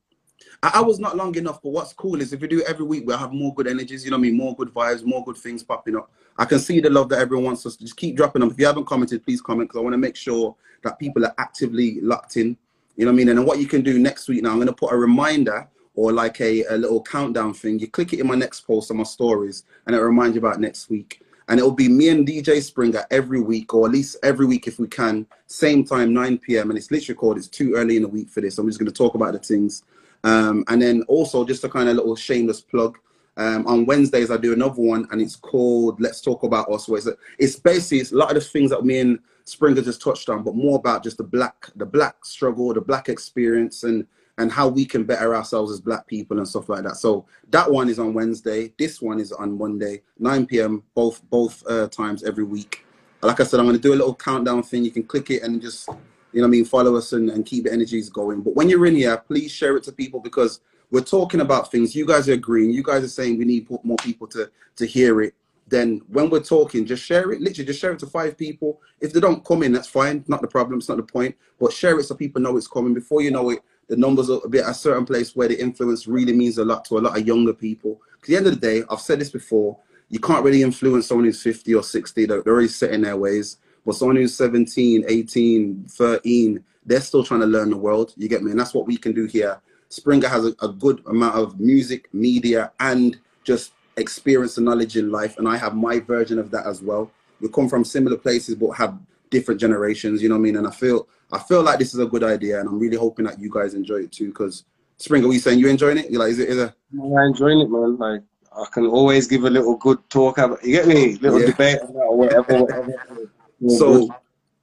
I, 0.61 0.73
I 0.76 0.81
was 0.81 0.99
not 0.99 1.18
long 1.18 1.34
enough, 1.34 1.64
but 1.64 1.69
what's 1.69 1.94
cool 1.94 2.22
is 2.22 2.31
if 2.31 2.41
we 2.41 2.48
do 2.48 2.60
it 2.60 2.68
every 2.68 2.86
week, 2.86 3.06
we'll 3.07 3.18
have 3.18 3.34
more 3.34 3.56
good 3.56 3.65
energies, 3.65 4.06
you 4.06 4.11
know 4.11 4.18
what 4.18 4.27
I 4.27 4.30
mean? 4.30 4.38
More 4.38 4.56
good 4.56 4.72
vibes, 4.72 5.03
more 5.03 5.26
good 5.26 5.38
things 5.38 5.64
popping 5.64 5.95
up. 5.95 6.11
I 6.39 6.45
can 6.45 6.57
see 6.57 6.79
the 6.79 6.89
love 6.89 7.09
that 7.09 7.19
everyone 7.19 7.43
wants 7.43 7.65
us 7.65 7.75
to 7.75 7.83
just 7.83 7.97
keep 7.97 8.15
dropping 8.15 8.39
them. 8.39 8.49
If 8.49 8.57
you 8.57 8.65
haven't 8.65 8.85
commented, 8.85 9.25
please 9.25 9.41
comment 9.41 9.67
because 9.67 9.79
I 9.79 9.83
want 9.83 9.93
to 9.93 9.97
make 9.97 10.15
sure 10.15 10.55
that 10.83 10.97
people 10.97 11.25
are 11.25 11.35
actively 11.37 11.99
locked 11.99 12.37
in. 12.37 12.57
You 12.95 13.05
know 13.05 13.11
what 13.11 13.15
I 13.15 13.17
mean? 13.17 13.29
And 13.29 13.45
what 13.45 13.59
you 13.59 13.67
can 13.67 13.81
do 13.81 13.99
next 13.99 14.29
week 14.29 14.41
now, 14.41 14.51
I'm 14.51 14.55
going 14.55 14.67
to 14.67 14.73
put 14.73 14.93
a 14.93 14.95
reminder 14.95 15.67
or 15.95 16.13
like 16.13 16.39
a, 16.39 16.63
a 16.69 16.77
little 16.77 17.03
countdown 17.03 17.53
thing. 17.53 17.77
You 17.77 17.89
click 17.89 18.13
it 18.13 18.21
in 18.21 18.27
my 18.27 18.35
next 18.35 18.61
post 18.61 18.89
on 18.89 18.97
my 18.97 19.03
stories 19.03 19.63
and 19.85 19.93
it 19.93 19.99
reminds 19.99 20.35
you 20.35 20.39
about 20.39 20.61
next 20.61 20.89
week. 20.89 21.21
And 21.49 21.59
it'll 21.59 21.71
be 21.71 21.89
me 21.89 22.07
and 22.07 22.25
DJ 22.25 22.61
Springer 22.63 23.05
every 23.11 23.41
week, 23.41 23.73
or 23.73 23.87
at 23.87 23.91
least 23.91 24.15
every 24.23 24.45
week 24.45 24.65
if 24.65 24.79
we 24.79 24.87
can, 24.87 25.25
same 25.47 25.83
time, 25.83 26.13
9 26.13 26.37
p.m. 26.37 26.69
And 26.69 26.77
it's 26.77 26.89
literally 26.89 27.17
called, 27.17 27.37
it's 27.37 27.47
too 27.47 27.73
early 27.75 27.97
in 27.97 28.03
the 28.03 28.07
week 28.07 28.29
for 28.29 28.39
this. 28.39 28.57
I'm 28.57 28.67
just 28.67 28.79
going 28.79 28.89
to 28.89 28.97
talk 28.97 29.15
about 29.15 29.33
the 29.33 29.39
things. 29.39 29.83
Um, 30.23 30.63
and 30.69 30.81
then 30.81 31.01
also 31.09 31.43
just 31.43 31.65
a 31.65 31.69
kind 31.69 31.89
of 31.89 31.97
little 31.97 32.15
shameless 32.15 32.61
plug. 32.61 32.97
Um, 33.39 33.65
on 33.67 33.85
Wednesdays, 33.85 34.31
I 34.31 34.37
do 34.37 34.51
another 34.51 34.81
one, 34.81 35.07
and 35.11 35.21
it's 35.21 35.37
called 35.37 36.01
"Let's 36.01 36.19
Talk 36.19 36.43
About 36.43 36.69
Us." 36.69 36.89
Where 36.89 36.97
it's, 36.97 37.07
it's 37.37 37.55
basically 37.55 37.99
it's 37.99 38.11
a 38.11 38.17
lot 38.17 38.35
of 38.35 38.35
the 38.35 38.41
things 38.41 38.69
that 38.71 38.83
me 38.83 38.99
and 38.99 39.19
Springer 39.45 39.81
just 39.81 40.01
touched 40.01 40.27
on, 40.27 40.43
but 40.43 40.55
more 40.55 40.77
about 40.77 41.03
just 41.03 41.17
the 41.17 41.23
black, 41.23 41.67
the 41.77 41.85
black 41.85 42.25
struggle, 42.25 42.73
the 42.73 42.81
black 42.81 43.07
experience, 43.07 43.83
and 43.85 44.05
and 44.39 44.51
how 44.51 44.67
we 44.67 44.85
can 44.85 45.05
better 45.05 45.35
ourselves 45.35 45.71
as 45.71 45.79
black 45.79 46.05
people 46.05 46.37
and 46.37 46.47
stuff 46.47 46.67
like 46.67 46.83
that. 46.83 46.97
So 46.97 47.25
that 47.49 47.71
one 47.71 47.87
is 47.87 47.97
on 47.97 48.13
Wednesday. 48.13 48.73
This 48.77 49.01
one 49.01 49.21
is 49.21 49.31
on 49.31 49.57
Monday, 49.57 50.01
9 50.17 50.45
p.m. 50.45 50.83
Both 50.93 51.21
both 51.29 51.63
uh, 51.65 51.87
times 51.87 52.25
every 52.25 52.43
week. 52.43 52.85
Like 53.21 53.39
I 53.39 53.43
said, 53.43 53.61
I'm 53.61 53.65
going 53.65 53.77
to 53.77 53.81
do 53.81 53.93
a 53.93 53.95
little 53.95 54.15
countdown 54.15 54.63
thing. 54.63 54.83
You 54.83 54.91
can 54.91 55.03
click 55.03 55.29
it 55.29 55.43
and 55.43 55.61
just 55.61 55.87
you 56.33 56.41
know 56.41 56.47
I 56.47 56.49
mean, 56.49 56.65
follow 56.65 56.97
us 56.97 57.13
and, 57.13 57.29
and 57.29 57.45
keep 57.45 57.63
the 57.63 57.71
energies 57.71 58.09
going. 58.09 58.41
But 58.41 58.55
when 58.55 58.67
you're 58.67 58.85
in 58.85 58.95
here, 58.95 59.15
please 59.15 59.49
share 59.49 59.77
it 59.77 59.83
to 59.83 59.93
people 59.93 60.19
because 60.19 60.59
we're 60.91 61.01
talking 61.01 61.41
about 61.41 61.71
things. 61.71 61.95
You 61.95 62.05
guys 62.05 62.27
are 62.29 62.33
agreeing. 62.33 62.71
You 62.71 62.83
guys 62.83 63.03
are 63.03 63.09
saying 63.09 63.37
we 63.37 63.45
need 63.45 63.67
more 63.83 63.97
people 63.97 64.27
to 64.27 64.49
to 64.77 64.85
hear 64.85 65.21
it. 65.21 65.33
Then 65.67 66.01
when 66.07 66.29
we're 66.29 66.43
talking, 66.43 66.85
just 66.85 67.03
share 67.03 67.31
it. 67.31 67.41
Literally, 67.41 67.67
just 67.67 67.79
share 67.79 67.91
it 67.91 67.99
to 67.99 68.07
five 68.07 68.37
people. 68.37 68.81
If 68.99 69.13
they 69.13 69.19
don't 69.19 69.45
come 69.45 69.61
in, 69.61 69.71
that's 69.71 69.87
fine. 69.87 70.23
Not 70.27 70.41
the 70.41 70.47
problem. 70.47 70.79
It's 70.79 70.89
not 70.89 70.97
the 70.97 71.03
point. 71.03 71.35
But 71.59 71.73
share 71.73 71.99
it 71.99 72.05
so 72.05 72.15
people 72.15 72.41
know 72.41 72.57
it's 72.57 72.67
coming. 72.67 72.93
Before 72.93 73.21
you 73.21 73.29
know 73.29 73.51
it, 73.51 73.59
the 73.87 73.95
numbers 73.95 74.29
will 74.29 74.47
be 74.49 74.59
at 74.59 74.69
a 74.69 74.73
certain 74.73 75.05
place 75.05 75.35
where 75.35 75.47
the 75.47 75.59
influence 75.59 76.07
really 76.07 76.33
means 76.33 76.57
a 76.57 76.65
lot 76.65 76.85
to 76.85 76.97
a 76.97 76.99
lot 76.99 77.17
of 77.17 77.27
younger 77.27 77.53
people. 77.53 78.01
At 78.21 78.27
the 78.27 78.37
end 78.37 78.47
of 78.47 78.53
the 78.53 78.59
day, 78.59 78.83
I've 78.89 79.01
said 79.01 79.19
this 79.19 79.29
before, 79.29 79.77
you 80.09 80.19
can't 80.19 80.43
really 80.43 80.63
influence 80.63 81.07
someone 81.07 81.25
who's 81.25 81.41
50 81.41 81.75
or 81.75 81.83
60. 81.83 82.25
They're, 82.25 82.41
they're 82.41 82.53
already 82.53 82.67
set 82.67 82.91
in 82.91 83.01
their 83.01 83.17
ways. 83.17 83.57
But 83.85 83.95
someone 83.95 84.17
who's 84.17 84.35
17, 84.35 85.05
18, 85.07 85.85
13, 85.87 86.63
they're 86.85 87.01
still 87.01 87.23
trying 87.23 87.41
to 87.41 87.45
learn 87.45 87.69
the 87.69 87.77
world. 87.77 88.13
You 88.17 88.27
get 88.27 88.43
me? 88.43 88.51
And 88.51 88.59
that's 88.59 88.73
what 88.73 88.87
we 88.87 88.97
can 88.97 89.13
do 89.13 89.25
here. 89.25 89.61
Springer 89.89 90.27
has 90.27 90.45
a, 90.45 90.55
a 90.61 90.69
good 90.69 91.01
amount 91.07 91.35
of 91.35 91.59
music, 91.59 92.07
media, 92.13 92.71
and 92.79 93.19
just 93.43 93.73
experience 93.97 94.57
and 94.57 94.65
knowledge 94.65 94.95
in 94.97 95.11
life. 95.11 95.37
And 95.37 95.47
I 95.47 95.57
have 95.57 95.75
my 95.75 95.99
version 95.99 96.39
of 96.39 96.51
that 96.51 96.65
as 96.65 96.81
well. 96.81 97.11
We 97.41 97.49
come 97.49 97.67
from 97.67 97.83
similar 97.83 98.17
places, 98.17 98.55
but 98.55 98.71
have 98.71 98.97
different 99.29 99.59
generations. 99.59 100.21
You 100.21 100.29
know 100.29 100.35
what 100.35 100.39
I 100.39 100.43
mean? 100.43 100.57
And 100.57 100.67
I 100.67 100.71
feel 100.71 101.07
I 101.31 101.39
feel 101.39 101.61
like 101.61 101.79
this 101.79 101.93
is 101.93 101.99
a 101.99 102.05
good 102.05 102.23
idea, 102.23 102.59
and 102.59 102.67
I'm 102.69 102.79
really 102.79 102.97
hoping 102.97 103.25
that 103.25 103.39
you 103.39 103.49
guys 103.51 103.73
enjoy 103.73 103.97
it 103.97 104.11
too. 104.11 104.27
Because 104.27 104.65
Springer, 104.97 105.27
what 105.27 105.33
you 105.33 105.39
saying? 105.39 105.59
You 105.59 105.67
enjoying 105.69 105.97
it? 105.97 106.09
You 106.11 106.19
like? 106.19 106.31
Is 106.31 106.39
it? 106.39 106.49
Is 106.49 106.57
it? 106.57 106.73
I'm 106.93 107.17
enjoying 107.17 107.59
it, 107.61 107.69
man. 107.69 107.97
Like 107.97 108.21
I 108.55 108.65
can 108.71 108.85
always 108.85 109.27
give 109.27 109.43
a 109.43 109.49
little 109.49 109.77
good 109.77 109.97
talk. 110.09 110.37
About, 110.37 110.63
you 110.63 110.73
get 110.73 110.87
me? 110.87 111.15
Little 111.17 111.39
Yeah. 111.39 111.45
debate 111.47 111.79
or 111.93 112.17
whatever. 112.17 112.63
whatever. 112.63 112.93
So, 113.67 114.07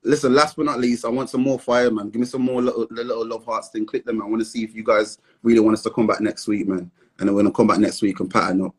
listen, 0.06 0.34
last 0.34 0.56
but 0.56 0.66
not 0.66 0.80
least, 0.80 1.04
I 1.04 1.08
want 1.08 1.28
some 1.28 1.42
more 1.42 1.58
fire, 1.58 1.90
man. 1.90 2.10
Give 2.10 2.20
me 2.20 2.26
some 2.26 2.42
more 2.42 2.62
little, 2.62 2.86
little 2.90 3.26
love 3.26 3.44
hearts 3.44 3.68
thing. 3.68 3.84
Click 3.84 4.04
them. 4.04 4.22
I 4.22 4.26
want 4.26 4.40
to 4.40 4.44
see 4.44 4.62
if 4.62 4.74
you 4.74 4.84
guys 4.84 5.18
really 5.42 5.60
want 5.60 5.74
us 5.74 5.82
to 5.82 5.90
come 5.90 6.06
back 6.06 6.20
next 6.20 6.46
week, 6.46 6.66
man. 6.68 6.90
And 7.18 7.28
then 7.28 7.34
we're 7.34 7.42
gonna 7.42 7.52
come 7.52 7.66
back 7.66 7.78
next 7.78 8.02
week 8.02 8.20
and 8.20 8.30
pattern 8.30 8.62
up. 8.62 8.74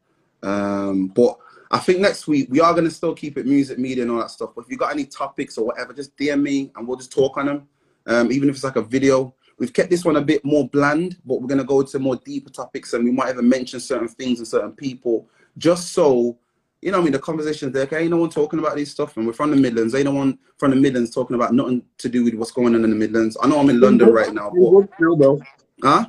Um, 0.48 1.08
but 1.08 1.38
I 1.70 1.80
think 1.80 2.00
next 2.00 2.28
week 2.28 2.48
we 2.50 2.62
are 2.62 2.74
gonna 2.74 2.92
still 2.92 3.14
keep 3.14 3.38
it 3.38 3.46
music, 3.46 3.78
media, 3.78 4.04
and 4.04 4.12
all 4.12 4.20
that 4.20 4.32
stuff. 4.32 4.52
But 4.56 4.66
if 4.66 4.72
you 4.72 4.78
got 4.78 4.92
any 4.92 5.06
topics 5.06 5.58
or 5.58 5.66
whatever, 5.66 5.94
just 5.94 6.16
DM 6.18 6.42
me 6.42 6.72
and 6.76 6.88
we'll 6.88 6.98
just 6.98 7.12
talk 7.12 7.38
on 7.38 7.48
them. 7.48 7.68
Um, 8.06 8.32
even 8.32 8.50
if 8.50 8.56
it's 8.56 8.64
like 8.64 8.78
a 8.78 8.82
video. 8.82 9.34
We've 9.60 9.74
kept 9.74 9.90
this 9.90 10.06
one 10.06 10.18
a 10.18 10.22
bit 10.22 10.46
more 10.46 10.70
bland, 10.70 11.18
but 11.26 11.42
we're 11.42 11.48
gonna 11.48 11.64
go 11.64 11.82
to 11.82 12.00
more 12.00 12.16
deeper 12.18 12.52
topics, 12.52 12.94
and 12.94 13.04
we 13.04 13.12
might 13.12 13.32
even 13.32 13.50
mention 13.50 13.80
certain 13.80 14.08
things 14.08 14.38
and 14.38 14.48
certain 14.48 14.72
people, 14.72 15.28
just 15.58 15.94
so 15.94 16.38
you 16.82 16.92
know, 16.92 17.00
I 17.00 17.04
mean, 17.04 17.12
the 17.12 17.20
conversation's 17.20 17.74
there. 17.74 17.84
Okay, 17.84 18.02
ain't 18.02 18.12
no 18.12 18.18
one 18.18 18.30
talking 18.30 18.60
about 18.60 18.76
these 18.76 18.92
stuff, 18.92 19.18
and 19.18 19.26
we're 19.26 19.34
from 19.34 19.52
the 19.52 19.58
Midlands. 19.58 19.96
Ain't 19.96 20.06
no 20.06 20.12
one 20.12 20.38
from 20.58 20.72
the 20.72 20.78
Midlands 20.78 21.14
talking 21.14 21.36
about 21.36 21.54
nothing 21.54 21.84
to 21.98 22.10
do 22.10 22.24
with 22.24 22.36
what's 22.36 22.52
going 22.52 22.76
on 22.76 22.84
in 22.84 22.90
the 22.90 22.96
Midlands. 22.96 23.36
I 23.42 23.48
know 23.48 23.60
I'm 23.60 23.70
in 23.70 23.80
London 23.80 24.12
right 24.12 24.34
now, 24.34 24.52
but 24.52 24.90
still, 24.96 25.42
huh? 25.84 26.06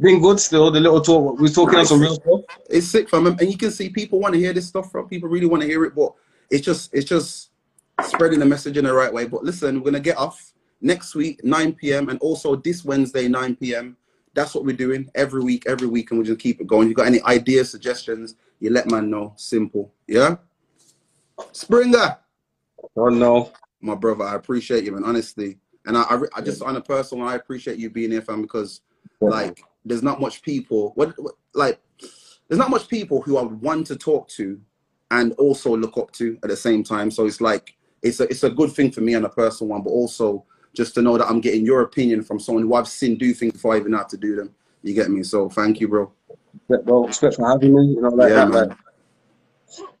Been 0.00 0.20
good 0.20 0.38
still. 0.38 0.70
The 0.70 0.80
little 0.80 1.00
talk 1.00 1.38
we're 1.38 1.48
talking 1.48 1.78
on 1.78 1.86
some 1.86 2.00
real 2.00 2.14
stuff. 2.14 2.40
It's 2.68 2.86
sick, 2.86 3.08
fam. 3.08 3.26
And 3.26 3.42
you 3.42 3.56
can 3.56 3.70
see 3.70 3.88
people 3.88 4.20
want 4.20 4.34
to 4.34 4.40
hear 4.40 4.52
this 4.52 4.66
stuff, 4.68 4.90
from 4.90 5.08
People 5.08 5.28
really 5.28 5.46
want 5.46 5.62
to 5.62 5.68
hear 5.68 5.84
it, 5.84 5.94
but 5.94 6.12
it's 6.50 6.64
just 6.64 6.92
it's 6.92 7.08
just 7.08 7.50
spreading 8.04 8.38
the 8.38 8.46
message 8.46 8.76
in 8.76 8.84
the 8.84 8.92
right 8.92 9.12
way. 9.12 9.26
But 9.26 9.44
listen, 9.44 9.80
we're 9.80 9.90
gonna 9.90 10.00
get 10.00 10.16
off 10.16 10.52
next 10.80 11.14
week, 11.14 11.42
9 11.44 11.74
p.m. 11.74 12.08
and 12.08 12.18
also 12.20 12.56
this 12.56 12.84
Wednesday, 12.84 13.28
9 13.28 13.56
p.m. 13.56 13.96
That's 14.34 14.54
what 14.54 14.64
we're 14.64 14.76
doing 14.76 15.10
every 15.14 15.42
week, 15.42 15.64
every 15.66 15.88
week, 15.88 16.10
and 16.10 16.18
we'll 16.18 16.26
just 16.26 16.40
keep 16.40 16.60
it 16.60 16.66
going. 16.66 16.84
If 16.84 16.90
you 16.90 16.94
got 16.94 17.06
any 17.06 17.20
ideas, 17.22 17.70
suggestions, 17.70 18.36
you 18.60 18.70
let 18.70 18.90
man 18.90 19.10
know. 19.10 19.34
Simple. 19.36 19.92
Yeah? 20.06 20.36
Springer, 21.52 22.18
Oh 22.96 23.08
no. 23.08 23.52
my 23.80 23.94
brother, 23.94 24.24
I 24.24 24.34
appreciate 24.36 24.84
you, 24.84 24.92
man, 24.92 25.04
honestly. 25.04 25.58
And 25.86 25.96
I, 25.96 26.02
I, 26.02 26.20
I 26.36 26.40
just 26.42 26.62
on 26.62 26.76
a 26.76 26.80
personal, 26.80 27.26
I 27.26 27.36
appreciate 27.36 27.78
you 27.78 27.90
being 27.90 28.10
here, 28.10 28.20
fam, 28.20 28.42
because 28.42 28.82
like 29.20 29.64
there's 29.84 30.02
not 30.02 30.20
much 30.20 30.42
people 30.42 30.92
what, 30.94 31.14
what 31.18 31.34
like 31.54 31.80
there's 32.48 32.58
not 32.58 32.70
much 32.70 32.88
people 32.88 33.22
who 33.22 33.36
are 33.36 33.46
one 33.46 33.84
to 33.84 33.96
talk 33.96 34.28
to 34.28 34.60
and 35.10 35.32
also 35.34 35.76
look 35.76 35.96
up 35.98 36.10
to 36.12 36.38
at 36.42 36.50
the 36.50 36.56
same 36.56 36.82
time 36.82 37.10
so 37.10 37.26
it's 37.26 37.40
like 37.40 37.76
it's 38.02 38.20
a 38.20 38.24
it's 38.24 38.44
a 38.44 38.50
good 38.50 38.72
thing 38.72 38.90
for 38.90 39.00
me 39.00 39.14
on 39.14 39.24
a 39.24 39.28
personal 39.28 39.70
one 39.70 39.82
but 39.82 39.90
also 39.90 40.44
just 40.74 40.94
to 40.94 41.02
know 41.02 41.18
that 41.18 41.28
i'm 41.28 41.40
getting 41.40 41.64
your 41.64 41.82
opinion 41.82 42.22
from 42.22 42.38
someone 42.38 42.64
who 42.64 42.74
i've 42.74 42.88
seen 42.88 43.16
do 43.16 43.34
things 43.34 43.52
before 43.52 43.74
i 43.74 43.78
even 43.78 43.92
have 43.92 44.08
to 44.08 44.16
do 44.16 44.36
them 44.36 44.54
you 44.82 44.94
get 44.94 45.10
me 45.10 45.22
so 45.22 45.48
thank 45.48 45.80
you 45.80 45.88
bro 45.88 46.10
Respect, 46.54 46.86
bro. 46.86 47.06
Respect 47.06 47.34
for 47.36 47.48
having 47.48 47.74
me. 47.74 47.94
You 47.94 48.02
know, 48.02 48.08
like 48.10 48.30
Yeah, 48.30 48.44
that, 48.44 48.50
man. 48.50 48.68
man. 48.68 48.76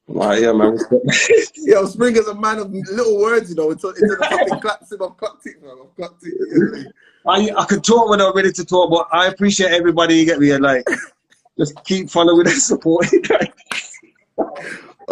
Like, 0.08 0.40
yeah, 0.40 0.52
man. 0.52 0.72
Respect. 0.72 1.04
yo 1.56 1.84
springer's 1.86 2.26
a 2.26 2.34
man 2.34 2.58
of 2.58 2.72
little 2.72 3.20
words 3.20 3.50
you 3.50 3.56
know 3.56 3.70
it's, 3.70 3.84
it's 3.84 4.00
a 4.10 4.16
fucking 4.28 4.58
claps 4.60 4.90
him 4.90 5.02
i've 5.02 5.16
clocked 5.16 5.46
it 5.46 5.62
man 5.62 5.76
i've 5.82 5.94
clocked 5.94 6.24
it 6.24 6.32
you 6.34 6.70
get? 6.84 6.92
I 7.26 7.50
I 7.56 7.64
could 7.66 7.84
talk 7.84 8.08
when 8.08 8.20
I'm 8.20 8.34
ready 8.34 8.50
to 8.52 8.64
talk, 8.64 8.90
but 8.90 9.06
I 9.12 9.26
appreciate 9.26 9.72
everybody. 9.72 10.14
You 10.16 10.24
get 10.24 10.40
me? 10.40 10.52
And 10.52 10.62
like, 10.64 10.86
just 11.58 11.84
keep 11.84 12.08
following 12.08 12.46
and 12.46 12.56
supporting. 12.56 13.22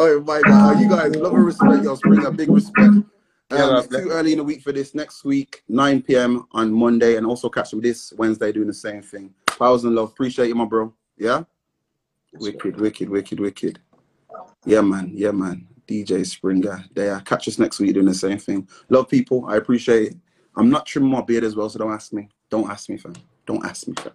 Oh 0.01 0.20
my 0.20 0.43
god, 0.44 0.81
you 0.81 0.89
guys 0.89 1.16
love 1.16 1.35
and 1.35 1.44
respect 1.44 1.82
your 1.82 1.97
Springer, 1.97 2.31
big 2.31 2.48
respect. 2.51 2.78
Um, 2.89 3.06
Yeah, 3.51 3.66
man. 3.66 3.78
it's 3.78 3.89
too 3.89 4.09
early 4.10 4.32
in 4.32 4.39
the 4.39 4.44
week 4.44 4.62
for 4.62 4.70
this. 4.70 4.94
Next 4.94 5.24
week, 5.24 5.65
9 5.69 6.02
p.m. 6.02 6.47
on 6.52 6.73
Monday, 6.73 7.16
and 7.16 7.27
also 7.27 7.48
catch 7.48 7.73
them 7.73 7.81
this 7.81 8.12
Wednesday 8.16 8.52
doing 8.52 8.69
the 8.69 8.74
same 8.74 9.02
thing. 9.02 9.35
Powers 9.59 9.82
and 9.82 9.97
love. 9.97 10.10
Appreciate 10.10 10.47
you, 10.47 10.55
my 10.55 10.66
bro. 10.66 10.94
Yeah? 11.18 11.44
Wicked, 12.34 12.80
wicked, 12.80 13.08
wicked, 13.08 13.40
wicked. 13.40 13.80
Yeah, 14.64 14.82
man. 14.82 15.10
Yeah, 15.14 15.32
man. 15.32 15.66
DJ 15.86 16.26
Springer. 16.26 16.84
There. 16.94 17.18
Catch 17.20 17.48
us 17.48 17.58
next 17.58 17.80
week 17.80 17.94
doing 17.94 18.06
the 18.06 18.14
same 18.14 18.38
thing. 18.38 18.68
Love 18.88 19.08
people. 19.08 19.46
I 19.48 19.56
appreciate 19.56 20.12
it. 20.12 20.16
I'm 20.56 20.70
not 20.70 20.86
trimming 20.86 21.10
my 21.10 21.22
beard 21.22 21.44
as 21.44 21.56
well, 21.56 21.68
so 21.68 21.78
don't 21.78 21.92
ask 21.92 22.12
me. 22.12 22.28
Don't 22.50 22.70
ask 22.70 22.88
me, 22.88 22.98
fam. 22.98 23.14
Don't 23.46 23.64
ask 23.64 23.86
me, 23.88 23.94
fam. 23.94 24.12